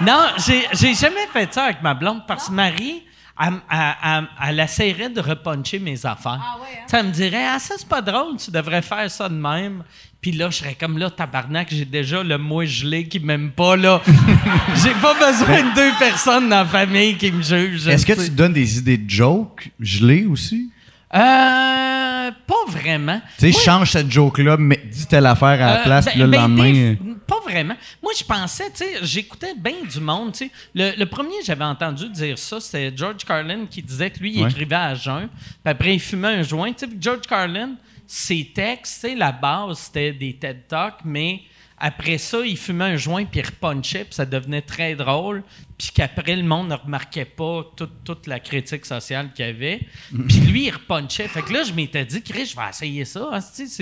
non, 0.00 0.28
j'ai, 0.46 0.62
j'ai 0.72 0.94
jamais 0.94 1.26
fait 1.32 1.52
ça 1.52 1.64
avec 1.64 1.82
ma 1.82 1.94
blonde 1.94 2.22
parce 2.26 2.48
que 2.48 2.52
Marie, 2.52 3.02
elle, 3.40 3.54
elle- 3.70 3.94
elle- 4.04 4.28
elle 4.48 4.60
essaierait 4.60 5.10
de 5.10 5.20
repuncher 5.20 5.78
mes 5.78 6.04
affaires. 6.06 6.40
Ah 6.40 6.58
ouais, 6.60 6.66
hein? 6.72 6.84
Tu 6.86 6.90
sais, 6.90 6.96
Elle 6.98 7.06
me 7.06 7.12
dirait, 7.12 7.44
ah, 7.46 7.58
ça, 7.58 7.74
c'est 7.78 7.88
pas 7.88 8.02
drôle, 8.02 8.36
tu 8.36 8.50
devrais 8.50 8.82
faire 8.82 9.10
ça 9.10 9.28
de 9.28 9.34
même. 9.34 9.82
Puis 10.20 10.32
là, 10.32 10.48
je 10.50 10.56
serais 10.56 10.74
comme 10.74 10.96
là, 10.96 11.10
tabarnak, 11.10 11.68
j'ai 11.70 11.84
déjà 11.84 12.22
le 12.22 12.38
moi 12.38 12.64
gelé 12.64 13.06
qui 13.06 13.20
m'aime 13.20 13.50
pas, 13.50 13.76
là. 13.76 14.00
j'ai 14.82 14.94
pas 14.94 15.14
besoin 15.14 15.62
de 15.70 15.74
deux 15.74 15.92
personnes 15.98 16.48
dans 16.48 16.58
la 16.60 16.64
famille 16.64 17.16
qui 17.16 17.30
me 17.30 17.42
jugent. 17.42 17.88
Est-ce 17.88 18.06
que 18.06 18.12
tu 18.24 18.30
donnes 18.30 18.54
des 18.54 18.78
idées 18.78 18.96
de 18.96 19.10
jokes 19.10 19.70
gelées 19.78 20.24
aussi? 20.24 20.70
Euh, 21.14 22.30
pas 22.46 22.64
vraiment. 22.68 23.20
Tu 23.38 23.52
sais, 23.52 23.60
change 23.64 23.92
cette 23.92 24.10
joke-là, 24.10 24.56
mais 24.58 24.80
dis 24.90 25.06
telle 25.06 25.26
affaire 25.26 25.48
à 25.48 25.56
la 25.56 25.80
Euh, 25.80 25.82
place, 25.84 26.04
ben- 26.06 26.18
le 26.18 26.26
ben, 26.26 26.40
lendemain. 26.42 26.96
pas 27.26 27.40
vraiment. 27.44 27.74
Moi, 28.02 28.12
je 28.18 28.24
pensais, 28.24 28.70
tu 28.70 28.78
sais, 28.84 28.94
j'écoutais 29.02 29.54
bien 29.56 29.74
du 29.90 30.00
monde, 30.00 30.32
tu 30.32 30.46
sais. 30.46 30.50
Le, 30.74 30.92
le 30.98 31.06
premier, 31.06 31.34
j'avais 31.44 31.64
entendu 31.64 32.08
dire 32.08 32.38
ça, 32.38 32.60
c'était 32.60 32.92
George 32.96 33.24
Carlin 33.24 33.66
qui 33.70 33.82
disait 33.82 34.10
que 34.10 34.18
lui, 34.20 34.32
il 34.34 34.42
Ouais. 34.42 34.50
écrivait 34.50 34.74
à 34.76 34.94
jeun, 34.94 35.28
puis 35.28 35.50
après, 35.70 35.94
il 35.94 36.00
fumait 36.00 36.28
un 36.28 36.42
joint. 36.42 36.72
Tu 36.72 36.86
sais, 36.86 36.92
George 37.00 37.26
Carlin, 37.28 37.74
ses 38.06 38.50
textes, 38.54 39.00
tu 39.02 39.08
sais, 39.10 39.14
la 39.14 39.32
base, 39.32 39.78
c'était 39.78 40.12
des 40.12 40.34
TED 40.34 40.66
Talks, 40.68 41.00
mais 41.04 41.40
après 41.78 42.18
ça, 42.18 42.40
il 42.46 42.56
fumait 42.56 42.84
un 42.84 42.96
joint, 42.96 43.24
puis 43.24 43.40
il 43.40 43.46
repunchait, 43.46 44.04
puis 44.04 44.14
ça 44.14 44.24
devenait 44.24 44.62
très 44.62 44.94
drôle, 44.94 45.42
puis 45.76 45.90
qu'après, 45.92 46.36
le 46.36 46.42
monde 46.44 46.68
ne 46.68 46.74
remarquait 46.74 47.24
pas 47.24 47.64
toute, 47.76 48.04
toute 48.04 48.26
la 48.26 48.38
critique 48.40 48.86
sociale 48.86 49.32
qu'il 49.34 49.44
y 49.44 49.48
avait. 49.48 49.80
Puis 50.28 50.36
lui, 50.40 50.66
il 50.66 50.70
repunchait. 50.70 51.26
Fait 51.28 51.42
que 51.42 51.52
là, 51.52 51.64
je 51.64 51.72
m'étais 51.72 52.04
dit, 52.04 52.22
Chris, 52.22 52.46
je 52.46 52.56
vais 52.56 52.68
essayer 52.70 53.04
ça. 53.04 53.28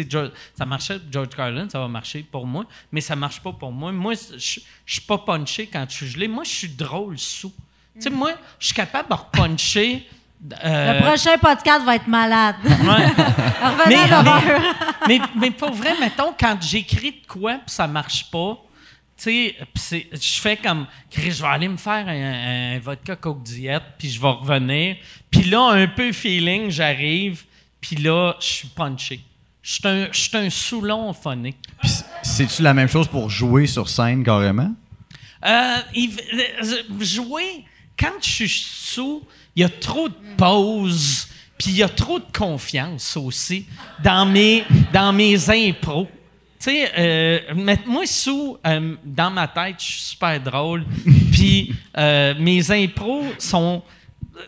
George- 0.08 0.32
ça 0.56 0.64
marchait 0.64 0.98
pour 0.98 1.12
George 1.12 1.28
Carlin, 1.36 1.68
ça 1.68 1.78
va 1.78 1.88
marcher 1.88 2.22
pour 2.28 2.46
moi, 2.46 2.64
mais 2.90 3.00
ça 3.02 3.14
marche 3.14 3.40
pas 3.40 3.52
pour 3.52 3.70
moi. 3.72 3.92
Moi, 3.92 4.14
je 4.14 4.60
je 4.84 4.92
suis 4.94 5.02
pas 5.06 5.18
punché 5.18 5.66
quand 5.66 5.84
je 5.88 5.94
suis 5.96 6.08
gelé. 6.08 6.28
Moi, 6.28 6.44
je 6.44 6.50
suis 6.50 6.68
drôle 6.68 7.18
sous. 7.18 7.52
Tu 7.94 8.00
sais, 8.02 8.10
moi, 8.10 8.32
je 8.58 8.66
suis 8.66 8.74
capable 8.74 9.10
de 9.10 9.14
repuncher. 9.14 10.08
Euh, 10.64 10.94
Le 10.94 11.00
prochain 11.06 11.36
podcast 11.38 11.84
va 11.84 11.96
être 11.96 12.06
malade. 12.08 12.56
ouais. 12.64 12.70
Revenez 13.62 13.86
Mais, 13.88 14.12
à 14.12 14.22
l'horreur. 14.22 14.60
mais, 15.08 15.20
mais 15.38 15.50
pour 15.50 15.72
vrai, 15.72 15.94
mettons, 16.00 16.32
quand 16.38 16.56
j'écris 16.60 17.12
de 17.12 17.26
quoi 17.26 17.54
puis 17.54 17.62
ça 17.74 17.86
marche 17.86 18.30
pas, 18.30 18.58
tu 19.16 19.24
sais, 19.24 19.56
pis 19.72 19.80
c'est- 19.80 20.06
je 20.12 20.40
fais 20.40 20.56
comme, 20.56 20.86
je 21.16 21.20
vais 21.42 21.48
aller 21.48 21.68
me 21.68 21.76
faire 21.76 22.08
un, 22.08 22.74
un 22.76 22.78
vodka 22.80 23.14
coke 23.14 23.42
diète, 23.44 23.82
puis 23.98 24.10
je 24.10 24.20
vais 24.20 24.28
revenir. 24.30 24.96
Puis 25.30 25.44
là, 25.44 25.60
un 25.70 25.86
peu 25.86 26.10
feeling, 26.12 26.70
j'arrive, 26.70 27.44
puis 27.80 27.96
là, 27.96 28.34
je 28.40 28.46
suis 28.46 28.68
punché. 28.68 29.20
Je 29.62 29.74
suis 29.74 29.86
un, 29.88 30.08
je 30.10 30.18
suis 30.18 30.36
un 30.36 30.50
soulon 30.50 31.12
phonique. 31.12 31.58
Puis 31.80 31.88
c- 31.88 32.04
c'est-tu 32.24 32.62
la 32.62 32.74
même 32.74 32.88
chose 32.88 33.06
pour 33.06 33.30
jouer 33.30 33.68
sur 33.68 33.88
scène 33.88 34.24
carrément? 34.24 34.72
Euh, 35.44 35.76
il- 35.94 36.18
euh, 36.34 36.82
jouer, 37.00 37.64
quand 37.96 38.10
je 38.20 38.28
suis 38.28 38.48
sous, 38.48 39.22
il 39.54 39.62
y 39.62 39.64
a 39.64 39.68
trop 39.68 40.08
de 40.08 40.14
pauses, 40.36 41.28
puis 41.58 41.70
il 41.70 41.76
y 41.76 41.82
a 41.82 41.88
trop 41.88 42.18
de 42.18 42.24
confiance 42.32 43.16
aussi 43.16 43.66
dans 44.02 44.26
mes, 44.26 44.64
dans 44.92 45.12
mes 45.12 45.50
impros. 45.50 46.08
Tu 46.58 46.70
sais, 46.70 46.90
euh, 46.96 47.74
moi, 47.86 48.06
sous, 48.06 48.56
euh, 48.66 48.94
dans 49.04 49.30
ma 49.30 49.48
tête, 49.48 49.76
je 49.78 49.84
suis 49.84 50.00
super 50.00 50.40
drôle, 50.40 50.84
puis 51.32 51.74
euh, 51.96 52.34
mes 52.38 52.70
impros 52.70 53.24
sont... 53.38 53.82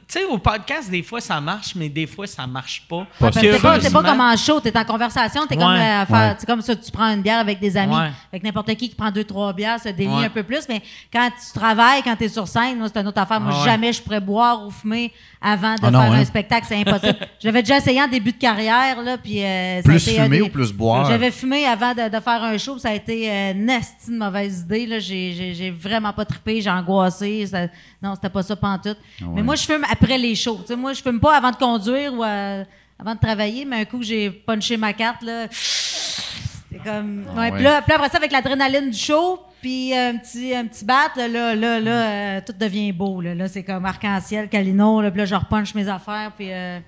Tu 0.09 0.19
sais, 0.21 0.25
au 0.25 0.39
podcast, 0.39 0.91
des 0.91 1.03
fois, 1.03 1.21
ça 1.21 1.39
marche, 1.43 1.75
mais 1.75 1.91
des 1.91 2.07
fois, 2.07 2.27
ça 2.27 2.47
marche 2.47 2.87
pas. 2.89 3.07
Parce 3.21 3.37
que 3.39 3.61
pas, 3.61 3.79
pas 3.79 4.03
comme 4.03 4.21
en 4.21 4.35
show, 4.35 4.59
t'es 4.59 4.75
en 4.79 4.85
conversation, 4.85 5.47
t'es 5.47 5.57
comme 5.57 5.73
Ouais. 5.75 5.79
euh, 5.79 6.07
faire, 6.07 6.37
Ouais. 6.41 6.47
comme 6.47 6.63
ça, 6.63 6.75
tu 6.75 6.91
prends 6.91 7.13
une 7.13 7.21
bière 7.21 7.39
avec 7.39 7.61
des 7.61 7.77
amis, 7.77 7.95
Ouais. 7.95 8.11
avec 8.33 8.43
n'importe 8.43 8.75
qui 8.77 8.89
qui 8.89 8.95
prend 8.95 9.11
deux, 9.11 9.25
trois 9.25 9.53
bières, 9.53 9.79
se 9.79 9.91
délie 9.91 10.09
Ouais. 10.09 10.25
un 10.25 10.31
peu 10.31 10.43
plus, 10.43 10.67
mais 10.71 10.81
quand 11.13 11.29
tu 11.31 11.53
travailles, 11.59 12.03
quand 12.03 12.17
t'es 12.17 12.31
sur 12.31 12.49
scène, 12.49 12.79
moi, 12.79 12.89
c'est 12.93 12.99
une 12.99 13.09
autre 13.09 13.21
affaire. 13.21 13.39
Moi, 13.41 13.53
Ah 13.55 13.59
ouais. 13.59 13.65
jamais 13.67 13.93
je 13.93 14.01
pourrais 14.01 14.21
boire 14.21 14.67
ou 14.67 14.71
fumer 14.71 15.13
avant 15.39 15.75
de 15.75 15.81
Ah 15.83 15.91
non, 15.91 16.01
faire 16.01 16.13
hein? 16.13 16.19
un 16.21 16.25
spectacle, 16.25 16.65
c'est 16.67 16.77
impossible. 16.81 17.19
J'avais 17.41 17.61
déjà 17.63 17.77
essayé 17.77 18.01
en 18.03 18.09
début 18.09 18.33
de 18.33 18.39
carrière, 18.39 19.03
là, 19.03 19.19
puis 19.19 19.45
euh, 19.45 19.75
ça 19.83 19.89
a 19.89 19.93
Plus 19.93 20.09
été 20.09 20.17
fumer 20.23 20.37
des- 20.39 20.43
ou 20.43 20.49
plus 20.49 20.73
boire? 20.73 21.05
J'avais 21.11 21.31
fumé 21.31 21.67
avant 21.67 21.93
de, 21.93 22.09
de 22.09 22.21
faire 22.21 22.43
un 22.43 22.57
show, 22.57 22.73
puis 22.73 22.81
ça 22.81 22.89
a 22.89 22.95
été 22.95 23.31
euh, 23.31 23.53
une 23.53 24.17
mauvaise 24.17 24.61
idée, 24.61 24.87
là. 24.87 24.99
J'ai, 24.99 25.71
vraiment 25.79 26.13
pas 26.15 26.25
trippé, 26.25 26.63
j'ai 26.63 26.71
angoissé, 26.71 27.47
ça- 27.47 27.67
non, 28.03 28.15
c'était 28.15 28.31
pas 28.31 28.43
ça 28.43 28.57
pantoute. 28.57 28.97
Ah 29.21 29.25
Mais 29.35 29.43
moi, 29.43 29.55
je 29.57 29.67
fume 29.75 29.85
après 29.91 30.19
les 30.19 30.35
shows, 30.35 30.61
tu 30.67 30.75
moi, 30.77 30.93
je 30.93 31.03
fume 31.03 31.21
pas 31.21 31.37
avant 31.37 31.51
de 31.51 31.57
conduire 31.57 32.13
ou 32.15 32.23
à- 32.23 32.65
avant 32.99 33.15
de 33.15 33.21
travailler, 33.21 33.65
mais 33.65 33.81
un 33.81 33.85
coup 33.85 33.99
que 33.99 34.05
j'ai 34.05 34.31
punché 34.31 34.77
ma 34.77 34.93
carte, 34.93 35.23
là, 35.23 35.47
c'est 35.51 36.79
comme... 36.83 37.25
ouais, 37.37 37.41
ouais. 37.41 37.53
Puis 37.53 37.63
là, 37.63 37.83
puis 37.83 37.93
après 37.93 38.09
ça, 38.09 38.17
avec 38.19 38.33
l'adrénaline 38.33 38.91
du 38.91 38.99
show, 38.99 39.41
puis 39.61 39.95
un 39.95 40.17
petit, 40.17 40.55
un 40.55 40.67
petit 40.67 40.85
bat, 40.85 41.11
là, 41.17 41.27
là, 41.29 41.55
là, 41.55 41.81
là, 41.81 41.91
euh, 42.37 42.41
tout 42.47 42.53
devient 42.59 42.93
beau, 42.93 43.21
là. 43.21 43.35
Là, 43.35 43.49
c'est 43.49 43.63
comme 43.63 43.85
arc-en-ciel, 43.85 44.49
Calino, 44.49 45.01
là, 45.03 45.11
puis 45.11 45.19
là, 45.19 45.25
je 45.27 45.35
repunche 45.35 45.75
mes 45.75 45.89
affaires, 45.89 46.33
puis... 46.37 46.49
euh, 46.53 46.79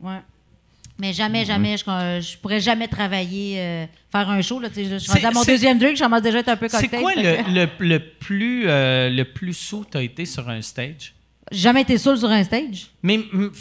ouais. 0.00 0.18
Mais 0.98 1.12
jamais, 1.12 1.44
jamais, 1.44 1.76
je, 1.76 1.84
je 1.84 2.38
pourrais 2.38 2.58
jamais 2.60 2.88
travailler, 2.88 3.56
euh, 3.60 3.86
faire 4.10 4.30
un 4.30 4.40
show, 4.40 4.58
là, 4.60 4.70
tu 4.70 4.82
je 4.82 4.96
suis 4.96 5.12
C'est- 5.12 5.24
à 5.26 5.30
mon 5.30 5.42
c'est- 5.42 5.52
deuxième 5.52 5.78
drink, 5.78 5.96
je 5.98 6.02
commence 6.02 6.22
déjà 6.22 6.38
à 6.38 6.40
être 6.40 6.48
un 6.48 6.56
peu 6.56 6.68
C'est 6.68 6.80
cocktail. 6.88 7.00
quoi 7.02 7.12
fait 7.12 7.22
le, 7.22 7.42
que- 7.44 7.50
le, 7.50 7.88
le 7.88 7.98
plus, 8.18 8.64
euh, 8.66 9.10
le 9.10 9.24
plus 9.24 9.52
sous 9.52 9.84
t'as 9.84 10.00
été 10.02 10.24
sur 10.24 10.48
un 10.48 10.62
stage? 10.62 11.12
Jamais 11.52 11.82
été 11.82 11.96
saoul 11.96 12.18
sur 12.18 12.28
un 12.28 12.42
stage? 12.42 12.88
Mais 13.04 13.20
le, 13.32 13.52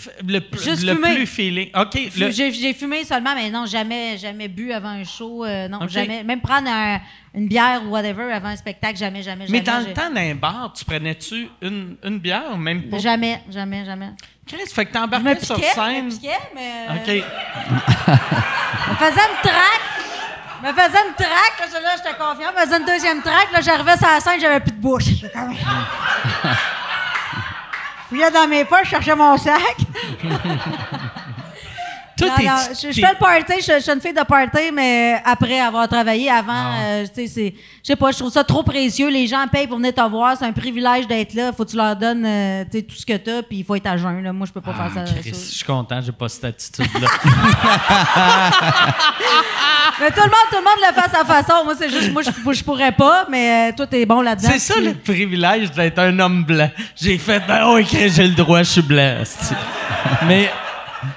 Juste 0.60 0.84
le 0.84 0.96
fumer. 0.96 1.14
plus 1.14 1.28
feeling. 1.28 1.70
OK. 1.80 1.94
le- 2.18 2.32
J'ai 2.32 2.74
fumé 2.74 3.04
seulement, 3.04 3.36
mais 3.36 3.52
non, 3.52 3.68
jamais, 3.68 4.18
jamais 4.18 4.48
bu 4.48 4.72
avant 4.72 4.90
un 4.90 5.04
show. 5.04 5.46
euh, 5.46 5.68
non, 5.68 5.88
jamais. 5.88 6.24
Même 6.24 6.42
prendre 6.42 6.68
un- 6.68 7.00
une 7.36 7.48
bière 7.48 7.84
ou 7.86 7.90
whatever 7.90 8.32
avant 8.34 8.48
un 8.48 8.56
spectacle, 8.56 8.98
jamais, 8.98 9.22
jamais, 9.22 9.46
mais 9.50 9.64
jamais. 9.64 9.84
dans 9.84 9.88
le 9.88 9.94
temps 9.94 10.10
d'un 10.10 10.34
bar, 10.34 10.74
tu 10.76 10.84
prenais-tu 10.84 11.48
une, 11.62 11.96
une 12.04 12.18
bière 12.18 12.46
ou 12.54 12.58
même 12.58 12.90
pas? 12.90 12.98
Jamais, 12.98 13.40
jamais, 13.52 13.86
jamais. 13.86 14.10
Chris, 14.48 14.58
fait 14.74 14.86
que 14.88 14.92
t'embarquais 14.94 15.46
sur 15.46 15.56
piquais, 15.56 15.68
je 15.70 15.82
scène. 15.82 16.06
me 16.06 16.10
piquais, 16.10 16.30
mais. 16.56 16.72
euh, 16.90 16.96
OK. 16.96 17.08
Je 17.08 18.92
me 18.92 18.96
faisais 18.98 19.22
une 19.22 19.42
traque. 19.44 19.82
Je 20.64 20.68
me 20.68 20.74
faisais 20.74 20.98
une 21.08 21.14
traque, 21.14 21.72
là, 21.84 21.90
j'étais 21.98 22.18
confiant. 22.18 22.50
Je 22.56 22.60
me 22.62 22.66
faisais 22.66 22.78
une 22.80 22.86
deuxième 22.86 23.22
traque, 23.22 23.52
là, 23.54 23.62
j'arrivais 23.62 23.98
sur 23.98 24.08
la 24.08 24.20
scène, 24.20 24.40
j'avais 24.42 24.60
plus 24.62 24.72
de 24.72 24.78
bouche. 24.82 25.22
Puis 28.16 28.22
là, 28.22 28.32
dans 28.32 28.48
mes 28.48 28.64
poches, 28.64 28.86
je 28.86 28.90
cherchais 28.92 29.14
mon 29.14 29.36
sac. 29.38 29.60
Tout 32.18 32.24
Non, 32.24 32.38
est. 32.38 32.46
non, 32.46 32.56
je, 32.70 32.92
je 32.94 33.02
fais 33.02 33.12
le 33.12 33.18
party, 33.20 33.56
je, 33.60 33.74
je 33.74 33.80
suis 33.82 33.92
une 33.92 34.00
fille 34.00 34.14
de 34.14 34.24
party, 34.24 34.72
mais 34.74 35.22
après 35.26 35.60
avoir 35.60 35.86
travaillé, 35.90 36.30
avant, 36.32 36.54
Ah 36.54 36.76
euh, 36.86 37.06
tu 37.14 37.28
sais, 37.28 37.54
je 37.84 37.88
sais 37.92 37.98
pas, 37.98 38.12
je 38.12 38.20
trouve 38.20 38.32
ça 38.32 38.46
trop 38.46 38.64
précieux. 38.64 39.10
Les 39.10 39.28
gens 39.28 39.46
payent 39.52 39.68
pour 39.68 39.76
venir 39.80 39.94
te 39.94 40.00
voir, 40.10 40.38
c'est 40.40 40.46
un 40.46 40.54
privilège 40.54 41.08
d'être 41.08 41.34
là. 41.34 41.52
Faut 41.52 41.66
que 41.66 41.72
tu 41.72 41.76
leur 41.76 41.94
donnes, 41.98 42.26
euh, 42.26 42.64
tout 42.72 42.96
ce 42.96 43.06
que 43.06 43.18
t'as, 43.18 43.42
puis 43.44 43.58
il 43.58 43.66
faut 43.66 43.76
être 43.76 43.88
à 43.88 43.98
jeun. 43.98 44.24
Là. 44.24 44.32
Moi, 44.32 44.48
je 44.48 44.54
peux 44.54 44.62
pas 44.62 44.74
faire 44.74 44.92
ça. 44.94 45.04
Ah, 45.06 45.20
Chris, 45.20 45.32
je 45.32 45.34
suis 45.56 45.66
content, 45.66 46.00
j'ai 46.02 46.14
pas 46.14 46.30
cette 46.30 46.46
attitude-là. 46.46 47.08
Mais 50.00 50.10
tout 50.10 50.22
le 50.22 50.24
monde, 50.24 50.48
tout 50.50 50.58
le 50.58 50.64
monde 50.64 50.80
le 50.88 50.94
fait 50.94 51.08
à 51.08 51.10
sa 51.10 51.26
façon. 51.26 51.64
Moi, 51.64 51.74
c'est 51.78 51.90
juste, 51.90 52.12
moi, 52.12 52.22
je, 52.22 52.54
je 52.54 52.64
pourrais 52.64 52.92
pas, 52.92 53.26
mais 53.30 53.70
euh, 53.70 53.76
toi, 53.76 53.88
t'es 53.88 54.06
bon 54.06 54.22
là-dedans. 54.22 54.50
C'est 54.52 54.60
ça 54.60 54.80
le 54.80 54.94
privilège 54.94 55.72
d'être 55.72 56.00
un 56.00 56.20
homme 56.20 56.44
blanc. 56.44 56.70
J'ai 56.96 57.18
fait, 57.18 57.42
ben 57.48 57.64
oh, 57.66 57.80
j'ai 57.90 58.28
le 58.28 58.36
droit, 58.36 58.60
je 58.64 58.72
suis 58.72 58.82
blanc. 58.82 59.24
Mais 60.28 60.50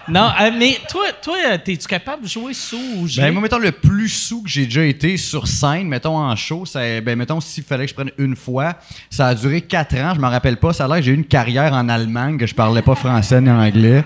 non, 0.09 0.31
euh, 0.41 0.51
mais 0.57 0.79
toi, 0.89 1.07
toi, 1.21 1.37
euh, 1.47 1.59
t'es-tu 1.63 1.89
capable 1.89 2.23
de 2.23 2.29
jouer 2.29 2.55
sous 2.55 2.77
ou? 2.77 3.07
Ben, 3.17 3.33
moi, 3.33 3.43
mettons, 3.43 3.59
le 3.59 3.73
plus 3.73 4.09
sous 4.09 4.43
que 4.43 4.49
j'ai 4.49 4.65
déjà 4.65 4.85
été 4.85 5.17
sur 5.17 5.49
scène, 5.49 5.89
mettons, 5.89 6.17
en 6.17 6.37
show, 6.37 6.65
ça, 6.65 7.01
ben, 7.01 7.17
mettons, 7.17 7.41
s'il 7.41 7.65
fallait 7.65 7.85
que 7.85 7.91
je 7.91 7.95
prenne 7.95 8.13
une 8.17 8.37
fois, 8.37 8.75
ça 9.11 9.27
a 9.27 9.35
duré 9.35 9.61
quatre 9.61 9.97
ans, 9.97 10.13
je 10.15 10.21
me 10.21 10.29
rappelle 10.29 10.57
pas. 10.57 10.73
Ça 10.73 10.85
a 10.85 10.89
l'air 10.89 10.97
que 10.99 11.03
j'ai 11.03 11.13
eu 11.13 11.17
une 11.17 11.27
carrière 11.27 11.73
en 11.73 11.89
Allemagne, 11.89 12.39
que 12.39 12.47
je 12.47 12.55
parlais 12.55 12.83
pas 12.83 12.95
français 12.95 13.41
ni 13.41 13.51
anglais. 13.51 14.05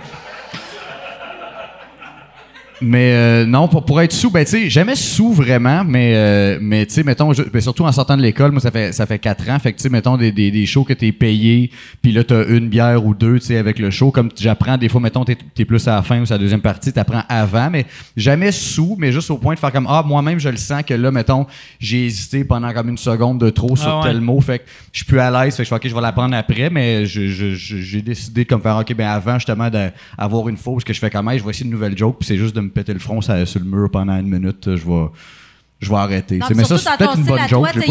Mais 2.82 3.12
euh, 3.14 3.46
non, 3.46 3.68
pour, 3.68 3.84
pour 3.84 4.00
être 4.00 4.12
sous, 4.12 4.30
ben 4.30 4.44
tu 4.44 4.50
sais, 4.50 4.70
jamais 4.70 4.96
sous 4.96 5.32
vraiment, 5.32 5.84
mais 5.84 6.12
euh, 6.14 6.58
mais 6.60 6.84
tu 6.86 6.94
sais, 6.94 7.02
mettons, 7.04 7.32
je- 7.32 7.42
ben, 7.42 7.60
surtout 7.60 7.84
en 7.84 7.92
sortant 7.92 8.16
de 8.16 8.22
l'école, 8.22 8.50
moi 8.50 8.60
ça 8.60 8.70
fait 8.70 8.92
ça 8.92 9.06
fait 9.06 9.18
quatre 9.18 9.48
ans, 9.48 9.58
fait 9.58 9.72
que 9.72 9.78
tu 9.78 9.82
sais, 9.84 9.88
mettons 9.88 10.16
des, 10.16 10.32
des, 10.32 10.50
des 10.50 10.66
shows 10.66 10.84
que 10.84 10.92
t'es 10.92 11.12
payé, 11.12 11.70
puis 12.02 12.12
là 12.12 12.24
t'as 12.24 12.44
une 12.48 12.68
bière 12.68 13.04
ou 13.06 13.14
deux, 13.14 13.38
tu 13.38 13.46
sais, 13.46 13.56
avec 13.56 13.78
le 13.78 13.90
show, 13.90 14.10
comme 14.10 14.30
j'apprends 14.38 14.76
des 14.76 14.88
fois, 14.88 15.00
mettons 15.00 15.24
t'es 15.24 15.36
es 15.58 15.64
plus 15.64 15.86
à 15.88 15.96
la 15.96 16.02
fin 16.02 16.20
ou 16.20 16.24
la 16.28 16.38
deuxième 16.38 16.60
partie, 16.60 16.92
t'apprends 16.92 17.22
avant, 17.28 17.70
mais 17.70 17.86
jamais 18.16 18.52
sous, 18.52 18.96
mais 18.98 19.12
juste 19.12 19.30
au 19.30 19.38
point 19.38 19.54
de 19.54 19.58
faire 19.60 19.72
comme 19.72 19.86
ah 19.88 20.02
moi-même 20.06 20.38
je 20.40 20.48
le 20.48 20.56
sens 20.56 20.82
que 20.82 20.94
là, 20.94 21.10
mettons, 21.10 21.46
j'ai 21.78 22.06
hésité 22.06 22.44
pendant 22.44 22.72
comme 22.72 22.88
une 22.88 22.98
seconde 22.98 23.38
de 23.40 23.50
trop 23.50 23.76
sur 23.76 23.88
Ah 23.88 24.00
ouais. 24.00 24.12
tel 24.12 24.20
mot, 24.20 24.40
fait 24.40 24.58
que 24.60 24.64
je 24.92 24.98
suis 24.98 25.06
plus 25.06 25.20
à 25.20 25.30
l'aise, 25.30 25.54
fait 25.56 25.62
que 25.62 25.64
je 25.64 25.68
fais 25.68 25.76
ok 25.76 25.88
je 25.88 25.94
vais 25.94 26.00
l'apprendre 26.00 26.34
après, 26.36 26.68
mais 26.70 27.06
je- 27.06 27.28
je- 27.28 27.54
je- 27.54 27.76
j'ai 27.78 28.02
décidé 28.02 28.44
de 28.44 28.48
comme 28.48 28.60
faire 28.62 28.76
ok 28.76 28.94
ben 28.94 29.06
avant 29.08 29.34
justement 29.38 29.68
d'avoir 29.70 30.48
une 30.48 30.56
fausse 30.56 30.84
que 30.84 30.92
je 30.92 30.98
fais 30.98 31.10
comme 31.10 31.22
je 31.32 31.42
vais 31.44 31.50
essayer 31.50 31.64
une 31.66 31.70
nouvelle 31.72 31.96
joke, 31.96 32.16
puis 32.18 32.26
c'est 32.26 32.36
juste 32.36 32.56
de 32.56 32.60
me 32.60 32.68
péter 32.72 32.92
le 32.92 32.98
front 32.98 33.20
ça- 33.20 33.44
sur 33.46 33.60
le 33.60 33.66
mur 33.66 33.90
pendant 33.90 34.16
une 34.18 34.28
minute, 34.28 34.76
je 34.76 34.84
vais 34.86 35.06
je 35.80 35.88
vais 35.90 35.96
arrêter. 35.96 36.38
Non, 36.38 36.46
C'est- 36.46 36.54
mais 36.54 36.62
ça, 36.64 36.78
c'est 36.78 36.96
peut-être 36.96 37.16
une 37.18 37.24
bonne 37.24 37.48
joke, 37.48 37.72
toi, 37.72 37.82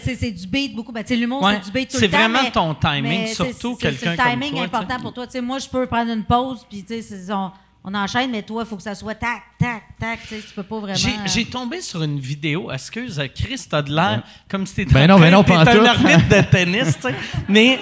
c'est, 0.00 0.14
c'est 0.14 0.30
du 0.30 0.46
beat, 0.46 0.76
beaucoup. 0.76 0.92
Ben, 0.92 1.02
tu 1.02 1.08
sais, 1.08 1.16
l'humour, 1.16 1.42
Ouais, 1.42 1.54
c'est 1.60 1.64
du 1.64 1.72
beat 1.72 1.90
tout 1.90 1.96
c'est 1.98 2.06
le 2.06 2.12
temps. 2.12 2.18
vraiment 2.18 2.42
mais- 2.44 2.50
ton 2.52 2.74
timing, 2.74 3.02
mais 3.02 3.26
c'est- 3.26 3.34
surtout 3.34 3.76
c'est- 3.80 3.88
quelqu'un 3.88 4.10
C'est 4.12 4.16
comme 4.16 4.26
le 4.26 4.32
timing 4.46 4.52
toi, 4.52 4.62
important 4.64 5.00
pour 5.00 5.12
toi. 5.12 5.26
Moi, 5.42 5.58
je 5.58 5.68
peux 5.68 5.86
prendre 5.88 6.12
une 6.12 6.22
pause, 6.22 6.64
puis 6.70 6.84
c'est- 6.86 7.32
on, 7.32 7.50
on 7.82 7.94
enchaîne, 7.94 8.30
mais 8.30 8.42
toi, 8.42 8.62
il 8.64 8.68
faut 8.68 8.76
que 8.76 8.82
ça 8.84 8.94
soit 8.94 9.16
tac, 9.16 9.42
tac, 9.58 9.82
tac. 9.98 10.20
Tu 10.28 10.36
peux 10.54 10.62
pas 10.62 10.78
vraiment. 10.78 10.96
J'ai, 10.96 11.08
euh, 11.10 11.26
j'ai 11.26 11.44
tombé 11.46 11.80
sur 11.80 12.00
une 12.04 12.20
vidéo. 12.20 12.70
Excuse, 12.70 13.20
Chris, 13.34 13.60
t'as 13.68 13.82
de 13.82 13.92
l'air 13.92 14.22
comme 14.48 14.64
si 14.64 14.76
t'étais 14.76 14.94
Ben 14.94 15.10
en 15.10 15.14
non, 15.16 15.20
ben 15.20 15.32
non, 15.32 15.42
pas 15.42 15.54
en 15.64 15.66
un 15.66 15.84
arbitre 15.84 16.28
de 16.28 16.42
tennis, 16.50 16.94
tu 16.94 17.08
sais. 17.08 17.14
Mais 17.48 17.80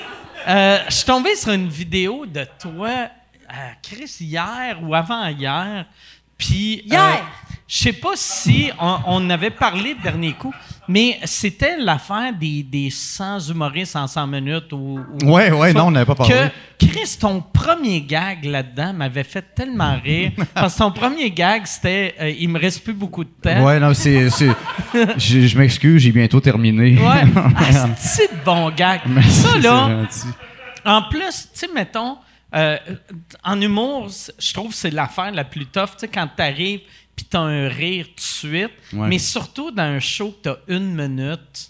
euh, 0.49 0.78
je 0.89 0.95
suis 0.95 1.05
tombé 1.05 1.37
sur 1.37 1.53
une 1.53 1.68
vidéo 1.68 2.24
de 2.24 2.47
toi, 2.59 2.89
euh, 2.89 3.53
Chris, 3.82 4.16
hier 4.20 4.78
ou 4.82 4.95
avant-hier. 4.95 5.85
Puis. 6.39 6.82
euh, 6.93 6.95
Hier! 6.95 7.26
je 7.66 7.78
sais 7.78 7.93
pas 7.95 8.12
si 8.14 8.70
on, 8.78 8.99
on 9.07 9.30
avait 9.30 9.51
parlé 9.51 9.95
le 9.95 10.03
dernier 10.03 10.32
coup, 10.35 10.53
mais 10.87 11.18
c'était 11.24 11.76
l'affaire 11.78 12.32
des, 12.39 12.62
des 12.62 12.91
100 12.91 13.49
humoristes 13.51 13.97
en 13.97 14.07
100 14.07 14.26
minutes. 14.26 14.70
Ou, 14.72 15.01
ou- 15.22 15.32
Ouais, 15.32 15.51
ouais, 15.51 15.72
non, 15.72 15.87
on 15.87 15.91
n'avait 15.91 16.05
pas 16.05 16.14
parlé. 16.14 16.35
Que 16.78 16.87
Chris, 16.87 17.16
ton 17.18 17.41
premier 17.41 18.03
gag 18.03 18.45
là-dedans 18.45 18.93
m'avait 18.93 19.24
fait 19.24 19.43
tellement 19.55 19.97
rire. 20.05 20.32
parce 20.55 20.74
que 20.74 20.78
ton 20.80 20.93
premier 20.93 21.30
gag, 21.30 21.62
c'était 21.64 22.14
euh, 22.20 22.30
Il 22.30 22.51
me 22.51 22.61
reste 22.61 22.85
plus 22.85 22.93
beaucoup 22.93 23.24
de 23.24 23.30
temps. 23.43 23.64
Ouais, 23.64 23.80
non, 23.80 23.95
c'est. 23.95 24.28
c'est- 24.28 24.51
je 25.16 25.47
je 25.47 25.59
m'excuse, 25.59 26.03
j'ai 26.03 26.12
bientôt 26.12 26.41
terminé. 26.41 26.99
Ouais. 26.99 27.22
Ah, 27.57 27.89
c'est 27.97 28.30
de 28.30 28.45
bon 28.45 28.70
gag? 28.72 29.01
Merci, 29.07 29.30
Ça, 29.41 29.59
là, 29.59 29.89
en 30.85 31.03
plus, 31.09 31.49
tu 31.53 31.61
sais, 31.61 31.68
mettons, 31.74 32.18
euh, 32.55 32.79
en 33.43 33.61
humour, 33.61 34.11
je 34.39 34.53
trouve 34.53 34.71
que 34.71 34.75
c'est 34.77 34.91
l'affaire 34.91 35.33
la 35.33 35.45
plus 35.45 35.67
tough, 35.67 35.91
tu 35.93 36.01
sais, 36.01 36.09
quand 36.09 36.29
t'arrives 36.37 36.81
puis 37.17 37.27
t'as 37.31 37.41
un 37.41 37.69
rire 37.69 38.07
tout 38.09 38.15
de 38.17 38.21
suite, 38.21 38.73
Ouais. 38.93 39.07
mais 39.09 39.19
surtout 39.21 39.71
dans 39.71 39.85
un 39.85 40.01
show 40.01 40.31
que 40.33 40.49
t'as 40.51 40.57
une 40.67 40.95
minute. 40.97 41.39
Tu 41.57 41.69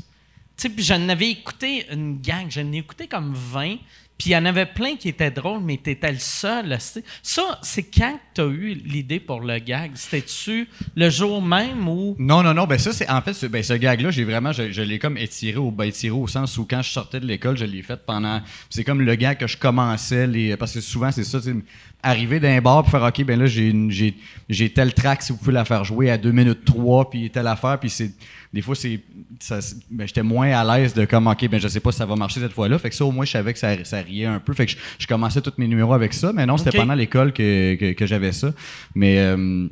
sais, 0.57 0.69
puis 0.71 0.83
j'en 0.83 1.07
avais 1.11 1.29
écouté 1.31 1.87
une 1.93 2.19
gang, 2.21 2.47
j'en 2.49 2.73
ai 2.73 2.79
écouté 2.79 3.07
comme 3.09 3.35
20, 3.35 3.77
puis 4.19 4.31
il 4.31 4.33
y 4.33 4.37
en 4.37 4.45
avait 4.45 4.67
plein 4.67 4.97
qui 4.97 5.09
étaient 5.09 5.31
drôles, 5.31 5.61
mais 5.61 5.77
t'étais 5.77 6.13
le 6.13 6.19
seul. 6.19 6.79
Ça, 7.23 7.59
c'est 7.63 7.83
quand 7.83 8.15
que 8.15 8.21
t'as 8.35 8.47
eu 8.47 8.75
l'idée 8.75 9.19
pour 9.19 9.41
le 9.41 9.59
gag? 9.59 9.93
C'était-tu 9.95 10.69
le 10.95 11.11
jour 11.11 11.43
même 11.43 11.89
ou... 11.89 12.15
Non, 12.19 12.43
non, 12.43 12.55
non. 12.55 12.67
Ben 12.67 12.79
ça, 12.79 12.93
c'est 12.93 13.11
en 13.11 13.21
fait, 13.23 13.33
ce, 13.33 13.47
ben, 13.47 13.63
ce 13.63 13.75
gag-là, 13.75 14.11
j'ai 14.11 14.25
vraiment, 14.25 14.53
je, 14.53 14.83
l'ai 14.83 14.99
comme 15.01 15.19
étiré 15.19 15.57
au, 15.57 15.73
ben, 15.73 15.85
étiré 15.85 16.15
au 16.15 16.29
sens 16.29 16.57
où 16.59 16.67
quand 16.69 16.83
je 16.83 16.91
sortais 16.91 17.19
de 17.19 17.27
l'école, 17.27 17.57
je 17.57 17.65
l'ai 17.65 17.83
fait 17.83 18.07
pendant. 18.07 18.41
C'est 18.71 18.85
comme 18.85 19.01
le 19.01 19.15
gag 19.17 19.39
que 19.39 19.49
je 19.49 19.57
commençais 19.57 20.27
les, 20.29 20.57
parce 20.57 20.75
que 20.75 20.81
souvent 20.81 21.11
c'est 21.11 21.25
ça, 21.25 21.41
tu 21.41 21.65
arriver 22.05 22.39
d'un 22.39 22.61
bar 22.61 22.83
puis 22.83 22.91
faire 22.93 23.03
ok, 23.03 23.25
ben 23.25 23.39
là 23.41 23.47
j'ai 23.47 24.71
telle 24.71 24.95
track 24.95 25.23
si 25.23 25.33
vous 25.33 25.39
pouvez 25.39 25.53
la 25.53 25.65
faire 25.65 25.85
jouer 25.85 26.11
à 26.11 26.19
2 26.19 26.31
minutes 26.31 26.65
3 26.65 27.11
puis 27.11 27.31
telle 27.31 27.47
affaire 27.47 27.81
puis 27.81 27.91
c'est 27.91 28.13
des 28.53 28.63
fois 28.63 28.77
c'est 28.77 29.01
ben, 29.91 30.07
j'étais 30.07 30.23
moins 30.23 30.51
à 30.51 30.79
l'aise 30.79 30.95
de 30.95 31.05
comme 31.07 31.27
ok 31.27 31.49
ben 31.49 31.59
je 31.59 31.67
sais 31.67 31.81
pas 31.81 31.91
si 31.91 31.99
ça 31.99 32.07
va 32.07 32.15
marcher 32.15 32.41
cette 32.41 32.53
fois-là. 32.53 32.79
Fait 32.79 32.91
que 32.91 32.95
ça 32.95 33.05
au 33.05 33.11
moins 33.11 33.25
je 33.25 33.33
savais 33.33 33.53
que 33.53 33.59
ça, 33.59 33.83
ça 33.85 33.99
riait 33.99 34.27
un 34.27 34.39
peu. 34.39 34.53
Fait 34.53 34.67
que 34.67 34.73
je, 34.73 34.77
je 34.99 35.07
commençais 35.07 35.41
tous 35.41 35.55
mes 35.59 35.67
numéros 35.67 35.95
avec 35.95 36.13
ça 36.15 36.33
mais 36.33 36.47
non 36.47 36.57
c'était 36.57 36.77
pendant 36.77 36.95
l'école 36.95 37.33
que, 37.33 37.75
que, 37.75 37.93
que 37.93 38.07
j'avais 38.07 38.33
ça. 38.33 38.53
Mais 38.95 39.19
euh, 39.19 39.69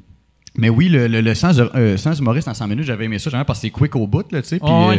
mais 0.56 0.68
oui, 0.68 0.88
le, 0.88 1.06
le, 1.06 1.20
le 1.20 1.34
sens, 1.34 1.58
euh, 1.58 1.96
sens 1.96 2.18
humoriste 2.18 2.48
en 2.48 2.54
100 2.54 2.68
minutes, 2.68 2.84
j'avais 2.84 3.06
aimé 3.06 3.18
ça, 3.18 3.30
j'aimais 3.30 3.44
parce 3.44 3.60
que 3.60 3.68
c'est 3.68 3.70
quick 3.70 3.96
au 3.96 4.06
bout, 4.06 4.30
là, 4.32 4.42
tu 4.42 4.48
sais. 4.48 4.58
Puis, 4.58 4.68
Ah 4.68 4.90
euh, 4.90 4.98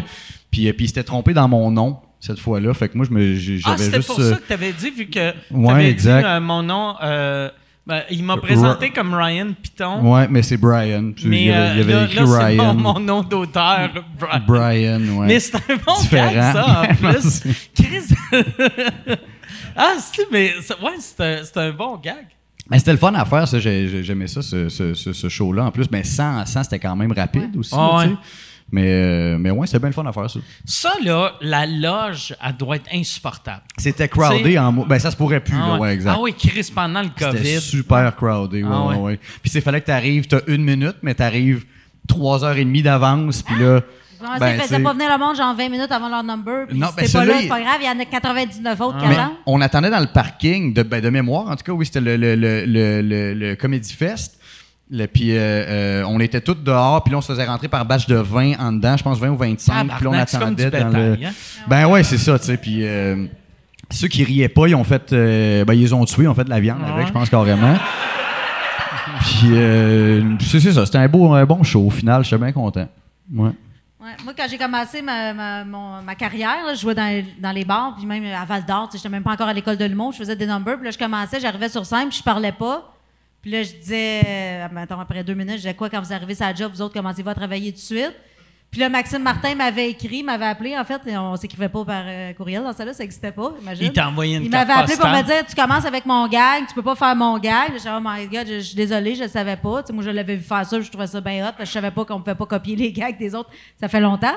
puis, 0.49 0.67
euh, 0.67 0.73
puis 0.73 0.85
il 0.85 0.87
s'était 0.87 1.03
trompé 1.03 1.33
dans 1.33 1.47
mon 1.47 1.69
nom 1.69 1.99
cette 2.25 2.39
fois-là. 2.39 2.73
Fait 2.73 2.87
que 2.89 2.95
moi, 2.97 3.05
je 3.09 3.13
me, 3.13 3.35
j'ai- 3.35 3.59
Ah, 3.65 3.69
j'avais 3.71 3.83
c'était 3.83 3.97
juste. 3.97 4.07
pour 4.07 4.19
euh, 4.19 4.31
ça 4.31 4.37
que 4.37 4.47
tu 4.47 4.53
avais 4.53 4.71
dit, 4.71 4.89
vu 4.91 5.07
que 5.07 5.33
Ouais, 5.51 5.89
exact. 5.89 6.21
dit 6.21 6.27
euh, 6.27 6.39
mon 6.39 6.63
nom. 6.63 6.95
euh, 7.03 7.49
ben, 7.85 8.01
il 8.09 8.23
m'a 8.23 8.37
présenté 8.37 8.91
comme 8.91 9.13
Ryan 9.13 9.47
Piton. 9.61 10.09
Ouais, 10.09 10.25
mais 10.29 10.41
c'est 10.41 10.55
Brian. 10.55 11.11
Mais 11.25 11.43
il 11.43 11.51
avait, 11.51 11.75
il 11.75 11.79
euh, 11.79 11.81
avait 11.81 11.93
là, 11.93 12.03
écrit 12.05 12.15
là, 12.25 12.45
Ryan. 12.45 12.73
mon, 12.75 12.93
mon 12.93 12.99
nom 13.01 13.23
d'auteur, 13.23 13.89
Brian. 14.17 14.41
Brian, 14.47 15.17
ouais. 15.17 15.27
Mais 15.27 15.39
c'est 15.41 15.55
un 15.57 15.75
bon 15.85 15.99
Différent. 15.99 16.31
gag, 16.33 16.53
ça, 16.53 16.81
en 16.89 16.95
plus. 17.11 17.43
Chris. 17.75 18.15
ah, 19.75 19.93
c'est, 19.99 20.31
mais 20.31 20.53
ouais, 20.81 20.91
c'est 20.99 21.57
un, 21.57 21.61
un 21.67 21.71
bon 21.71 21.97
gag. 21.97 22.25
Mais 22.69 22.79
c'était 22.79 22.93
le 22.93 22.97
fun 22.97 23.13
à 23.15 23.25
faire, 23.25 23.45
ça. 23.47 23.59
j'ai- 23.59 23.89
j'ai- 23.89 24.03
J'aimais 24.03 24.27
ça, 24.27 24.41
ce, 24.41 24.69
ce, 24.69 24.93
ce, 24.93 25.27
show-là. 25.29 25.65
En 25.65 25.71
plus, 25.71 25.85
mais 25.91 26.03
sans, 26.05 26.45
sans 26.45 26.63
c'était 26.63 26.79
quand 26.79 26.95
même 26.95 27.11
rapide 27.11 27.55
aussi. 27.57 27.73
Ah 27.73 27.77
là, 27.77 27.97
ouais. 28.07 28.15
Mais, 28.71 28.87
euh, 28.87 29.37
mais 29.39 29.51
ouais, 29.51 29.67
c'était 29.67 29.79
bien 29.79 29.89
le 29.89 29.93
fun 29.93 30.05
à 30.05 30.11
faire, 30.11 30.29
ça. 30.29 30.39
Ça, 30.65 30.91
là, 31.03 31.33
la 31.41 31.65
loge, 31.67 32.35
elle 32.43 32.55
doit 32.57 32.77
être 32.77 32.87
insupportable. 32.93 33.61
C'était 33.77 34.07
crowded 34.07 34.41
T'sais- 34.43 34.57
en. 34.57 34.71
Ben, 34.73 34.97
ça 34.99 35.11
se 35.11 35.15
pourrait 35.17 35.41
plus, 35.43 35.57
Ah 35.61 35.67
là, 35.73 35.77
ouais. 35.79 35.93
exact. 35.93 36.13
Ah 36.15 36.19
oui, 36.21 36.33
Chris, 36.33 36.71
pendant 36.73 37.01
le 37.01 37.09
C'était 37.15 37.31
COVID. 37.31 37.59
super 37.61 38.15
crowded, 38.15 38.63
ouais, 38.63 38.69
Ah 38.71 38.81
ouais. 38.87 38.95
ouais, 38.95 39.01
ouais. 39.01 39.19
Puis 39.41 39.51
c'est 39.51 39.61
fallait 39.61 39.81
que 39.81 39.85
t'arrives, 39.87 40.25
t'as 40.27 40.41
une 40.47 40.63
minute, 40.63 40.95
mais 41.03 41.13
t'arrives 41.13 41.65
trois 42.07 42.43
heures 42.43 42.57
et 42.57 42.65
demie 42.65 42.81
d'avance, 42.81 43.43
puis 43.43 43.55
là. 43.59 43.81
Ouais, 44.21 44.39
ben, 44.39 44.55
ils 44.55 44.61
faisaient 44.61 44.79
pas 44.79 44.93
venir 44.93 45.09
le 45.11 45.17
monde 45.19 45.35
genre 45.35 45.53
20 45.53 45.67
minutes 45.67 45.91
avant 45.91 46.07
leur 46.07 46.23
number. 46.23 46.65
Puis 46.69 46.77
Non, 46.79 46.87
ben, 46.95 47.03
pas 47.03 47.07
celui-là, 47.07 47.33
là, 47.33 47.39
c'est 47.41 47.47
pas 47.49 47.59
grave. 47.59 47.77
Il 47.81 47.85
y 47.85 47.89
en 47.89 47.99
a 47.99 48.05
99 48.05 48.79
autres 48.81 48.97
qui 48.99 49.05
on 49.45 49.59
attendait 49.59 49.89
dans 49.89 49.99
le 49.99 50.07
parking 50.07 50.73
de, 50.73 50.81
ben, 50.81 51.01
de 51.01 51.09
mémoire, 51.09 51.47
en 51.49 51.55
tout 51.57 51.63
cas, 51.65 51.73
oui, 51.73 51.85
c'était 51.85 51.99
le, 51.99 52.15
le, 52.15 52.35
le, 52.35 52.65
le, 52.65 53.01
le- 53.01 53.33
le 53.33 53.55
Comedy 53.55 53.91
Fest. 53.93 54.39
Le- 54.95 55.07
puis 55.07 55.31
euh, 55.31 55.39
euh, 55.39 56.03
on 56.07 56.19
était 56.19 56.39
tous 56.41 56.53
dehors, 56.53 57.03
puis 57.03 57.11
là 57.11 57.17
on 57.17 57.21
se 57.21 57.31
faisait 57.31 57.45
rentrer 57.45 57.67
par 57.67 57.83
batch 57.83 58.05
de 58.05 58.15
20 58.15 58.59
en 58.59 58.71
dedans, 58.73 58.95
je 58.95 59.03
pense 59.03 59.17
20 59.17 59.29
ou 59.29 59.37
25, 59.37 59.73
puis 59.95 60.03
là 60.05 60.09
on 60.09 60.13
attendait 60.37 60.69
dans 60.83 60.89
le. 60.89 61.13
hein? 61.25 61.31
Ben 61.67 61.87
ouais, 61.87 62.03
c'est 62.03 62.17
ça, 62.19 62.37
tu 62.37 62.45
sais. 62.45 62.57
Puis 62.57 62.85
euh, 62.85 63.25
ceux 63.89 64.07
qui 64.07 64.23
riaient 64.23 64.49
pas, 64.49 64.67
ils 64.67 64.75
ont 64.75 64.83
fait, 64.83 65.11
euh, 65.11 65.65
ben 65.65 65.73
ils 65.73 65.81
les 65.81 65.93
ont 65.93 66.05
tués, 66.05 66.23
ils 66.23 66.27
ont 66.27 66.35
fait 66.35 66.43
de 66.43 66.49
la 66.51 66.59
viande 66.59 66.81
avec, 66.95 67.07
je 67.07 67.11
pense 67.11 67.29
carrément. 67.29 67.75
puis 69.21 69.49
euh, 69.53 70.21
c'est 70.39 70.59
c'est 70.59 70.71
ça, 70.73 70.85
c'était 70.85 70.97
un 70.99 71.07
beau, 71.07 71.33
un 71.33 71.45
bon 71.45 71.63
show 71.63 71.87
au 71.87 71.89
final, 71.89 72.23
j'étais 72.23 72.37
bien 72.37 72.51
content. 72.51 72.87
Ouais. 73.33 73.49
Ouais. 74.01 74.11
Moi, 74.25 74.33
quand 74.37 74.45
j'ai 74.49 74.57
commencé 74.57 75.01
ma, 75.01 75.33
ma, 75.33 75.63
mon- 75.63 76.01
ma 76.01 76.13
carrière, 76.15 76.57
là, 76.67 76.73
je 76.73 76.81
jouais 76.81 76.93
dans, 76.95 77.23
dans 77.41 77.51
les 77.51 77.63
bars, 77.63 77.95
puis 77.95 78.05
même 78.05 78.25
à 78.25 78.43
Val 78.45 78.65
d'Or, 78.65 78.87
tu 78.89 78.91
sais, 78.91 78.97
j'étais 78.97 79.09
même 79.09 79.23
pas 79.23 79.31
encore 79.31 79.47
à 79.47 79.53
l'école 79.53 79.77
de 79.77 79.85
l'humour, 79.85 80.11
je 80.11 80.17
faisais 80.17 80.35
des 80.35 80.45
numbers, 80.45 80.75
puis 80.75 80.85
là, 80.85 80.91
je 80.91 80.97
commençais, 80.97 81.39
j'arrivais 81.39 81.69
sur 81.69 81.85
scène, 81.85 82.09
puis 82.09 82.17
je 82.17 82.23
parlais 82.23 82.51
pas. 82.51 82.89
Puis 83.43 83.51
là, 83.51 83.61
je 83.61 83.73
disais, 83.73 84.21
euh, 84.25 84.67
mettons, 84.71 84.97
après 84.97 85.21
deux 85.21 85.33
minutes, 85.33 85.55
je 85.55 85.57
disais 85.57 85.73
quoi, 85.73 85.89
quand 85.89 86.01
vous 86.01 86.13
arrivez 86.13 86.33
sur 86.33 86.45
la 86.45 86.55
job, 86.55 86.71
vous 86.73 86.81
autres, 86.81 86.93
commencez-vous 86.93 87.29
à 87.29 87.35
travailler 87.35 87.71
tout 87.73 87.77
de 87.77 87.81
suite? 87.81 88.13
Puis 88.73 88.81
là, 88.81 88.89
Maxime 88.89 89.21
Martin 89.21 89.53
m'avait 89.53 89.91
écrit, 89.91 90.23
m'avait 90.23 90.47
appelé, 90.47 90.75
en 90.75 90.83
fait, 90.83 90.99
et 91.05 91.15
on 91.15 91.35
s'écrivait 91.35 91.69
pas 91.69 91.85
par 91.85 92.01
euh, 92.07 92.33
courriel, 92.33 92.63
dans 92.63 92.73
ça 92.73 92.83
là 92.83 92.91
ça 92.91 93.03
n'existait 93.03 93.31
pas, 93.31 93.51
imagine. 93.61 93.85
Il 93.85 93.93
t'a 93.93 94.07
envoyé 94.07 94.37
une 94.37 94.45
Il 94.45 94.49
m'avait 94.49 94.73
appelé 94.73 94.97
pour 94.97 95.09
me 95.09 95.21
dire, 95.21 95.45
tu 95.47 95.53
commences 95.53 95.85
avec 95.85 96.07
mon 96.07 96.27
gag, 96.27 96.65
tu 96.67 96.73
peux 96.73 96.81
pas 96.81 96.95
faire 96.95 97.15
mon 97.15 97.37
gag. 97.37 97.73
Je 97.75 97.87
oh 97.87 97.99
my 98.03 98.25
god, 98.25 98.47
je, 98.47 98.55
je 98.55 98.59
suis 98.61 98.75
désolée, 98.75 99.13
je 99.13 99.25
le 99.25 99.29
savais 99.29 99.57
pas. 99.57 99.83
Tu 99.83 99.87
sais, 99.87 99.93
moi, 99.93 100.03
je 100.03 100.09
l'avais 100.09 100.37
vu 100.37 100.43
faire 100.43 100.65
ça, 100.65 100.81
je 100.81 100.89
trouvais 100.89 101.05
ça 101.05 101.21
bien 101.21 101.43
hot, 101.45 101.51
parce 101.55 101.57
que 101.59 101.65
je 101.67 101.71
savais 101.71 101.91
pas 101.91 102.03
qu'on 102.03 102.17
pouvait 102.19 102.33
pas 102.33 102.47
copier 102.47 102.75
les 102.75 102.91
gags 102.99 103.15
des 103.15 103.35
autres. 103.35 103.51
Ça 103.79 103.87
fait 103.87 103.99
longtemps. 103.99 104.33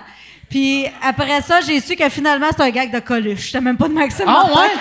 Puis 0.51 0.84
après 1.03 1.41
ça, 1.41 1.62
j'ai 1.62 1.80
su 1.80 1.97
que 1.97 2.07
finalement, 2.11 2.49
c'est 2.55 2.62
un 2.62 2.70
gag 2.70 2.93
de 2.93 2.99
Coluche. 3.01 3.47
J'étais 3.47 3.62
même 3.62 3.78
pas 3.78 3.89
de 3.89 3.95
Maxime 3.95 4.26
Ah 4.28 4.32
Martin. 4.45 4.61
ouais? 4.61 4.68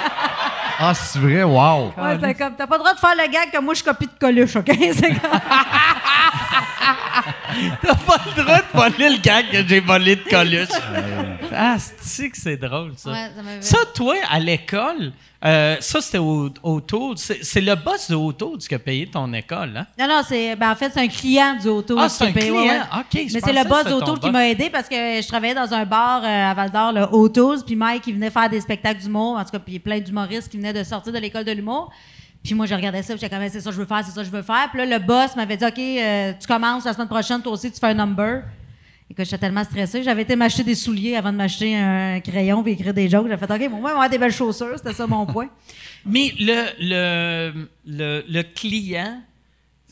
Ah, 0.78 0.94
c'est 0.94 1.20
vrai, 1.20 1.42
wow! 1.44 1.94
Ouais, 1.98 2.18
c'est 2.22 2.34
comme, 2.34 2.54
t'as 2.58 2.68
pas 2.68 2.76
le 2.76 2.80
droit 2.80 2.94
de 2.94 3.00
faire 3.00 3.16
le 3.16 3.32
gag 3.32 3.50
que 3.50 3.62
moi, 3.62 3.74
je 3.74 3.82
copie 3.82 4.08
de 4.08 4.12
Coluche, 4.20 4.58
OK? 4.58 4.66
C'est 4.94 5.08
comme- 5.08 5.40
T'as 7.82 7.96
pas 7.96 8.18
le 8.36 8.44
droit 8.44 8.58
de 8.58 8.64
voler 8.98 9.10
le 9.16 9.22
gag 9.22 9.45
que 9.52 9.68
j'ai 9.68 9.80
volé 9.80 10.16
de 10.16 10.24
Coluche. 10.24 10.70
ah, 11.54 11.78
c'est 11.80 12.30
que 12.30 12.38
c'est 12.38 12.58
drôle, 12.58 12.94
ça? 12.96 13.12
Ouais, 13.12 13.30
ça 13.62 13.78
toi, 13.94 14.16
à 14.30 14.40
l'école, 14.40 15.12
euh, 15.46 15.76
ça, 15.80 16.02
c'était 16.02 16.18
au, 16.18 16.50
au 16.64 16.82
Tools. 16.82 17.18
C'est 17.18 17.62
le 17.62 17.76
boss 17.76 18.10
de 18.10 18.32
Tools 18.32 18.58
qui 18.58 18.74
a 18.74 18.80
payé 18.80 19.08
ton 19.08 19.32
école, 19.34 19.78
hein? 19.78 19.86
Non, 20.00 20.08
non, 20.08 20.22
c'est, 20.28 20.56
ben, 20.56 20.72
en 20.72 20.76
fait, 20.76 20.92
c'est 20.92 21.02
un 21.02 21.08
client 21.08 21.56
du 21.62 21.68
Auto. 21.68 21.96
Ah, 22.00 22.10
c'est 22.10 22.26
un 22.26 22.32
client? 22.32 22.84
OK, 23.00 23.14
Mais 23.14 23.28
c'est 23.28 23.54
le 23.54 23.68
boss 23.68 23.80
c'était 23.80 23.92
ton 23.92 24.00
d'Auto 24.00 24.20
qui 24.22 24.32
m'a 24.32 24.48
aidé 24.48 24.70
parce 24.72 24.90
que 24.90 24.96
je 24.96 25.28
travaillais 25.28 25.54
dans 25.54 25.72
un 25.72 25.86
bar 25.86 26.24
euh, 26.24 26.52
à 26.52 26.54
Val 26.56 26.72
d'Or, 26.72 26.92
le 26.94 27.04
Autos, 27.16 27.64
puis 27.64 27.76
Mike, 27.76 28.08
il 28.08 28.16
venait 28.16 28.32
faire 28.32 28.50
des 28.50 28.62
spectacles 28.62 29.02
d'humour. 29.02 29.38
En 29.38 29.44
tout 29.44 29.52
cas, 29.52 29.60
puis 29.60 29.74
il 29.74 29.76
y 29.76 29.78
a 29.78 29.82
plein 29.82 30.00
d'humoristes 30.00 30.50
qui 30.50 30.58
venaient 30.58 30.74
de 30.74 30.84
sortir 30.84 31.14
de 31.14 31.20
l'école 31.20 31.44
de 31.44 31.52
l'humour. 31.52 31.92
Puis 32.44 32.54
moi, 32.54 32.66
je 32.66 32.76
regardais 32.76 33.02
ça, 33.02 33.14
puis 33.14 33.22
j'étais 33.22 33.36
comme, 33.36 33.48
c'est 33.50 33.60
ça 33.60 33.70
que 33.70 33.76
je 33.76 33.82
veux 33.82 33.88
faire, 33.88 34.04
c'est 34.06 34.12
ça 34.12 34.22
que 34.22 34.28
je 34.28 34.32
veux 34.32 34.44
faire. 34.44 34.70
Puis 34.72 34.80
là, 34.80 34.98
le 34.98 35.04
boss 35.04 35.36
m'avait 35.36 35.58
dit, 35.58 35.66
OK, 35.66 35.80
euh, 35.80 36.34
tu 36.40 36.48
commences 36.48 36.86
la 36.86 36.94
semaine 36.94 37.08
prochaine, 37.08 37.42
toi 37.42 37.52
aussi, 37.52 37.72
tu 37.72 37.80
fais 37.80 37.88
un 37.88 37.94
number. 37.96 38.44
Et 39.10 39.14
que 39.14 39.24
j'étais 39.24 39.38
tellement 39.38 39.64
stressée. 39.64 40.02
J'avais 40.02 40.24
été 40.24 40.36
m'acheter 40.36 40.64
des 40.64 40.74
souliers 40.76 41.16
avant 41.16 41.32
de 41.32 41.38
m'acheter 41.38 41.76
un 41.78 42.20
crayon 42.22 42.64
puis 42.64 42.72
écrire 42.74 42.94
des 42.94 43.08
jokes. 43.08 43.28
J'ai 43.30 43.38
fait, 43.38 43.52
OK, 43.52 43.70
bon, 43.70 43.78
moi, 43.80 43.92
avoir 43.92 44.10
des 44.10 44.18
belles 44.18 44.32
chaussures. 44.32 44.74
C'était 44.78 44.94
ça 44.94 45.06
mon 45.06 45.26
point. 45.34 45.48
Mais 46.06 46.34
le, 46.40 46.66
le, 46.80 47.68
le, 47.86 48.24
le 48.28 48.42
client, 48.44 49.22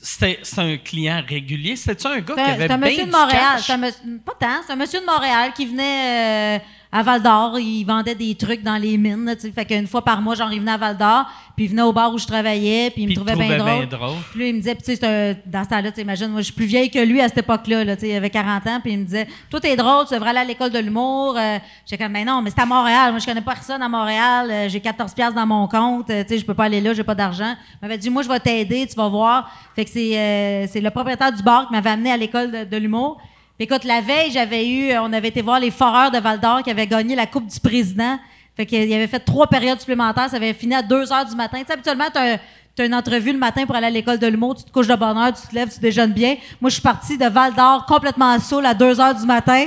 c'était 0.02 0.40
un 0.58 0.78
client 0.78 1.22
régulier. 1.28 1.76
C'était-tu 1.76 2.08
un 2.08 2.20
gars 2.22 2.34
qui 2.34 2.42
C'est 2.44 2.52
avait 2.52 2.68
c'est 2.68 2.74
un 2.74 2.78
bien 2.80 3.06
de 3.06 3.12
Montréal. 3.12 3.30
cash? 3.56 3.66
C'est 3.68 3.74
un 3.74 3.78
monsieur- 3.78 4.20
pas 4.26 4.34
tant. 4.40 4.62
C'est 4.66 4.74
un 4.74 4.76
monsieur 4.76 5.00
de 5.00 5.06
Montréal 5.06 5.52
qui 5.56 5.66
venait 5.68 6.58
euh, 6.58 6.60
à 6.94 7.04
Val 7.04 7.22
d'Or. 7.22 7.60
Il 7.60 7.84
vendait 7.84 8.16
des 8.16 8.36
trucs 8.36 8.64
dans 8.64 8.78
les 8.78 8.98
mines. 8.98 9.26
là, 9.26 9.36
tu 9.36 9.42
sais. 9.42 9.52
Fait 9.52 9.66
qu'une 9.66 9.88
fois 9.88 10.04
par 10.04 10.22
mois, 10.22 10.36
genre, 10.36 10.54
il 10.54 10.60
venait 10.60 10.72
à 10.72 10.78
Val 10.78 10.96
d'Or. 10.96 11.26
Puis 11.56 11.66
il 11.66 11.72
venait 11.72 11.82
au 11.82 11.92
bar 11.92 12.14
où 12.14 12.18
je 12.18 12.26
travaillais. 12.26 12.90
Puis 12.92 13.04
il 13.04 13.06
Puis 13.08 13.16
me 13.18 13.22
il 13.22 13.26
trouvait 13.28 13.36
bien 13.48 13.58
drôle. 13.58 13.88
bien 13.88 13.98
drôle. 13.98 14.18
Puis 14.32 14.40
là, 14.40 14.46
il 14.48 14.54
me 14.54 14.60
disait, 14.60 14.76
tu 14.76 14.84
sais, 14.86 14.96
c'est 14.96 15.06
un- 15.06 15.36
dans 15.46 15.64
ce 15.64 15.70
temps-là, 15.70 15.92
tu 15.92 16.02
imagines, 16.02 16.28
moi, 16.30 16.42
je 16.42 16.46
suis 16.46 16.54
plus 16.54 16.66
vieille 16.66 16.90
que 16.90 17.00
lui 17.00 17.20
à 17.22 17.28
cette 17.28 17.40
époque-là. 17.40 17.84
Là, 17.84 17.96
il 18.02 18.16
avait 18.16 18.30
40 18.30 18.66
ans. 18.68 18.80
Puis 18.82 18.94
il 18.94 19.00
me 19.00 19.04
disait, 19.06 19.28
toi, 19.50 19.60
t'es 19.60 19.76
drôle, 19.76 20.06
tu 20.08 20.14
devrais 20.14 20.30
aller 20.30 20.40
à 20.40 20.44
l'école 20.46 20.70
de 20.72 20.80
l'humour. 20.80 21.36
Euh, 21.38 21.58
J'étais 21.86 22.02
comme, 22.04 22.14
mais 22.14 22.24
non, 22.26 22.42
mais 22.42 22.50
c'est 22.52 22.62
à 22.62 22.66
Montréal. 22.66 23.12
Moi, 23.12 23.20
je 23.20 23.26
connais 23.26 23.42
pas 23.42 23.54
personne 23.54 23.82
à 23.82 23.90
Montréal. 23.90 24.48
Euh, 24.52 24.70
j'ai 24.70 24.80
14 24.80 25.14
piastres 25.14 25.36
dans 25.36 25.46
mon 25.48 25.68
compte. 25.68 26.10
Euh, 26.10 26.24
tu 26.24 26.30
sais, 26.30 26.38
je 26.40 26.46
peux 26.46 26.54
pas 26.54 26.66
aller 26.66 26.80
là, 26.82 26.94
j'ai 26.94 27.04
pas 27.04 27.16
d'argent. 27.16 27.56
Il 27.74 27.78
m'avait 27.88 27.98
dit, 27.98 28.10
moi, 28.10 28.22
je 28.24 28.30
vais 28.30 28.40
t'aider, 28.40 28.88
tu 28.88 28.96
vas 28.96 29.08
voir. 29.10 29.52
Fait 29.76 29.84
que 29.86 29.90
c'est 29.92 30.18
euh, 30.18 30.68
c'est 30.72 30.82
le 30.82 30.90
propriétaire 30.92 31.32
du 31.32 31.42
bar 31.44 31.68
qui 31.68 31.74
m'avait 31.74 31.90
amené 31.90 32.12
à 32.12 32.18
l'école 32.18 32.52
de, 32.52 32.64
de 32.66 32.78
l'humour. 32.78 33.20
Écoute, 33.60 33.84
la 33.84 34.02
veille, 34.02 34.32
j'avais 34.32 34.68
eu, 34.68 34.98
on 34.98 35.14
avait 35.14 35.28
été 35.28 35.42
voir 35.42 35.60
les 35.60 35.72
Foreurs 35.72 36.12
de 36.12 36.18
Val 36.18 36.40
d'Or 36.40 36.64
qui 36.64 36.72
avaient 36.72 36.88
gagné 36.88 37.16
la 37.16 37.28
Coupe 37.28 37.48
du 37.48 37.60
Président. 37.60 38.18
Fait 38.58 38.66
qu'il 38.66 38.92
avait 38.94 39.08
fait 39.08 39.20
trois 39.20 39.48
périodes 39.48 39.80
supplémentaires. 39.80 40.30
Ça 40.30 40.38
avait 40.38 40.54
fini 40.54 40.76
à 40.76 40.82
2 40.82 41.12
heures 41.14 41.26
du 41.26 41.36
matin. 41.36 41.60
Tu 41.60 41.66
sais, 41.68 41.74
habituellement, 41.74 42.06
t'as 42.12 42.38
as 42.80 42.86
une 42.86 42.96
entrevue 42.96 43.32
le 43.32 43.38
matin 43.38 43.66
pour 43.68 43.76
aller 43.76 43.86
à 43.88 43.90
l'école 43.92 44.18
de 44.18 44.26
l'humour. 44.28 44.56
Tu 44.56 44.64
te 44.64 44.72
couches 44.72 44.88
de 44.88 44.96
bonne 44.96 45.18
heure, 45.18 45.32
tu 45.34 45.48
te 45.48 45.54
lèves, 45.54 45.72
tu 45.72 45.80
déjeunes 45.80 46.12
bien. 46.14 46.36
Moi, 46.60 46.70
je 46.70 46.74
suis 46.76 46.82
partie 46.82 47.18
de 47.18 47.26
Val 47.28 47.54
d'Or 47.54 47.86
complètement 47.86 48.38
saoul 48.40 48.66
à 48.66 48.74
2 48.74 49.00
heures 49.00 49.16
du 49.16 49.26
matin. 49.26 49.66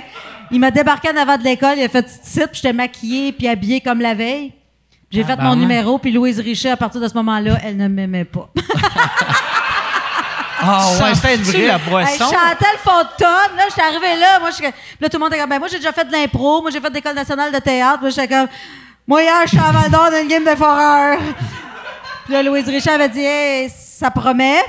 Il 0.51 0.59
m'a 0.61 0.71
débarqué 0.73 1.09
en 1.11 1.17
avant 1.17 1.39
de 1.39 1.45
l'école. 1.45 1.75
Il 1.79 1.85
a 1.85 1.89
fait 1.89 2.03
petite 2.03 2.25
sip. 2.25 2.49
J'étais 2.53 2.73
maquillée 2.73 3.33
puis 3.33 3.47
habillée 3.49 3.81
comme 3.81 4.01
la 4.01 4.15
veille. 4.15 4.53
J'ai 5.11 5.23
fait 5.23 5.31
mon 5.31 5.37
Tabarnak. 5.37 5.59
numéro. 5.61 5.99
Puis 5.99 6.11
Louise 6.11 6.41
Richet, 6.41 6.71
à 6.71 6.77
partir 6.77 7.01
de 7.01 7.07
ce 7.09 7.15
moment-là, 7.15 7.59
elle 7.65 7.77
ne 7.77 7.87
m'aimait 7.87 8.25
pas. 8.25 8.51
Ah 10.59 10.89
ouais, 11.03 11.37
tu 11.37 11.53
la 11.67 11.75
Hey, 11.77 11.81
boisson? 11.89 12.25
Chantal 12.25 12.77
Fontaine, 12.83 13.57
là, 13.57 13.65
j'étais 13.69 13.83
arrivée 13.83 14.19
là, 14.21 14.39
moi, 14.41 14.51
je, 14.51 14.57
puis 14.57 14.73
là, 15.01 15.09
tout 15.09 15.17
le 15.17 15.19
monde 15.19 15.33
était 15.33 15.41
comme, 15.41 15.51
ben, 15.51 15.59
moi, 15.59 15.69
j'ai 15.69 15.77
déjà 15.79 15.93
fait 15.93 16.05
de 16.05 16.13
l'impro, 16.13 16.63
moi, 16.63 16.71
j'ai 16.71 16.81
fait 16.81 16.89
de 16.91 16.95
l'école 16.95 17.15
nationale 17.15 17.53
de 17.53 17.59
théâtre, 17.59 17.99
moi, 18.01 18.11
j'étais 18.11 18.29
comme, 18.29 18.49
moi, 19.07 19.23
hier, 19.23 19.43
je 19.45 19.49
suis 19.51 19.59
à 19.59 19.71
Val 19.71 19.91
d'Or 19.91 20.11
dans 20.11 20.21
une 20.21 20.29
game 20.29 20.45
de 20.45 20.57
foreur. 20.57 21.19
puis 22.25 22.35
là, 22.35 22.43
Louise 22.43 22.67
Richard 22.69 22.95
avait 22.95 23.09
dit, 23.09 23.21
hey, 23.25 23.71
ça 23.71 24.11
promet. 24.11 24.61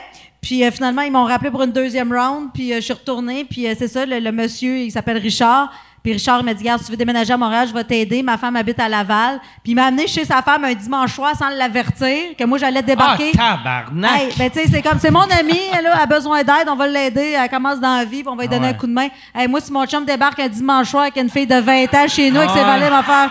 Puis 0.42 0.64
euh, 0.64 0.72
finalement, 0.72 1.02
ils 1.02 1.12
m'ont 1.12 1.26
rappelé 1.26 1.52
pour 1.52 1.64
une 1.64 1.72
deuxième 1.72 2.14
round, 2.14 2.50
puis 2.54 2.72
euh, 2.72 2.78
je 2.78 2.82
suis 2.82 2.94
retournée, 2.94 3.44
puis 3.44 3.68
euh, 3.68 3.74
c'est 3.78 3.88
ça, 3.88 4.06
le, 4.06 4.20
le 4.20 4.32
monsieur, 4.32 4.78
il 4.78 4.92
s'appelle 4.92 5.18
Richard. 5.18 5.72
Puis 6.08 6.14
Richard 6.14 6.42
m'a 6.42 6.54
dit, 6.54 6.64
regarde, 6.64 6.80
si 6.80 6.86
tu 6.86 6.92
veux 6.92 6.98
déménager 6.98 7.34
à 7.34 7.38
Montréal, 7.38 7.68
je 7.68 7.74
vais 7.74 7.84
t'aider. 7.84 8.24
Ma 8.24 8.38
femme 8.38 8.56
habite 8.56 8.80
à 8.80 8.88
Laval. 8.88 9.42
Puis 9.62 9.74
il 9.74 9.76
m'a 9.76 9.88
amené 9.88 10.08
chez 10.08 10.24
sa 10.24 10.42
femme 10.42 10.64
un 10.64 10.74
dimanche 10.74 11.14
soir 11.14 11.36
sans 11.38 11.50
l'avertir, 11.50 12.34
que 12.40 12.46
moi, 12.46 12.58
j'allais 12.58 12.80
Ah, 12.80 12.82
débarquer. 12.82 13.32
tabarnak! 13.34 14.22
Hey, 14.22 14.30
ben, 14.38 14.50
tu 14.50 14.58
sais, 14.62 14.68
c'est 14.72 14.82
comme, 14.82 15.00
c'est 15.02 15.12
mon 15.12 15.24
ami, 15.30 15.60
elle 15.78 15.86
a 15.88 16.06
besoin 16.06 16.44
d'aide, 16.44 16.70
on 16.70 16.78
va 16.78 16.88
l'aider, 16.88 17.36
elle 17.38 17.50
commence 17.50 17.82
dans 17.82 17.98
la 17.98 18.06
vie, 18.06 18.22
puis 18.24 18.30
on 18.30 18.38
va 18.38 18.44
lui 18.44 18.48
donner 18.48 18.68
Ouais. 18.68 18.74
un 18.74 18.74
coup 18.76 18.88
de 18.88 18.94
main. 18.94 19.10
Hey, 19.36 19.50
moi, 19.50 19.60
si 19.60 19.70
mon 19.70 19.86
chum 19.86 20.06
débarque 20.06 20.40
un 20.40 20.48
dimanche 20.48 20.88
soir 20.92 21.04
avec 21.04 21.18
une 21.18 21.30
fille 21.30 21.46
de 21.46 21.60
20 21.60 21.94
ans 21.94 22.08
chez 22.08 22.32
nous, 22.32 22.38
avec 22.40 22.52
ses 22.52 22.60
Ouais. 22.60 22.64
valets, 22.64 22.90
va 22.90 23.04
faire 23.04 23.30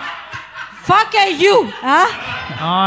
Fuck 0.83 1.17
you! 1.39 1.65
Hein? 1.83 2.05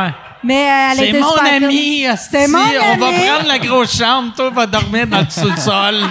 Ouais. 0.07 0.14
Mais 0.45 0.68
euh, 0.70 0.93
elle 0.93 0.99
C'est 0.99 1.20
mon 1.20 1.66
ami. 1.66 2.05
C'est 2.16 2.47
mon 2.47 2.59
On 2.61 2.97
va 2.97 3.07
prendre 3.11 3.49
la 3.49 3.59
grosse 3.59 3.99
chambre, 3.99 4.32
toi 4.36 4.51
va 4.51 4.66
dormir 4.66 5.09
dans 5.09 5.18
le 5.18 5.28
sous-sol. 5.28 5.97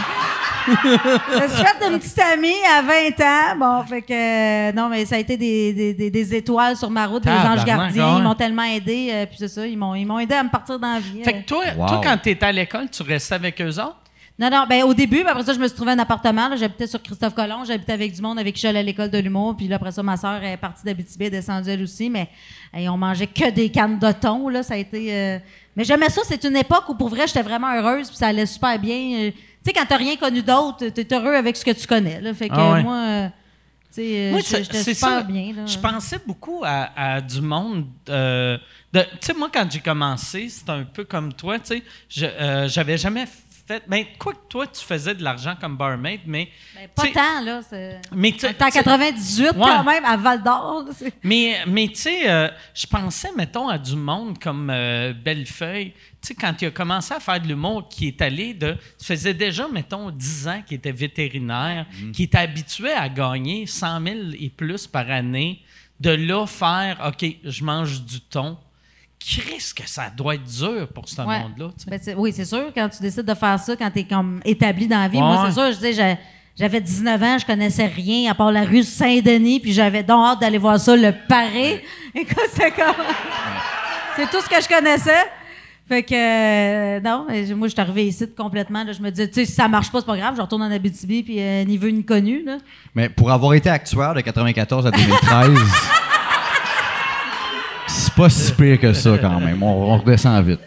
Je 0.68 1.42
me 1.44 1.48
suis 1.48 1.64
fait 1.66 1.88
une 1.92 2.00
petite 2.00 2.20
amie 2.20 2.54
à 2.78 2.82
20 2.82 3.22
ans. 3.24 3.58
Bon, 3.60 3.84
fait 3.88 4.02
que, 4.02 4.14
euh, 4.14 4.72
non, 4.74 4.90
mais 4.90 5.06
ça 5.06 5.16
a 5.16 5.20
été 5.20 5.38
des, 5.38 5.74
des, 5.74 5.94
des, 5.94 6.12
des 6.12 6.36
étoiles 6.36 6.76
sur 6.76 6.90
ma 6.90 7.06
route, 7.08 7.24
des 7.24 7.30
Tabarnak, 7.30 7.60
anges 7.60 7.66
gardiens. 7.66 8.14
ouais. 8.14 8.20
Ils 8.20 8.24
m'ont 8.24 8.36
tellement 8.36 8.64
aidé, 8.64 9.10
euh, 9.12 9.26
puis 9.26 9.38
c'est 9.40 9.48
ça, 9.48 9.66
ils 9.66 9.78
m'ont, 9.78 9.96
ils 9.96 10.06
m'ont 10.06 10.20
aidé 10.20 10.36
à 10.36 10.44
me 10.44 10.50
partir 10.50 10.80
dans 10.80 10.94
la 10.94 11.00
vie. 11.00 11.24
Fait 11.24 11.36
euh. 11.36 11.40
que 11.42 11.46
toi, 11.46 11.64
Wow. 11.78 11.88
toi 11.88 12.02
quand 12.04 12.18
t'étais 12.18 12.46
à 12.46 12.52
l'école, 12.52 12.90
tu 12.90 13.04
restais 13.04 13.36
avec 13.36 13.60
eux 13.62 13.70
autres? 13.80 13.98
Non, 14.38 14.50
non, 14.50 14.64
ben 14.70 14.84
au 14.84 14.94
début, 14.94 15.18
puis 15.20 15.28
après 15.28 15.44
ça, 15.44 15.52
je 15.54 15.60
me 15.60 15.68
suis 15.68 15.76
trouvé 15.76 15.92
un 15.92 16.00
appartement. 16.00 16.48
là. 16.48 16.56
J'habitais 16.56 16.88
sur 16.88 17.02
Christophe 17.04 17.36
Colomb, 17.36 17.66
j'habitais 17.66 17.92
avec 17.92 18.14
du 18.14 18.22
monde 18.22 18.40
avec 18.40 18.56
qui 18.56 18.62
j'allais 18.62 18.80
à 18.80 18.84
l'école 18.84 19.10
de 19.10 19.18
l'humour. 19.18 19.54
Puis 19.58 19.68
là, 19.68 19.76
après 19.76 19.92
ça, 19.92 20.02
ma 20.02 20.16
soeur 20.16 20.42
est 20.42 20.56
partie 20.56 20.86
d'Abitibi, 20.86 21.26
elle 21.26 21.28
est 21.28 21.38
descendue 21.40 21.70
elle 21.70 21.84
aussi. 21.84 22.10
Mais 22.10 22.30
hey, 22.74 22.88
on 22.88 22.96
mangeait 22.96 23.28
que 23.28 23.50
des 23.50 23.68
cannes 23.70 24.00
de 24.00 24.12
thon, 24.14 24.48
là. 24.48 24.64
Ça 24.64 24.76
a 24.76 24.78
été... 24.78 25.14
euh, 25.14 25.40
Mais 25.76 25.84
j'aimais 25.84 26.08
ça. 26.10 26.22
C'est 26.24 26.42
une 26.46 26.56
époque 26.56 26.86
où, 26.88 26.96
pour 26.96 27.10
vrai, 27.10 27.28
j'étais 27.28 27.42
vraiment 27.42 27.74
heureuse, 27.76 28.08
puis 28.08 28.16
ça 28.16 28.28
allait 28.28 28.46
super 28.46 28.80
bien. 28.80 28.96
Euh, 29.28 29.32
sais, 29.66 29.74
quand 29.74 29.86
t'as 29.88 29.98
rien 29.98 30.16
connu 30.16 30.42
d'autre, 30.42 30.88
t'es 30.90 31.08
heureux 31.14 31.36
avec 31.36 31.56
ce 31.58 31.66
que 31.66 31.72
tu 31.72 31.86
connais, 31.88 32.22
là. 32.22 32.34
Fait 32.34 32.50
que 32.50 32.54
Ah 32.58 32.72
ouais. 32.74 32.84
moi... 32.84 32.96
euh, 32.96 33.28
euh, 33.98 34.32
Moi, 34.32 34.40
j'étais 34.48 34.84
super 34.94 35.26
bien, 35.26 35.54
là. 35.54 35.66
Je 35.66 35.78
pensais 35.78 36.20
beaucoup 36.26 36.62
à, 36.64 36.90
à 36.96 37.22
du 37.22 37.42
monde. 37.42 37.86
euh, 38.10 38.58
tu 38.94 39.00
sais, 39.22 39.34
moi, 39.34 39.50
quand 39.54 39.70
j'ai 39.70 39.80
commencé, 39.80 40.48
c'était 40.50 40.72
un 40.72 40.84
peu 40.84 41.04
comme 41.04 41.34
toi. 41.34 41.60
Tu 41.60 41.66
sais, 41.78 41.84
je- 42.10 42.26
euh, 42.26 42.68
j'avais 42.68 42.98
jamais 42.98 43.26
fait. 43.26 43.84
Ben, 43.88 44.04
quoi 44.18 44.34
que 44.34 44.48
toi, 44.50 44.66
tu 44.66 44.84
faisais 44.84 45.14
de 45.14 45.24
l'argent 45.24 45.54
comme 45.60 45.76
barmaid, 45.78 46.22
mais. 46.26 46.50
Ben, 46.76 46.88
pas 46.96 47.04
tant, 47.14 47.42
là. 47.44 47.62
Mais 48.16 48.32
tu- 48.32 48.46
en 48.48 48.50
tu 48.50 48.56
sais- 48.56 48.72
98, 48.72 49.52
quand 49.56 49.84
même, 49.84 50.06
à 50.06 50.18
Val-d'Or. 50.18 50.86
là, 50.88 50.92
c'est- 50.96 51.14
Mais, 51.24 51.58
mais 51.68 51.88
tu 51.90 51.96
sais, 51.96 52.30
euh, 52.30 52.48
je 52.74 52.88
pensais, 52.88 53.30
mettons, 53.36 53.68
à 53.68 53.78
du 53.78 53.96
monde 53.96 54.40
comme 54.40 54.70
euh, 54.72 55.14
Bellefeuille. 55.14 55.94
Tu 56.22 56.28
sais, 56.28 56.34
quand 56.36 56.54
il 56.62 56.66
a 56.68 56.72
commencé 56.72 57.14
à 57.14 57.20
faire 57.20 57.40
de 57.40 57.48
l'humour, 57.48 57.88
qui 57.90 58.08
est 58.08 58.22
allé 58.22 58.54
de. 58.54 58.76
Ça 58.98 59.16
faisait 59.16 59.34
déjà, 59.34 59.68
mettons, 59.70 60.12
10 60.12 60.48
ans 60.50 60.62
qu'il 60.68 60.76
était 60.78 60.92
vétérinaire, 60.92 61.86
qui 62.14 62.24
était 62.24 62.38
habitué 62.40 62.92
à 62.92 63.08
gagner 63.08 63.66
100 63.66 64.02
000 64.04 64.18
et 64.40 64.50
plus 64.50 64.86
par 64.88 65.10
année. 65.10 65.62
De 66.00 66.12
là, 66.12 66.46
faire, 66.46 66.98
OK, 67.08 67.30
je 67.44 67.64
mange 67.64 68.02
du 68.04 68.22
thon. 68.22 68.58
Qu'est-ce 69.20 69.74
que 69.74 69.88
ça 69.88 70.10
doit 70.10 70.36
être 70.36 70.44
dur 70.46 70.88
pour 70.94 71.08
ce 71.10 71.22
Ouais. 71.22 71.40
monde-là. 71.42 71.72
Ben, 71.88 72.00
oui, 72.18 72.32
c'est 72.34 72.46
sûr, 72.46 72.72
quand 72.74 72.88
tu 72.88 73.02
décides 73.02 73.26
de 73.26 73.34
faire 73.34 73.60
ça, 73.60 73.76
quand 73.76 73.92
tu 73.92 74.00
es 74.00 74.04
comme 74.06 74.40
établi 74.46 74.88
dans 74.88 75.00
la 75.00 75.08
vie. 75.10 75.18
Ouais. 75.18 75.24
Moi, 75.24 75.46
c'est 75.48 75.54
sûr, 75.60 75.72
je 75.74 75.78
dis, 75.90 75.94
j'ai- 75.94 76.18
j'avais 76.58 76.80
19 76.80 77.22
ans, 77.22 77.38
je 77.38 77.46
connaissais 77.46 77.86
rien 77.88 78.32
à 78.32 78.36
part 78.36 78.52
la 78.52 78.64
rue 78.64 78.84
Saint-Denis, 78.84 79.60
puis 79.60 79.74
j'avais 79.74 80.04
donc 80.04 80.26
hâte 80.26 80.40
d'aller 80.42 80.58
voir 80.58 80.80
ça, 80.80 80.96
le 80.96 81.14
Paré. 81.28 81.84
Écoute, 82.16 82.38
c'est 82.54 82.72
comme. 82.72 82.96
c'est 84.16 84.30
tout 84.30 84.42
ce 84.42 84.50
que 84.50 84.62
je 84.62 84.68
connaissais. 84.70 85.26
Fait 85.90 86.04
que, 86.04 86.14
euh, 86.14 87.00
non, 87.00 87.26
mais 87.28 87.44
moi, 87.56 87.68
je 87.68 87.74
suis 87.74 87.82
arrivée 87.82 88.06
ici 88.06 88.30
complètement. 88.38 88.84
là, 88.84 88.92
je 88.94 89.02
me 89.02 89.10
disais, 89.10 89.28
tu 89.28 89.34
sais, 89.34 89.46
si 89.46 89.54
ça 89.54 89.68
marche 89.68 89.92
pas, 89.92 90.02
c'est 90.02 90.06
pas 90.06 90.18
grave, 90.18 90.36
je 90.38 90.42
retourne 90.42 90.62
en 90.62 90.72
Abitibi, 90.72 91.24
puis 91.24 91.42
euh, 91.42 91.64
ni 91.66 91.80
vu 91.80 91.92
ni 91.92 92.06
connu. 92.06 92.44
Là. 92.46 92.58
Mais 92.94 93.10
pour 93.10 93.32
avoir 93.32 93.56
été 93.56 93.72
actuaire 93.72 94.14
de 94.14 94.22
94 94.22 94.86
à 94.86 94.92
2013, 94.92 95.58
c'est 97.88 98.14
pas 98.14 98.30
si 98.30 98.52
pire 98.52 98.80
que 98.80 98.94
ça 98.94 99.18
quand 99.18 99.40
même. 99.40 99.64
On, 99.64 99.94
on 99.94 99.98
redescend 99.98 100.46
vite. 100.46 100.60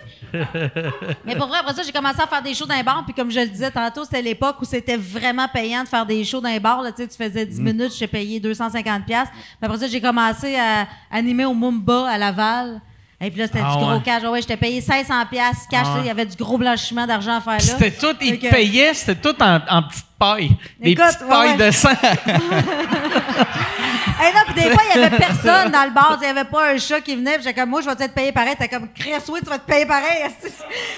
Mais 1.25 1.37
pour 1.37 1.47
vrai, 1.47 1.59
après 1.61 1.75
ça, 1.75 1.83
j'ai 1.85 1.93
commencé 1.93 2.21
à 2.21 2.27
faire 2.27 2.43
des 2.43 2.55
shows 2.55 2.67
dans 2.67 2.75
les 2.75 2.83
bars. 2.83 3.03
Puis 3.05 3.15
comme 3.15 3.31
je 3.31 3.41
le 3.41 3.47
disais 3.47 3.71
tantôt, 3.71 4.03
c'était 4.05 4.23
l'époque 4.23 4.57
où 4.61 4.65
c'était 4.65 4.97
vraiment 4.97 5.47
payant 5.47 5.85
de 5.85 5.89
faire 5.89 6.07
des 6.07 6.25
shows 6.25 6.41
dans 6.41 6.49
les 6.49 6.59
bars. 6.59 6.83
Là, 6.83 6.91
tu 6.91 7.03
sais, 7.03 7.09
tu 7.09 7.17
faisais 7.17 7.47
10 7.47 7.61
minutes, 7.61 7.93
j'ai 7.97 8.07
payé 8.07 8.41
250$. 8.41 9.05
Puis 9.05 9.15
après 9.63 9.79
ça, 9.79 9.87
j'ai 9.87 10.01
commencé 10.01 10.57
à 10.57 10.87
animer 11.11 11.45
au 11.45 11.55
Mumba 11.55 12.09
à 12.09 12.19
Laval. 12.19 12.81
Et 13.25 13.31
puis 13.31 13.39
là, 13.41 13.47
c'était 13.47 13.61
Ah 13.65 13.77
du 13.77 13.85
gros 13.85 13.93
ouais. 13.95 14.03
cash. 14.05 14.23
Ouais, 14.23 14.29
ouais, 14.31 14.41
j'étais 14.41 14.57
payé 14.57 14.81
500$ 14.81 15.07
cash. 15.31 15.57
tu 15.71 15.77
sais, 15.77 15.87
Il 16.01 16.07
y 16.07 16.11
avait 16.11 16.27
du 16.27 16.37
gros 16.37 16.59
blanchiment 16.59 17.07
d'argent 17.07 17.37
à 17.37 17.41
faire 17.41 17.53
là. 17.53 17.61
C'était 17.61 17.93
tout, 17.93 18.17
ils 18.21 18.39
te 18.39 18.49
payaient, 18.51 18.95
c'était 18.95 19.15
tout 19.15 19.41
en, 19.41 19.61
en 19.69 19.83
petites 19.85 20.07
pailles. 20.19 20.51
Des 20.81 20.95
petites 20.97 21.21
ouais, 21.23 21.29
pailles 21.29 21.57
de 21.57 21.71
sang. 21.71 21.91
Hey, 24.21 24.33
non, 24.35 24.41
puis 24.47 24.55
des 24.63 24.71
fois, 24.71 24.83
il 24.95 25.01
y 25.01 25.05
avait 25.05 25.17
personne 25.17 25.71
dans 25.71 25.85
le 25.85 25.91
bar. 25.91 26.19
Il 26.21 26.27
y 26.27 26.31
avait 26.31 26.45
pas 26.45 26.73
un 26.73 26.79
chat 26.79 27.01
qui 27.01 27.17
venait. 27.17 27.37
J'étais 27.39 27.55
comme, 27.55 27.71
moi, 27.71 27.81
je 27.81 27.89
vais 27.89 27.97
te 27.97 28.09
payer 28.09 28.33
pareil. 28.33 28.55
T'es 28.59 28.69
comme, 28.69 28.89
Chris, 28.95 29.11
oui, 29.29 29.41
tu 29.43 29.49
vas 29.51 29.59
te 29.59 29.71
payer 29.71 29.87
pareil. 29.87 30.23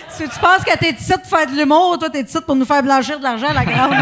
Si, 0.09 0.25
tu 0.25 0.39
penses 0.41 0.65
que 0.65 0.77
t'es 0.79 0.91
ici 0.93 1.13
pour 1.13 1.39
faire 1.39 1.47
de 1.51 1.57
l'humour, 1.57 1.99
toi, 1.99 2.11
t'es 2.11 2.23
ici 2.23 2.37
pour 2.47 2.57
nous 2.57 2.65
faire 2.65 2.83
blanchir 2.83 3.19
de 3.19 3.25
l'argent, 3.25 3.53
la 3.55 3.65
grande. 3.65 3.95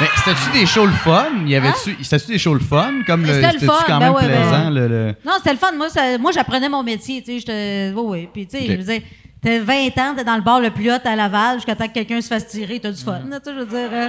Mais 0.00 0.06
c'était-tu 0.16 0.58
des 0.58 0.66
shows 0.66 0.86
le 0.86 0.92
fun? 0.92 1.26
Y 1.46 1.54
avait-tu, 1.56 1.96
C'était-tu 2.02 2.32
des 2.32 2.38
shows 2.38 2.54
le 2.54 2.60
fun? 2.60 2.92
Comme 3.06 3.22
le, 3.24 3.30
Hein? 3.30 3.34
C'était 3.34 3.46
le 3.52 3.58
c'était-tu 3.60 3.66
fun, 3.66 3.84
quand 3.86 3.98
ben 3.98 4.06
même 4.06 4.14
ouais, 4.14 4.22
ben 4.26 4.40
plaisant? 4.40 4.64
ouais. 4.64 4.70
le- 4.80 4.88
le- 4.88 5.14
Non, 5.24 5.32
c'était 5.38 5.52
le 5.52 5.58
fun. 5.58 5.72
Moi, 5.76 5.88
ça- 5.90 6.18
moi 6.18 6.32
j'apprenais 6.32 6.68
mon 6.68 6.82
métier. 6.82 7.22
Tu 7.22 7.40
sais. 7.40 7.92
Oui, 7.94 8.02
oui. 8.06 8.28
Puis, 8.32 8.46
tu 8.46 8.58
sais, 8.58 8.66
je 8.66 8.72
veux 8.72 8.82
dire, 8.84 9.02
t'as 9.44 9.58
20 9.60 9.98
ans, 9.98 10.14
t'es 10.16 10.24
dans 10.24 10.36
le 10.36 10.40
bar 10.42 10.60
le 10.60 10.70
plus 10.70 10.90
haut 10.90 10.96
à 11.04 11.14
Laval 11.16 11.56
jusqu'à 11.56 11.76
temps 11.76 11.86
que 11.86 11.92
quelqu'un 11.92 12.20
se 12.20 12.28
fasse 12.28 12.48
tirer. 12.48 12.80
T'as 12.80 12.90
du 12.90 13.02
fun, 13.02 13.20
là, 13.28 13.38
tu 13.38 13.50
sais, 13.50 13.54
je 13.56 13.60
veux 13.60 13.66
dire. 13.66 13.88
euh. 13.92 14.08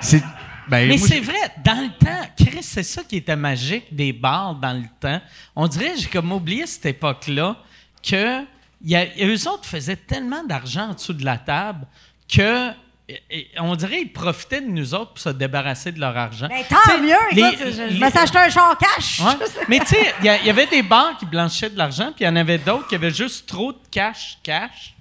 C'est, 0.00 0.22
ben, 0.68 0.88
Mais 0.88 0.98
c'est 0.98 1.20
vrai, 1.20 1.34
dans 1.64 1.80
le 1.82 1.90
temps, 1.98 2.26
Chris, 2.36 2.62
c'est 2.62 2.82
ça 2.82 3.02
qui 3.04 3.16
était 3.16 3.36
magique 3.36 3.94
des 3.94 4.12
bars 4.12 4.54
dans 4.54 4.72
le 4.72 4.84
temps. 5.00 5.20
On 5.56 5.66
dirait, 5.68 5.92
j'ai 5.96 6.08
comme 6.08 6.32
oublié 6.32 6.66
cette 6.66 6.86
époque-là, 6.86 7.56
que 8.02 8.42
y 8.84 8.96
a, 8.96 9.04
eux 9.22 9.48
autres 9.48 9.64
faisaient 9.66 9.96
tellement 9.96 10.44
d'argent 10.44 10.90
en 10.90 10.94
dessous 10.94 11.12
de 11.14 11.24
la 11.24 11.38
table 11.38 11.86
que 12.28 12.70
et- 13.30 13.48
on 13.58 13.76
dirait 13.76 13.98
qu'ils 13.98 14.12
profitaient 14.14 14.62
de 14.62 14.66
nous 14.70 14.94
autres 14.94 15.10
pour 15.12 15.18
se 15.18 15.28
débarrasser 15.28 15.92
de 15.92 16.00
leur 16.00 16.16
argent. 16.16 16.48
Ben, 16.48 16.64
tant 16.66 16.76
T'sais, 16.86 17.00
mieux! 17.02 17.14
les- 17.32 17.42
écoute, 17.42 17.58
je, 17.66 17.70
je 17.70 17.82
les- 17.82 17.98
me 18.00 18.08
suis 18.08 18.18
acheté 18.18 18.38
un 18.38 18.48
char 18.48 18.78
cash. 18.78 19.20
Ouais. 19.20 19.46
Mais 19.68 19.78
tu 19.80 19.86
sais, 19.88 20.14
il 20.20 20.24
y, 20.24 20.28
a- 20.30 20.38
il 20.40 20.46
y 20.46 20.50
avait 20.50 20.66
des 20.66 20.82
banques 20.82 21.18
qui 21.18 21.26
blanchissaient 21.26 21.68
de 21.68 21.76
l'argent, 21.76 22.12
puis 22.16 22.24
il 22.24 22.26
y 22.26 22.30
en 22.30 22.36
avait 22.36 22.56
d'autres 22.56 22.88
qui 22.88 22.94
avaient 22.94 23.10
juste 23.10 23.46
trop 23.46 23.72
de 23.74 23.78
cash, 23.90 24.38
cash, 24.42 24.93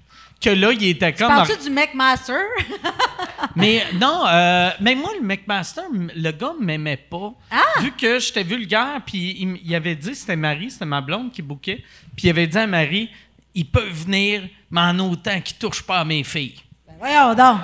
que 0.43 0.49
là, 0.49 0.71
ils 0.71 0.89
étaient 0.89 1.13
comme... 1.13 1.27
Parles-tu 1.29 1.69
du 1.69 1.69
McMaster? 1.69 2.35
Mais 3.55 3.83
non, 3.99 4.25
euh, 4.27 4.71
mais 4.79 4.95
moi, 4.95 5.11
le 5.19 5.25
McMaster, 5.25 5.83
le 5.91 6.31
gars 6.31 6.53
m'aimait 6.59 6.97
pas. 6.97 7.33
Ah! 7.51 7.81
Vu 7.81 7.91
que 7.91 8.17
j'étais 8.19 8.43
vulgaire, 8.43 9.01
puis 9.05 9.37
il, 9.39 9.59
il 9.63 9.75
avait 9.75 9.95
dit, 9.95 10.15
c'était 10.15 10.35
Marie, 10.35 10.71
c'était 10.71 10.85
ma 10.85 11.01
blonde 11.01 11.31
qui 11.31 11.41
bouquait, 11.41 11.83
puis 12.15 12.27
il 12.27 12.29
avait 12.31 12.47
dit 12.47 12.57
à 12.57 12.65
Marie, 12.65 13.09
il 13.53 13.65
peut 13.65 13.87
venir, 13.89 14.43
mais 14.71 14.81
en 14.81 14.97
autant 14.99 15.39
qu'il 15.41 15.57
touche 15.57 15.83
pas 15.83 15.99
à 15.99 16.05
mes 16.05 16.23
filles. 16.23 16.55
Ben, 16.87 16.93
voyons 16.99 17.33
donc. 17.35 17.59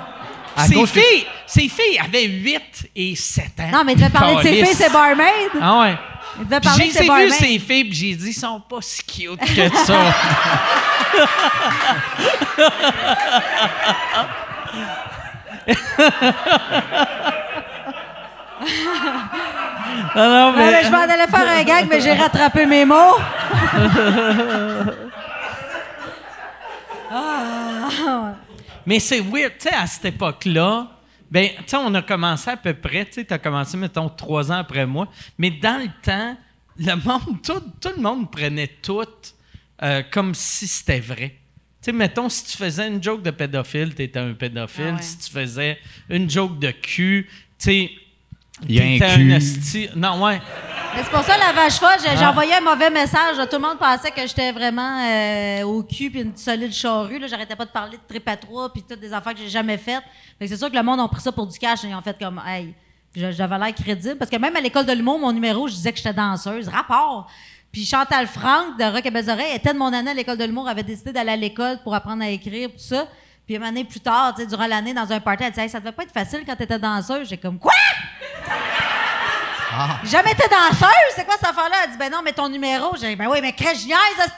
À 0.56 0.66
Ses 0.66 0.86
filles, 0.86 1.26
ses 1.46 1.68
filles 1.68 1.98
avaient 1.98 2.26
8 2.26 2.90
et 2.94 3.16
7 3.16 3.44
ans. 3.60 3.70
Non, 3.72 3.84
mais 3.84 3.92
il 3.92 3.98
devait 3.98 4.10
parler 4.10 4.36
de 4.36 4.42
ses 4.42 4.64
filles, 4.64 4.74
c'est 4.74 4.92
barmaid? 4.92 5.50
Ah 5.60 5.80
ouais. 5.80 5.96
J'ai 6.76 6.84
vu 6.84 6.90
ses 7.30 7.58
filles, 7.58 7.84
puis 7.84 7.92
j'ai 7.92 8.14
dit, 8.14 8.30
ils 8.30 8.32
sont 8.32 8.60
pas 8.60 8.78
si 8.80 9.04
cute 9.04 9.38
que 9.40 9.68
ça. 9.76 9.94
non, 20.16 20.28
non, 20.28 20.50
Ouais, 20.52 20.56
mais... 20.56 20.70
mais 20.72 20.84
je 20.84 20.90
m'en 20.90 20.98
allais 20.98 21.26
faire 21.26 21.48
un 21.48 21.62
gag, 21.62 21.86
mais 21.88 22.00
j'ai 22.00 22.12
rattrapé 22.12 22.66
mes 22.66 22.84
mots. 22.84 23.16
Ah, 27.12 28.34
Mais 28.86 29.00
c'est 29.00 29.20
weird, 29.20 29.52
tu 29.58 29.68
sais, 29.68 29.74
à 29.74 29.86
cette 29.86 30.04
époque-là, 30.06 30.86
ben, 31.30 31.50
tu 31.58 31.62
sais, 31.66 31.76
on 31.76 31.94
a 31.94 32.02
commencé 32.02 32.50
à 32.50 32.56
peu 32.56 32.74
près, 32.74 33.04
tu 33.06 33.12
sais, 33.14 33.24
t'as 33.24 33.38
commencé, 33.38 33.76
mettons, 33.76 34.08
trois 34.08 34.50
ans 34.50 34.56
après 34.58 34.86
moi, 34.86 35.08
mais 35.38 35.50
dans 35.50 35.80
le 35.80 35.88
temps, 36.02 36.36
le 36.78 36.94
monde, 36.96 37.42
tout, 37.42 37.62
tout 37.80 37.94
le 37.96 38.02
monde 38.02 38.30
prenait 38.30 38.70
tout 38.82 39.04
euh, 39.82 40.02
comme 40.10 40.34
si 40.34 40.66
c'était 40.66 41.00
vrai. 41.00 41.36
Tu 41.82 41.86
sais, 41.86 41.92
mettons, 41.92 42.28
si 42.28 42.44
tu 42.44 42.56
faisais 42.56 42.88
une 42.88 43.02
joke 43.02 43.22
de 43.22 43.30
pédophile, 43.30 43.94
t'étais 43.94 44.18
un 44.18 44.34
pédophile. 44.34 44.84
Ah 44.88 44.96
ouais. 44.96 45.02
Si 45.02 45.18
tu 45.18 45.30
faisais 45.30 45.78
une 46.08 46.28
joke 46.28 46.58
de 46.58 46.70
cul, 46.72 47.28
tu 47.58 47.64
sais, 47.64 47.90
Il 48.68 48.74
y 48.98 49.02
a 49.02 49.06
un 49.06 49.14
cul. 49.16 49.32
esti- 49.32 49.90
Non, 49.96 50.22
ouais. 50.22 50.40
Mais 50.94 51.02
c'est 51.04 51.10
pour 51.10 51.22
ça, 51.22 51.38
la 51.38 51.52
vache 51.52 51.78
folle, 51.78 51.98
j'ai 52.02 52.08
Ah. 52.24 52.30
envoyé 52.30 52.52
un 52.54 52.60
mauvais 52.60 52.90
message. 52.90 53.36
Tout 53.48 53.56
le 53.56 53.58
monde 53.62 53.78
pensait 53.78 54.10
que 54.10 54.26
j'étais 54.26 54.50
vraiment 54.50 55.00
euh, 55.04 55.62
au 55.62 55.82
cul 55.84 56.10
puis 56.10 56.20
une 56.22 56.36
solide 56.36 56.72
charrue. 56.72 57.18
Là. 57.20 57.26
J'arrêtais 57.28 57.54
pas 57.54 57.64
de 57.64 57.70
parler 57.70 57.96
de 57.96 58.02
trip 58.08 58.28
à 58.28 58.36
trois 58.36 58.72
puis 58.72 58.82
toutes 58.88 58.98
des 59.00 59.12
affaires 59.12 59.32
que 59.34 59.38
j'ai 59.40 59.48
jamais 59.48 59.78
faites. 59.78 60.02
Fait 60.38 60.46
que 60.46 60.48
c'est 60.48 60.56
sûr 60.56 60.68
que 60.70 60.76
le 60.76 60.82
monde 60.82 60.98
a 61.00 61.06
pris 61.06 61.20
ça 61.20 61.30
pour 61.30 61.46
du 61.46 61.56
cash 61.58 61.84
et 61.84 61.88
ils 61.88 61.94
ont 61.94 62.00
fait 62.02 62.18
comme, 62.18 62.40
hey, 62.44 62.74
j'avais 63.14 63.58
l'air 63.58 63.72
crédible. 63.74 64.16
Parce 64.16 64.30
que 64.30 64.36
même 64.36 64.56
à 64.56 64.60
l'école 64.60 64.84
de 64.84 64.92
l'humour, 64.92 65.18
mon 65.20 65.32
numéro, 65.32 65.68
je 65.68 65.74
disais 65.74 65.92
que 65.92 65.98
j'étais 65.98 66.12
danseuse. 66.12 66.66
Rapport. 66.68 67.28
Puis 67.70 67.84
Chantal 67.84 68.26
Franck 68.26 68.76
de 68.80 68.84
Rock 68.92 69.06
et 69.06 69.10
Belles 69.12 69.30
Oreilles 69.30 69.54
était 69.54 69.72
de 69.72 69.78
mon 69.78 69.92
année 69.92 70.10
à 70.10 70.14
l'école 70.14 70.38
de 70.38 70.44
l'humour, 70.44 70.66
avait 70.68 70.82
décidé 70.82 71.12
d'aller 71.12 71.30
à 71.30 71.36
l'école 71.36 71.78
pour 71.84 71.94
apprendre 71.94 72.24
à 72.24 72.28
écrire, 72.28 72.68
tout 72.68 72.78
ça. 72.78 73.06
Puis 73.50 73.56
une 73.56 73.64
année 73.64 73.82
plus 73.82 73.98
tard, 73.98 74.32
tu 74.32 74.42
sais, 74.42 74.46
durant 74.46 74.68
l'année, 74.68 74.94
dans 74.94 75.10
un 75.10 75.18
party, 75.18 75.42
elle 75.42 75.50
disait, 75.50 75.64
Hey, 75.64 75.68
ça 75.68 75.80
devait 75.80 75.90
pas 75.90 76.04
être 76.04 76.12
facile 76.12 76.42
quand 76.46 76.54
t'étais 76.54 76.78
danseuse. 76.78 77.28
J'ai 77.28 77.36
comme, 77.36 77.58
quoi? 77.58 77.72
J'ai 80.04 80.08
Jamais 80.08 80.30
été 80.30 80.44
danseuse? 80.48 81.10
C'est 81.16 81.24
quoi 81.24 81.34
cette 81.34 81.48
affaire-là? 81.50 81.78
Elle 81.82 81.90
dit, 81.90 81.96
ben 81.98 82.12
non, 82.12 82.20
mais 82.24 82.30
ton 82.32 82.48
numéro. 82.48 82.94
J'ai 82.94 83.08
dit, 83.08 83.16
ben 83.16 83.26
oui, 83.28 83.38
mais 83.42 83.52
crèche 83.52 83.78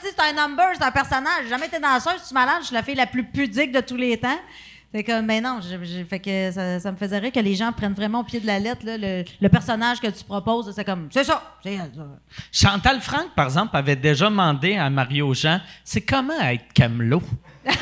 c'est 0.01 0.19
un 0.19 0.33
number, 0.33 0.65
c'est 0.73 0.83
un 0.83 0.89
personnage. 0.89 1.43
J'ai 1.43 1.49
jamais 1.49 1.67
été 1.67 1.79
danseuse, 1.79 2.27
tu 2.27 2.33
malade, 2.33 2.61
je 2.61 2.65
suis 2.65 2.73
la 2.73 2.81
fille 2.81 2.95
la 2.95 3.05
plus 3.05 3.23
pudique 3.23 3.71
de 3.71 3.81
tous 3.81 3.97
les 3.97 4.17
temps. 4.17 4.39
C'est 4.91 5.03
comme, 5.03 5.27
ben 5.27 5.43
non, 5.43 5.59
fait 6.09 6.19
que 6.19 6.51
ça, 6.51 6.79
ça 6.79 6.91
me 6.91 6.97
faisait 6.97 7.19
rire 7.19 7.31
que 7.31 7.39
les 7.39 7.53
gens 7.53 7.71
prennent 7.71 7.93
vraiment 7.93 8.21
au 8.21 8.23
pied 8.23 8.39
de 8.39 8.47
la 8.47 8.57
lettre, 8.57 8.83
là, 8.83 8.97
le, 8.97 9.23
le 9.39 9.49
personnage 9.49 9.99
que 9.99 10.07
tu 10.07 10.23
proposes. 10.23 10.73
C'est 10.73 10.85
comme, 10.85 11.09
c'est 11.11 11.23
ça, 11.23 11.53
ça. 11.63 11.71
Chantal 12.51 12.99
Franck, 12.99 13.29
par 13.35 13.45
exemple, 13.45 13.77
avait 13.77 13.95
déjà 13.95 14.25
demandé 14.25 14.75
à 14.75 14.89
Mario 14.89 15.35
Jean, 15.35 15.61
c'est 15.83 16.01
comment 16.01 16.39
être 16.39 16.73
camelot? 16.73 17.21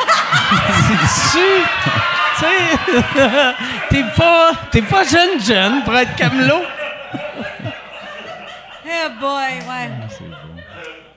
Tu 2.34 2.48
sais, 2.48 3.56
t'es 3.90 4.04
pas, 4.18 4.52
t'es 4.72 4.82
pas 4.82 5.04
jeune 5.04 5.40
jeune 5.40 5.84
pour 5.84 5.96
être 5.96 6.16
camelot. 6.16 6.64
Eh 8.84 9.20
boy, 9.20 9.60
ouais. 9.70 9.90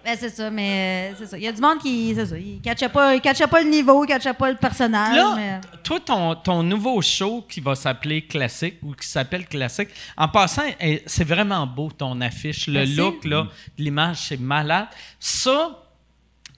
Ben 0.05 0.17
c'est 0.21 0.29
ça, 0.29 0.51
mais 0.51 1.11
euh, 1.13 1.17
c'est 1.19 1.27
ça. 1.27 1.39
Il 1.39 1.45
y 1.45 1.49
a 1.49 1.53
du 1.53 1.63
monde 1.63 1.79
qui, 1.79 2.15
c'est 2.15 2.27
ça, 2.27 2.37
il 2.37 2.61
catchait 2.61 2.91
pas, 2.91 3.15
il 3.15 3.23
catchait 3.23 3.47
pas 3.47 3.63
le 3.63 3.71
niveau, 3.71 4.05
il 4.05 4.07
catchait 4.07 4.35
pas 4.35 4.51
le 4.51 4.57
personnage. 4.57 5.17
Là, 5.17 5.35
mais... 5.35 5.61
toi, 5.83 5.99
ton, 5.99 6.35
ton 6.35 6.63
nouveau 6.63 7.01
show 7.01 7.45
qui 7.49 7.61
va 7.61 7.75
s'appeler 7.75 8.21
Classique 8.23 8.77
ou 8.83 8.93
qui 8.93 9.09
s'appelle 9.09 9.47
Classique, 9.47 9.89
en 10.17 10.29
passant, 10.29 10.65
eh, 10.79 11.03
c'est 11.07 11.25
vraiment 11.25 11.67
beau 11.67 11.91
ton 11.91 12.21
affiche. 12.21 12.67
Le 12.67 12.81
Merci. 12.81 12.97
look, 12.97 13.25
là, 13.25 13.47
l'image, 13.79 14.19
c'est 14.29 14.39
malade. 14.41 14.89
Ça, 15.19 15.84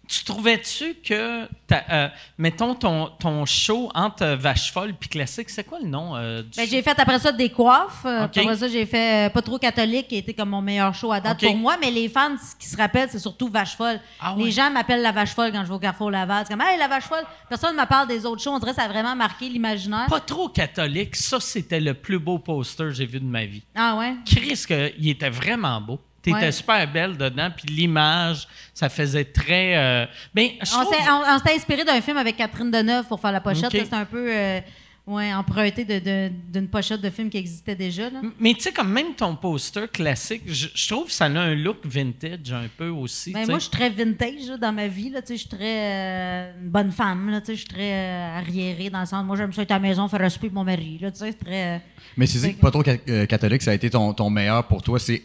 tu 0.08 0.24
trouvais-tu 0.24 0.94
que, 1.04 1.48
euh, 1.72 2.08
mettons, 2.38 2.74
ton, 2.74 3.10
ton 3.18 3.44
show 3.44 3.90
entre 3.94 4.22
euh, 4.22 4.36
Vache 4.36 4.72
Folle 4.72 4.94
puis 4.98 5.08
Classique, 5.08 5.50
c'est 5.50 5.64
quoi 5.64 5.78
le 5.80 5.88
nom 5.88 6.16
euh, 6.16 6.42
du 6.42 6.50
Ben, 6.56 6.66
j'ai 6.68 6.82
fait 6.82 6.98
après 6.98 7.18
ça 7.18 7.32
des 7.32 7.50
coiffes. 7.50 8.04
Après 8.04 8.56
ça, 8.56 8.68
j'ai 8.68 8.86
fait 8.86 9.32
Pas 9.32 9.42
trop 9.42 9.58
catholique, 9.58 10.08
qui 10.08 10.16
a 10.16 10.18
été 10.18 10.34
comme 10.34 10.50
mon 10.50 10.62
meilleur 10.62 10.94
show 10.94 11.12
à 11.12 11.20
date 11.20 11.40
pour 11.40 11.56
moi. 11.56 11.76
Mais 11.80 11.90
les 11.90 12.08
fans 12.08 12.36
ce 12.36 12.54
qui 12.56 12.68
se 12.68 12.76
rappellent, 12.76 13.08
c'est 13.10 13.18
surtout 13.18 13.48
Vache 13.48 13.76
Folle. 13.76 14.00
Ah 14.20 14.34
les 14.36 14.50
gens 14.50 14.70
m'appellent 14.70 15.02
la 15.02 15.12
Vache 15.12 15.34
Folle 15.34 15.52
quand 15.52 15.62
je 15.62 15.68
vais 15.68 15.74
au 15.74 15.78
Carrefour 15.78 16.10
Laval. 16.10 16.44
C'est 16.46 16.52
comme, 16.52 16.62
hey, 16.66 16.78
la 16.78 16.88
Vache 16.88 17.04
Folle. 17.04 17.24
Personne 17.48 17.74
ne 17.74 17.80
me 17.80 17.86
parle 17.86 18.08
des 18.08 18.24
autres 18.26 18.42
shows. 18.42 18.50
On 18.50 18.58
dirait 18.58 18.72
que 18.72 18.76
ça 18.76 18.84
a 18.84 18.88
vraiment 18.88 19.16
marqué 19.16 19.48
l'imaginaire. 19.48 20.06
Pas 20.08 20.20
trop 20.20 20.48
catholique, 20.48 21.16
ça, 21.16 21.40
c'était 21.40 21.80
le 21.80 21.94
plus 21.94 22.18
beau 22.18 22.38
poster 22.38 22.84
que 22.84 22.90
j'ai 22.92 23.06
vu 23.06 23.20
de 23.20 23.24
ma 23.24 23.44
vie. 23.44 23.62
Ah 23.74 23.96
ouais? 23.96 24.14
Chris, 24.24 24.64
que, 24.68 24.92
il 24.98 25.08
était 25.08 25.30
vraiment 25.30 25.80
beau. 25.80 26.00
T'étais 26.32 26.46
Ouais. 26.46 26.52
super 26.52 26.92
belle 26.92 27.16
dedans, 27.16 27.50
puis 27.56 27.66
l'image, 27.74 28.46
ça 28.74 28.88
faisait 28.88 29.24
très... 29.24 29.76
euh, 29.76 30.06
ben, 30.34 30.48
je 30.62 30.74
On 30.74 30.80
trouve- 30.82 30.94
s'est, 30.94 31.10
on- 31.10 31.34
on 31.34 31.38
s'était 31.38 31.54
inspiré 31.54 31.84
d'un 31.84 32.00
film 32.00 32.16
avec 32.16 32.36
Catherine 32.36 32.70
Deneuve 32.70 33.06
pour 33.06 33.20
faire 33.20 33.32
la 33.32 33.40
pochette. 33.40 33.66
OK. 33.66 33.72
là. 33.74 33.84
C'était 33.84 33.96
un 33.96 34.04
peu 34.04 34.26
euh, 34.30 34.60
ouais, 35.06 35.32
emprunté 35.32 35.84
de- 35.84 35.98
de- 36.00 36.32
d'une 36.52 36.66
pochette 36.68 37.00
de 37.00 37.10
film 37.10 37.30
qui 37.30 37.38
existait 37.38 37.76
déjà. 37.76 38.10
Là. 38.10 38.20
Mais 38.40 38.54
tu 38.54 38.62
sais, 38.62 38.72
comme 38.72 38.90
même 38.92 39.14
ton 39.16 39.36
poster 39.36 39.88
classique, 39.88 40.42
je, 40.46 40.66
je 40.74 40.88
trouve 40.88 41.06
que 41.06 41.12
ça 41.12 41.26
a 41.26 41.28
un 41.28 41.54
look 41.54 41.78
vintage 41.84 42.52
un 42.52 42.66
peu 42.76 42.88
aussi. 42.88 43.32
Ben, 43.32 43.44
tu 43.44 43.50
moi, 43.50 43.58
je 43.58 43.62
suis 43.64 43.70
très 43.70 43.88
vintage 43.88 44.48
là, 44.48 44.56
dans 44.56 44.72
ma 44.72 44.88
vie. 44.88 45.10
Là, 45.10 45.22
Tu 45.22 45.28
sais, 45.28 45.34
je 45.34 45.40
suis 45.40 45.48
très 45.48 45.64
euh, 45.64 46.52
une 46.60 46.68
bonne 46.68 46.90
femme. 46.90 47.30
Là, 47.30 47.40
tu 47.40 47.46
sais, 47.46 47.52
je 47.54 47.58
suis 47.60 47.68
très 47.68 47.92
euh, 47.92 48.38
arriérée 48.38 48.90
dans 48.90 49.00
le 49.00 49.06
sens. 49.06 49.24
Moi, 49.24 49.36
j'aime 49.36 49.52
ça 49.52 49.62
être 49.62 49.70
à 49.70 49.74
la 49.74 49.80
maison, 49.80 50.08
faire 50.08 50.20
respect 50.20 50.48
pour 50.48 50.56
mon 50.56 50.64
mari. 50.64 50.98
Là, 51.00 51.12
tu 51.12 51.18
sais, 51.20 51.30
c'est 51.30 51.44
très. 51.44 51.76
euh, 51.76 51.78
Mais 52.16 52.26
tu 52.26 52.38
dis 52.38 52.54
que 52.56 52.60
pas 52.60 52.70
trop 52.72 52.82
ca- 52.84 52.96
euh, 53.08 53.26
catholique, 53.26 53.62
ça 53.62 53.70
a 53.70 53.74
été 53.74 53.88
ton, 53.88 54.12
ton 54.12 54.28
meilleur 54.28 54.64
pour 54.66 54.82
toi. 54.82 54.98
C'est 54.98 55.22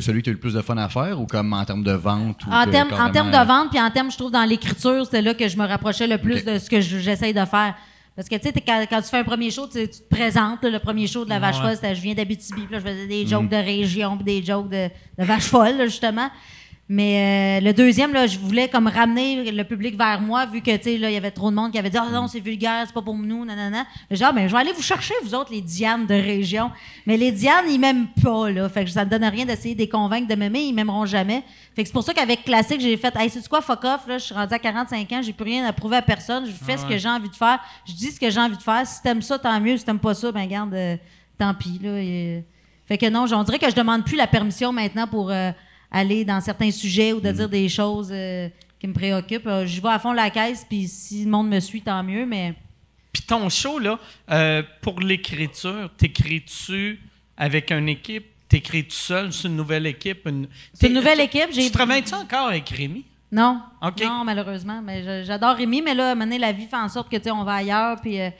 celui 0.00 0.20
que 0.20 0.24
tu 0.24 0.30
as 0.30 0.32
eu 0.32 0.34
le 0.34 0.40
plus 0.40 0.54
de 0.54 0.62
fun 0.62 0.76
à 0.76 0.88
faire 0.88 1.20
ou 1.20 1.26
comme 1.26 1.52
en 1.52 1.64
termes 1.64 1.82
de 1.84 1.92
vente? 1.92 2.44
Ou 2.46 2.50
En 2.50 2.66
termes 2.66 2.88
en 2.92 2.96
carrément- 2.96 3.10
termes 3.12 3.30
de 3.30 3.46
vente, 3.48 3.70
puis 3.70 3.80
en 3.80 3.90
termes, 3.90 4.10
je 4.10 4.16
trouve, 4.16 4.30
dans 4.30 4.44
l'écriture, 4.44 5.06
c'est 5.10 5.22
là 5.22 5.34
que 5.34 5.46
je 5.48 5.56
me 5.56 5.66
rapprochais 5.66 6.06
le 6.06 6.18
plus 6.18 6.44
de 6.44 6.58
ce 6.58 6.68
que 6.70 6.80
je- 6.80 6.98
j'essaye 6.98 7.32
de 7.34 7.44
faire. 7.44 7.74
Parce 8.16 8.28
que, 8.28 8.36
tu 8.36 8.42
sais, 8.48 8.52
quand, 8.64 8.84
quand 8.88 9.02
tu 9.02 9.08
fais 9.08 9.18
un 9.18 9.24
premier 9.24 9.50
show, 9.50 9.66
tu, 9.66 9.88
te 9.88 9.96
présentes. 10.08 10.62
là, 10.62 10.70
le 10.70 10.78
premier 10.78 11.06
show 11.08 11.24
de 11.24 11.30
la 11.30 11.40
Vache 11.40 11.56
Ouais. 11.56 11.62
Folle, 11.62 11.74
c'était 11.74 11.94
je 11.96 12.00
viens 12.00 12.14
d'Abitibi, 12.14 12.62
puis 12.62 12.72
là, 12.72 12.78
je 12.78 12.84
faisais 12.84 13.04
Mm. 13.06 13.08
des 13.08 13.26
jokes 13.26 13.48
de 13.48 13.56
région, 13.56 14.16
puis 14.16 14.24
des 14.24 14.44
jokes 14.46 14.68
de, 14.68 14.88
de 15.18 15.24
Vache 15.24 15.42
Folle, 15.46 15.76
là, 15.78 15.86
justement. 15.86 16.28
Mais 16.86 17.60
euh, 17.62 17.64
le 17.64 17.72
deuxième, 17.72 18.12
là, 18.12 18.26
je 18.26 18.38
voulais 18.38 18.68
comme 18.68 18.88
ramener 18.88 19.50
le 19.50 19.64
public 19.64 19.96
vers 19.96 20.20
moi, 20.20 20.44
vu 20.44 20.60
que, 20.60 20.76
tu 20.76 20.82
sais, 20.82 20.98
là, 20.98 21.08
il 21.08 21.14
y 21.14 21.16
avait 21.16 21.30
trop 21.30 21.50
de 21.50 21.56
monde 21.56 21.72
qui 21.72 21.78
avait 21.78 21.88
dit 21.88 21.96
«Ah 21.98 22.10
non, 22.12 22.28
c'est 22.28 22.40
vulgaire, 22.40 22.82
c'est 22.86 22.92
pas 22.92 23.00
pour 23.00 23.16
nous, 23.16 23.42
nanana.» 23.46 23.86
Genre, 24.10 24.34
ben, 24.34 24.46
je 24.46 24.52
vais 24.52 24.60
aller 24.60 24.72
vous 24.72 24.82
chercher, 24.82 25.14
vous 25.22 25.34
autres, 25.34 25.50
les 25.50 25.62
Dianes 25.62 26.04
de 26.06 26.12
région. 26.12 26.70
Mais 27.06 27.16
les 27.16 27.32
Dianes, 27.32 27.64
ils 27.70 27.78
m'aiment 27.80 28.08
pas, 28.22 28.50
là. 28.50 28.68
Fait 28.68 28.84
que 28.84 28.90
ça 28.90 29.06
ne 29.06 29.08
donne 29.08 29.24
rien 29.24 29.46
d'essayer 29.46 29.74
de 29.74 29.80
les 29.80 29.88
convaincre 29.88 30.28
de 30.28 30.34
m'aimer, 30.34 30.60
ils 30.60 30.74
m'aimeront 30.74 31.06
jamais. 31.06 31.42
Fait 31.74 31.84
que 31.84 31.88
c'est 31.88 31.92
pour 31.94 32.04
ça 32.04 32.12
qu'avec 32.12 32.44
Classique, 32.44 32.82
j'ai 32.82 32.98
fait 32.98 33.16
«Hey, 33.18 33.30
c'est 33.30 33.48
quoi, 33.48 33.62
fuck 33.62 33.82
off, 33.84 34.06
là, 34.06 34.18
je 34.18 34.24
suis 34.24 34.34
rendu 34.34 34.52
à 34.52 34.58
45 34.58 35.10
ans, 35.12 35.22
j'ai 35.22 35.32
plus 35.32 35.44
rien 35.44 35.64
à 35.64 35.72
prouver 35.72 35.96
à 35.96 36.02
personne, 36.02 36.44
je 36.44 36.52
fais 36.52 36.76
ce 36.76 36.84
que 36.84 36.98
j'ai 36.98 37.08
envie 37.08 37.30
de 37.30 37.34
faire, 37.36 37.60
je 37.88 37.94
dis 37.94 38.10
ce 38.10 38.20
que 38.20 38.28
j'ai 38.28 38.40
envie 38.40 38.58
de 38.58 38.62
faire. 38.62 38.86
Si 38.86 39.00
t'aimes 39.00 39.22
ça, 39.22 39.38
tant 39.38 39.58
mieux. 39.58 39.78
Si 39.78 39.86
t'aimes 39.86 39.98
pas 39.98 40.12
ça, 40.12 40.30
ben, 40.32 40.46
garde, 40.46 40.74
euh, 40.74 40.96
tant 41.38 41.54
pis, 41.54 41.80
là. 41.82 41.98
Et- 41.98 42.44
Fait 42.86 42.98
que 42.98 43.08
non, 43.08 43.24
on 43.32 43.42
dirait 43.42 43.58
que 43.58 43.70
je 43.70 43.74
demande 43.74 44.04
plus 44.04 44.16
la 44.16 44.26
permission 44.26 44.70
maintenant 44.70 45.06
pour 45.06 45.30
euh, 45.30 45.50
aller 45.94 46.24
dans 46.24 46.40
certains 46.40 46.72
sujets 46.72 47.12
ou 47.12 47.20
de 47.20 47.30
dire 47.30 47.48
des 47.48 47.68
choses 47.68 48.10
euh, 48.10 48.48
qui 48.80 48.88
me 48.88 48.92
préoccupent. 48.92 49.46
Euh, 49.46 49.64
je 49.64 49.80
vais 49.80 49.88
à 49.88 50.00
fond 50.00 50.12
la 50.12 50.28
caisse, 50.28 50.66
puis 50.68 50.88
si 50.88 51.24
le 51.24 51.30
monde 51.30 51.48
me 51.48 51.60
suit, 51.60 51.82
tant 51.82 52.02
mieux, 52.02 52.26
mais... 52.26 52.54
Puis 53.12 53.22
ton 53.22 53.48
show, 53.48 53.78
là, 53.78 54.00
euh, 54.30 54.62
pour 54.82 54.98
l'écriture, 54.98 55.88
t'écris-tu 55.96 56.98
avec 57.36 57.70
une 57.70 57.88
équipe? 57.88 58.26
T'écris-tu 58.48 58.96
seul? 58.96 59.32
C'est 59.32 59.46
une 59.46 59.56
nouvelle 59.56 59.86
équipe? 59.86 60.26
Une... 60.26 60.48
C'est 60.72 60.88
une 60.88 60.94
nouvelle 60.94 61.20
équipe. 61.20 61.50
Tu 61.52 61.70
travailles-tu 61.70 62.14
encore 62.14 62.48
avec 62.48 62.68
Rémi? 62.68 63.04
Non. 63.30 63.62
OK. 63.80 64.02
Non, 64.02 64.24
malheureusement. 64.24 64.82
Mais 64.82 65.24
j'adore 65.24 65.54
Rémi, 65.54 65.80
mais 65.80 65.94
là, 65.94 66.16
donné, 66.16 66.38
la 66.38 66.50
vie 66.50 66.66
fait 66.66 66.76
en 66.76 66.88
sorte 66.88 67.08
que, 67.08 67.16
tu 67.16 67.24
sais, 67.24 67.30
on 67.30 67.44
va 67.44 67.54
ailleurs, 67.54 68.00
puis... 68.00 68.20
euh, 68.20 68.30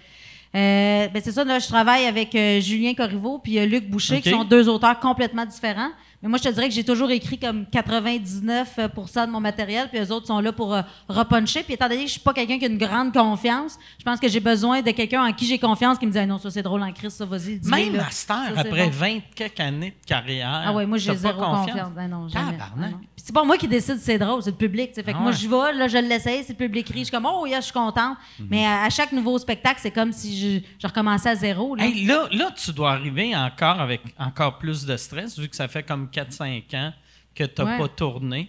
Euh, 0.56 1.08
ben 1.08 1.20
c'est 1.20 1.32
ça, 1.32 1.42
là, 1.42 1.58
je 1.58 1.66
travaille 1.66 2.04
avec 2.06 2.30
Julien 2.62 2.94
Corriveau 2.94 3.40
puis 3.40 3.54
Luc 3.66 3.90
Boucher, 3.90 4.20
qui 4.20 4.30
sont 4.30 4.44
deux 4.44 4.68
auteurs 4.68 5.00
complètement 5.00 5.44
différents. 5.44 5.90
Mais 6.24 6.30
moi, 6.30 6.38
je 6.38 6.44
te 6.44 6.54
dirais 6.54 6.68
que 6.70 6.74
j'ai 6.74 6.84
toujours 6.84 7.10
écrit 7.10 7.38
comme 7.38 7.64
99% 7.64 9.26
de 9.26 9.30
mon 9.30 9.40
matériel, 9.40 9.90
puis 9.90 10.00
eux 10.00 10.10
autres 10.10 10.26
sont 10.26 10.40
là 10.40 10.52
pour 10.52 10.72
euh, 10.74 10.80
repuncher. 11.06 11.62
Puis 11.62 11.74
étant 11.74 11.86
donné 11.86 12.02
que 12.02 12.06
je 12.06 12.12
suis 12.12 12.20
pas 12.20 12.32
quelqu'un 12.32 12.58
qui 12.58 12.64
a 12.64 12.68
une 12.68 12.78
grande 12.78 13.12
confiance, 13.12 13.78
je 13.98 14.04
pense 14.04 14.18
que 14.18 14.28
j'ai 14.28 14.40
besoin 14.40 14.80
de 14.80 14.90
quelqu'un 14.92 15.22
en 15.22 15.32
qui 15.34 15.44
j'ai 15.44 15.58
confiance 15.58 15.98
qui 15.98 16.06
me 16.06 16.12
dit 16.12 16.18
ah 16.18 16.24
non, 16.24 16.38
ça 16.38 16.50
c'est 16.50 16.62
drôle 16.62 16.82
en 16.82 16.92
crise, 16.92 17.12
ça 17.12 17.26
vas-y, 17.26 17.60
Même 17.64 17.96
Master, 17.96 18.36
Ça, 18.36 18.50
c'est 18.54 18.58
après 18.60 18.84
bon. 18.86 18.90
20 18.90 19.18
quelques 19.34 19.60
années 19.60 19.94
de 20.02 20.06
carrière. 20.06 20.62
Ah 20.64 20.72
ouais, 20.72 20.86
moi 20.86 20.96
j'ai 20.96 21.14
zéro 21.14 21.38
confiance. 21.38 21.90
Ben 21.94 22.08
non, 22.08 22.26
jamais. 22.28 22.52
Tabarnak. 22.52 22.78
Ah 22.82 22.90
non. 22.92 22.98
Puis 23.14 23.24
c'est 23.26 23.34
pas 23.34 23.44
moi 23.44 23.58
qui 23.58 23.68
décide, 23.68 23.98
c'est 23.98 24.18
drôle, 24.18 24.42
c'est 24.42 24.50
le 24.50 24.56
public. 24.56 24.94
Fait 24.94 25.02
que 25.02 25.10
Ah 25.14 25.20
moi 25.20 25.32
je 25.32 25.46
vais, 25.46 25.72
là 25.74 25.88
je 25.88 25.98
l'essaye, 25.98 26.42
c'est 26.42 26.58
le 26.58 26.66
public 26.66 26.88
rit, 26.88 27.00
je 27.00 27.04
suis 27.04 27.12
comme 27.12 27.26
oh 27.26 27.44
yes, 27.44 27.58
je 27.58 27.64
suis 27.64 27.72
contente. 27.74 28.16
Mais 28.48 28.64
à, 28.64 28.84
à 28.84 28.88
chaque 28.88 29.12
nouveau 29.12 29.38
spectacle, 29.38 29.80
c'est 29.82 29.90
comme 29.90 30.12
si 30.12 30.38
je, 30.38 30.66
je 30.80 30.86
recommençais 30.86 31.28
à 31.28 31.34
zéro. 31.34 31.74
Là. 31.74 31.84
Hey, 31.84 32.06
là, 32.06 32.28
là, 32.32 32.50
tu 32.52 32.72
dois 32.72 32.92
arriver 32.92 33.36
encore 33.36 33.78
avec 33.78 34.00
encore 34.18 34.56
plus 34.56 34.86
de 34.86 34.96
stress, 34.96 35.38
vu 35.38 35.50
que 35.50 35.56
ça 35.56 35.68
fait 35.68 35.82
comme 35.82 36.08
4-5 36.14 36.74
ans 36.76 36.92
que 37.34 37.44
tu 37.44 37.62
n'as 37.62 37.72
Ouais. 37.72 37.78
pas 37.78 37.88
tourné. 37.88 38.48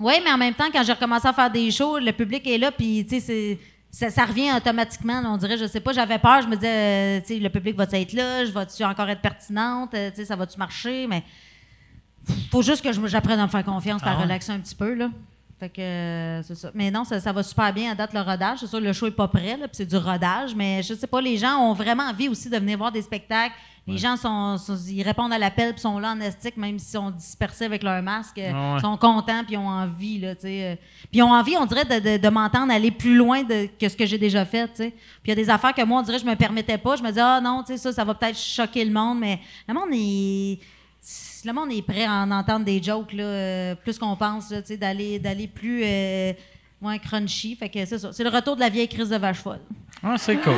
Oui, 0.00 0.14
mais 0.24 0.30
en 0.32 0.36
même 0.38 0.54
temps, 0.54 0.66
quand 0.72 0.82
j'ai 0.84 0.92
recommencé 0.92 1.26
à 1.28 1.32
faire 1.32 1.50
des 1.50 1.70
shows, 1.70 1.98
le 1.98 2.12
public 2.12 2.46
est 2.46 2.58
là, 2.58 2.70
puis 2.72 3.06
tu 3.08 3.20
sais, 3.20 3.58
ça, 3.90 4.10
ça 4.10 4.24
revient 4.26 4.50
automatiquement. 4.54 5.22
on 5.24 5.36
dirait, 5.38 5.56
je 5.56 5.66
sais 5.66 5.80
pas, 5.80 5.92
j'avais 5.92 6.18
peur, 6.18 6.42
je 6.42 6.48
me 6.48 6.54
disais, 6.56 6.68
euh, 6.68 7.20
tu 7.20 7.28
sais, 7.34 7.38
le 7.40 7.48
public 7.48 7.76
va 7.76 7.84
être 7.90 8.12
là, 8.12 8.44
je 8.44 8.50
vais-tu 8.50 8.84
encore 8.84 9.08
être 9.08 9.22
pertinente, 9.22 9.94
Euh, 9.94 10.10
tu 10.10 10.16
sais, 10.16 10.24
ça 10.26 10.36
va-tu 10.36 10.58
marcher, 10.58 11.06
mais 11.06 11.22
faut 12.50 12.62
juste 12.62 12.82
que 12.82 12.92
j'apprenne 13.08 13.38
à 13.40 13.44
me 13.46 13.50
faire 13.50 13.64
confiance, 13.64 14.02
Ah 14.04 14.10
à 14.12 14.14
relaxer 14.16 14.52
un 14.52 14.58
petit 14.60 14.74
peu, 14.74 14.94
là. 14.94 15.10
Fait 15.58 15.70
que 15.70 15.80
euh, 15.80 16.42
c'est 16.42 16.54
ça. 16.54 16.70
Mais 16.74 16.90
non, 16.90 17.04
ça, 17.04 17.18
ça 17.18 17.32
va 17.32 17.42
super 17.42 17.72
bien 17.72 17.92
à 17.92 17.94
date 17.94 18.12
le 18.12 18.20
rodage. 18.20 18.58
C'est 18.60 18.66
sûr, 18.66 18.78
le 18.80 18.92
show 18.92 19.06
est 19.06 19.10
pas 19.12 19.28
prêt, 19.28 19.56
là, 19.56 19.66
puis 19.68 19.76
c'est 19.78 19.86
du 19.86 19.96
rodage, 19.96 20.54
mais 20.54 20.82
je 20.82 20.92
sais 20.92 21.06
pas, 21.06 21.22
les 21.22 21.38
gens 21.38 21.56
ont 21.56 21.72
vraiment 21.72 22.02
envie 22.02 22.28
aussi 22.28 22.50
de 22.50 22.56
venir 22.58 22.76
voir 22.76 22.92
des 22.92 23.00
spectacles. 23.00 23.54
Les 23.88 23.98
gens 23.98 24.16
sont, 24.16 24.58
sont- 24.58 24.76
ils 24.88 25.02
répondent 25.02 25.32
à 25.32 25.38
l'appel, 25.38 25.72
puis 25.72 25.80
sont 25.80 25.98
là 26.00 26.10
en 26.12 26.20
estique, 26.20 26.56
même 26.56 26.78
s'ils 26.78 26.98
sont 26.98 27.10
dispersés 27.12 27.64
avec 27.66 27.82
leur 27.84 28.02
masque. 28.02 28.38
euh, 28.38 28.74
ouais. 28.74 28.80
sont 28.80 28.96
contents, 28.96 29.44
puis 29.44 29.54
ils 29.54 29.58
ont 29.58 29.68
envie, 29.68 30.18
là, 30.18 30.34
euh. 30.44 30.74
Puis 30.76 31.18
ils 31.18 31.22
ont 31.22 31.32
envie, 31.32 31.56
on 31.56 31.66
dirait, 31.66 31.84
de, 31.84 32.00
de- 32.16 32.22
de 32.22 32.28
m'entendre 32.28 32.72
aller 32.72 32.90
plus 32.90 33.14
loin 33.16 33.44
de, 33.44 33.68
que 33.78 33.88
ce 33.88 33.96
que 33.96 34.04
j'ai 34.04 34.18
déjà 34.18 34.44
fait. 34.44 34.68
Puis 34.74 34.92
il 35.24 35.28
y 35.28 35.32
a 35.32 35.36
des 35.36 35.48
affaires 35.48 35.72
que 35.72 35.82
moi, 35.84 36.00
on 36.00 36.02
dirait, 36.02 36.18
je 36.18 36.26
me 36.26 36.34
permettais 36.34 36.78
pas. 36.78 36.96
Je 36.96 37.02
me 37.02 37.08
disais, 37.08 37.20
ah 37.22 37.40
non, 37.40 37.62
tu 37.64 37.72
sais, 37.74 37.78
ça, 37.78 37.92
ça 37.92 38.04
va 38.04 38.14
peut-être 38.14 38.38
choquer 38.38 38.84
le 38.84 38.92
monde, 38.92 39.18
mais 39.20 39.38
le 39.68 39.74
monde 39.74 39.90
est... 39.92 40.58
Le 41.44 41.52
monde 41.52 41.70
est 41.70 41.82
prêt 41.82 42.04
à 42.04 42.22
en 42.24 42.30
entendre 42.32 42.64
des 42.64 42.82
jokes, 42.82 43.12
là, 43.12 43.22
euh, 43.22 43.74
plus 43.76 43.96
qu'on 44.00 44.16
pense, 44.16 44.48
d'aller, 44.48 45.20
d'aller 45.20 45.46
plus... 45.46 45.82
euh, 45.84 46.32
moins 46.80 46.98
crunchy. 46.98 47.54
Fait 47.56 47.68
que 47.68 47.84
c'est 47.86 47.98
ça. 47.98 48.12
C'est 48.12 48.24
le 48.24 48.30
retour 48.30 48.54
de 48.56 48.60
la 48.60 48.68
vieille 48.68 48.88
crise 48.88 49.08
de 49.10 49.16
vache 49.16 49.38
folle. 49.38 49.60
Ah, 50.02 50.14
c'est 50.18 50.36
cool. 50.36 50.52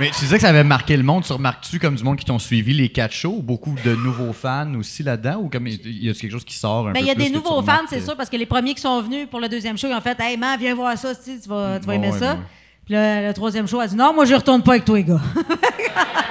Mais 0.00 0.10
tu 0.10 0.20
disais 0.20 0.36
que 0.36 0.42
ça 0.42 0.48
avait 0.48 0.64
marqué 0.64 0.96
le 0.96 1.02
monde. 1.02 1.24
Tu 1.24 1.32
remarques-tu 1.32 1.78
comme 1.78 1.94
du 1.96 2.02
monde 2.02 2.16
qui 2.16 2.24
t'ont 2.24 2.38
suivi 2.38 2.72
les 2.72 2.88
quatre 2.88 3.12
shows? 3.12 3.40
Beaucoup 3.42 3.74
de 3.84 3.94
nouveaux 3.96 4.32
fans 4.32 4.72
aussi 4.76 5.02
là-dedans? 5.02 5.40
Ou 5.42 5.48
comme 5.48 5.66
il 5.66 6.04
y 6.04 6.08
a 6.08 6.14
quelque 6.14 6.30
chose 6.32 6.44
qui 6.44 6.54
sort 6.54 6.88
un 6.88 6.92
Ben, 6.92 7.00
peu 7.00 7.04
il 7.04 7.08
y 7.08 7.10
a 7.10 7.14
plus 7.14 7.24
des 7.24 7.30
nouveaux 7.30 7.60
fans, 7.62 7.82
c'est 7.90 8.00
sûr, 8.00 8.16
parce 8.16 8.30
que 8.30 8.36
les 8.36 8.46
premiers 8.46 8.74
qui 8.74 8.80
sont 8.80 9.02
venus 9.02 9.26
pour 9.28 9.40
le 9.40 9.48
deuxième 9.48 9.76
show, 9.76 9.88
ils 9.88 9.94
ont 9.94 10.00
fait 10.00 10.18
Hey, 10.20 10.36
man, 10.36 10.58
viens 10.58 10.74
voir 10.74 10.96
ça, 10.96 11.14
tu 11.14 11.38
tu 11.40 11.48
vas, 11.48 11.78
tu 11.80 11.86
vas 11.86 11.92
Ouais, 11.92 11.96
aimer 11.96 12.10
ouais, 12.12 12.18
ça. 12.18 12.32
ouais. 12.34 12.38
Puis 12.86 12.94
le, 12.94 13.26
le 13.28 13.34
troisième 13.34 13.66
show 13.68 13.80
a 13.80 13.86
dit 13.86 13.96
Non, 13.96 14.14
moi, 14.14 14.24
je 14.24 14.34
retourne 14.34 14.62
pas 14.62 14.72
avec 14.72 14.84
toi, 14.84 14.96
les 14.96 15.04
gars. 15.04 15.20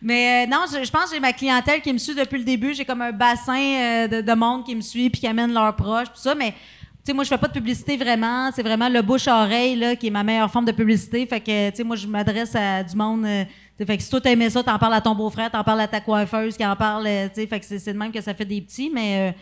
Mais 0.00 0.46
euh, 0.46 0.50
non, 0.50 0.64
je, 0.72 0.84
je 0.84 0.90
pense 0.90 1.06
que 1.06 1.14
j'ai 1.14 1.20
ma 1.20 1.32
clientèle 1.32 1.80
qui 1.80 1.92
me 1.92 1.98
suit 1.98 2.14
depuis 2.14 2.38
le 2.38 2.44
début. 2.44 2.72
J'ai 2.72 2.84
comme 2.84 3.02
un 3.02 3.10
bassin 3.12 3.58
euh, 3.58 4.08
de, 4.08 4.20
de 4.20 4.32
monde 4.34 4.64
qui 4.64 4.76
me 4.76 4.80
suit 4.80 5.10
puis 5.10 5.20
qui 5.20 5.26
amène 5.26 5.52
leurs 5.52 5.74
proches, 5.74 6.06
tout 6.08 6.20
ça. 6.20 6.34
Mais 6.36 6.54
sais, 7.08 7.12
moi, 7.14 7.24
je 7.24 7.28
fais 7.28 7.38
pas 7.38 7.48
de 7.48 7.52
publicité 7.52 7.96
vraiment. 7.96 8.50
C'est 8.54 8.62
vraiment 8.62 8.88
le 8.88 9.02
bouche-oreille 9.02 9.76
là, 9.76 9.96
qui 9.96 10.06
est 10.06 10.10
ma 10.10 10.22
meilleure 10.22 10.50
forme 10.50 10.64
de 10.64 10.72
publicité. 10.72 11.26
Fait 11.26 11.40
que, 11.40 11.70
tu 11.70 11.76
sais, 11.76 11.84
moi, 11.84 11.96
je 11.96 12.06
m'adresse 12.06 12.54
à 12.54 12.82
du 12.82 12.94
monde. 12.96 13.24
euh, 13.24 13.44
fait 13.78 13.96
que 13.96 14.02
si 14.02 14.10
toi 14.10 14.20
t'aimais 14.20 14.50
ça, 14.50 14.62
t'en 14.62 14.78
parles 14.78 14.94
à 14.94 15.00
ton 15.00 15.14
beau-frère, 15.14 15.50
t'en 15.50 15.64
parles 15.64 15.80
à 15.80 15.88
ta 15.88 16.00
coiffeuse, 16.00 16.56
qui 16.56 16.64
en 16.64 16.76
parle. 16.76 17.06
euh, 17.06 17.28
tu 17.28 17.40
sais, 17.40 17.46
fait 17.46 17.60
que 17.60 17.66
c'est 17.66 17.92
de 17.92 17.98
même 17.98 18.12
que 18.12 18.20
ça 18.20 18.34
fait 18.34 18.44
des 18.44 18.60
petits. 18.60 18.90
Mais 18.92 19.30
euh, 19.30 19.32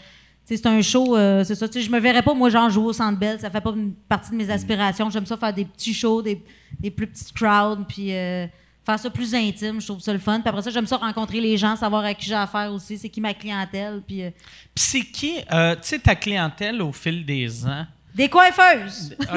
c'est 0.45 0.65
un 0.67 0.81
show, 0.81 1.17
c'est 1.45 1.55
ça. 1.55 1.69
Tu 1.69 1.81
sais, 1.81 1.83
je 1.83 1.91
me 1.91 1.99
verrais 1.99 2.23
pas, 2.23 2.35
moi, 2.35 2.49
genre, 2.49 2.71
jouer 2.71 2.87
au 2.87 2.93
Centre 2.93 3.19
Bell. 3.19 3.39
Ça 3.41 3.51
fait 3.51 3.61
pas 3.61 3.73
une 3.77 3.93
partie 4.09 4.31
de 4.31 4.37
mes 4.37 4.49
aspirations. 4.49 5.11
J'aime 5.11 5.27
ça 5.27 5.37
faire 5.37 5.53
des 5.53 5.65
petits 5.65 5.93
shows, 5.93 6.23
des, 6.23 6.43
des 6.79 6.91
plus 6.91 7.07
petites 7.07 7.33
crowds, 7.33 7.85
puis 7.89 8.13
faire 8.87 8.99
ça 8.99 9.11
plus 9.11 9.35
intime. 9.35 9.81
Je 9.81 9.87
trouve 9.87 10.01
ça 10.01 10.13
le 10.13 10.19
fun. 10.19 10.41
Puis 10.41 10.49
après 10.49 10.63
ça, 10.63 10.71
j'aime 10.71 10.87
ça 10.87 10.97
rencontrer 10.97 11.41
les 11.41 11.57
gens, 11.59 11.75
savoir 11.77 12.05
à 12.05 12.15
qui 12.15 12.27
j'ai 12.27 12.35
affaire 12.35 12.73
aussi, 12.73 12.97
c'est 12.97 13.09
qui 13.09 13.21
ma 13.21 13.35
clientèle. 13.35 14.01
Puis 14.07 14.23
euh, 14.23 14.31
Puis 14.75 14.85
c'est 14.85 15.01
qui, 15.05 15.39
euh, 15.53 15.75
tu 15.75 15.81
sais, 15.83 15.99
ta 15.99 16.15
clientèle 16.15 16.81
au 16.81 16.93
fil 16.93 17.25
des 17.27 17.67
ans? 17.67 17.85
des 18.15 18.31
coiffeuses, 18.31 19.15
Ah, 19.29 19.35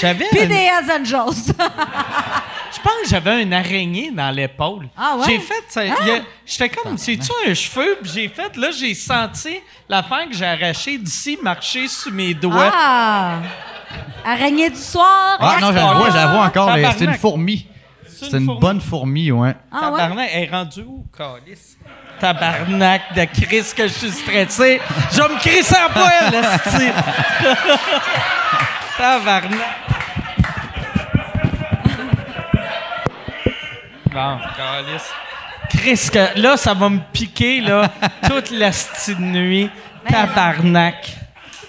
J'avais. 0.00 0.24
puis 0.30 0.40
un- 0.40 0.46
des 0.46 0.54
Hells 0.54 0.90
Angels. 0.90 1.52
Je 2.72 2.80
pense 2.82 2.92
que 3.02 3.08
j'avais 3.08 3.42
une 3.42 3.52
araignée 3.52 4.10
dans 4.10 4.30
l'épaule. 4.30 4.88
Ah 4.96 5.16
ouais? 5.18 5.24
J'ai 5.26 5.38
fait. 5.38 5.90
a- 5.90 6.20
J'étais 6.46 6.68
comme, 6.70 6.96
c'est-tu 6.96 7.30
un 7.46 7.52
cheveu? 7.54 7.98
Puis 8.02 8.10
j'ai 8.14 8.28
fait, 8.28 8.56
là, 8.56 8.70
j'ai 8.70 8.94
senti 8.94 9.56
l'affaire 9.88 10.26
que 10.28 10.34
j'ai 10.34 10.44
arrachée 10.46 10.96
d'ici 10.98 11.38
marcher 11.42 11.86
sur 11.88 12.12
mes 12.12 12.32
doigts. 12.34 12.70
ah! 12.74 13.38
Araignée 14.24 14.68
du 14.70 14.76
soir. 14.76 15.36
Ah 15.40 15.56
non, 15.60 15.68
je 15.68 15.74
la 15.76 15.92
vois, 15.94 16.10
je 16.10 16.14
la 16.16 16.26
vois 16.28 16.44
encore. 16.46 16.72
mais 16.74 16.90
C'est 16.96 17.04
une 17.04 17.14
fourmi. 17.14 17.66
C'est 18.20 18.38
une 18.38 18.46
fourmi. 18.46 18.60
bonne 18.60 18.80
fourmi, 18.80 19.30
ouais. 19.30 19.54
Ah 19.70 19.90
ouais? 19.90 19.98
Tabarnak, 19.98 20.30
elle 20.32 20.42
est 20.44 20.50
rendue 20.50 20.82
où, 20.82 21.04
calice? 21.16 21.76
Tabarnak 22.20 23.14
de 23.14 23.24
crise 23.24 23.72
que 23.72 23.86
je 23.86 23.92
suis 23.92 24.10
stressé. 24.10 24.80
Je 25.12 25.22
vais 25.22 25.28
me 25.28 25.38
crisser 25.38 25.76
en 25.76 25.92
poêle, 25.92 26.44
esti. 26.44 26.86
Tabarnak. 28.98 29.60
Bon, 34.12 34.38
calice. 34.56 35.10
Chris, 35.70 36.08
que 36.12 36.40
là, 36.40 36.56
ça 36.56 36.74
va 36.74 36.88
me 36.88 37.00
piquer, 37.12 37.60
là, 37.60 37.90
toute 38.28 38.50
la 38.50 38.70
de 38.70 39.20
nuit. 39.20 39.70
Tabarnak. 40.08 41.14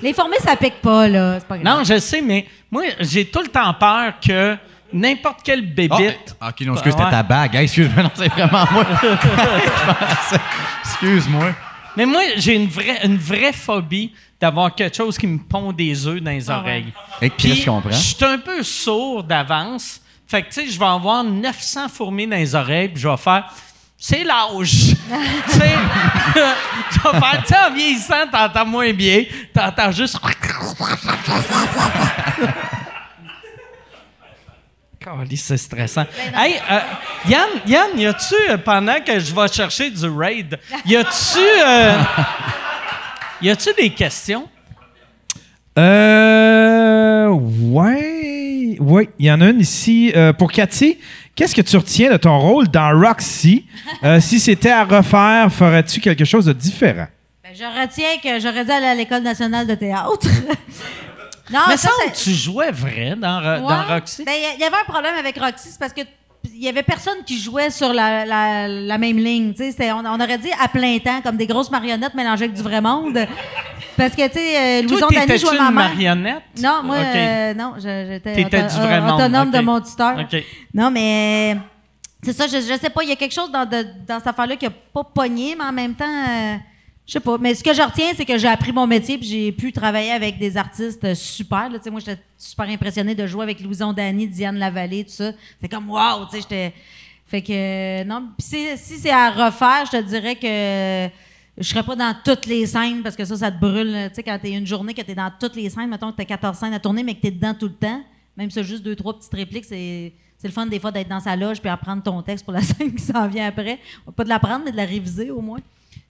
Les 0.02 0.14
formés, 0.14 0.40
ça 0.40 0.56
pique 0.56 0.82
pas, 0.82 1.08
là. 1.08 1.40
C'est 1.40 1.48
pas 1.48 1.58
grave. 1.58 1.78
Non, 1.78 1.84
je 1.84 2.00
sais, 2.00 2.22
mais 2.22 2.48
moi, 2.72 2.84
j'ai 3.00 3.26
tout 3.26 3.42
le 3.42 3.50
temps 3.50 3.74
peur 3.74 4.14
que 4.26 4.58
n'importe 4.94 5.40
quelle 5.44 5.60
Ah, 5.64 5.74
bébite. 5.76 6.36
euh, 6.42 6.50
ok, 6.50 6.62
non, 6.62 6.74
excuse, 6.74 6.94
c'était 6.98 7.10
ta 7.10 7.24
bague. 7.24 7.56
Hey, 7.56 7.64
excuse-moi, 7.64 8.04
non, 8.04 8.12
c'est 8.16 8.28
vraiment 8.30 8.66
moi. 8.72 8.86
Excuse-moi. 10.84 11.52
Mais 11.98 12.06
moi, 12.06 12.22
j'ai 12.38 12.56
une 12.56 12.68
vraie, 12.68 13.06
une 13.06 13.18
vraie 13.18 13.54
phobie 13.54 14.14
d'avoir 14.40 14.74
quelque 14.74 14.96
chose 14.96 15.18
qui 15.18 15.28
me 15.28 15.38
pond 15.40 15.72
des 15.74 16.08
œufs 16.08 16.22
dans 16.22 16.32
les 16.32 16.50
Ah 16.50 16.60
oreilles. 16.60 16.94
Et 17.22 17.30
Puis, 17.30 17.50
Chris 17.52 17.66
comprend. 17.66 17.92
je 17.92 17.96
suis 17.98 18.24
un 18.26 18.38
peu 18.38 18.64
sourd 18.64 19.24
d'avance. 19.24 20.00
Fait 20.28 20.44
que, 20.44 20.48
tu 20.50 20.62
sais, 20.62 20.68
je 20.72 20.80
vais 20.80 20.86
avoir 20.86 21.24
900 21.24 21.90
fourmis 21.90 22.28
dans 22.28 22.36
les 22.38 22.54
oreilles, 22.56 22.90
puis 22.90 23.02
je 23.02 23.08
vais 23.08 23.18
faire. 23.18 23.46
C'est 23.98 24.24
l'âge. 24.24 24.70
tu 25.50 25.52
sais, 25.52 25.76
je 26.36 27.00
vais 27.12 27.20
faire, 27.20 27.44
tu 27.46 27.48
sais, 27.54 27.58
en 27.68 27.74
vieillissant, 27.74 28.28
t'entends 28.32 28.66
moins 28.66 28.94
bien. 28.94 29.24
T'entends 29.54 29.92
juste. 29.92 30.18
C'est 35.36 35.58
stressant. 35.58 36.06
Ben 36.34 36.40
Hey, 36.40 36.56
euh, 36.72 36.80
Yann, 37.28 37.50
Yann, 37.68 37.90
y 37.98 38.06
a-tu, 38.06 38.36
euh, 38.50 38.58
pendant 38.58 39.00
que 39.06 39.20
je 39.20 39.34
vais 39.34 39.48
chercher 39.52 39.90
du 39.90 40.06
raid, 40.08 40.58
y 40.86 40.96
a-tu. 40.96 41.40
euh, 41.66 41.98
y 43.42 43.50
a-tu 43.50 43.70
des 43.78 43.90
questions? 43.92 44.48
Euh. 45.78 47.28
Ouais. 47.30 48.78
Oui, 48.80 49.10
il 49.20 49.26
y 49.26 49.32
en 49.32 49.42
a 49.42 49.46
une 49.50 49.60
ici. 49.60 50.12
euh, 50.16 50.32
pour 50.34 50.52
Cathy, 50.52 50.98
qu'est-ce 51.36 51.56
que 51.56 51.62
tu 51.62 51.76
retiens 51.78 52.12
de 52.12 52.18
ton 52.18 52.38
rôle 52.40 52.68
dans 52.68 52.98
Roxy? 53.00 53.66
Euh, 54.04 54.20
si 54.20 54.40
c'était 54.40 54.72
à 54.72 54.84
refaire, 54.86 55.52
ferais-tu 55.52 56.00
quelque 56.00 56.26
chose 56.26 56.46
de 56.46 56.54
différent? 56.54 57.08
Ben, 57.44 57.52
je 57.54 57.64
retiens 57.64 58.18
que 58.24 58.40
j'aurais 58.40 58.64
dû 58.66 58.72
aller 58.72 58.86
à 58.86 58.96
l'École 58.96 59.24
nationale 59.24 59.68
de 59.68 59.76
théâtre. 59.76 60.28
non, 61.52 61.60
Mais 61.68 61.78
ça, 61.78 61.90
tu 62.14 62.32
jouais 62.32 62.72
vrai 62.72 63.16
dans, 63.18 63.42
dans. 63.42 63.84
Roxy? 63.88 64.24
Ben, 64.24 64.34
il 64.36 64.58
y, 64.58 64.62
y 64.62 64.64
avait 64.66 64.76
un 64.78 64.92
problème 64.92 65.16
avec 65.18 65.38
Roxy, 65.38 65.70
c'est 65.72 65.80
parce 65.80 65.94
que 65.94 66.02
il 66.54 66.64
y 66.64 66.70
avait 66.70 66.84
personne 66.84 67.18
qui 67.26 67.38
jouait 67.40 67.70
sur 67.70 67.92
la, 67.94 68.26
la- 68.26 68.68
la 68.68 68.98
même 68.98 69.18
ligne. 69.18 69.54
On, 69.82 70.06
on 70.06 70.20
aurait 70.22 70.38
dit 70.38 70.52
à 70.60 70.68
plein 70.70 70.98
temps, 71.00 71.20
comme 71.22 71.36
des 71.36 71.48
grosses 71.48 71.70
marionnettes 71.70 72.14
mélangées 72.14 72.46
avec 72.46 72.56
du 72.56 72.62
vrai 72.62 72.80
monde. 72.80 73.20
Parce 73.98 74.16
que, 74.16 74.26
tu 74.28 74.34
sais, 74.36 74.58
euh, 74.58 74.82
Louison 74.84 75.08
Dany 75.28 75.38
jouait 75.38 75.58
ma 75.58 75.68
une 75.70 75.76
mère. 75.76 75.90
marionnette? 75.90 76.44
Non, 76.62 76.82
moi, 76.84 76.96
euh, 76.96 77.54
non, 77.54 77.74
j'étais 77.78 78.34
auto- 78.46 78.80
autonome 79.16 79.52
de 79.52 79.60
mon 79.60 79.82
tuteur. 79.82 80.16
Non, 80.74 80.90
mais 80.92 81.58
c'est 82.24 82.32
ça, 82.34 82.48
je, 82.48 82.58
je 82.62 82.80
sais 82.80 82.90
pas, 82.90 83.04
il 83.04 83.10
y 83.10 83.12
a 83.12 83.16
quelque 83.18 83.34
chose 83.36 83.52
dans, 83.52 83.66
de- 83.66 83.88
dans 84.08 84.20
cette 84.20 84.28
affaire-là 84.28 84.56
qui 84.56 84.66
a 84.66 84.70
pas 84.70 85.04
pogné, 85.04 85.56
mais 85.58 85.66
en 85.66 85.74
même 85.74 85.94
temps, 85.96 86.06
euh, 86.08 86.56
je 87.10 87.14
sais 87.14 87.20
pas. 87.20 87.40
Mais 87.40 87.56
ce 87.56 87.64
que 87.64 87.74
je 87.74 87.82
retiens, 87.82 88.12
c'est 88.16 88.24
que 88.24 88.38
j'ai 88.38 88.48
appris 88.48 88.72
mon 88.72 88.86
métier 88.86 89.18
puis 89.18 89.28
j'ai 89.28 89.52
pu 89.52 89.72
travailler 89.72 90.12
avec 90.12 90.38
des 90.38 90.56
artistes 90.56 91.04
euh, 91.04 91.16
super. 91.16 91.68
là. 91.68 91.80
Moi, 91.90 92.00
j'étais 92.02 92.22
super 92.38 92.70
impressionnée 92.70 93.16
de 93.16 93.26
jouer 93.26 93.42
avec 93.42 93.60
Louison 93.62 93.92
Dany, 93.92 94.28
Diane 94.28 94.60
Lavallée, 94.60 95.04
tout 95.04 95.12
ça. 95.12 95.32
C'est 95.60 95.68
comme, 95.68 95.90
wow, 95.90 96.26
tu 96.26 96.36
sais, 96.36 96.42
j'étais... 96.42 96.74
Fait 97.26 97.42
que, 97.42 97.52
euh, 97.52 98.04
non, 98.04 98.30
puis 98.38 98.48
si, 98.76 98.98
c'est 99.00 99.10
à 99.10 99.30
refaire, 99.30 99.86
je 99.86 99.98
te 99.98 100.04
dirais 100.04 100.36
que 100.36 101.14
je 101.62 101.68
serais 101.68 101.84
pas 101.84 101.96
dans 101.96 102.16
toutes 102.24 102.46
les 102.46 102.66
scènes 102.68 103.02
parce 103.02 103.16
que 103.16 103.26
ça, 103.26 103.38
ça 103.38 103.52
te 103.52 103.60
brûle. 103.60 104.10
Tu 104.10 104.16
sais, 104.16 104.24
quand 104.24 104.38
t'es 104.40 104.52
une 104.52 104.66
journée 104.66 104.94
que 104.94 105.02
t'es 105.02 105.16
dans 105.16 105.32
toutes 105.40 105.56
les 105.56 105.70
scènes, 105.70 105.90
mettons 105.90 106.12
que 106.12 106.18
t'as 106.18 106.26
14 106.26 106.58
scènes 106.58 106.74
à 106.74 106.80
tourner, 106.80 107.04
mais 107.04 107.16
que 107.16 107.22
t'es 107.22 107.32
dedans 107.32 107.54
tout 107.54 107.68
le 107.68 107.74
temps, 107.74 108.04
même 108.38 108.52
ça, 108.52 108.62
juste 108.62 108.84
deux, 108.84 108.96
trois 108.96 109.18
petites 109.18 109.34
répliques, 109.34 109.66
c'est, 109.66 110.14
c'est 110.38 110.48
le 110.48 110.54
fun 110.54 110.66
des 110.68 110.80
fois 110.80 110.92
d'être 110.92 111.10
dans 111.10 111.20
sa 111.20 111.36
loge 111.36 111.60
puis 111.60 111.70
apprendre 111.70 112.04
ton 112.04 112.22
texte 112.22 112.46
pour 112.46 112.54
la 112.54 112.62
scène 112.64 112.94
qui 112.94 113.04
s'en 113.04 113.28
vient 113.28 113.48
après. 113.48 113.80
Pas 114.16 114.24
de 114.24 114.30
l'apprendre, 114.30 114.66
mais 114.66 114.72
de 114.72 114.78
la 114.78 114.86
réviser 114.86 115.32
au 115.32 115.42
moins. 115.42 115.60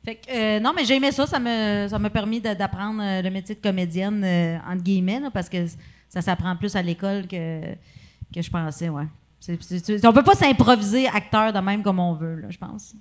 Fait 0.09 0.15
que, 0.15 0.31
euh, 0.35 0.59
non, 0.59 0.71
mais 0.75 0.85
j'ai 0.85 0.95
aimé 0.95 1.11
ça. 1.11 1.27
Ça 1.27 1.37
m'a 1.39 1.87
ça 1.87 1.99
permis 2.09 2.41
d'apprendre 2.41 2.99
euh, 3.03 3.21
le 3.21 3.29
métier 3.29 3.53
de 3.53 3.59
comédienne, 3.61 4.23
euh, 4.25 4.57
entre 4.67 4.81
guillemets, 4.81 5.19
là, 5.19 5.29
parce 5.31 5.47
que 5.49 5.57
ça 6.07 6.21
s'apprend 6.21 6.55
plus 6.55 6.75
à 6.75 6.81
l'école 6.81 7.27
que, 7.27 7.61
que 8.33 8.41
je 8.41 8.49
pensais, 8.49 8.89
ouais. 8.89 9.03
C'est- 9.39 10.05
on 10.05 10.11
peut 10.11 10.23
pas 10.23 10.33
s'improviser 10.35 11.07
acteur 11.07 11.53
de 11.53 11.59
même 11.59 11.81
comme 11.83 11.99
on 11.99 12.13
veut, 12.13 12.35
là, 12.41 12.47
je 12.49 12.57
pense. 12.57 12.93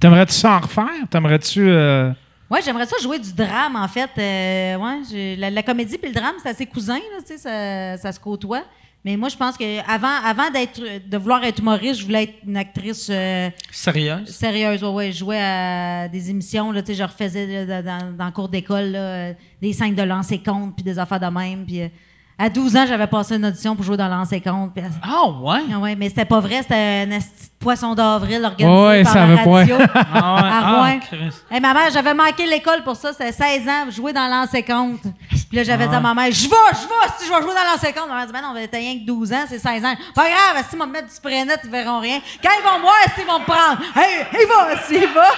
T'aimerais-tu 0.00 0.34
s'en 0.34 0.58
refaire? 0.58 1.08
T'aimerais-tu. 1.10 1.60
euh, 1.68 2.10
Ouais, 2.50 2.60
j'aimerais 2.64 2.86
ça 2.86 2.96
jouer 3.02 3.18
du 3.18 3.32
drame, 3.32 3.76
en 3.76 3.86
fait. 3.88 4.10
Euh, 4.18 4.76
ouais, 4.76 5.36
la, 5.36 5.50
la 5.50 5.62
comédie 5.62 5.96
puis 5.98 6.08
le 6.08 6.14
drame, 6.14 6.34
c'est 6.42 6.48
assez 6.48 6.66
cousin, 6.66 6.96
là, 6.96 7.20
tu 7.20 7.26
sais, 7.26 7.38
ça, 7.38 7.96
ça 7.98 8.10
se 8.12 8.18
côtoie. 8.18 8.62
Mais 9.04 9.16
moi, 9.16 9.28
je 9.28 9.36
pense 9.36 9.56
que 9.56 9.78
avant, 9.88 10.22
avant 10.24 10.50
d'être, 10.50 10.80
de 11.08 11.16
vouloir 11.16 11.42
être 11.44 11.60
humoriste, 11.60 12.00
je 12.00 12.04
voulais 12.04 12.24
être 12.24 12.34
une 12.46 12.56
actrice 12.56 13.08
euh, 13.10 13.48
Sérieuse? 13.70 14.28
sérieuse. 14.28 14.82
Ouais, 14.82 14.90
ouais, 14.90 15.12
je 15.12 15.18
jouais 15.18 15.40
à 15.40 16.08
des 16.08 16.30
émissions, 16.30 16.72
là, 16.72 16.82
tu 16.82 16.88
sais, 16.88 16.94
je 16.94 17.04
refaisais 17.04 17.64
là, 17.64 17.80
dans, 17.82 18.16
dans 18.16 18.26
le 18.26 18.32
cours 18.32 18.48
d'école 18.48 18.86
là, 18.90 18.98
euh, 18.98 19.32
des 19.62 19.72
scènes 19.72 19.94
de 19.94 20.02
lancer 20.02 20.38
compte 20.42 20.74
puis 20.74 20.82
des 20.84 20.98
affaires 20.98 21.20
de 21.20 21.26
même. 21.26 21.64
Puis 21.64 21.82
euh, 21.82 21.88
à 22.36 22.50
12 22.50 22.76
ans, 22.76 22.84
j'avais 22.86 23.06
passé 23.06 23.36
une 23.36 23.46
audition 23.46 23.74
pour 23.76 23.84
jouer 23.84 23.96
dans 23.96 24.08
lancer 24.08 24.40
compte. 24.40 24.72
Ah, 25.02 25.28
ouais? 25.42 25.60
ah 25.72 25.78
ouais, 25.78 25.96
mais 25.96 26.08
c'était 26.08 26.24
pas 26.24 26.40
vrai, 26.40 26.62
c'était 26.62 27.06
un 27.08 27.10
poisson 27.58 27.94
d'avril 27.94 28.44
organisé 28.44 28.80
Ouais, 28.86 29.02
par 29.02 29.12
ça 29.12 29.26
la 29.26 29.36
radio. 29.36 29.76
Ah, 29.94 30.34
ouais. 30.34 30.48
À 30.48 30.60
Ah, 30.62 30.72
Rouen. 30.80 30.98
Christ. 31.00 31.44
Hey, 31.50 31.60
ma 31.60 31.74
mère, 31.74 31.90
j'avais 31.92 32.14
manqué 32.14 32.46
l'école 32.46 32.82
pour 32.82 32.96
ça, 32.96 33.12
c'était 33.12 33.32
16 33.32 33.68
ans, 33.68 33.90
jouer 33.90 34.12
dans 34.12 34.26
l'ancien 34.28 34.62
compte. 34.62 35.00
Puis 35.30 35.56
là, 35.56 35.62
j'avais 35.64 35.88
dit 35.88 35.94
à 35.94 36.00
ma 36.00 36.14
mère, 36.14 36.30
je 36.30 36.42
vais, 36.48 36.56
je 36.72 36.86
vais, 36.86 37.12
si 37.18 37.26
je 37.26 37.32
vais 37.32 37.42
jouer 37.42 37.54
dans 37.54 37.72
l'ancien 37.72 37.92
compte. 37.92 38.08
Ma 38.08 38.16
mère 38.16 38.26
dit, 38.26 38.32
ben 38.32 38.42
non, 38.42 38.54
t'as 38.70 38.78
rien 38.78 38.94
que 38.98 39.06
12 39.06 39.32
ans, 39.32 39.44
c'est 39.48 39.58
16 39.58 39.84
ans. 39.84 39.94
Pas 40.14 40.24
grave, 40.28 40.64
si 40.68 40.74
ils 40.76 40.78
vont 40.78 40.86
me 40.86 40.92
mettre 40.92 41.08
du 41.08 41.14
spray 41.14 41.44
net, 41.44 41.60
ils 41.64 41.70
verront 41.70 42.00
rien. 42.00 42.20
Quand 42.42 42.50
ils 42.58 42.64
vont 42.64 42.76
me 42.78 42.82
voir, 42.82 42.94
s'ils 43.14 43.24
vont 43.26 43.38
me 43.40 43.44
prendre. 43.44 43.80
Hey, 43.96 44.26
il 44.32 44.46
va, 44.46 44.82
s'il 44.82 45.08
va. 45.14 45.28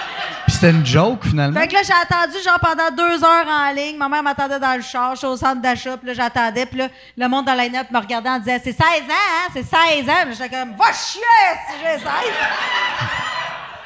Puis 0.45 0.55
c'était 0.55 0.71
une 0.71 0.85
joke, 0.85 1.23
finalement. 1.25 1.59
Fait 1.59 1.67
que 1.67 1.73
là, 1.73 1.79
j'ai 1.83 1.93
attendu, 1.93 2.37
genre, 2.43 2.59
pendant 2.59 2.91
deux 2.95 3.23
heures 3.23 3.47
en 3.47 3.71
ligne. 3.73 3.97
Ma 3.97 4.09
mère 4.09 4.21
m'attendait 4.23 4.59
dans 4.59 4.75
le 4.75 4.81
char, 4.81 5.13
je 5.13 5.19
suis 5.19 5.27
au 5.27 5.37
centre 5.37 5.61
d'achat, 5.61 5.97
puis 5.97 6.07
là, 6.07 6.13
j'attendais, 6.13 6.65
puis 6.65 6.77
là, 6.79 6.87
le 7.17 7.27
monde 7.27 7.45
dans 7.45 7.53
la 7.53 7.63
line-up 7.63 7.87
me 7.91 7.99
regardait 7.99 8.29
en 8.29 8.39
disant, 8.39 8.57
c'est 8.63 8.73
16 8.73 8.79
ans, 8.83 8.83
hein, 9.09 9.49
c'est 9.53 9.63
16 9.63 10.09
ans. 10.09 10.13
Puis 10.25 10.35
j'étais 10.37 10.49
comme, 10.49 10.75
va 10.75 10.91
chier 10.93 11.21
si 11.69 11.75
j'ai 11.81 11.99
16. 11.99 12.07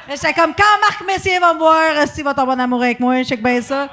J'étais 0.08 0.32
comme, 0.34 0.54
quand 0.54 0.62
Marc 0.80 1.02
Messier 1.06 1.38
va 1.40 1.52
me 1.52 1.58
voir, 1.58 2.06
s'il 2.06 2.22
va 2.24 2.32
tomber 2.32 2.52
en 2.52 2.58
amour 2.60 2.82
avec 2.82 3.00
moi, 3.00 3.18
je 3.22 3.28
sais 3.28 3.36
que 3.36 3.42
bien 3.42 3.60
ça. 3.60 3.88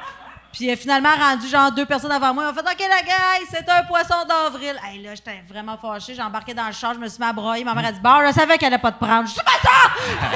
Puis 0.51 0.69
euh, 0.69 0.76
finalement, 0.76 1.10
rendu 1.19 1.47
genre 1.47 1.72
deux 1.72 1.88
personnes 1.88 2.11
avant 2.11 2.31
moi, 2.35 2.51
ils 2.51 2.53
fait 2.53 2.61
OK, 2.61 2.80
la 2.88 3.01
gueule, 3.01 3.47
c'est 3.49 3.68
un 3.68 3.84
poisson 3.85 4.14
d'avril. 4.30 4.76
Hey, 4.88 5.01
là, 5.01 5.15
j'étais 5.15 5.41
vraiment 5.49 5.76
fâchée. 5.81 6.14
J'ai 6.14 6.22
embarqué 6.22 6.53
dans 6.53 6.68
le 6.68 6.72
char, 6.73 6.93
je 6.93 6.99
me 6.99 7.07
suis 7.07 7.19
mis 7.19 7.26
à 7.27 7.34
broyer. 7.34 7.64
Ma 7.64 7.73
mère 7.73 7.88
a 7.88 7.91
dit 7.91 7.99
Bon, 7.99 8.19
je 8.27 8.31
savais 8.34 8.60
qu'elle 8.60 8.72
allait 8.72 8.81
pas 8.81 8.91
te 8.91 9.03
prendre. 9.03 9.27
Je 9.27 9.34
dis 9.34 9.39
pas 9.43 9.51
ça 9.64 10.30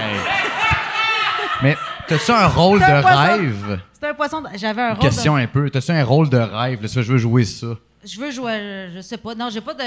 Mais 1.62 1.78
t'as-tu 2.08 2.32
un 2.32 2.48
rôle 2.48 2.80
de 2.80 3.02
poisson. 3.02 3.18
rêve? 3.20 3.80
C'était 3.94 4.08
un 4.08 4.14
poisson. 4.16 4.44
J'avais 4.56 4.82
un 4.82 4.86
Une 4.90 4.94
rôle. 4.96 5.04
de- 5.04 5.10
question 5.10 5.36
un 5.36 5.46
peu. 5.48 5.70
T'as-tu 5.70 5.92
un 5.92 6.04
rôle 6.04 6.30
de 6.30 6.38
rêve? 6.40 6.82
Là, 6.82 6.88
ça, 6.88 7.04
je 7.04 7.12
veux 7.12 7.18
jouer 7.20 7.46
ça. 7.46 7.68
Je 8.04 8.20
veux 8.20 8.32
jouer, 8.32 8.52
euh, 8.54 8.96
je 8.96 9.02
sais 9.02 9.18
pas. 9.18 9.36
Non, 9.36 9.50
j'ai 9.52 9.62
pas 9.62 9.74
de, 9.76 9.80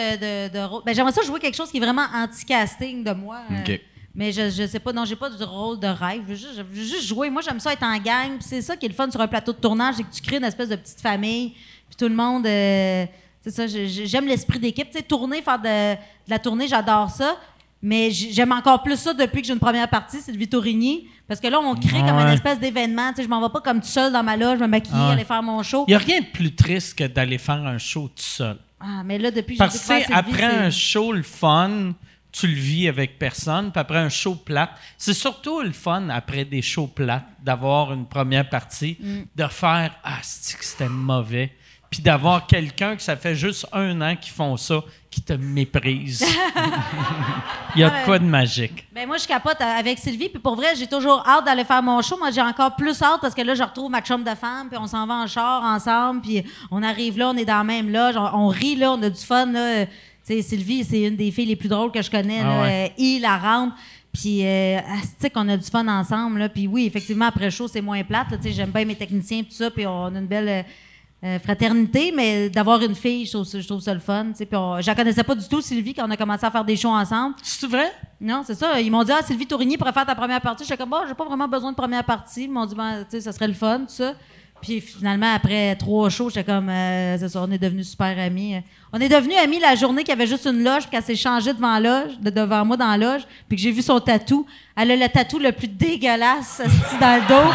de, 0.49 0.53
de 0.53 0.65
rôle. 0.65 0.83
Ben, 0.87 0.95
j'aimerais 0.95 1.13
ça 1.13 1.23
jouer 1.23 1.41
quelque 1.41 1.57
chose 1.57 1.71
qui 1.73 1.79
est 1.79 1.81
vraiment 1.81 2.07
anti-casting 2.15 3.03
de 3.03 3.13
moi. 3.13 3.39
euh, 3.51 3.55
OK. 3.63 3.81
Mais 4.15 4.33
je, 4.33 4.51
je 4.51 4.67
sais 4.67 4.81
pas. 4.81 4.93
Non, 4.93 5.05
j'ai 5.05 5.17
pas 5.17 5.31
de 5.31 5.45
rôle 5.45 5.79
de 5.79 5.87
rêve. 5.87 6.23
Je 6.23 6.29
veux 6.29 6.35
juste, 6.35 6.57
je 6.57 6.63
veux 6.63 6.75
juste 6.83 7.07
jouer. 7.07 7.31
Moi, 7.31 7.43
j'aime 7.43 7.61
ça 7.61 7.73
être 7.73 7.83
en 7.83 7.97
gang. 7.99 8.33
C'est 8.41 8.63
ça 8.63 8.77
qui 8.77 8.87
est 8.87 8.89
le 8.89 8.95
fun 8.95 9.11
sur 9.11 9.21
un 9.21 9.29
plateau 9.29 9.53
de 9.53 9.59
tournage, 9.59 9.97
c'est 9.97 10.03
que 10.03 10.13
tu 10.13 10.21
crées 10.23 10.37
une 10.37 10.45
espèce 10.45 10.69
de 10.69 10.77
petite 10.77 11.01
famille. 11.01 11.51
Puis 11.89 11.97
tout 11.99 12.09
le 12.09 12.15
monde. 12.15 12.47
euh, 12.47 13.07
c'est 13.43 13.51
ça, 13.51 13.67
j'aime 13.67 14.27
l'esprit 14.27 14.59
d'équipe. 14.59 14.91
Tu 14.91 14.99
sais, 14.99 15.03
tourner, 15.03 15.41
faire 15.41 15.59
de, 15.59 15.95
de 15.95 16.31
la 16.31 16.39
tournée, 16.39 16.69
j'adore 16.69 17.09
ça. 17.09 17.37
Mais 17.83 18.11
j'aime 18.11 18.53
encore 18.53 18.83
plus 18.83 18.97
ça 18.99 19.15
depuis 19.15 19.41
que 19.41 19.47
j'ai 19.47 19.55
une 19.55 19.59
première 19.59 19.89
partie, 19.89 20.19
c'est 20.21 20.33
le 20.33 20.37
Vitorigny. 20.39 21.09
Parce 21.27 21.41
que 21.41 21.47
là, 21.47 21.59
on 21.61 21.75
crée 21.75 22.01
comme 22.01 22.19
une 22.19 22.29
espèce 22.29 22.59
d'événement. 22.59 23.11
Tu 23.11 23.17
sais, 23.17 23.23
je 23.23 23.29
m'en 23.29 23.41
vais 23.41 23.49
pas 23.53 23.61
comme 23.61 23.81
tout 23.81 23.87
seul 23.87 24.13
dans 24.13 24.23
ma 24.23 24.37
loge, 24.37 24.59
me 24.59 24.67
maquiller, 24.67 24.99
ouais. 24.99 25.13
aller 25.13 25.25
faire 25.25 25.43
mon 25.43 25.63
show. 25.63 25.85
Il 25.89 25.93
n'y 25.93 25.95
a 25.95 25.99
rien 25.99 26.21
de 26.21 26.27
plus 26.27 26.55
triste 26.55 26.99
que 26.99 27.05
d'aller 27.05 27.39
faire 27.39 27.65
un 27.65 27.79
show 27.79 28.09
tout 28.09 28.23
seul. 28.23 28.59
Ah, 28.81 29.03
mais 29.05 29.17
là, 29.19 29.31
depuis 29.31 29.57
que 29.57 29.65
j'ai 29.65 29.71
Parce 29.71 29.87
que 29.87 30.13
après 30.13 30.45
un 30.45 30.71
show, 30.71 31.13
le 31.13 31.23
fun, 31.23 31.93
tu 32.33 32.47
le 32.47 32.55
vis 32.55 32.89
avec 32.89 33.19
personne. 33.19 33.71
Puis 33.73 33.81
après 33.81 33.99
un 33.99 34.09
show 34.09 34.35
plate, 34.35 34.71
c'est 34.97 35.15
surtout 35.15 35.61
le 35.63 35.73
fun 35.73 36.09
après 36.11 36.45
des 36.45 36.63
shows 36.63 36.87
plates 36.89 37.25
d'avoir 37.43 37.93
une 37.93 38.07
première 38.07 38.49
partie, 38.49 38.97
Mm. 39.01 39.23
de 39.35 39.47
faire 39.49 39.95
Ah, 40.05 40.19
c'était 40.23 40.89
mauvais. 40.89 41.53
Puis 41.91 42.03
d'avoir 42.03 42.47
quelqu'un 42.47 42.95
que 42.95 43.03
ça 43.03 43.17
fait 43.17 43.35
juste 43.35 43.67
un 43.73 44.01
an 44.01 44.15
qu'ils 44.15 44.33
font 44.33 44.57
ça, 44.57 44.81
qui 45.11 45.23
te 45.23 45.33
méprise. 45.33 46.25
Il 47.75 47.81
y 47.81 47.85
a 47.85 47.93
Ah, 47.93 48.01
de 48.01 48.05
quoi 48.05 48.19
de 48.21 48.25
magique? 48.25 48.87
Ben 48.93 49.09
moi, 49.09 49.17
je 49.17 49.27
capote 49.27 49.61
avec 49.61 49.99
Sylvie. 49.99 50.29
Puis 50.29 50.39
pour 50.39 50.55
vrai, 50.55 50.77
j'ai 50.77 50.87
toujours 50.87 51.23
hâte 51.27 51.45
d'aller 51.45 51.65
faire 51.65 51.83
mon 51.83 52.01
show. 52.03 52.17
Moi, 52.17 52.31
j'ai 52.31 52.41
encore 52.43 52.77
plus 52.77 53.03
hâte 53.03 53.21
parce 53.21 53.35
que 53.35 53.43
là, 53.43 53.55
je 53.57 53.63
retrouve 53.65 53.91
ma 53.91 54.01
chum 54.03 54.23
de 54.23 54.35
femme. 54.37 54.69
Puis 54.69 54.79
on 54.79 54.87
s'en 54.87 55.05
va 55.07 55.15
en 55.15 55.27
char 55.27 55.65
ensemble. 55.65 56.21
Puis 56.21 56.45
on 56.71 56.81
arrive 56.83 57.19
là, 57.19 57.31
on 57.31 57.37
est 57.37 57.45
dans 57.45 57.59
la 57.59 57.65
même 57.65 57.91
loge. 57.91 58.17
On, 58.17 58.21
on 58.45 58.49
rit 58.49 58.77
là, 58.77 58.93
on 58.93 59.03
a 59.03 59.11
du 59.11 59.21
fun. 59.21 59.47
Là. 59.47 59.87
Sais, 60.31 60.43
Sylvie, 60.43 60.85
c'est 60.85 61.03
une 61.03 61.17
des 61.17 61.31
filles 61.31 61.47
les 61.47 61.57
plus 61.57 61.69
drôles 61.69 61.91
que 61.91 62.01
je 62.03 62.11
connais. 62.11 62.39
Ah 62.41 62.45
là. 62.45 62.63
ouais. 62.63 62.93
Euh, 62.99 63.03
hilarante. 63.03 63.73
Puis, 64.13 64.45
euh, 64.47 64.79
qu'on 65.35 65.49
a 65.49 65.57
du 65.57 65.69
fun 65.71 65.87
ensemble. 65.89 66.39
Là. 66.41 66.49
Puis 66.49 66.67
oui, 66.67 66.87
effectivement, 66.87 67.27
après 67.27 67.45
le 67.47 67.51
show, 67.51 67.69
c'est 67.69 67.81
moins 67.81 68.03
plate. 68.05 68.31
là. 68.31 68.37
Tu 68.37 68.45
sais, 68.45 68.53
J'aime 68.53 68.71
bien 68.71 68.85
mes 68.85 68.95
techniciens 68.97 69.39
et 69.39 69.45
tout 69.45 69.53
ça. 69.53 69.71
Puis 69.71 69.87
on 69.87 70.07
a 70.07 70.19
une 70.19 70.27
belle 70.27 70.49
euh, 70.49 70.63
euh, 71.25 71.39
fraternité. 71.39 72.13
Mais 72.15 72.49
d'avoir 72.51 72.81
une 72.83 72.95
fille, 72.95 73.27
je 73.27 73.33
trouve, 73.33 73.45
ça- 73.45 73.61
je 73.61 73.67
trouve 73.67 73.81
ça 73.81 73.93
le 73.95 74.01
fun. 74.01 74.33
Puis 74.37 74.47
on- 74.53 74.81
je 74.81 74.87
la 74.87 74.95
connaissais 74.95 75.23
pas 75.25 75.35
du 75.35 75.47
tout, 75.49 75.61
Sylvie, 75.61 75.95
quand 75.95 76.07
on 76.07 76.11
a 76.11 76.17
commencé 76.17 76.45
à 76.47 76.51
faire 76.51 76.65
des 76.65 76.77
shows 76.77 76.89
ensemble. 76.91 77.35
C'est 77.43 77.67
vrai? 77.69 77.93
Non, 78.21 78.43
c'est 78.45 78.55
ça. 78.57 78.81
Ils 78.81 78.91
m'ont 78.91 79.03
dit, 79.05 79.13
ah, 79.13 79.23
Sylvie 79.23 79.47
Tourigny 79.47 79.77
pourrait 79.77 79.93
faire 79.93 80.07
ta 80.07 80.15
première 80.15 80.41
partie. 80.41 80.65
J'étais 80.65 80.77
comme, 80.77 80.91
bon, 80.91 81.03
j'ai 81.09 81.15
pas 81.15 81.25
vraiment 81.25 81.49
besoin 81.49 81.71
de 81.73 81.77
première 81.77 82.05
partie. 82.05 82.45
Ils 82.45 82.51
m'ont 82.51 82.67
dit, 82.67 82.75
ben, 82.75 83.01
tu 83.05 83.11
sais, 83.11 83.21
ça 83.21 83.33
serait 83.33 83.49
le 83.49 83.55
fun, 83.55 83.81
tout 83.81 83.85
ça. 83.89 84.15
Puis 84.63 84.81
finalement, 84.81 85.35
après 85.35 85.75
trois 85.77 86.11
shows, 86.11 86.29
j'étais 86.31 86.45
comme, 86.53 86.69
euh, 86.69 87.17
c'est 87.19 87.29
ça, 87.29 87.41
on 87.43 87.51
est 87.51 87.59
devenus 87.59 87.89
super 87.91 88.19
amis. 88.19 88.61
On 88.93 89.01
est 89.01 89.09
devenus 89.09 89.37
amis 89.43 89.59
la 89.59 89.75
journée 89.75 90.03
qu'il 90.03 90.11
y 90.11 90.17
avait 90.17 90.27
juste 90.27 90.45
une 90.47 90.63
loge, 90.63 90.83
puis 90.83 90.91
qu'elle 90.91 91.03
s'est 91.03 91.17
changée 91.17 91.53
devant, 91.55 91.79
loge, 91.79 92.19
de- 92.21 92.31
devant 92.31 92.65
moi 92.65 92.77
dans 92.77 92.89
la 92.91 92.97
loge, 92.99 93.23
puis 93.49 93.57
que 93.57 93.63
j'ai 93.63 93.71
vu 93.71 93.81
son 93.83 93.99
tatou. 94.01 94.47
Elle 94.77 94.91
a 94.91 94.97
le 94.97 95.09
tatou 95.09 95.39
le 95.39 95.53
plus 95.53 95.69
dégueulasse, 95.69 96.61
dans 97.01 97.15
le 97.17 97.27
dos. 97.29 97.51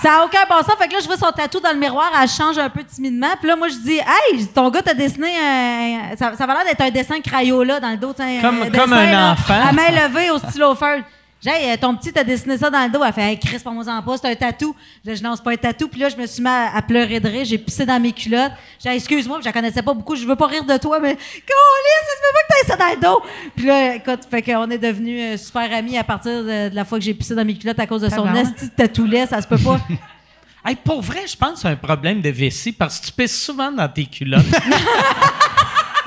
Ça 0.00 0.10
n'a 0.10 0.24
aucun 0.24 0.44
bon 0.48 0.58
sens. 0.58 0.76
Fait 0.78 0.86
que 0.86 0.92
là, 0.92 1.00
je 1.02 1.06
vois 1.06 1.16
son 1.16 1.32
tatou 1.32 1.58
dans 1.58 1.72
le 1.72 1.78
miroir, 1.78 2.08
elle 2.22 2.28
change 2.28 2.56
un 2.56 2.70
peu 2.70 2.84
timidement. 2.84 3.30
Puis 3.40 3.48
là, 3.48 3.56
moi, 3.56 3.66
je 3.68 3.74
dis, 3.78 3.96
hey, 3.98 4.46
ton 4.46 4.70
gars 4.70 4.80
t'a 4.80 4.94
dessiné 4.94 5.26
un. 5.36 6.16
Ça, 6.16 6.36
ça 6.36 6.46
va 6.46 6.54
l'air 6.54 6.64
d'être 6.66 6.80
un 6.82 6.90
dessin 6.90 7.20
Crayola 7.20 7.80
dans 7.80 7.90
le 7.90 7.96
dos. 7.96 8.12
Comme- 8.40 8.62
un 8.62 8.70
comme 8.70 8.90
dessin, 8.90 8.92
un 8.96 9.10
là, 9.10 9.32
enfant. 9.32 9.60
À 9.68 9.72
main 9.72 9.90
levée 9.90 10.30
au 10.30 10.38
stylo 10.38 10.76
feutre. 10.76 11.04
J'ai 11.40 11.50
euh, 11.50 11.76
ton 11.80 11.94
petit 11.94 12.12
t'a 12.12 12.24
dessiné 12.24 12.58
ça 12.58 12.68
dans 12.68 12.84
le 12.84 12.90
dos. 12.90 13.02
Elle 13.04 13.12
fait, 13.12 13.22
hey, 13.22 13.38
Chris, 13.38 13.58
pas 13.60 13.70
moi 13.70 13.84
en 13.88 14.02
pas, 14.02 14.16
c'est 14.16 14.28
un 14.28 14.34
tatou. 14.34 14.74
Je 15.04 15.22
non, 15.22 15.36
c'est 15.36 15.44
pas 15.44 15.52
un 15.52 15.56
tatou. 15.56 15.86
Puis 15.88 16.00
là, 16.00 16.08
je 16.08 16.16
me 16.16 16.26
suis 16.26 16.42
mis 16.42 16.48
à, 16.48 16.74
à 16.74 16.82
pleurer 16.82 17.20
de 17.20 17.28
rire. 17.28 17.44
J'ai 17.44 17.58
pissé 17.58 17.86
dans 17.86 18.00
mes 18.00 18.12
culottes. 18.12 18.52
J'ai 18.82 18.90
excuse-moi, 18.90 19.38
je 19.40 19.44
la 19.44 19.52
connaissais 19.52 19.82
pas 19.82 19.94
beaucoup. 19.94 20.16
Je 20.16 20.26
veux 20.26 20.36
pas 20.36 20.48
rire 20.48 20.64
de 20.64 20.76
toi, 20.78 20.98
mais, 20.98 21.14
Colis, 21.32 22.02
ça 22.06 22.14
se 22.16 22.20
peut 22.20 22.34
pas 22.34 22.40
que 22.42 22.60
t'aies 22.60 22.66
ça 22.66 22.76
dans 22.76 22.94
le 22.94 23.00
dos. 23.00 23.22
Puis 23.54 23.66
là, 23.66 23.94
écoute, 23.94 24.20
fait 24.28 24.42
qu'on 24.42 24.68
est 24.70 24.78
devenus 24.78 25.22
euh, 25.22 25.36
super 25.36 25.72
amis 25.72 25.96
à 25.96 26.04
partir 26.04 26.42
de, 26.42 26.70
de 26.70 26.74
la 26.74 26.84
fois 26.84 26.98
que 26.98 27.04
j'ai 27.04 27.14
pissé 27.14 27.34
dans 27.34 27.44
mes 27.44 27.54
culottes 27.54 27.78
à 27.78 27.86
cause 27.86 28.02
de 28.02 28.08
son 28.08 28.34
esti 28.34 28.70
tatoulet. 28.70 29.26
Ça 29.26 29.40
se 29.40 29.46
peut 29.46 29.58
pas. 29.58 29.78
Hey, 30.64 30.74
pour 30.74 31.00
vrai, 31.00 31.20
je 31.26 31.36
pense 31.36 31.52
que 31.52 31.58
c'est 31.60 31.68
un 31.68 31.76
problème 31.76 32.20
de 32.20 32.28
vessie 32.30 32.72
parce 32.72 32.98
que 32.98 33.06
tu 33.06 33.12
pisses 33.12 33.42
souvent 33.42 33.70
dans 33.70 33.88
tes 33.88 34.04
culottes. 34.04 34.44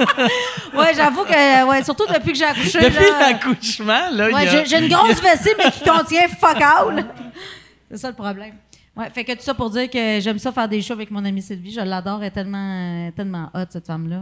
Ouais, 0.73 0.93
j'avoue 0.95 1.23
que, 1.23 1.67
ouais, 1.67 1.83
surtout 1.83 2.05
depuis 2.07 2.31
que 2.31 2.37
j'ai 2.37 2.45
accouché. 2.45 2.79
Depuis 2.79 3.09
l'accouchement, 3.19 4.09
là, 4.11 4.27
ouais, 4.29 4.47
a- 4.47 4.63
j'ai, 4.65 4.79
une 4.79 4.87
grosse 4.87 5.21
vessie, 5.21 5.49
mais 5.57 5.71
qui 5.71 5.83
contient 5.83 6.27
fuck 6.27 6.61
all. 6.61 7.05
C'est 7.91 7.97
ça 7.97 8.09
le 8.09 8.15
problème. 8.15 8.55
Ouais, 8.95 9.09
fait 9.09 9.23
que 9.23 9.33
tout 9.33 9.41
ça 9.41 9.53
pour 9.53 9.69
dire 9.69 9.89
que 9.89 10.19
j'aime 10.19 10.39
ça 10.39 10.51
faire 10.51 10.67
des 10.67 10.81
shows 10.81 10.93
avec 10.93 11.11
mon 11.11 11.23
amie 11.23 11.41
Sylvie. 11.41 11.71
Je 11.71 11.81
l'adore, 11.81 12.21
elle 12.21 12.27
est 12.27 12.31
tellement, 12.31 13.11
tellement 13.15 13.49
hot, 13.53 13.65
cette 13.69 13.87
femme-là. 13.87 14.21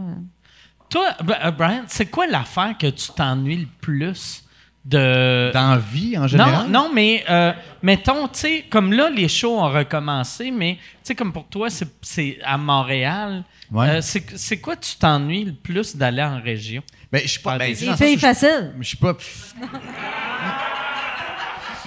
Toi, 0.88 1.08
Brian, 1.56 1.82
c'est 1.86 2.06
quoi 2.06 2.26
l'affaire 2.26 2.76
que 2.78 2.88
tu 2.88 3.10
t'ennuies 3.12 3.56
le 3.56 3.68
plus? 3.80 4.44
De. 4.84 5.50
Dans 5.52 5.78
vie, 5.78 6.16
en 6.16 6.22
Non, 6.22 6.26
général? 6.28 6.66
non, 6.70 6.90
mais 6.94 7.24
euh, 7.28 7.52
mettons, 7.82 8.26
tu 8.28 8.38
sais, 8.40 8.64
comme 8.70 8.92
là, 8.92 9.10
les 9.10 9.28
shows 9.28 9.58
ont 9.60 9.70
recommencé, 9.70 10.50
mais 10.50 10.74
tu 10.74 10.80
sais, 11.02 11.14
comme 11.14 11.32
pour 11.32 11.46
toi, 11.48 11.68
c'est- 11.70 11.92
c'est 12.02 12.38
à 12.44 12.56
Montréal. 12.56 13.44
Ouais. 13.70 13.88
Euh, 13.88 14.00
c'est 14.00 14.24
c'est 14.36 14.56
quoi 14.58 14.74
tu 14.76 14.96
t'ennuies 14.96 15.44
le 15.44 15.52
plus 15.52 15.94
d'aller 15.96 16.22
en 16.22 16.40
région? 16.40 16.82
Ben, 17.12 17.20
je 17.22 17.28
suis 17.28 17.40
pas. 17.40 17.56
Ben, 17.58 17.68
des 17.68 17.76
tu 17.76 17.78
sais, 17.78 17.84
Les 17.84 17.86
dans 17.86 17.92
le 17.92 17.98
sens 17.98 18.06
filles 18.06 18.16
où 18.16 18.18
je- 18.18 18.26
faciles. 18.26 18.72
Je 18.80 18.86
suis 18.88 18.96
pas. 18.96 19.16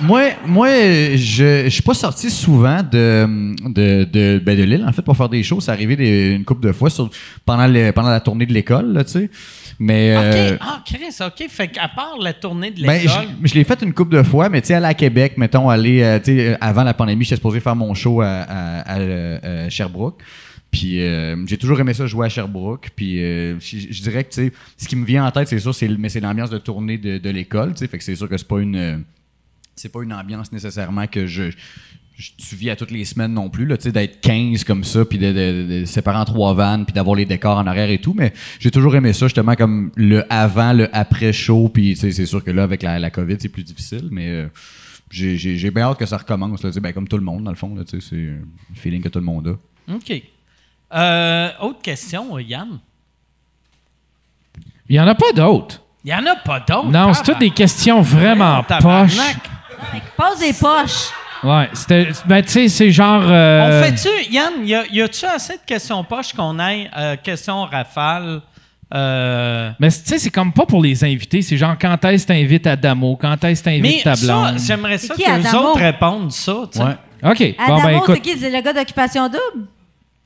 Moi, 0.02 0.32
moi, 0.46 0.68
je, 1.16 1.62
je 1.66 1.70
suis 1.70 1.84
pas 1.84 1.94
sorti 1.94 2.30
souvent 2.32 2.82
de, 2.82 3.54
de, 3.70 4.04
de, 4.06 4.42
ben, 4.44 4.58
de 4.58 4.64
l'île, 4.64 4.84
en 4.88 4.92
fait, 4.92 5.04
pour 5.04 5.16
faire 5.16 5.30
des 5.30 5.44
shows. 5.44 5.62
C'est 5.62 5.72
arrivé 5.72 5.96
des- 5.96 6.32
une 6.32 6.44
couple 6.44 6.66
de 6.68 6.72
fois 6.74 6.90
sur- 6.90 7.10
pendant, 7.46 7.68
le- 7.68 7.92
pendant 7.92 8.10
la 8.10 8.20
tournée 8.20 8.48
de 8.48 8.54
l'école, 8.54 8.92
là, 8.92 9.04
tu 9.04 9.12
sais. 9.12 9.30
Mais. 9.80 10.16
euh, 10.16 10.54
OK, 10.56 10.60
ah, 10.62 10.84
Chris, 10.86 11.16
OK. 11.26 11.50
Fait 11.50 11.68
qu'à 11.68 11.88
part 11.88 12.18
la 12.20 12.34
tournée 12.34 12.72
de 12.72 12.82
ben, 12.82 13.02
l'école. 13.02 13.24
je, 13.42 13.48
je 13.50 13.54
l'ai 13.56 13.64
fait 13.64 13.82
une 13.82 13.94
couple 13.94 14.16
de 14.18 14.24
fois, 14.24 14.50
mais 14.50 14.62
tu 14.62 14.68
sais, 14.68 14.74
aller 14.76 14.86
à 14.88 14.94
Québec, 14.94 15.38
mettons, 15.38 15.70
aller, 15.70 16.02
euh, 16.04 16.20
tu 16.20 16.36
sais, 16.36 16.48
euh, 16.50 16.58
avant 16.62 16.84
la 16.84 16.94
pandémie, 16.94 17.24
j'étais 17.24 17.36
supposé 17.38 17.60
faire 17.60 17.76
mon 17.76 17.94
show 17.94 18.22
à, 18.22 18.28
à- 18.28 18.94
à, 19.66 19.70
Sherbrooke. 19.70 20.22
Puis 20.72 21.02
euh, 21.02 21.36
j'ai 21.46 21.58
toujours 21.58 21.80
aimé 21.80 21.94
ça 21.94 22.08
jouer 22.08 22.26
à 22.26 22.30
Sherbrooke. 22.30 22.90
Puis 22.96 23.22
euh, 23.24 23.60
je 23.60 23.78
je 23.92 24.02
dirais 24.02 24.24
que 24.24 24.34
tu 24.34 24.46
sais, 24.48 24.54
ce 24.78 24.88
qui 24.88 24.96
me 24.96 25.06
vient 25.06 25.26
en 25.26 25.32
tête, 25.32 25.48
c'est 25.48 25.60
sûr, 25.60 25.74
c'est 25.76 25.88
mais 25.88 26.10
c'est 26.10 26.20
l'ambiance 26.20 26.50
de 26.50 26.58
tournée 26.58 26.98
de, 26.98 27.20
de 27.20 27.30
l'école. 27.30 27.74
tu 27.74 27.80
sais. 27.80 27.88
Fait 27.88 27.98
que 28.00 28.04
c'est 28.04 28.16
sûr 28.16 28.28
que 28.28 28.38
c'est 28.38 28.48
pas 28.48 28.60
une 28.60 29.04
c'est 29.76 29.92
pas 29.92 30.02
une 30.04 30.14
ambiance 30.14 30.52
nécessairement 30.52 31.06
que 31.08 31.26
je 31.28 31.52
tu 32.16 32.56
vis 32.56 32.70
à 32.70 32.76
toutes 32.76 32.92
les 32.92 33.06
semaines 33.06 33.34
non 33.34 33.50
plus 33.50 33.66
là, 33.66 33.76
tu 33.78 33.84
sais 33.84 33.92
d'être 33.92 34.22
15 34.22 34.64
comme 34.64 34.84
ça 34.84 35.04
puis 35.04 35.18
de, 35.18 35.32
de, 35.32 35.80
de 35.82 35.86
séparer 35.86 36.18
en 36.18 36.26
trois 36.26 36.54
vannes 36.54 36.86
puis 36.86 36.94
d'avoir 36.94 37.16
les 37.16 37.26
décors 37.26 37.58
en 37.58 37.66
arrière 37.66 37.90
et 37.90 37.98
tout, 38.00 38.14
mais 38.16 38.34
j'ai 38.60 38.72
toujours 38.72 38.96
aimé 38.96 39.14
ça 39.14 39.26
justement 39.28 39.56
comme 39.56 39.92
le 39.96 40.24
avant, 40.32 40.74
le 40.74 40.96
après 40.96 41.34
show 41.34 41.70
puis 41.70 41.94
tu 41.96 42.02
sais, 42.02 42.12
c'est 42.12 42.26
sûr 42.26 42.44
que 42.44 42.52
là 42.52 42.64
avec 42.64 42.84
la, 42.84 43.00
la 43.00 43.10
Covid, 43.10 43.38
c'est 43.40 43.50
plus 43.50 43.64
difficile 43.64 44.10
mais 44.12 44.28
euh, 44.30 44.48
j'ai 45.10 45.38
j'ai 45.38 45.58
j'ai 45.58 45.72
bien 45.72 45.86
hâte 45.86 45.98
que 45.98 46.06
ça 46.06 46.18
recommence 46.18 46.64
là, 46.64 46.70
tu 46.70 46.76
sais, 46.76 46.80
ben, 46.80 46.94
comme 46.94 47.08
tout 47.08 47.18
le 47.18 47.24
monde 47.24 47.44
dans 47.44 47.52
le 47.52 47.58
fond 47.58 47.74
là, 47.76 47.84
tu 47.84 48.00
sais, 48.00 48.08
c'est 48.08 48.16
le 48.16 48.46
feeling 48.76 49.02
que 49.02 49.10
tout 49.10 49.20
le 49.20 49.26
monde 49.26 49.48
a. 49.48 49.94
OK. 49.94 50.22
Euh, 50.94 51.50
autre 51.62 51.82
question, 51.82 52.38
Yann? 52.38 52.80
Il 54.88 54.96
y 54.96 55.00
en 55.00 55.08
a 55.08 55.16
pas 55.16 55.32
d'autres. 55.34 55.82
Il 56.04 56.10
n'y 56.10 56.14
en 56.14 56.26
a 56.26 56.36
pas 56.36 56.60
d'autres. 56.60 56.90
Non, 56.90 57.14
c'est 57.14 57.24
toutes 57.24 57.40
des 57.40 57.50
questions 57.50 58.02
vraiment 58.02 58.62
poches. 58.64 58.68
Tabarnak. 58.80 59.38
Pose 60.18 60.40
des 60.40 60.54
poches. 60.54 61.10
Ouais, 61.44 61.70
c'était. 61.74 62.08
Ben, 62.26 62.42
tu 62.42 62.50
sais, 62.50 62.68
c'est 62.70 62.92
genre. 62.92 63.24
euh, 63.26 63.82
On 63.82 63.84
fait-tu, 63.84 64.32
Yann, 64.32 64.54
y 64.66 64.74
a- 64.76 64.86
y 64.92 65.02
a-tu 65.02 65.26
assez 65.26 65.54
de 65.54 65.62
questions 65.66 66.04
poches 66.04 66.34
qu'on 66.34 66.58
aille 66.60 66.90
euh, 66.98 67.16
questions 67.22 67.64
rafales? 67.66 68.42
Euh, 68.94 69.72
Mais 69.80 69.90
tu 69.90 69.98
sais, 70.06 70.20
c'est 70.20 70.30
comme 70.30 70.54
pas 70.54 70.66
pour 70.66 70.82
les 70.82 71.04
invités. 71.04 71.42
C'est 71.42 71.58
genre 71.58 71.76
quand 71.80 72.04
est-ce 72.06 72.24
que 72.28 72.34
t'invites 72.34 72.68
Adamo, 72.68 73.16
quand 73.16 73.44
est-ce 73.44 73.64
que 73.64 73.70
mais 73.70 73.82
t'invites 73.82 74.04
ta 74.04 74.16
ça, 74.16 74.26
blonde? 74.26 74.60
j'aimerais 74.60 74.98
ça 75.00 75.16
C'est 75.18 75.24
que 75.24 75.30
les 75.42 75.56
autres 75.56 75.80
répondent 75.80 76.32
ça. 76.32 76.56
tu 76.72 76.78
sais. 76.78 76.84
Ouais. 76.86 76.96
OK. 77.24 77.56
Adamo, 77.58 77.78
bon, 77.80 77.84
ben 77.84 77.84
c'est 78.06 78.12
écoute. 78.14 78.22
qui? 78.22 78.38
C'est 78.38 78.50
le 78.52 78.62
gars 78.62 78.74
d'Occupation 78.74 79.28
Double? 79.28 79.66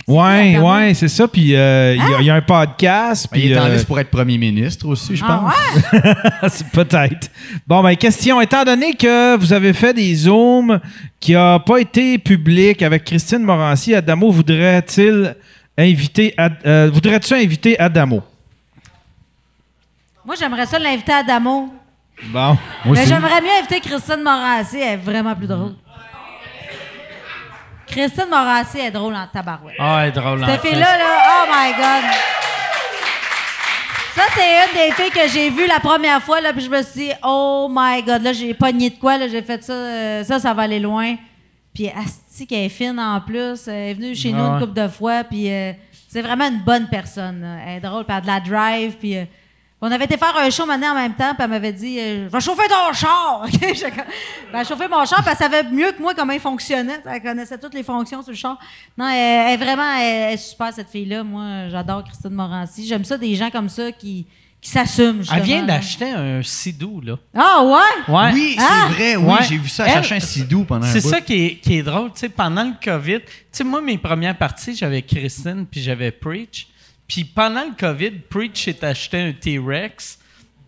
Ouais, 0.07 0.57
ouais, 0.57 0.93
c'est 0.93 1.09
ça. 1.09 1.27
Puis 1.27 1.53
euh, 1.53 1.93
il 1.95 2.01
y 2.01 2.13
a- 2.15 2.19
il 2.21 2.25
y, 2.27 2.29
a 2.29 2.35
un 2.35 2.41
podcast. 2.41 3.27
Ben, 3.29 3.39
il 3.39 3.43
Puis. 3.43 3.51
est 3.51 3.59
en 3.59 3.65
euh, 3.65 3.73
liste 3.73 3.85
pour 3.87 3.99
être 3.99 4.09
premier 4.09 4.37
ministre 4.37 4.87
aussi, 4.87 5.17
je 5.17 5.23
Ah 5.27 5.43
pense. 5.43 5.91
ouais? 5.93 6.13
C'est 6.49 6.67
Peut-être. 6.69 7.29
Bon, 7.67 7.83
ben, 7.83 7.93
question. 7.97 8.39
Étant 8.39 8.63
donné 8.63 8.93
que 8.93 9.35
vous 9.35 9.51
avez 9.51 9.73
fait 9.73 9.93
des 9.93 10.15
Zooms 10.15 10.79
qui 11.19 11.33
n'ont 11.33 11.59
pas 11.59 11.79
été 11.79 12.17
publics 12.19 12.81
avec 12.83 13.03
Christine 13.03 13.39
Morancy, 13.43 13.93
Adamo 13.95 14.31
voudrait-il 14.31 15.35
inviter. 15.77 16.33
Ad- 16.37 16.57
euh, 16.65 16.89
Voudrais-tu 16.93 17.33
inviter 17.33 17.77
Adamo? 17.77 18.23
Moi, 20.25 20.35
j'aimerais 20.39 20.65
ça 20.65 20.79
l'inviter 20.79 21.11
à 21.11 21.17
Adamo. 21.17 21.73
Bon. 22.29 22.39
Moi 22.39 22.57
Mais 22.85 22.91
aussi. 22.91 23.09
j'aimerais 23.09 23.41
mieux 23.41 23.49
inviter 23.59 23.79
Christine 23.81 24.21
Morancy. 24.23 24.77
Elle 24.79 24.93
est 24.93 24.97
vraiment 24.97 25.35
plus 25.35 25.47
drôle. 25.47 25.73
Christine 27.87 28.25
Morancy 28.29 28.79
est 28.79 28.91
drôle 28.91 29.15
en 29.15 29.27
tabarouette. 29.27 29.75
Ah, 29.79 29.97
ouais, 29.97 30.11
drôle. 30.11 30.43
en 30.43 30.47
Cette 30.47 30.61
fille-là, 30.61 30.97
là, 30.97 31.05
oh 31.29 31.45
my 31.51 31.71
God! 31.73 32.11
Ça, 34.15 34.23
c'est 34.35 34.41
une 34.65 34.73
des 34.89 34.93
filles 34.95 35.11
que 35.11 35.27
j'ai 35.29 35.49
vues 35.49 35.67
la 35.67 35.79
première 35.79 36.21
fois, 36.21 36.41
là, 36.41 36.51
puis 36.51 36.63
je 36.63 36.69
me 36.69 36.81
suis 36.81 37.07
dit, 37.07 37.11
oh 37.23 37.67
my 37.69 38.01
God, 38.03 38.23
là, 38.23 38.33
j'ai 38.33 38.53
pogné 38.53 38.89
de 38.89 38.95
quoi, 38.95 39.17
là, 39.17 39.27
j'ai 39.27 39.41
fait 39.43 39.63
ça, 39.63 39.73
euh, 39.73 40.23
ça, 40.23 40.39
ça 40.39 40.53
va 40.53 40.63
aller 40.63 40.79
loin. 40.79 41.15
Puis, 41.73 41.87
Asti, 41.89 42.47
qu'elle 42.47 42.65
est 42.65 42.69
fine 42.69 42.99
en 42.99 43.21
plus, 43.21 43.67
elle 43.67 43.73
est 43.73 43.93
venue 43.93 44.15
chez 44.15 44.31
nous 44.31 44.43
Ah 44.43 44.53
une 44.55 44.59
couple 44.59 44.73
de 44.79 44.87
fois, 44.87 45.23
puis 45.23 45.51
euh, 45.51 45.71
c'est 46.09 46.23
vraiment 46.23 46.47
une 46.47 46.61
bonne 46.63 46.87
personne. 46.87 47.41
là. 47.41 47.57
Elle 47.67 47.77
est 47.77 47.87
drôle, 47.87 48.05
puis 48.05 48.15
elle 48.17 48.17
a 48.17 48.21
de 48.21 48.27
la 48.27 48.39
drive, 48.39 48.95
puis... 48.99 49.17
euh, 49.17 49.25
on 49.79 49.91
avait 49.91 50.05
été 50.05 50.17
faire 50.17 50.35
un 50.35 50.49
show 50.49 50.65
maintenant 50.65 50.91
en 50.91 50.95
même 50.95 51.13
temps, 51.13 51.33
puis 51.35 51.43
elle 51.43 51.49
m'avait 51.49 51.71
dit 51.73 51.99
euh, 51.99 52.27
Je 52.27 52.31
vais 52.31 52.41
chauffer 52.41 52.67
ton 52.67 52.93
char! 52.93 53.45
Ben, 54.51 54.59
elle 54.59 54.65
chauffait 54.65 54.87
mon 54.87 55.03
char, 55.05 55.21
puis 55.21 55.29
elle 55.31 55.37
savait 55.37 55.63
mieux 55.63 55.91
que 55.91 56.01
moi 56.01 56.13
comment 56.15 56.33
il 56.33 56.39
fonctionnait. 56.39 57.01
Elle 57.05 57.21
connaissait 57.21 57.57
toutes 57.57 57.73
les 57.73 57.83
fonctions 57.83 58.21
sur 58.21 58.31
le 58.31 58.37
char. 58.37 58.57
Non, 58.97 59.07
elle, 59.09 59.47
elle 59.47 59.53
est 59.53 59.63
vraiment 59.63 59.93
elle, 59.99 60.05
elle 60.29 60.33
est 60.33 60.37
super, 60.37 60.71
cette 60.73 60.89
fille-là. 60.89 61.23
Moi, 61.23 61.69
j'adore 61.69 62.03
Christine 62.05 62.29
Morancy. 62.31 62.87
J'aime 62.87 63.03
ça, 63.05 63.17
des 63.17 63.35
gens 63.35 63.49
comme 63.51 63.67
ça 63.69 63.91
qui, 63.91 64.25
qui 64.61 64.69
s'assument. 64.69 65.21
Elle 65.33 65.43
vient 65.43 65.63
d'acheter 65.63 66.09
un 66.11 66.41
sidou, 66.41 67.01
là. 67.01 67.15
Ah, 67.35 67.61
ouais? 67.63 68.13
Ouais. 68.13 68.31
Oui, 68.33 68.55
c'est 68.57 68.63
Ah! 68.67 68.87
vrai, 68.89 69.15
oui, 69.17 69.25
Ouais. 69.25 69.43
j'ai 69.49 69.57
vu 69.57 69.67
ça, 69.69 69.85
Elle- 69.85 69.93
chercher 69.93 70.15
un 70.15 70.19
sidou 70.21 70.63
pendant 70.63 70.85
un 70.87 70.91
C'est 70.91 71.01
ça 71.01 71.19
qui 71.21 71.45
est, 71.45 71.55
qui 71.57 71.77
est 71.77 71.83
drôle, 71.83 72.11
tu 72.13 72.19
sais, 72.21 72.29
pendant 72.29 72.63
le 72.63 72.73
COVID, 72.83 73.19
tu 73.19 73.31
sais, 73.51 73.63
moi, 73.65 73.81
mes 73.81 73.97
premières 73.97 74.37
parties, 74.37 74.75
j'avais 74.75 75.01
Christine 75.01 75.65
puis 75.69 75.81
j'avais 75.81 76.11
Preach. 76.11 76.67
Puis 77.07 77.23
pendant 77.23 77.63
le 77.63 77.75
COVID, 77.77 78.11
Preach 78.29 78.65
s'est 78.65 78.83
acheté 78.83 79.21
un 79.21 79.31
T-Rex, 79.33 80.19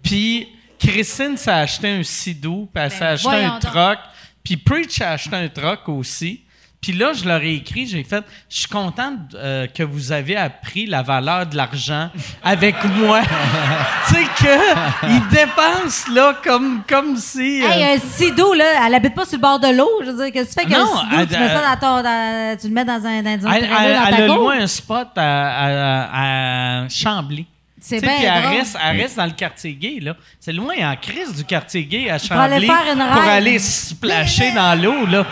puis 0.02 0.48
Christine 0.80 1.36
s'est 1.38 1.52
acheté 1.52 1.90
un 1.90 2.04
Sidou, 2.04 2.70
puis 2.74 2.84
elle 2.84 2.92
s'est 2.92 3.04
acheté 3.04 3.30
Ben, 3.30 3.34
voyons 3.38 3.54
un 3.54 3.60
donc. 3.60 3.72
truck, 3.72 4.00
puis 4.44 4.58
Preach 4.58 5.02
a 5.02 5.12
acheté 5.12 5.36
un 5.36 5.50
truck 5.50 5.90
aussi. 5.90 6.42
Puis 6.82 6.94
là, 6.94 7.12
je 7.12 7.26
leur 7.28 7.42
ai 7.42 7.56
écrit, 7.56 7.88
j'ai 7.88 8.06
fait, 8.06 8.24
je 8.50 8.60
suis 8.60 8.68
content 8.70 9.12
euh, 9.36 9.68
que 9.68 9.84
vous 9.84 10.14
avez 10.14 10.38
appris 10.38 10.86
la 10.86 11.02
valeur 11.02 11.46
de 11.46 11.58
l'argent 11.58 12.10
avec 12.42 12.76
moi. 12.96 13.20
tu 14.08 14.14
sais 14.16 14.24
que 14.24 15.08
ils 15.10 15.28
dépensent 15.28 16.10
là 16.14 16.36
comme 16.42 16.82
comme 16.88 17.18
si. 17.18 17.62
euh, 17.64 17.68
Hey, 17.70 17.84
un 17.84 18.00
sidou, 18.00 18.54
là, 18.54 18.88
elle 18.88 18.96
habite 18.96 19.14
pas 19.14 19.26
sur 19.26 19.38
le 19.38 19.42
bord 19.42 19.60
de 19.60 19.68
l'eau. 19.76 19.90
Je 20.06 20.12
veux 20.12 20.24
dire, 20.24 20.32
qu'est-ce 20.32 20.56
que 20.56 20.62
tu 20.62 20.68
fais 20.70 20.74
qu'un 20.74 20.86
elle- 21.20 21.28
Tu 21.28 21.38
mets 21.38 21.48
ça 21.50 21.76
dans 21.76 21.80
ton. 21.80 22.02
dans- 22.04 22.58
tu 22.58 22.68
le 22.70 22.74
mets 22.74 22.86
dans 22.86 23.06
un, 23.06 23.24
dans 23.24 23.48
un 23.48 23.52
Elle, 23.52 23.64
elle- 23.66 23.70
dans 23.70 24.06
elle 24.08 24.16
ta 24.16 24.24
a 24.24 24.28
loué 24.28 24.58
un 24.60 24.68
spot 24.68 25.10
à, 25.18 25.50
à- 25.50 26.84
à 26.84 26.88
Chambly. 26.90 27.46
C'est 27.82 28.00
Tu 28.00 28.08
sais, 28.08 28.08
bien 28.08 28.18
Puis 28.18 28.26
elle 28.26 28.58
reste, 28.58 28.78
elle 28.82 29.02
reste 29.02 29.18
dans 29.18 29.26
le 29.26 29.32
quartier 29.32 29.74
gay, 29.74 30.00
là. 30.02 30.14
C'est 30.40 30.54
loin 30.54 30.76
en 30.82 30.96
crise 30.96 31.36
du 31.36 31.44
quartier 31.44 31.84
gay 31.84 32.10
à 32.10 32.20
Pour 32.20 32.38
aller 32.38 32.54
Chambly. 32.56 32.68
faire 32.68 32.94
une 32.94 33.14
pour 33.14 33.30
aller 33.30 33.60
se 33.60 33.90
splasher 33.90 34.52
dans 34.54 34.82
l'eau, 34.82 35.06
là. 35.06 35.26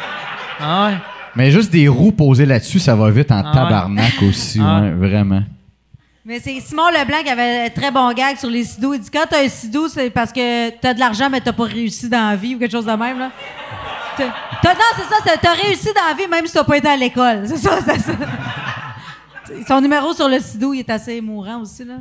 Ah 0.60 0.88
ouais. 0.88 0.98
Mais 1.38 1.52
juste 1.52 1.72
des 1.72 1.88
roues 1.88 2.12
posées 2.12 2.46
là-dessus, 2.48 2.80
ça 2.80 2.96
va 2.96 3.10
vite 3.12 3.32
en 3.32 3.42
Ah 3.46 3.48
ouais. 3.48 3.54
tabarnak 3.54 4.22
aussi, 4.24 4.60
Ah. 4.62 4.82
ouais, 4.82 4.92
vraiment. 4.92 5.44
Mais 6.26 6.40
c'est 6.42 6.60
Simon 6.60 6.90
Leblanc 6.90 7.24
qui 7.24 7.30
avait 7.30 7.66
un 7.68 7.70
très 7.70 7.92
bon 7.92 8.12
gag 8.14 8.38
sur 8.38 8.50
les 8.50 8.64
sidous. 8.66 8.96
Il 8.96 9.00
dit 9.00 9.10
quand 9.10 9.26
t'as 9.30 9.44
un 9.46 9.48
sidou, 9.48 9.88
c'est 9.88 10.10
parce 10.10 10.34
que 10.34 10.70
t'as 10.72 10.94
de 10.94 11.00
l'argent, 11.00 11.30
mais 11.30 11.40
t'as 11.40 11.54
pas 11.54 11.64
réussi 11.66 12.10
dans 12.10 12.30
la 12.32 12.36
vie 12.36 12.56
ou 12.56 12.60
quelque 12.60 12.72
chose 12.72 12.86
de 12.86 12.92
même. 12.92 13.20
Là. 13.20 13.32
T'as- 14.18 14.34
t'as- 14.62 14.74
non, 14.74 14.80
c'est 14.98 15.04
ça, 15.04 15.16
c'est- 15.26 15.38
t'as 15.40 15.54
réussi 15.54 15.86
dans 15.96 16.08
la 16.10 16.16
vie 16.16 16.28
même 16.30 16.46
si 16.48 16.54
t'as 16.54 16.64
pas 16.66 16.76
été 16.78 16.88
à 16.90 16.98
l'école. 16.98 17.44
C'est 17.48 17.58
ça, 17.58 17.78
c'est 17.86 18.00
ça. 18.00 18.12
Son 19.68 19.80
numéro 19.80 20.12
sur 20.14 20.28
le 20.28 20.40
sidou, 20.40 20.74
il 20.74 20.80
est 20.80 20.90
assez 20.90 21.14
émourant 21.14 21.62
aussi. 21.62 21.86
Là. 21.86 22.00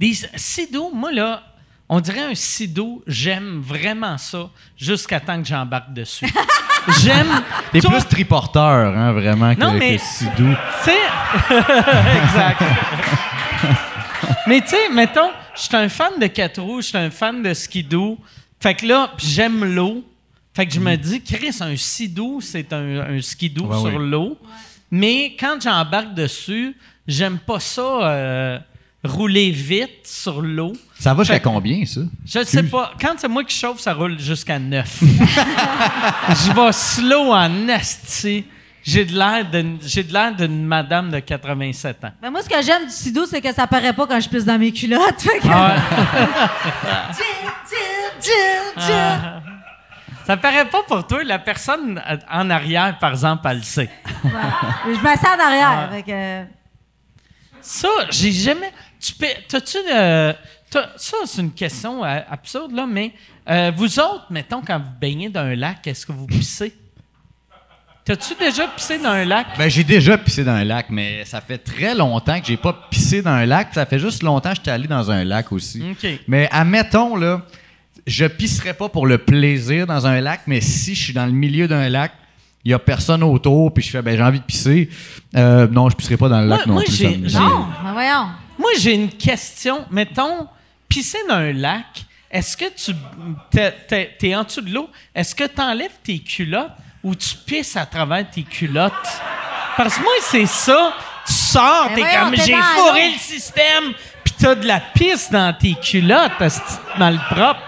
Des 0.00 0.12
sidos, 0.36 0.90
moi, 0.94 1.12
là, 1.12 1.42
on 1.88 2.00
dirait 2.00 2.22
un 2.30 2.34
sido, 2.34 3.02
j'aime 3.06 3.60
vraiment 3.60 4.16
ça 4.16 4.48
jusqu'à 4.76 5.20
temps 5.20 5.38
que 5.42 5.46
j'embarque 5.46 5.92
dessus. 5.92 6.24
j'aime. 7.02 7.42
T'es 7.72 7.80
Toi, 7.80 7.90
plus 7.92 8.04
triporteur, 8.08 8.96
hein, 8.96 9.12
vraiment, 9.12 9.54
que, 9.54 9.60
Non, 9.60 9.72
mais- 9.72 9.96
que 9.96 10.02
sidou. 10.02 10.54
Tu 10.84 10.90
sais. 10.90 10.96
exact. 12.22 12.62
Mais 14.46 14.60
tu 14.60 14.68
sais, 14.68 14.88
mettons, 14.92 15.30
je 15.54 15.62
suis 15.62 15.76
un 15.76 15.88
fan 15.88 16.12
de 16.20 16.26
quatre 16.26 16.60
roues, 16.60 16.80
je 16.82 16.88
suis 16.88 16.98
un 16.98 17.10
fan 17.10 17.42
de 17.42 17.54
skidoo. 17.54 18.18
Fait 18.60 18.74
que 18.74 18.86
là, 18.86 19.10
j'aime 19.18 19.64
l'eau. 19.64 20.04
Fait 20.54 20.66
que 20.66 20.72
je 20.72 20.80
me 20.80 20.94
dis, 20.96 21.20
Chris, 21.22 21.56
un 21.60 21.76
skidoo, 21.76 22.40
c'est 22.40 22.72
un, 22.72 23.00
un 23.16 23.20
skidoo 23.20 23.70
sur 23.72 23.98
l'eau. 23.98 24.38
Mais 24.90 25.34
quand 25.38 25.58
j'embarque 25.62 26.14
dessus, 26.14 26.76
j'aime 27.08 27.38
pas 27.38 27.58
ça 27.58 27.82
euh, 27.82 28.58
rouler 29.02 29.50
vite 29.50 30.06
sur 30.06 30.40
l'eau. 30.40 30.72
Ça 31.04 31.12
va 31.12 31.22
jusqu'à 31.22 31.38
combien, 31.38 31.84
ça? 31.84 32.00
Je 32.24 32.38
ne 32.38 32.44
sais 32.44 32.62
pas. 32.62 32.92
Quand 32.98 33.12
c'est 33.18 33.28
moi 33.28 33.44
qui 33.44 33.54
chauffe, 33.54 33.78
ça 33.78 33.92
roule 33.92 34.18
jusqu'à 34.18 34.58
9. 34.58 35.00
je 35.02 36.52
vais 36.52 36.72
slow 36.72 37.30
en 37.30 37.68
asti. 37.68 38.46
J'ai 38.82 39.04
de 39.04 39.12
l'air 39.12 39.44
d'une, 39.50 39.78
j'ai 39.82 40.02
de 40.02 40.12
l'air 40.14 40.34
d'une 40.34 40.64
madame 40.64 41.10
de 41.10 41.18
87 41.18 42.04
ans. 42.06 42.10
Mais 42.22 42.30
moi, 42.30 42.40
ce 42.42 42.48
que 42.48 42.62
j'aime 42.62 42.86
du 42.86 42.90
sidou, 42.90 43.26
c'est 43.26 43.42
que 43.42 43.52
ça 43.52 43.66
paraît 43.66 43.92
pas 43.92 44.06
quand 44.06 44.18
je 44.18 44.28
pisse 44.30 44.46
dans 44.46 44.58
mes 44.58 44.72
culottes. 44.72 45.02
Fait 45.20 45.40
que- 45.40 45.48
Ah. 45.50 45.76
Ah. 48.78 49.40
Ça 50.26 50.38
paraît 50.38 50.64
pas 50.70 50.82
pour 50.88 51.06
toi. 51.06 51.22
La 51.22 51.38
personne 51.38 52.02
en 52.30 52.48
arrière, 52.48 52.96
par 52.98 53.10
exemple, 53.10 53.46
elle 53.50 53.58
le 53.58 53.62
sait. 53.62 53.90
Ouais. 54.24 54.30
Je 54.86 55.00
m'assieds 55.02 55.28
en 55.28 55.38
arrière. 55.46 55.90
fait 55.92 56.02
que- 56.02 56.44
Ça, 57.60 57.88
j'ai 58.10 58.32
jamais. 58.32 58.72
Tu 59.00 59.12
peux, 59.14 59.26
t'as-tu 59.48 59.76
de- 59.76 60.34
ça, 60.96 61.16
c'est 61.26 61.40
une 61.42 61.52
question 61.52 62.04
euh, 62.04 62.20
absurde, 62.30 62.72
là, 62.72 62.86
mais 62.86 63.12
euh, 63.48 63.72
vous 63.76 63.98
autres, 63.98 64.26
mettons, 64.30 64.60
quand 64.62 64.78
vous 64.78 64.92
baignez 65.00 65.28
dans 65.28 65.40
un 65.40 65.54
lac, 65.54 65.86
est-ce 65.86 66.06
que 66.06 66.12
vous 66.12 66.26
pissez? 66.26 66.74
T'as-tu 68.04 68.34
déjà 68.38 68.68
pissé 68.68 68.98
dans 68.98 69.08
un 69.10 69.24
lac? 69.24 69.46
Ben, 69.56 69.70
j'ai 69.70 69.84
déjà 69.84 70.18
pissé 70.18 70.44
dans 70.44 70.52
un 70.52 70.64
lac, 70.64 70.86
mais 70.90 71.24
ça 71.24 71.40
fait 71.40 71.56
très 71.56 71.94
longtemps 71.94 72.38
que 72.38 72.46
j'ai 72.46 72.58
pas 72.58 72.86
pissé 72.90 73.22
dans 73.22 73.30
un 73.30 73.46
lac. 73.46 73.68
Ça 73.72 73.86
fait 73.86 73.98
juste 73.98 74.22
longtemps 74.22 74.50
que 74.50 74.56
j'étais 74.56 74.70
allé 74.72 74.86
dans 74.86 75.10
un 75.10 75.24
lac 75.24 75.50
aussi. 75.52 75.82
OK. 75.90 76.06
Mais 76.28 76.46
admettons, 76.52 77.16
là, 77.16 77.40
je 78.06 78.26
pisserais 78.26 78.74
pas 78.74 78.90
pour 78.90 79.06
le 79.06 79.16
plaisir 79.16 79.86
dans 79.86 80.06
un 80.06 80.20
lac, 80.20 80.42
mais 80.46 80.60
si 80.60 80.94
je 80.94 81.02
suis 81.02 81.12
dans 81.14 81.24
le 81.24 81.32
milieu 81.32 81.66
d'un 81.66 81.88
lac, 81.88 82.12
il 82.62 82.72
y 82.72 82.74
a 82.74 82.78
personne 82.78 83.22
autour, 83.22 83.72
puis 83.72 83.82
je 83.82 83.90
fais, 83.90 84.02
ben, 84.02 84.16
j'ai 84.16 84.22
envie 84.22 84.40
de 84.40 84.44
pisser. 84.44 84.90
Euh, 85.34 85.66
non, 85.68 85.88
je 85.88 85.96
pisserai 85.96 86.18
pas 86.18 86.28
dans 86.28 86.42
le 86.42 86.48
lac 86.48 86.66
Moi- 86.66 86.66
non 86.66 86.74
moi, 86.74 86.82
plus. 86.84 87.34
Non, 87.34 87.66
ben 87.82 87.92
voyons. 87.92 88.26
Moi, 88.58 88.70
j'ai 88.78 88.94
une 88.94 89.08
question. 89.10 89.86
Mettons, 89.90 90.46
pisser 90.94 91.18
dans 91.28 91.34
un 91.34 91.52
lac, 91.52 92.04
est-ce 92.30 92.56
que 92.56 92.66
tu 92.66 92.94
t'es, 93.50 94.14
t'es 94.16 94.36
en 94.36 94.44
dessous 94.44 94.60
de 94.60 94.72
l'eau, 94.72 94.88
est-ce 95.12 95.34
que 95.34 95.42
tu 95.42 95.60
enlèves 95.60 95.98
tes 96.04 96.20
culottes 96.20 96.70
ou 97.02 97.16
tu 97.16 97.34
pisses 97.44 97.76
à 97.76 97.84
travers 97.84 98.30
tes 98.30 98.44
culottes? 98.44 98.92
Parce 99.76 99.96
que 99.96 100.02
moi, 100.02 100.12
c'est 100.22 100.46
ça. 100.46 100.94
Tu 101.26 101.32
sors, 101.32 101.88
Ben 101.88 101.96
t'es 101.96 102.16
comme 102.16 102.36
j'ai 102.36 102.52
dans 102.52 102.62
fourré 102.62 103.10
le 103.10 103.18
système, 103.18 103.92
pis 104.22 104.34
t'as 104.38 104.54
de 104.54 104.66
la 104.66 104.78
pisse 104.78 105.32
dans 105.32 105.52
tes 105.58 105.74
culottes, 105.74 106.32
petit 106.38 106.60
malpropre. 106.96 107.60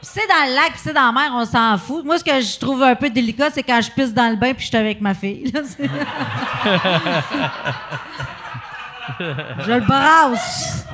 Puis 0.00 0.02
c'est 0.02 0.26
dans 0.26 0.48
le 0.48 0.54
lac, 0.54 0.72
puis 0.72 0.80
c'est 0.84 0.92
dans 0.92 1.06
la 1.06 1.12
mer, 1.12 1.30
on 1.32 1.46
s'en 1.46 1.78
fout. 1.78 2.04
Moi, 2.04 2.18
ce 2.18 2.24
que 2.24 2.40
je 2.40 2.58
trouve 2.58 2.82
un 2.82 2.94
peu 2.94 3.08
délicat, 3.08 3.48
c'est 3.54 3.62
quand 3.62 3.80
je 3.80 3.90
pisse 3.90 4.12
dans 4.12 4.28
le 4.28 4.36
bain 4.36 4.52
puis 4.52 4.64
je 4.64 4.68
suis 4.68 4.76
avec 4.76 5.00
ma 5.00 5.14
fille. 5.14 5.50
là, 5.50 5.62
je 9.60 9.72
le 9.72 9.80
brasse. 9.80 10.84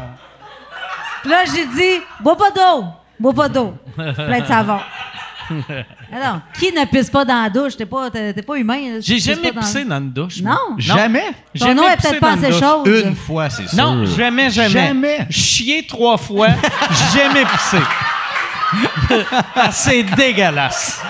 Puis 1.22 1.30
là, 1.30 1.44
j'ai 1.44 1.66
dit, 1.66 2.02
bois 2.20 2.36
pas 2.36 2.50
d'eau, 2.50 2.84
bois 3.18 3.32
pas 3.34 3.48
d'eau. 3.48 3.74
Plein 3.94 4.40
de 4.40 4.46
savon. 4.46 4.78
Alors, 6.12 6.40
qui 6.58 6.70
ne 6.72 6.84
pisse 6.84 7.08
pas 7.08 7.24
dans 7.24 7.42
la 7.42 7.48
douche? 7.48 7.74
T'es 7.76 7.86
pas, 7.86 8.10
t'es, 8.10 8.34
t'es 8.34 8.42
pas 8.42 8.56
humain. 8.56 8.98
J'ai 9.00 9.18
jamais 9.18 9.48
pas 9.48 9.60
dans- 9.60 9.60
pissé 9.60 9.84
dans 9.84 9.96
une 9.98 10.10
douche. 10.12 10.42
Non. 10.42 10.74
Jamais? 10.76 11.24
Ton 11.58 11.66
Jamais 11.66 11.80
eau 11.80 11.88
est 11.88 11.96
pissé 11.96 12.08
peut-être 12.10 12.20
pas 12.20 12.32
assez 12.32 12.52
chaude. 12.52 12.86
Une 12.86 13.16
fois, 13.16 13.48
c'est 13.50 13.66
sûr. 13.66 13.78
Non, 13.78 14.04
jamais, 14.04 14.50
jamais. 14.50 14.68
Jamais. 14.68 15.26
Chier 15.30 15.86
trois 15.86 16.18
fois, 16.18 16.48
jamais 17.14 17.44
pissé. 17.44 17.78
Ah, 19.56 19.70
C'est 19.72 20.02
dégueulasse. 20.02 21.00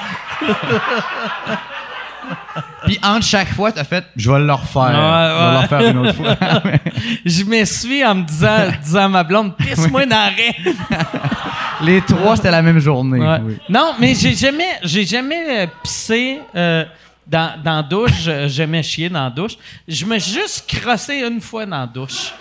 Puis 2.84 2.98
entre 3.02 3.26
chaque 3.26 3.52
fois, 3.55 3.72
t'as 3.72 3.84
fait, 3.84 4.05
je 4.16 4.30
vais 4.30 4.38
le 4.38 4.52
refaire. 4.52 4.82
Ouais, 4.82 4.90
Je 4.90 5.44
vais 5.44 5.52
le 5.52 5.59
refaire 5.59 5.90
une 5.90 5.98
autre 5.98 6.14
fois. 6.14 6.36
Je 7.24 7.44
m'essuie 7.44 8.05
en 8.05 8.14
me 8.14 8.22
disant, 8.22 8.70
disant 8.82 9.05
à 9.05 9.09
ma 9.09 9.24
blonde, 9.24 9.56
pisse-moi 9.56 10.06
dans 10.06 10.16
la 10.16 10.26
raie. 10.26 10.56
Les 11.82 12.00
trois, 12.00 12.36
c'était 12.36 12.50
la 12.50 12.62
même 12.62 12.78
journée. 12.80 13.20
Ouais. 13.20 13.38
oui. 13.42 13.59
Non, 13.68 13.94
mais 14.00 14.14
j'ai 14.14 14.34
jamais, 14.34 14.78
j'ai 14.82 15.05
jamais 15.05 15.62
euh, 15.62 15.66
pissé 15.82 16.40
euh, 16.55 16.84
dans, 17.26 17.60
dans 17.62 17.76
la 17.76 17.82
douche. 17.82 18.12
J'ai 18.22 18.48
jamais 18.48 18.82
chié 18.82 19.09
dans 19.09 19.24
la 19.24 19.30
douche. 19.30 19.56
Je 19.86 20.05
me 20.05 20.18
suis 20.18 20.32
juste 20.40 20.64
crossé 20.68 21.20
une 21.20 21.40
fois 21.40 21.66
dans 21.66 21.80
la 21.80 21.86
douche. 21.86 22.32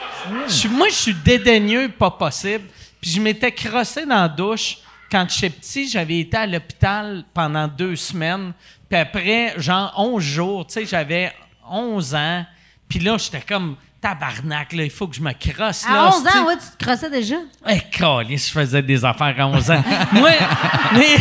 Je 0.47 0.67
moi, 0.67 0.87
je 0.89 0.95
suis 0.95 1.13
dédaigneux, 1.13 1.89
pas 1.89 2.11
possible. 2.11 2.63
Puis 2.99 3.11
je 3.11 3.21
m'étais 3.21 3.51
crossé 3.51 4.05
dans 4.05 4.21
la 4.21 4.27
douche 4.27 4.77
quand 5.11 5.25
j'étais 5.29 5.49
petit. 5.49 5.87
J'avais 5.89 6.19
été 6.19 6.37
à 6.37 6.45
l'hôpital 6.47 7.23
pendant 7.33 7.67
deux 7.67 7.95
semaines. 7.95 8.53
Puis 8.89 8.99
après, 8.99 9.53
genre 9.57 9.93
11 9.97 10.23
jours, 10.23 10.67
tu 10.67 10.73
sais, 10.73 10.85
j'avais 10.85 11.33
11 11.69 12.15
ans. 12.15 12.45
Puis 12.87 12.99
là, 12.99 13.17
j'étais 13.17 13.41
comme 13.41 13.75
tabarnak, 13.99 14.73
là, 14.73 14.83
il 14.83 14.89
faut 14.91 15.07
que 15.07 15.15
je 15.15 15.21
me 15.21 15.31
crosse. 15.33 15.83
là, 15.85 16.03
À 16.03 16.07
11 16.09 16.23
tu 16.23 16.29
sais. 16.31 16.37
ans, 16.37 16.45
ouais, 16.45 16.55
tu 16.55 16.77
te 16.77 16.83
crossais 16.85 17.09
déjà? 17.09 17.35
Eh, 17.67 17.79
câlisse, 17.91 18.47
je 18.47 18.53
faisais 18.53 18.81
des 18.81 19.03
affaires 19.03 19.35
à 19.37 19.47
11 19.47 19.71
ans. 19.71 19.83
Moi, 20.13 20.29
mais. 20.93 21.17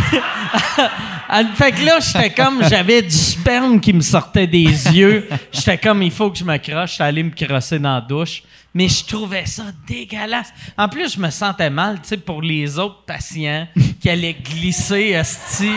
fait 1.54 1.72
que 1.72 1.84
là, 1.84 1.98
j'étais 2.00 2.30
comme. 2.30 2.62
J'avais 2.68 3.02
du 3.02 3.10
sperme 3.10 3.80
qui 3.80 3.92
me 3.92 4.00
sortait 4.02 4.46
des 4.46 4.64
yeux. 4.64 5.28
J'étais 5.52 5.78
comme, 5.78 6.02
il 6.02 6.10
faut 6.12 6.30
que 6.30 6.38
je 6.38 6.44
me 6.44 6.56
croche. 6.58 6.92
J'étais 6.92 7.04
allé 7.04 7.22
me 7.22 7.30
crosser 7.30 7.78
dans 7.78 7.94
la 7.94 8.00
douche. 8.00 8.42
Mais 8.76 8.88
je 8.88 9.06
trouvais 9.06 9.46
ça 9.46 9.62
dégueulasse. 9.88 10.52
En 10.76 10.86
plus, 10.86 11.14
je 11.14 11.18
me 11.18 11.30
sentais 11.30 11.70
mal, 11.70 11.98
tu 12.02 12.08
sais, 12.08 12.18
pour 12.18 12.42
les 12.42 12.78
autres 12.78 13.06
patients 13.06 13.66
qui 14.02 14.10
allaient 14.10 14.34
glisser, 14.34 15.12
esti, 15.14 15.70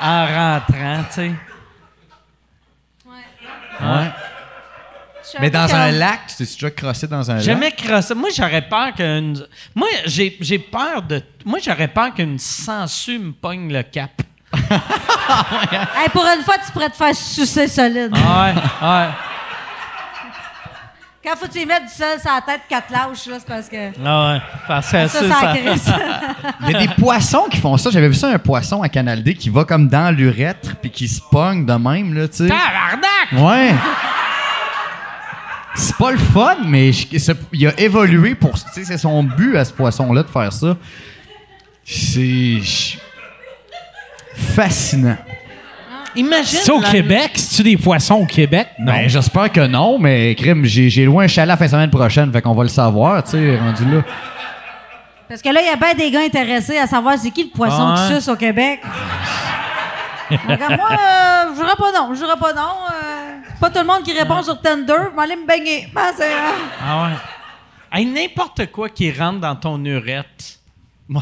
en 0.00 0.24
rentrant, 0.24 1.02
tu 1.08 1.14
sais. 1.14 1.32
Ouais. 3.80 4.10
Suis 5.24 5.38
Mais 5.40 5.50
dans 5.50 5.74
un 5.74 5.90
lac, 5.90 6.28
tu 6.28 6.36
t'es 6.36 6.44
déjà 6.44 6.70
crossé 6.70 7.08
dans 7.08 7.28
un 7.28 7.34
lac? 7.34 7.44
Jamais 7.44 7.72
crossé. 7.72 8.14
Moi, 8.14 8.28
j'aurais 8.32 8.62
peur 8.62 8.94
qu'une. 8.94 9.44
Moi, 9.74 9.88
j'ai 10.06 10.36
j'ai 10.40 10.60
peur 10.60 11.02
de. 11.02 11.20
Moi, 11.44 11.58
j'aurais 11.60 11.88
peur 11.88 12.14
qu'une 12.14 12.38
sangsue 12.38 13.18
me 13.18 13.32
pogne 13.32 13.72
le 13.72 13.82
cap. 13.82 14.12
Hey, 15.94 16.08
pour 16.08 16.24
une 16.24 16.42
fois, 16.42 16.56
tu 16.64 16.72
pourrais 16.72 16.88
te 16.88 16.96
faire 16.96 17.14
sucer 17.14 17.68
solide. 17.68 18.12
Ouais, 18.12 18.54
ouais. 18.88 19.08
Quand 21.30 21.36
faut 21.36 21.46
que 21.46 21.52
tu 21.52 21.60
y 21.60 21.66
mettes 21.66 21.82
du 21.84 21.92
sel 21.92 22.18
sur 22.20 22.30
la 22.30 22.40
tête 22.40 22.62
quatre 22.68 22.90
lâches, 22.90 23.26
là, 23.26 23.36
c'est 23.38 23.46
parce 23.46 23.68
que. 23.68 23.90
Ah 24.04 24.32
ouais. 24.32 24.40
Parce 24.66 24.86
que 24.86 24.92
Ça, 24.92 25.08
ça, 25.08 25.20
ça 25.28 25.54
ça-. 25.76 25.98
Il 26.62 26.70
y 26.70 26.74
a 26.74 26.78
des 26.86 26.94
poissons 26.94 27.44
qui 27.50 27.58
font 27.58 27.76
ça. 27.76 27.90
J'avais 27.90 28.08
vu 28.08 28.14
ça, 28.14 28.28
un 28.28 28.38
poisson 28.38 28.82
à 28.82 28.88
Canal 28.88 29.22
D 29.22 29.34
qui 29.34 29.50
va 29.50 29.64
comme 29.64 29.88
dans 29.88 30.14
l'urètre 30.14 30.76
puis 30.80 30.90
qui 30.90 31.06
se 31.06 31.20
pogne 31.30 31.66
de 31.66 31.72
même, 31.74 32.14
là, 32.14 32.28
tu 32.28 32.36
sais. 32.38 32.48
Tabarnak! 32.48 33.32
Ouais. 33.32 33.74
C'est 35.74 35.96
pas 35.96 36.10
le 36.12 36.18
fun, 36.18 36.56
mais 36.64 36.92
je- 36.92 37.18
ce- 37.18 37.32
il 37.52 37.66
a 37.68 37.78
évolué 37.78 38.34
pour. 38.34 38.54
Tu 38.54 38.60
sais, 38.72 38.84
c'est 38.84 38.98
son 38.98 39.22
but 39.22 39.56
à 39.56 39.64
ce 39.64 39.72
poisson-là 39.72 40.22
de 40.22 40.28
faire 40.28 40.52
ça. 40.52 40.76
C'est. 41.84 42.60
Fascinant. 44.34 45.16
Imagine. 46.18 46.58
C'est 46.62 46.70
au 46.72 46.80
la- 46.80 46.90
Québec? 46.90 47.32
C'est-tu 47.34 47.62
des 47.62 47.76
poissons 47.76 48.16
au 48.16 48.26
Québec? 48.26 48.68
Non. 48.78 48.92
Ben, 48.92 49.08
j'espère 49.08 49.50
que 49.52 49.66
non, 49.66 49.98
mais 49.98 50.34
crime, 50.34 50.64
j'ai 50.64 50.88
j'ai 50.90 51.04
loin 51.04 51.24
un 51.24 51.28
chalet 51.28 51.48
la 51.48 51.56
fin 51.56 51.66
de 51.66 51.70
semaine 51.70 51.90
prochaine, 51.90 52.32
fait 52.32 52.42
qu'on 52.42 52.54
va 52.54 52.62
le 52.64 52.68
savoir, 52.68 53.22
tu 53.24 53.30
sais, 53.32 53.56
rendu 53.58 53.84
là. 53.84 54.02
Parce 55.28 55.42
que 55.42 55.48
là, 55.50 55.60
il 55.60 55.66
y 55.66 55.70
a 55.70 55.76
bien 55.76 55.94
des 55.94 56.10
gars 56.10 56.20
intéressés 56.24 56.78
à 56.78 56.86
savoir 56.86 57.16
c'est 57.18 57.30
qui 57.30 57.44
le 57.44 57.50
poisson 57.50 57.94
qui 57.96 58.14
suce 58.14 58.28
au 58.28 58.36
Québec. 58.36 58.80
Donc, 60.30 60.40
moi, 60.58 60.90
euh, 60.90 61.44
je 61.50 61.54
dirais 61.54 61.74
pas 61.78 61.92
non. 61.98 62.10
Je 62.14 62.18
dirais 62.18 62.36
pas 62.38 62.52
non. 62.52 62.62
euh, 62.92 63.36
pas 63.60 63.70
tout 63.70 63.78
le 63.78 63.86
monde 63.86 64.02
qui 64.02 64.12
répond 64.12 64.42
sur 64.42 64.60
Tinder. 64.60 64.94
Je 65.10 65.16
vais 65.16 65.22
aller 65.22 65.36
me 65.36 65.46
baigner. 65.46 65.88
Ben, 65.94 66.02
c'est, 66.16 66.24
euh, 66.24 66.50
Ah 66.86 67.04
ouais. 67.04 67.98
Hey, 68.00 68.04
N'importe 68.06 68.66
quoi 68.70 68.90
qui 68.90 69.10
rentre 69.10 69.40
dans 69.40 69.56
ton 69.56 69.82
urètre, 69.84 70.28
Ouais. 71.08 71.20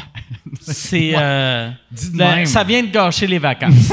c'est. 0.62 1.12
euh, 1.16 1.70
le- 2.12 2.18
même. 2.18 2.46
ça 2.46 2.64
vient 2.64 2.82
de 2.82 2.88
gâcher 2.88 3.26
les 3.26 3.38
vacances. 3.38 3.92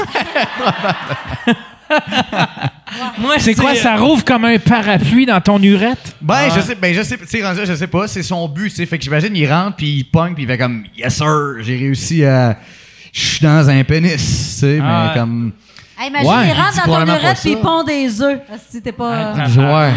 Moi, 3.18 3.34
C'est 3.38 3.54
quoi, 3.54 3.74
ça 3.74 3.96
rouvre 3.96 4.24
comme 4.24 4.44
un 4.44 4.58
parapluie 4.58 5.26
dans 5.26 5.40
ton 5.40 5.60
urètre? 5.62 6.12
Ben, 6.20 6.48
je 6.54 6.60
sais, 6.60 6.74
ben, 6.74 6.94
je 6.94 7.02
sais, 7.02 7.18
je 7.66 7.74
sais 7.74 7.86
pas, 7.86 8.08
c'est 8.08 8.22
son 8.22 8.48
but, 8.48 8.70
tu 8.70 8.76
sais. 8.76 8.86
Fait 8.86 8.98
que 8.98 9.04
j'imagine, 9.04 9.34
il 9.36 9.50
rentre, 9.52 9.76
puis 9.76 9.88
il 9.98 10.04
pogne, 10.04 10.34
puis 10.34 10.44
il 10.44 10.46
fait 10.46 10.58
comme, 10.58 10.84
yes 10.96 11.14
sir, 11.16 11.56
j'ai 11.60 11.76
réussi 11.76 12.24
à. 12.24 12.56
Je 13.12 13.20
suis 13.20 13.44
dans 13.44 13.68
un 13.70 13.84
pénis, 13.84 14.12
tu 14.16 14.20
sais, 14.60 14.80
Ah 14.82 15.06
mais 15.14 15.20
comme. 15.20 15.52
hey, 16.00 16.08
imagine, 16.08 16.28
Ouais, 16.28 16.48
il 16.48 16.52
rentre 16.52 16.76
dans 16.86 17.06
ton 17.06 17.20
ça. 17.20 17.34
puis 17.40 17.50
il 17.52 17.58
pond 17.58 17.84
des 17.84 18.20
œufs. 18.22 18.40
Si 18.68 18.82
t'es 18.82 18.92
pas. 18.92 19.12
euh, 19.14 19.34
Ah. 19.36 19.92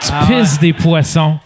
Tu 0.00 0.12
Ah 0.12 0.24
ouais. 0.28 0.40
pisses 0.42 0.58
des 0.60 0.72
poissons. 0.72 1.38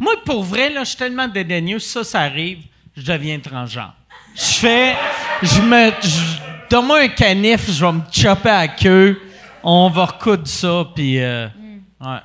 Moi, 0.00 0.14
pour 0.24 0.42
vrai, 0.42 0.70
là, 0.70 0.80
je 0.82 0.88
suis 0.88 0.96
tellement 0.96 1.28
dédaigneux, 1.28 1.78
ça, 1.78 2.02
ça 2.02 2.22
arrive, 2.22 2.60
je 2.96 3.02
deviens 3.02 3.38
transgenre. 3.38 3.94
Je 4.34 4.42
fais. 4.58 4.96
Je 5.42 5.60
me. 5.60 5.90
je- 6.02 6.40
Donne-moi 6.70 7.00
un 7.00 7.08
canif, 7.08 7.70
je 7.70 7.84
vais 7.84 7.92
me 7.92 8.00
chopper 8.12 8.48
à 8.48 8.60
la 8.62 8.68
queue, 8.68 9.20
on 9.62 9.90
va 9.90 10.04
recoudre 10.06 10.46
ça, 10.48 10.86
puis. 10.94 11.20
euh, 11.20 11.46
ouais. 12.00 12.18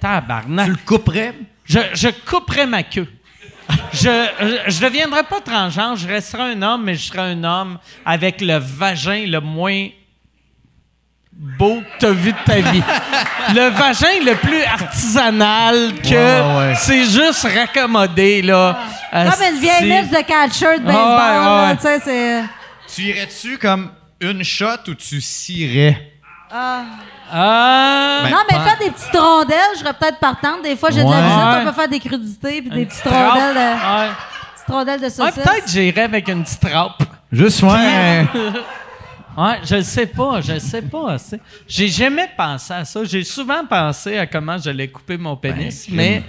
Tabarnak. 0.00 0.66
Tu 0.66 0.70
le 0.72 0.78
couperais? 0.86 1.34
Je, 1.64 1.78
je 1.94 2.08
couperais 2.08 2.66
ma 2.66 2.82
queue. 2.82 3.06
Je, 3.92 3.98
je, 4.40 4.70
je 4.72 4.80
deviendrai 4.80 5.22
pas 5.24 5.40
transgenre, 5.40 5.96
je 5.96 6.06
resterai 6.08 6.52
un 6.52 6.62
homme, 6.62 6.84
mais 6.84 6.94
je 6.94 7.02
serai 7.08 7.20
un 7.20 7.44
homme 7.44 7.78
avec 8.04 8.40
le 8.40 8.56
vagin 8.56 9.24
le 9.26 9.40
moins 9.40 9.88
beau 11.32 11.80
que 11.80 11.98
tu 11.98 12.06
as 12.06 12.10
vu 12.12 12.32
de 12.32 12.38
ta 12.44 12.56
vie. 12.60 12.82
le 13.54 13.68
vagin 13.70 14.24
le 14.24 14.34
plus 14.36 14.62
artisanal 14.62 15.92
que 16.02 16.08
Ouais, 16.08 16.56
ouais, 16.58 16.68
ouais. 16.70 16.74
c'est 16.76 17.04
juste 17.04 17.42
raccommodé, 17.54 18.42
là. 18.42 18.78
Comme 19.12 19.42
une 19.54 19.60
vieille 19.60 20.08
de 20.08 20.22
catcher 20.22 20.78
de 20.78 20.84
baseball. 20.84 20.94
Ah 20.94 21.66
ouais. 21.70 21.76
Tu 21.76 21.82
sais, 21.82 22.00
c'est. 22.04 22.42
Tu 22.94 23.02
irais-tu 23.08 23.58
comme 23.58 23.90
une 24.20 24.42
shot 24.44 24.88
ou 24.88 24.94
tu 24.94 25.20
cirais? 25.20 26.12
Ah, 26.54 26.82
non, 28.30 28.38
mais 28.50 28.58
faire 28.58 28.78
des 28.78 28.90
petites 28.90 29.16
rondelles, 29.18 29.58
je 29.74 29.80
serais 29.80 29.94
peut-être 29.94 30.18
partante. 30.18 30.62
Des 30.62 30.76
fois, 30.76 30.90
j'ai 30.90 31.02
de 31.02 31.10
la 31.10 31.20
visite, 31.22 31.38
Ouais. 31.38 31.60
on 31.62 31.64
peut 31.66 31.72
faire 31.72 31.88
des 31.88 31.98
crudités 32.00 32.60
puis 32.62 32.70
des 32.70 32.84
petites 32.86 33.04
rondelles 33.04 33.54
de, 33.54 33.58
Ouais. 33.58 34.10
petites 34.54 34.68
rondelles 34.68 35.00
de 35.00 35.04
Ouais, 35.04 35.10
saucisses. 35.10 35.34
peut-être 35.42 35.68
j'irais 35.70 36.02
avec 36.02 36.28
une 36.28 36.44
petite 36.44 36.60
trappe. 36.60 37.02
Juste, 37.32 37.62
ouais. 37.62 38.26
Ouais, 39.36 39.60
je 39.64 39.76
le 39.76 39.82
sais 39.82 40.06
pas, 40.06 40.40
je 40.40 40.52
le 40.52 40.58
sais 40.58 40.82
pas. 40.82 41.16
c'est- 41.18 41.40
J'ai 41.66 41.88
jamais 41.88 42.28
pensé 42.36 42.72
à 42.74 42.84
ça. 42.84 43.04
J'ai 43.04 43.24
souvent 43.24 43.64
pensé 43.66 44.18
à 44.18 44.26
comment 44.26 44.58
j'allais 44.58 44.88
couper 44.88 45.16
mon 45.16 45.36
pénis, 45.36 45.86
mais 45.90 46.22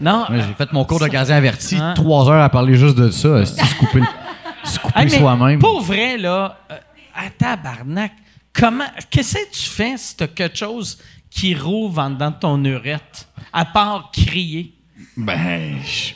non. 0.00 0.26
Ouais, 0.30 0.40
J'ai 0.40 0.54
fait 0.54 0.72
mon 0.72 0.84
cours 0.84 1.00
de 1.00 1.08
gardien 1.08 1.36
averti, 1.36 1.76
Hein? 1.76 1.94
trois 1.94 2.28
heures 2.30 2.42
à 2.42 2.48
parler 2.48 2.74
juste 2.76 2.96
de 2.96 3.10
ça, 3.10 3.44
c'est 3.44 3.64
se 3.64 3.74
couper, 3.74 4.00
se 4.64 4.78
couper 4.78 5.00
Hey, 5.00 5.10
soi-même. 5.10 5.58
Pour 5.58 5.80
vrai, 5.80 6.16
là, 6.18 6.58
euh, 6.70 6.76
à 7.14 7.30
tabarnak, 7.30 8.12
comment, 8.52 8.84
qu'est-ce 9.10 9.34
que 9.34 9.50
tu 9.52 9.68
fais 9.68 9.96
si 9.96 10.16
t'as 10.16 10.26
quelque 10.28 10.56
chose 10.56 10.98
qui 11.30 11.54
rouvre 11.54 12.00
en 12.00 12.10
dedans 12.10 12.30
de 12.30 12.36
ton 12.36 12.64
urètre, 12.64 13.26
à 13.52 13.64
part 13.64 14.10
crier? 14.12 14.72
Ben, 15.16 15.76
je- 15.84 16.12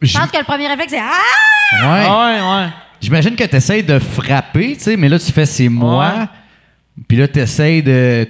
Je 0.00 0.16
pense 0.16 0.30
que 0.30 0.38
le 0.38 0.44
premier 0.44 0.68
réflexe, 0.68 0.92
c'est 0.92 1.00
Ah! 1.00 1.82
ouais. 1.82 2.06
Ouais, 2.08 2.40
ouais. 2.64 2.68
J'imagine 3.00 3.36
que 3.36 3.44
tu 3.44 3.56
essaies 3.56 3.82
de 3.82 3.98
frapper, 3.98 4.76
tu 4.76 4.80
sais, 4.84 4.96
mais 4.96 5.08
là, 5.08 5.18
tu 5.18 5.30
fais 5.32 5.46
c'est 5.46 5.68
moi. 5.68 6.28
Puis 7.06 7.16
là, 7.16 7.28
tu 7.28 7.38
essaies 7.38 7.80
de. 7.82 8.28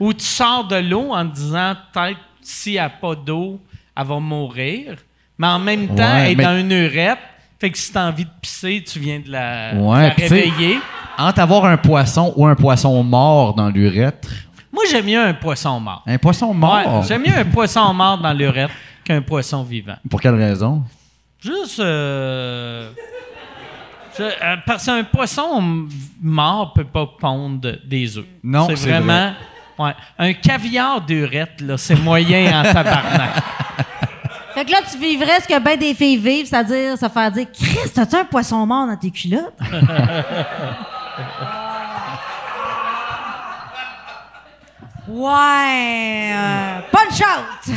Ou 0.00 0.12
tu 0.12 0.24
sors 0.24 0.66
de 0.66 0.76
l'eau 0.76 1.12
en 1.12 1.26
te 1.28 1.34
disant, 1.34 1.74
peut-être, 1.92 2.18
s'il 2.42 2.72
n'y 2.72 2.78
a 2.78 2.88
pas 2.88 3.14
d'eau, 3.14 3.60
elle 3.96 4.06
va 4.06 4.18
mourir. 4.18 4.96
Mais 5.38 5.46
en 5.46 5.58
même 5.58 5.88
temps, 5.88 5.94
Ouais, 5.96 6.24
elle 6.26 6.32
est 6.32 6.34
mais- 6.36 6.44
dans 6.44 6.58
une 6.58 6.72
urette. 6.72 7.18
Fait 7.58 7.70
que 7.70 7.78
si 7.78 7.90
t'as 7.92 8.06
envie 8.08 8.24
de 8.24 8.30
pisser, 8.40 8.84
tu 8.86 8.98
viens 8.98 9.18
de 9.20 9.30
la, 9.30 9.72
de 9.74 9.80
Ouais, 9.80 10.08
la 10.08 10.10
réveiller. 10.10 10.78
Entre 11.18 11.40
avoir 11.40 11.64
un 11.64 11.78
poisson 11.78 12.32
ou 12.36 12.46
un 12.46 12.54
poisson 12.54 13.02
mort 13.02 13.54
dans 13.54 13.70
l'urètre. 13.70 14.28
Moi, 14.70 14.84
j'aime 14.90 15.06
mieux 15.06 15.18
un 15.20 15.32
poisson 15.32 15.80
mort. 15.80 16.02
Un 16.06 16.18
poisson 16.18 16.52
mort? 16.52 16.74
Ouais, 17.00 17.06
j'aime 17.08 17.22
mieux 17.22 17.34
un 17.34 17.44
poisson 17.46 17.94
mort 17.94 18.18
dans 18.18 18.34
l'urètre 18.34 18.74
qu'un 19.02 19.22
poisson 19.22 19.62
vivant. 19.62 19.96
Pour 20.10 20.20
quelle 20.20 20.34
raison? 20.34 20.82
Juste. 21.40 21.80
euh, 21.80 22.90
parce 24.66 24.86
qu'un 24.86 25.04
poisson 25.04 25.86
mort 26.20 26.72
peut 26.74 26.84
pas 26.84 27.06
pondre 27.18 27.72
des 27.84 28.16
œufs. 28.18 28.24
Non, 28.42 28.66
c'est 28.68 28.88
vraiment. 28.90 29.32
Ouais. 29.78 29.92
Un 30.18 30.32
caviar 30.32 31.00
d'urette, 31.02 31.60
là, 31.60 31.76
c'est 31.76 31.96
moyen 31.96 32.60
en 32.60 32.62
tabarnak. 32.72 33.30
Fait 34.54 34.64
que 34.64 34.70
là, 34.72 34.78
tu 34.90 34.96
vivrais 34.98 35.40
ce 35.42 35.48
que 35.48 35.58
ben 35.60 35.78
des 35.78 35.92
filles 35.94 36.16
vivent, 36.16 36.46
c'est-à-dire 36.46 36.96
se 36.96 37.08
faire 37.10 37.30
dire 37.30 37.46
Chris, 37.52 37.90
t'as-tu 37.94 38.16
un 38.16 38.24
poisson 38.24 38.64
mort 38.64 38.86
dans 38.86 38.96
tes 38.96 39.10
culottes? 39.10 39.52
ouais. 45.08 46.32
euh, 46.34 46.78
punch 46.90 47.20
out! 47.20 47.74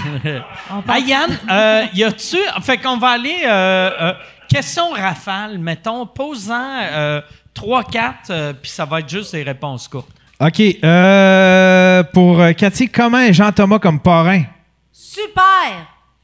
On 0.71 0.79
Ah, 0.79 0.81
part- 0.85 0.97
Yann, 0.99 1.37
euh, 1.49 1.85
y 1.93 2.03
a-tu. 2.03 2.37
Fait 2.61 2.77
qu'on 2.77 2.97
va 2.97 3.09
aller. 3.09 3.41
Euh, 3.45 3.91
euh, 4.01 4.13
question 4.49 4.91
rafale, 4.91 5.57
mettons, 5.57 6.05
posant 6.05 6.79
euh, 6.91 7.21
3-4, 7.55 8.13
euh, 8.29 8.53
puis 8.53 8.69
ça 8.71 8.85
va 8.85 8.99
être 8.99 9.09
juste 9.09 9.33
des 9.33 9.43
réponses 9.43 9.87
courtes. 9.87 10.09
OK. 10.39 10.61
euh, 10.83 12.03
pour 12.13 12.39
euh, 12.41 12.53
Cathy, 12.53 12.89
comment 12.89 13.19
est 13.19 13.33
Jean-Thomas 13.33 13.79
comme 13.79 13.99
parrain? 13.99 14.43
Super! 14.91 15.43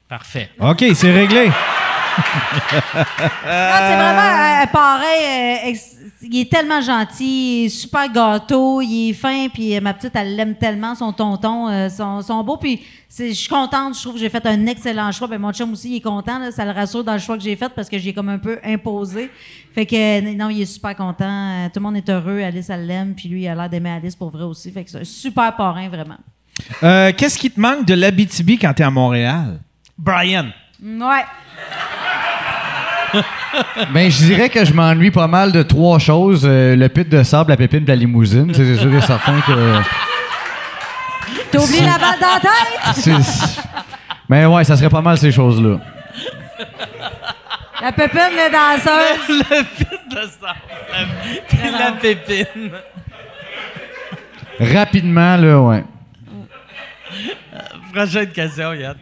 Parfait. 0.08 0.50
OK, 0.60 0.86
c'est 0.94 1.12
réglé. 1.12 1.48
Non, 1.48 1.54
c'est 3.44 3.96
vraiment 3.96 4.62
euh, 4.62 4.66
pareil. 4.72 5.24
euh, 5.66 5.70
ex- 5.70 5.96
il 6.32 6.42
est 6.42 6.52
tellement 6.52 6.82
gentil, 6.82 7.62
il 7.62 7.66
est 7.66 7.70
super 7.70 8.12
gâteau, 8.12 8.82
il 8.82 9.10
est 9.10 9.14
fin, 9.14 9.48
puis 9.54 9.76
euh, 9.76 9.82
ma 9.82 9.94
petite, 9.94 10.12
elle 10.16 10.36
l'aime 10.36 10.56
tellement, 10.56 10.96
son 10.96 11.12
tonton, 11.14 11.68
euh, 11.70 11.90
son, 11.90 12.22
son 12.22 12.44
beau. 12.44 12.58
Puis 12.58 12.82
c'est- 13.10 13.30
je 13.30 13.34
suis 13.34 13.50
contente, 13.50 13.96
je 13.96 14.02
trouve 14.02 14.14
que 14.14 14.20
j'ai 14.20 14.30
fait 14.30 14.46
un 14.46 14.66
excellent 14.68 15.12
choix. 15.12 15.28
Ben, 15.28 15.40
mon 15.40 15.52
chum 15.54 15.72
aussi, 15.74 15.90
il 15.92 15.96
est 15.98 16.02
content, 16.02 16.40
là, 16.40 16.52
ça 16.52 16.66
le 16.66 16.72
rassure 16.72 17.04
dans 17.04 17.14
le 17.14 17.20
choix 17.20 17.38
que 17.38 17.44
j'ai 17.44 17.56
fait 17.56 17.70
parce 17.70 17.90
que 17.90 17.98
j'ai 17.98 18.14
comme 18.14 18.30
un 18.30 18.38
peu 18.40 18.60
imposé. 18.64 19.30
Fait 19.74 19.86
que 19.86 19.96
euh, 19.96 20.34
non, 20.36 20.50
il 20.50 20.62
est 20.62 20.66
super 20.66 20.96
content. 20.96 21.70
Tout 21.74 21.80
le 21.80 21.82
monde 21.82 21.98
est 21.98 22.10
heureux, 22.10 22.42
Alice, 22.42 22.70
elle 22.70 22.88
l'aime, 22.88 23.14
puis 23.16 23.30
lui, 23.30 23.44
il 23.44 23.48
a 23.48 23.56
l'air 23.56 23.70
d'aimer 23.70 23.92
Alice 23.92 24.16
pour 24.16 24.30
vrai 24.30 24.44
aussi. 24.44 24.72
Fait 24.72 24.84
que 24.84 24.90
c'est 24.92 25.02
un 25.02 25.04
super 25.04 25.56
parrain, 25.56 25.88
vraiment. 25.90 26.18
Euh, 26.84 27.12
Qu'est-ce 27.16 27.38
qui 27.38 27.52
te 27.52 27.60
manque 27.60 27.86
de 27.86 27.94
l'Abitibi 27.94 28.58
quand 28.58 28.74
t'es 28.74 28.84
à 28.84 28.90
Montréal? 28.92 29.60
Brian. 29.98 30.48
Ouais. 30.84 31.24
Ben, 33.94 34.12
je 34.12 34.26
dirais 34.26 34.50
que 34.50 34.66
je 34.66 34.74
m'ennuie 34.74 35.12
pas 35.12 35.28
mal 35.28 35.52
de 35.52 35.64
trois 35.64 36.00
choses. 36.00 36.46
Euh, 36.46 36.76
le 36.76 36.90
pit 36.90 37.08
de 37.08 37.24
sable, 37.24 37.52
la 37.52 37.58
pépine 37.58 37.84
de 37.84 37.90
la 37.90 37.96
limousine. 37.96 38.52
C'est 38.54 38.76
sûr 38.76 38.94
et 38.94 39.02
certain 39.02 39.40
que... 39.42 39.80
T'as 41.52 41.60
oublié 41.60 41.82
la 41.82 41.98
balle 41.98 42.20
dans 42.20 42.28
la 42.28 42.94
tête? 42.94 43.66
Mais 44.28 44.46
ouais, 44.46 44.64
ça 44.64 44.76
serait 44.76 44.90
pas 44.90 45.02
mal 45.02 45.18
ces 45.18 45.32
choses-là. 45.32 45.78
La 47.82 47.92
pépine, 47.92 48.20
les 48.36 48.50
danseuses. 48.50 49.28
le 49.30 49.64
pit 49.78 50.00
de 50.10 50.22
sable. 50.22 50.60
Puis 51.48 51.72
la 51.72 51.92
pépine. 51.94 52.72
Rapidement, 54.60 55.38
là, 55.38 55.62
ouais. 55.62 55.84
Prochaine 57.94 58.32
question, 58.32 58.74
Yann. 58.74 58.96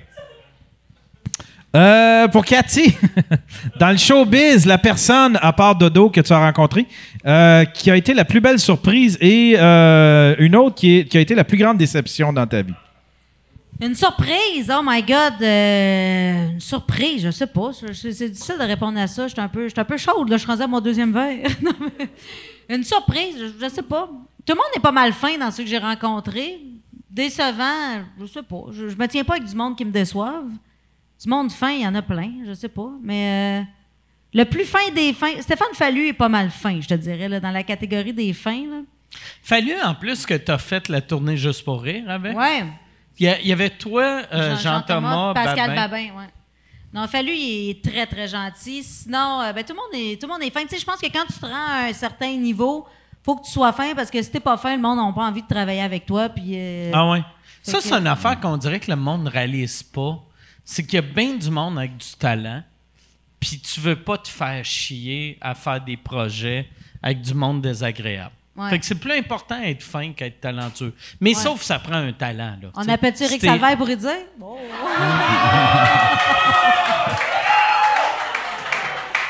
Euh, 1.75 2.27
pour 2.27 2.45
Cathy, 2.45 2.95
dans 3.79 3.89
le 3.89 3.97
showbiz, 3.97 4.67
la 4.67 4.77
personne, 4.77 5.39
à 5.41 5.51
part 5.53 5.75
Dodo, 5.75 6.11
que 6.11 6.21
tu 6.21 6.31
as 6.31 6.39
rencontré, 6.39 6.85
euh, 7.25 7.65
qui 7.65 7.89
a 7.89 7.95
été 7.95 8.13
la 8.13 8.25
plus 8.25 8.41
belle 8.41 8.59
surprise 8.59 9.17
et 9.19 9.55
euh, 9.57 10.35
une 10.37 10.55
autre 10.55 10.75
qui, 10.75 11.07
a 11.11 11.19
été 11.19 11.33
la 11.33 11.43
plus 11.43 11.57
grande 11.57 11.79
déception 11.79 12.31
dans 12.31 12.45
ta 12.45 12.61
vie. 12.61 12.75
Une 13.81 13.95
surprise, 13.95 14.71
oh 14.71 14.83
my 14.85 15.01
God, 15.01 15.41
une 15.41 16.59
surprise, 16.59 17.23
je 17.23 17.31
sais 17.31 17.47
pas. 17.47 17.71
C'est 17.73 18.29
difficile 18.29 18.55
de 18.59 18.65
répondre 18.65 18.99
à 18.99 19.07
ça. 19.07 19.27
Je 19.27 19.33
suis 19.33 19.41
un 19.41 19.47
peu, 19.47 19.67
j'étais 19.67 19.81
un 19.81 19.85
peu 19.85 19.97
chaude 19.97 20.29
là. 20.29 20.37
Je 20.37 20.43
suis 20.43 20.61
à 20.61 20.67
mon 20.67 20.79
deuxième 20.79 21.11
verre. 21.11 21.49
Une 22.69 22.83
surprise, 22.83 23.35
je, 23.37 23.65
je 23.65 23.69
sais 23.69 23.81
pas. 23.81 24.07
Tout 24.45 24.53
le 24.53 24.55
monde 24.55 24.71
est 24.75 24.79
pas 24.79 24.91
mal 24.91 25.11
fin 25.11 25.37
dans 25.39 25.49
ceux 25.49 25.63
que 25.63 25.69
j'ai 25.69 25.79
rencontrés. 25.79 26.59
Décevant, 27.09 28.03
je 28.21 28.25
sais 28.27 28.43
pas. 28.43 28.65
Je, 28.71 28.89
je 28.89 28.95
me 28.95 29.07
tiens 29.07 29.23
pas 29.23 29.33
avec 29.33 29.45
du 29.45 29.55
monde 29.55 29.75
qui 29.75 29.83
me 29.83 29.91
déçoive. 29.91 30.45
Du 31.23 31.29
monde 31.29 31.51
fin, 31.53 31.71
il 31.71 31.81
y 31.81 31.87
en 31.87 31.95
a 31.95 32.01
plein, 32.01 32.31
je 32.45 32.53
sais 32.53 32.67
pas. 32.67 32.89
Mais 33.01 33.61
euh, 33.61 33.63
le 34.33 34.43
plus 34.43 34.65
fin 34.65 34.91
des 34.93 35.13
fins, 35.13 35.39
Stéphane 35.39 35.73
Fallu 35.73 36.09
est 36.09 36.13
pas 36.13 36.27
mal 36.27 36.49
fin, 36.49 36.81
je 36.81 36.87
te 36.87 36.93
dirais, 36.95 37.29
là, 37.29 37.39
dans 37.39 37.51
la 37.51 37.63
catégorie 37.63 38.11
des 38.11 38.33
fins. 38.33 38.65
Là. 38.69 38.81
Fallu 39.41 39.73
en 39.81 39.95
plus 39.95 40.25
que 40.25 40.33
tu 40.33 40.51
as 40.51 40.57
fait 40.57 40.89
la 40.89 40.99
tournée 40.99 41.37
juste 41.37 41.63
pour 41.63 41.81
rire 41.81 42.03
avec. 42.09 42.35
Ouais. 42.37 42.65
Il 43.19 43.27
y, 43.43 43.53
avait 43.53 43.69
toi, 43.69 44.23
euh, 44.33 44.55
Jean- 44.57 44.79
Jean-Thomas, 44.79 45.33
Pascal 45.33 45.75
Babin. 45.75 45.75
Babin, 45.75 46.03
ouais. 46.19 46.29
Non, 46.93 47.07
Fallu, 47.07 47.31
il 47.31 47.69
est 47.69 47.83
très, 47.83 48.05
très 48.05 48.27
gentil. 48.27 48.83
Sinon, 48.83 49.41
euh, 49.41 49.53
ben, 49.53 49.63
tout, 49.63 49.73
le 49.73 49.77
monde 49.77 49.93
est, 49.93 50.19
tout 50.19 50.27
le 50.27 50.33
monde 50.33 50.43
est 50.43 50.49
fin. 50.49 50.61
Tu 50.63 50.69
sais, 50.69 50.79
je 50.79 50.85
pense 50.85 50.97
que 50.99 51.07
quand 51.07 51.25
tu 51.25 51.39
te 51.39 51.45
rends 51.45 51.53
à 51.53 51.87
un 51.89 51.93
certain 51.93 52.35
niveau, 52.35 52.85
faut 53.23 53.35
que 53.37 53.45
tu 53.45 53.51
sois 53.51 53.71
fin 53.71 53.95
parce 53.95 54.11
que 54.11 54.21
si 54.21 54.29
t'es 54.29 54.39
pas 54.39 54.57
fin, 54.57 54.75
le 54.75 54.81
monde 54.81 54.97
n'a 54.97 55.13
pas 55.13 55.25
envie 55.27 55.41
de 55.41 55.47
travailler 55.47 55.81
avec 55.81 56.05
toi. 56.05 56.27
Puis, 56.27 56.51
euh, 56.55 56.91
Ah 56.93 57.09
ouais. 57.11 57.21
Ça, 57.61 57.79
c'est 57.79 57.93
une 57.93 58.07
affaire 58.07 58.39
qu'on 58.41 58.57
dirait 58.57 58.79
que 58.79 58.91
le 58.91 58.97
monde 58.97 59.23
ne 59.23 59.29
réalise 59.29 59.83
pas. 59.83 60.19
C'est 60.65 60.83
qu'il 60.83 60.95
y 60.95 60.97
a 60.97 61.01
bien 61.01 61.35
du 61.35 61.49
monde 61.49 61.77
avec 61.77 61.97
du 61.97 62.13
talent, 62.17 62.63
puis 63.39 63.59
tu 63.59 63.79
veux 63.81 63.97
pas 63.97 64.17
te 64.17 64.29
faire 64.29 64.63
chier 64.63 65.37
à 65.41 65.55
faire 65.55 65.81
des 65.81 65.97
projets 65.97 66.67
avec 67.01 67.21
du 67.21 67.33
monde 67.33 67.61
désagréable. 67.61 68.33
Ouais. 68.55 68.69
Fait 68.69 68.79
que 68.79 68.85
c'est 68.85 68.95
plus 68.95 69.13
important 69.13 69.59
être 69.61 69.81
fin 69.81 70.13
qu'être 70.13 70.39
talentueux. 70.39 70.93
Mais 71.19 71.33
sauf 71.33 71.59
que 71.59 71.65
ça 71.65 71.79
prend 71.79 71.95
un 71.95 72.13
talent. 72.13 72.55
Là, 72.61 72.69
on 72.75 72.87
appelle-tu 72.87 73.23
Eric 73.23 73.41
Salvaire 73.41 73.77
pour 73.77 73.89
y 73.89 73.97
dire? 73.97 74.11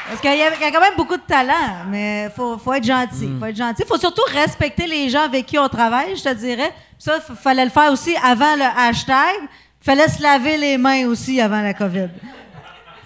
Parce 0.10 0.22
qu'il 0.22 0.38
y, 0.38 0.44
a 0.44 0.54
il 0.54 0.62
y 0.62 0.64
a 0.64 0.72
quand 0.72 0.82
même 0.82 0.96
beaucoup 0.96 1.18
de 1.18 1.24
talent, 1.24 1.86
mais 1.88 2.30
faut, 2.36 2.60
faut 2.60 2.74
être 2.74 2.84
gentil. 2.84 3.26
Mm. 3.26 3.40
faut 3.40 3.46
être 3.46 3.56
gentil. 3.56 3.84
faut 3.88 3.98
surtout 3.98 4.22
respecter 4.28 4.86
les 4.86 5.10
gens 5.10 5.24
avec 5.24 5.48
qui 5.48 5.58
on 5.58 5.68
travaille, 5.68 6.16
je 6.16 6.24
te 6.24 6.34
dirais. 6.36 6.72
Ça, 7.00 7.18
il 7.28 7.36
fallait 7.36 7.66
le 7.66 7.72
faire 7.72 7.92
aussi 7.92 8.16
avant 8.24 8.56
le 8.56 8.66
hashtag. 8.78 9.36
Fallait 9.84 10.08
se 10.08 10.22
laver 10.22 10.58
les 10.58 10.78
mains 10.78 11.06
aussi 11.08 11.40
avant 11.42 11.62
la 11.62 11.74
COVID. 11.74 12.08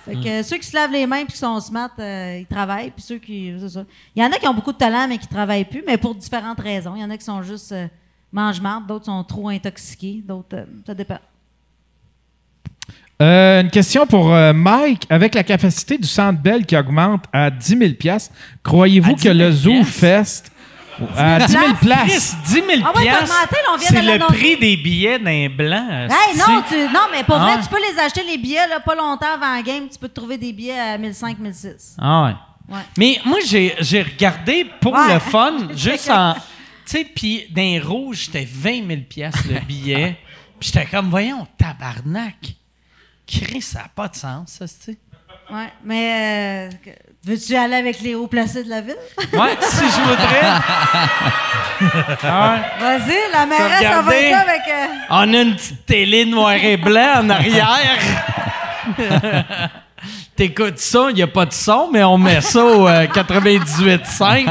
Fait 0.05 0.15
Mm. 0.15 0.23
que 0.23 0.43
ceux 0.43 0.57
qui 0.57 0.65
se 0.67 0.75
lavent 0.75 0.91
les 0.91 1.05
mains 1.05 1.23
puis 1.25 1.33
qui 1.33 1.39
sont 1.39 1.59
smart, 1.59 1.89
euh, 1.99 2.37
ils 2.39 2.45
travaillent. 2.45 2.91
Puis 2.91 3.01
ceux 3.03 3.17
qui. 3.17 3.53
ça. 3.67 3.83
Il 4.15 4.23
y 4.23 4.25
en 4.25 4.31
a 4.31 4.37
qui 4.37 4.47
ont 4.47 4.53
beaucoup 4.53 4.71
de 4.71 4.77
talent, 4.77 5.05
mais 5.09 5.17
qui 5.17 5.27
travaillent 5.27 5.65
plus, 5.65 5.83
mais 5.85 5.97
pour 5.97 6.15
différentes 6.15 6.59
raisons. 6.61 6.93
Il 6.95 7.01
y 7.01 7.03
en 7.03 7.09
a 7.09 7.17
qui 7.17 7.25
sont 7.25 7.43
juste 7.43 7.73
euh, 7.73 7.87
mange-marde, 8.31 8.87
d'autres 8.87 9.05
sont 9.05 9.23
trop 9.23 9.49
intoxiqués, 9.49 10.23
d'autres. 10.25 10.55
euh, 10.55 10.65
ça 10.85 10.93
dépend. 10.93 11.19
Euh, 13.21 13.61
une 13.61 13.69
question 13.71 14.05
pour 14.05 14.31
euh, 14.33 14.53
Mike. 14.53 15.07
Avec 15.09 15.33
la 15.33 15.43
capacité 15.43 15.97
du 15.97 16.07
Centre 16.07 16.39
Bell 16.39 16.65
qui 16.65 16.77
augmente 16.77 17.25
à 17.33 17.49
10 17.49 17.77
000 17.77 17.91
croyez-vous 18.63 19.15
que 19.15 19.21
10 19.21 19.23
000 19.23 19.37
le 19.37 19.51
Zoo 19.51 19.83
Fest 19.83 20.51
à 21.15 21.39
10 21.45 21.51
000 21.51 21.63
Chris, 21.63 21.73
places 21.81 22.35
10 22.45 22.53
000 22.53 22.65
Ah 22.83 22.91
ouais, 22.97 23.11
c'est 23.79 24.01
le 24.01 24.17
prix 24.27 24.57
des 24.57 24.77
billets 24.77 25.19
d'un 25.19 25.49
blanc. 25.49 26.07
Hey, 26.09 26.37
non, 26.37 26.63
tu, 26.67 26.75
non, 26.93 27.07
mais 27.11 27.23
pour 27.23 27.35
Ah 27.35 27.39
vrai, 27.45 27.55
ouais. 27.55 27.61
tu 27.63 27.69
peux 27.69 27.79
les 27.91 27.99
acheter, 27.99 28.23
les 28.23 28.37
billets, 28.37 28.67
là, 28.67 28.79
pas 28.79 28.95
longtemps 28.95 29.33
avant 29.35 29.53
la 29.55 29.61
game. 29.61 29.87
Tu 29.91 29.97
peux 29.99 30.09
te 30.09 30.15
trouver 30.15 30.37
des 30.37 30.53
billets 30.53 30.79
à 30.79 30.97
1005, 30.97 31.37
1006. 31.39 31.95
Ah 31.99 32.23
ouais. 32.25 32.75
Ouais. 32.75 32.81
Mais 32.97 33.19
moi, 33.25 33.39
j'ai 33.43 34.01
regardé 34.01 34.65
pour 34.81 34.93
Ouais. 34.93 35.13
le 35.13 35.19
fun, 35.19 35.53
juste 35.75 36.09
en. 36.09 36.33
Tu 36.33 36.41
sais, 36.85 37.03
puis 37.05 37.47
d'un 37.51 37.81
rouge, 37.83 38.25
c'était 38.25 38.47
20 38.49 38.87
000 38.87 39.01
piastres 39.09 39.43
le 39.49 39.59
billet. 39.59 40.17
puis 40.59 40.71
j'étais 40.73 40.85
comme, 40.85 41.09
voyons, 41.09 41.45
tabarnak. 41.57 42.55
Chris, 43.25 43.61
ça 43.61 43.79
n'a 43.79 43.87
pas 43.93 44.07
de 44.07 44.15
sens, 44.15 44.49
ça, 44.51 44.67
tu 44.67 44.73
sais. 44.79 44.97
Ouais, 45.53 45.67
mais 45.83 46.69
euh, 46.69 46.91
veux-tu 47.27 47.55
aller 47.55 47.75
avec 47.75 48.01
les 48.01 48.15
hauts 48.15 48.27
placés 48.27 48.63
de 48.63 48.69
la 48.69 48.81
ville? 48.81 48.95
Ouais, 49.33 49.57
si 49.61 49.83
je 49.85 50.01
voudrais. 50.01 50.41
Ah 52.23 52.53
ouais. 52.55 52.61
Vas-y, 52.79 53.31
la 53.31 53.45
mairesse, 53.45 53.81
ça 53.83 54.01
va 54.01 54.15
être 54.15 54.31
là 54.31 54.39
avec. 54.39 54.61
euh, 54.67 54.85
On 55.11 55.33
a 55.33 55.41
une 55.41 55.55
petite 55.55 55.85
télé 55.85 56.25
noir 56.25 56.53
et 56.53 56.77
blanc 56.77 57.19
en 57.21 57.29
arrière. 57.29 57.99
T'écoutes 60.35 60.77
ça, 60.77 61.07
il 61.09 61.15
n'y 61.15 61.23
a 61.23 61.27
pas 61.27 61.45
de 61.47 61.53
son, 61.53 61.89
mais 61.91 62.03
on 62.03 62.17
met 62.17 62.41
ça 62.41 62.63
au 62.63 62.87
euh, 62.87 63.05
98.5. 63.07 64.47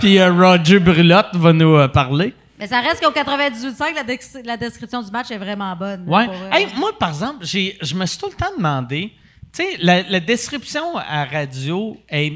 Puis 0.00 0.18
euh, 0.18 0.32
Roger 0.32 0.78
Brulotte 0.78 1.34
va 1.34 1.52
nous 1.52 1.76
euh, 1.76 1.88
parler. 1.88 2.34
Mais 2.58 2.66
ça 2.66 2.80
reste 2.80 3.02
qu'au 3.04 3.10
98.5, 3.10 3.94
la, 3.94 4.02
la 4.44 4.56
description 4.56 5.02
du 5.02 5.10
match 5.10 5.30
est 5.30 5.36
vraiment 5.36 5.76
bonne. 5.76 6.04
Ouais. 6.06 6.24
Pour. 6.26 6.34
Hey, 6.52 6.66
moi, 6.76 6.92
par 6.98 7.10
exemple, 7.10 7.38
j'ai, 7.42 7.76
je 7.82 7.94
me 7.94 8.06
suis 8.06 8.18
tout 8.18 8.28
le 8.30 8.34
temps 8.36 8.52
demandé, 8.56 9.12
tu 9.52 9.62
sais, 9.62 9.76
la, 9.80 10.02
la 10.02 10.20
description 10.20 10.96
à 10.96 11.24
radio 11.24 11.96
est. 12.08 12.32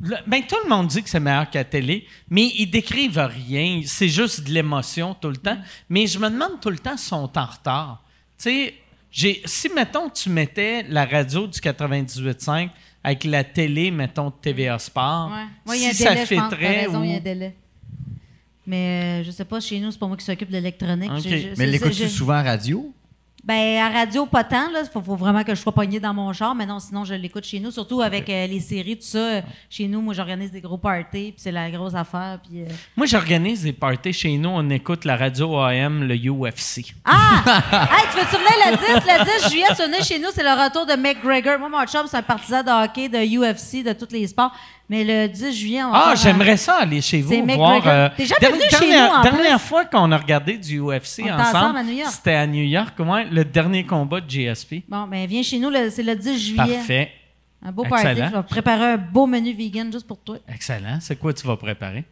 le- 0.00 0.16
Ben, 0.26 0.42
tout 0.46 0.56
le 0.64 0.68
monde 0.68 0.88
dit 0.88 1.02
que 1.02 1.08
c'est 1.08 1.20
meilleur 1.20 1.48
qu'à 1.50 1.64
télé, 1.64 2.06
mais 2.30 2.46
ils 2.56 2.66
décrivent 2.66 3.18
rien. 3.46 3.82
C'est 3.84 4.08
juste 4.08 4.42
de 4.42 4.50
l'émotion 4.52 5.14
tout 5.14 5.28
le 5.30 5.36
temps. 5.36 5.58
Mais 5.88 6.06
je 6.06 6.18
me 6.18 6.28
demande 6.30 6.60
tout 6.60 6.70
le 6.70 6.78
temps 6.78 6.96
s'ils 6.96 7.08
sont 7.08 7.30
en 7.38 7.46
retard. 7.46 8.02
Tu 8.38 8.72
sais, 9.12 9.40
si, 9.46 9.68
mettons, 9.70 10.10
tu 10.10 10.28
mettais 10.30 10.84
la 10.88 11.04
radio 11.06 11.46
du 11.46 11.58
98.5 11.58 12.68
avec 13.02 13.24
la 13.24 13.42
télé, 13.44 13.90
mettons, 13.90 14.26
de 14.30 14.34
TVA 14.42 14.78
Sport, 14.78 15.30
Ouais. 15.32 15.70
Ouais, 15.72 15.78
il 15.78 15.82
y 15.82 15.86
a 15.86 15.88
un 15.90 15.92
si 15.92 16.02
ça 16.02 16.10
raison, 16.56 17.00
ou- 17.00 17.04
il 17.04 17.10
y 17.10 17.14
a 17.14 17.16
un 17.16 17.20
délai. 17.20 17.54
Mais 18.66 19.20
euh, 19.20 19.24
je 19.24 19.30
sais 19.30 19.44
pas, 19.46 19.60
chez 19.60 19.80
nous, 19.80 19.90
c'est 19.90 19.98
pas 19.98 20.06
moi 20.06 20.16
qui 20.16 20.24
s'occupe 20.24 20.48
de 20.48 20.52
l'électronique. 20.54 21.10
Mais 21.56 21.66
l'écoutes-tu 21.66 22.08
souvent 22.08 22.34
à 22.34 22.42
radio? 22.42 22.92
Ben, 23.44 23.78
à 23.78 23.88
radio, 23.88 24.26
pas 24.26 24.44
tant. 24.44 24.68
Il 24.70 24.88
faut, 24.92 25.00
faut 25.00 25.16
vraiment 25.16 25.42
que 25.44 25.54
je 25.54 25.60
sois 25.60 25.72
pognée 25.72 26.00
dans 26.00 26.12
mon 26.12 26.32
char. 26.32 26.54
Mais 26.54 26.66
non, 26.66 26.80
sinon, 26.80 27.04
je 27.04 27.14
l'écoute 27.14 27.44
chez 27.44 27.60
nous. 27.60 27.70
Surtout 27.70 28.02
avec 28.02 28.28
euh, 28.28 28.46
les 28.46 28.60
séries, 28.60 28.96
tout 28.96 29.06
ça. 29.06 29.42
Chez 29.70 29.86
nous, 29.86 30.00
moi, 30.00 30.12
j'organise 30.12 30.50
des 30.50 30.60
gros 30.60 30.76
parties. 30.76 31.32
Puis 31.32 31.34
c'est 31.36 31.52
la 31.52 31.70
grosse 31.70 31.94
affaire. 31.94 32.40
Puis, 32.42 32.62
euh, 32.62 32.66
Moi, 32.96 33.06
j'organise 33.06 33.62
des 33.62 33.72
parties 33.72 34.12
chez 34.12 34.36
nous. 34.36 34.50
On 34.50 34.68
écoute 34.70 35.04
la 35.04 35.16
radio 35.16 35.56
AM, 35.58 36.04
le 36.04 36.16
UFC. 36.16 36.94
Ah! 37.04 37.42
hey, 37.46 38.06
tu 38.10 38.18
veux-tu 38.18 38.36
venir 38.36 38.70
le 38.70 38.76
10? 38.76 39.06
Le 39.06 39.40
10 39.40 39.50
juillet, 39.50 39.66
tu 39.76 39.82
venais 39.82 40.02
chez 40.02 40.18
nous, 40.18 40.28
c'est 40.32 40.42
le 40.42 40.64
retour 40.64 40.84
de 40.84 40.94
McGregor. 40.94 41.58
Moi, 41.58 41.68
mon 41.68 41.86
chum, 41.86 42.06
c'est 42.06 42.16
un 42.16 42.22
partisan 42.22 42.62
de 42.62 42.84
hockey, 42.84 43.08
de 43.08 43.18
UFC, 43.18 43.84
de 43.84 43.92
tous 43.92 44.12
les 44.12 44.26
sports. 44.26 44.52
Mais 44.90 45.04
le 45.04 45.28
10 45.28 45.52
juillet, 45.52 45.82
on 45.84 45.90
va 45.92 45.98
Ah, 46.06 46.16
faire 46.16 46.32
j'aimerais 46.32 46.56
ça 46.56 46.76
aller 46.80 47.00
chez 47.02 47.20
vous 47.20 47.28
C'est 47.30 47.42
voir. 47.42 47.74
McGregor. 47.74 47.92
euh, 47.92 48.08
T'es 48.16 48.24
jamais 48.24 48.52
venu 48.52 48.62
chez 48.70 48.78
dernière, 48.80 49.10
nous, 49.12 49.16
en 49.18 49.22
Dernière 49.22 49.58
plus. 49.58 49.66
fois 49.68 49.84
qu'on 49.84 50.10
a 50.12 50.16
regardé 50.16 50.56
du 50.56 50.78
UFC 50.80 51.20
On 51.20 51.24
était 51.24 51.32
ensemble, 51.32 51.56
ensemble 51.56 51.78
à 51.78 51.82
New 51.82 51.92
York. 51.92 52.10
c'était 52.10 52.34
à 52.34 52.46
New 52.46 52.62
York. 52.64 52.94
Ouais, 52.98 53.24
le 53.30 53.44
dernier 53.44 53.84
combat 53.84 54.20
de 54.22 54.28
GSP. 54.30 54.84
Bon, 54.88 55.06
ben 55.06 55.26
viens 55.26 55.42
chez 55.42 55.58
nous, 55.58 55.68
le- 55.68 55.90
c'est 55.90 56.02
le 56.02 56.16
10 56.16 56.38
juillet. 56.38 56.56
Parfait. 56.76 57.10
Un 57.64 57.70
beau 57.72 57.84
party. 57.84 58.06
Excellent. 58.06 58.28
Je 58.30 58.36
vais 58.36 58.42
préparer 58.44 58.84
un 58.92 58.96
beau 58.96 59.26
menu 59.26 59.52
vegan 59.52 59.92
juste 59.92 60.06
pour 60.06 60.18
toi. 60.20 60.36
Excellent. 60.52 60.98
C'est 61.00 61.16
quoi 61.16 61.34
tu 61.34 61.46
vas 61.46 61.56
préparer? 61.56 62.04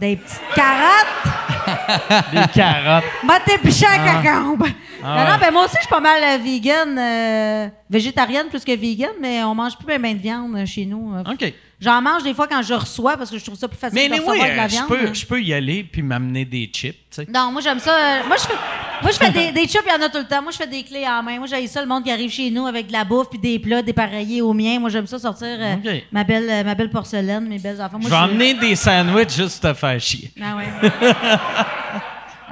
Des 0.00 0.16
petites 0.16 0.40
carottes. 0.54 1.34
Des 2.32 2.48
carottes. 2.52 3.04
M'a 3.24 3.38
t'épiché 3.40 3.86
à 3.86 3.98
cacombe. 3.98 4.66
Ah 5.02 5.06
non, 5.18 5.24
non, 5.26 5.30
ouais. 5.34 5.38
ben 5.40 5.52
moi 5.52 5.64
aussi, 5.66 5.74
je 5.76 5.80
suis 5.82 5.88
pas 5.88 6.00
mal 6.00 6.20
euh, 6.22 6.38
vegan, 6.42 6.98
euh, 6.98 7.68
végétarienne 7.88 8.48
plus 8.48 8.64
que 8.64 8.74
vegan, 8.76 9.10
mais 9.20 9.42
on 9.44 9.54
mange 9.54 9.76
plus 9.76 9.86
ben, 9.86 10.00
ben 10.02 10.16
de 10.16 10.20
viande 10.22 10.56
euh, 10.56 10.66
chez 10.66 10.86
nous. 10.86 11.14
Euh, 11.14 11.22
OK. 11.32 11.52
J'en 11.80 12.02
mange 12.02 12.22
des 12.24 12.34
fois 12.34 12.46
quand 12.46 12.60
je 12.62 12.74
reçois 12.74 13.16
parce 13.16 13.30
que 13.30 13.38
je 13.38 13.44
trouve 13.44 13.56
ça 13.58 13.66
plus 13.66 13.78
facile 13.78 13.98
Mais 13.98 14.08
de 14.08 14.12
anyway, 14.14 14.28
recevoir 14.28 14.50
de 14.50 14.56
la 14.56 14.64
euh, 14.64 14.68
je 14.68 14.72
viande. 14.74 14.88
peux, 14.88 15.14
je 15.14 15.26
peux 15.26 15.42
y 15.42 15.54
aller 15.54 15.82
puis 15.82 16.02
m'amener 16.02 16.44
des 16.44 16.66
chips, 16.72 16.94
tu 17.10 17.22
sais. 17.22 17.26
Non, 17.32 17.50
moi 17.52 17.62
j'aime 17.62 17.78
ça. 17.78 17.90
euh, 17.92 18.20
moi 18.28 18.36
je 18.36 18.42
fais, 18.42 18.54
moi 19.02 19.10
je 19.12 19.16
fais 19.16 19.30
des, 19.30 19.52
des 19.52 19.66
chips, 19.66 19.80
il 19.86 19.90
y 19.90 20.02
en 20.02 20.04
a 20.04 20.10
tout 20.10 20.18
le 20.18 20.26
temps. 20.26 20.42
Moi 20.42 20.52
je 20.52 20.58
fais 20.58 20.66
des 20.66 20.82
clés 20.82 21.06
en 21.08 21.22
main. 21.22 21.38
Moi 21.38 21.46
j'ai 21.46 21.66
ça 21.68 21.80
le 21.80 21.86
monde 21.88 22.04
qui 22.04 22.10
arrive 22.12 22.30
chez 22.30 22.50
nous 22.50 22.66
avec 22.66 22.88
de 22.88 22.92
la 22.92 23.04
bouffe 23.04 23.30
puis 23.30 23.38
des 23.38 23.58
plats 23.58 23.80
dépareillés 23.80 24.42
aux 24.42 24.52
miens. 24.52 24.78
Moi 24.78 24.90
j'aime 24.90 25.06
ça 25.06 25.18
sortir 25.18 25.46
euh, 25.58 25.76
ma 26.12 26.22
belle 26.24 26.50
euh, 26.50 26.64
ma 26.64 26.74
belle 26.74 26.90
porcelaine, 26.90 27.48
mes 27.48 27.58
belles 27.58 27.80
enfants. 27.80 27.98
Moi, 27.98 28.10
Je 28.10 28.14
vais 28.14 28.16
emmener 28.20 28.52
des 28.54 28.76
sandwichs 28.76 29.34
juste 29.36 29.62
te 29.62 29.72
faire 29.72 29.98
chier. 30.00 30.30
Ah 30.42 30.56
ouais. 30.56 30.90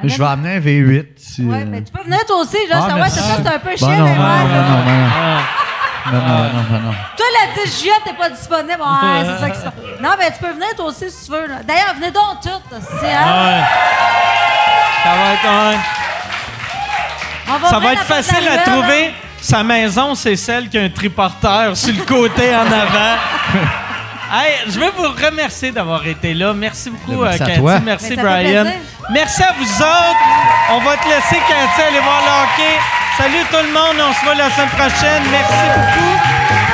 Je 0.04 0.16
vais 0.16 0.24
amener 0.24 0.54
un 0.54 0.60
V8. 0.60 1.06
si, 1.16 1.42
Ouais, 1.44 1.62
euh, 1.62 1.64
mais 1.68 1.82
tu 1.82 1.90
peux 1.92 2.02
venir 2.04 2.24
toi 2.24 2.40
aussi, 2.42 2.56
là. 2.70 2.80
Ah, 2.84 2.88
ça, 2.88 2.96
ouais, 2.96 3.08
c'est 3.10 3.20
ça, 3.20 3.36
c'est 3.42 3.48
un 3.48 3.58
peu 3.58 3.70
Bon, 3.70 3.76
chiant, 3.76 3.88
mais 3.88 3.96
non, 3.98 4.04
ouais, 4.04 4.14
non, 4.14 4.62
non, 4.62 4.84
non, 4.84 5.08
non. 5.08 5.40
Non, 6.12 6.20
non, 6.20 6.62
non, 6.70 6.80
non. 6.80 6.94
Toi, 7.16 7.26
le 7.56 7.64
10 7.64 7.78
juillet, 7.80 7.92
t'es 8.04 8.12
pas 8.14 8.30
disponible. 8.30 8.80
Ouais, 8.80 9.24
c'est 9.24 9.40
ça 9.40 9.50
qui 9.50 9.58
se 9.58 9.62
passe. 9.64 9.74
Non, 10.00 10.10
mais 10.18 10.30
tu 10.32 10.38
peux 10.38 10.52
venir 10.52 10.68
toi 10.76 10.86
aussi 10.86 11.10
si 11.10 11.26
tu 11.26 11.32
veux. 11.32 11.46
là. 11.46 11.56
D'ailleurs, 11.64 11.94
venez 11.94 12.10
donc 12.10 12.40
toutes. 12.42 12.80
c'est, 13.00 13.12
hein? 13.12 13.26
Ouais. 13.26 13.62
Ça 15.04 15.10
va 15.10 15.32
être, 15.32 15.44
ouais. 15.72 15.78
On 17.50 17.58
va 17.58 17.68
Ça 17.70 17.78
va 17.78 17.84
la 17.86 17.92
être 17.92 18.04
porte 18.06 18.08
de 18.20 18.24
facile 18.24 18.44
la 18.44 18.52
à 18.52 18.58
trouver. 18.58 19.06
hein? 19.06 19.12
Sa 19.40 19.62
maison, 19.62 20.14
c'est 20.14 20.36
celle 20.36 20.68
qui 20.68 20.76
a 20.78 20.82
un 20.82 20.88
triporteur 20.90 21.76
sur 21.76 21.94
le 21.94 22.02
côté 22.04 22.54
en 22.54 22.66
avant. 22.66 23.16
Hey, 24.30 24.58
je 24.68 24.78
veux 24.78 24.90
vous 24.96 25.08
remercier 25.26 25.70
d'avoir 25.70 26.06
été 26.06 26.34
là. 26.34 26.52
Merci 26.52 26.90
beaucoup, 26.90 27.22
Merci 27.22 27.40
euh, 27.42 27.44
à 27.44 27.48
Cathy. 27.48 27.60
toi. 27.60 27.78
Merci, 27.80 28.16
Brian. 28.16 28.64
Merci 29.10 29.42
à 29.42 29.52
vous 29.58 29.64
autres. 29.82 30.26
On 30.70 30.78
va 30.80 30.96
te 30.96 31.08
laisser, 31.08 31.36
Cathy, 31.48 31.82
aller 31.88 32.00
voir 32.00 32.20
le 32.26 32.32
hockey. 32.44 32.74
Salut 33.16 33.44
tout 33.50 33.66
le 33.66 33.72
monde. 33.72 33.96
On 34.08 34.12
se 34.12 34.24
voit 34.24 34.34
la 34.34 34.50
semaine 34.50 34.68
prochaine. 34.68 35.22
Merci 35.30 35.64
beaucoup. 35.74 36.67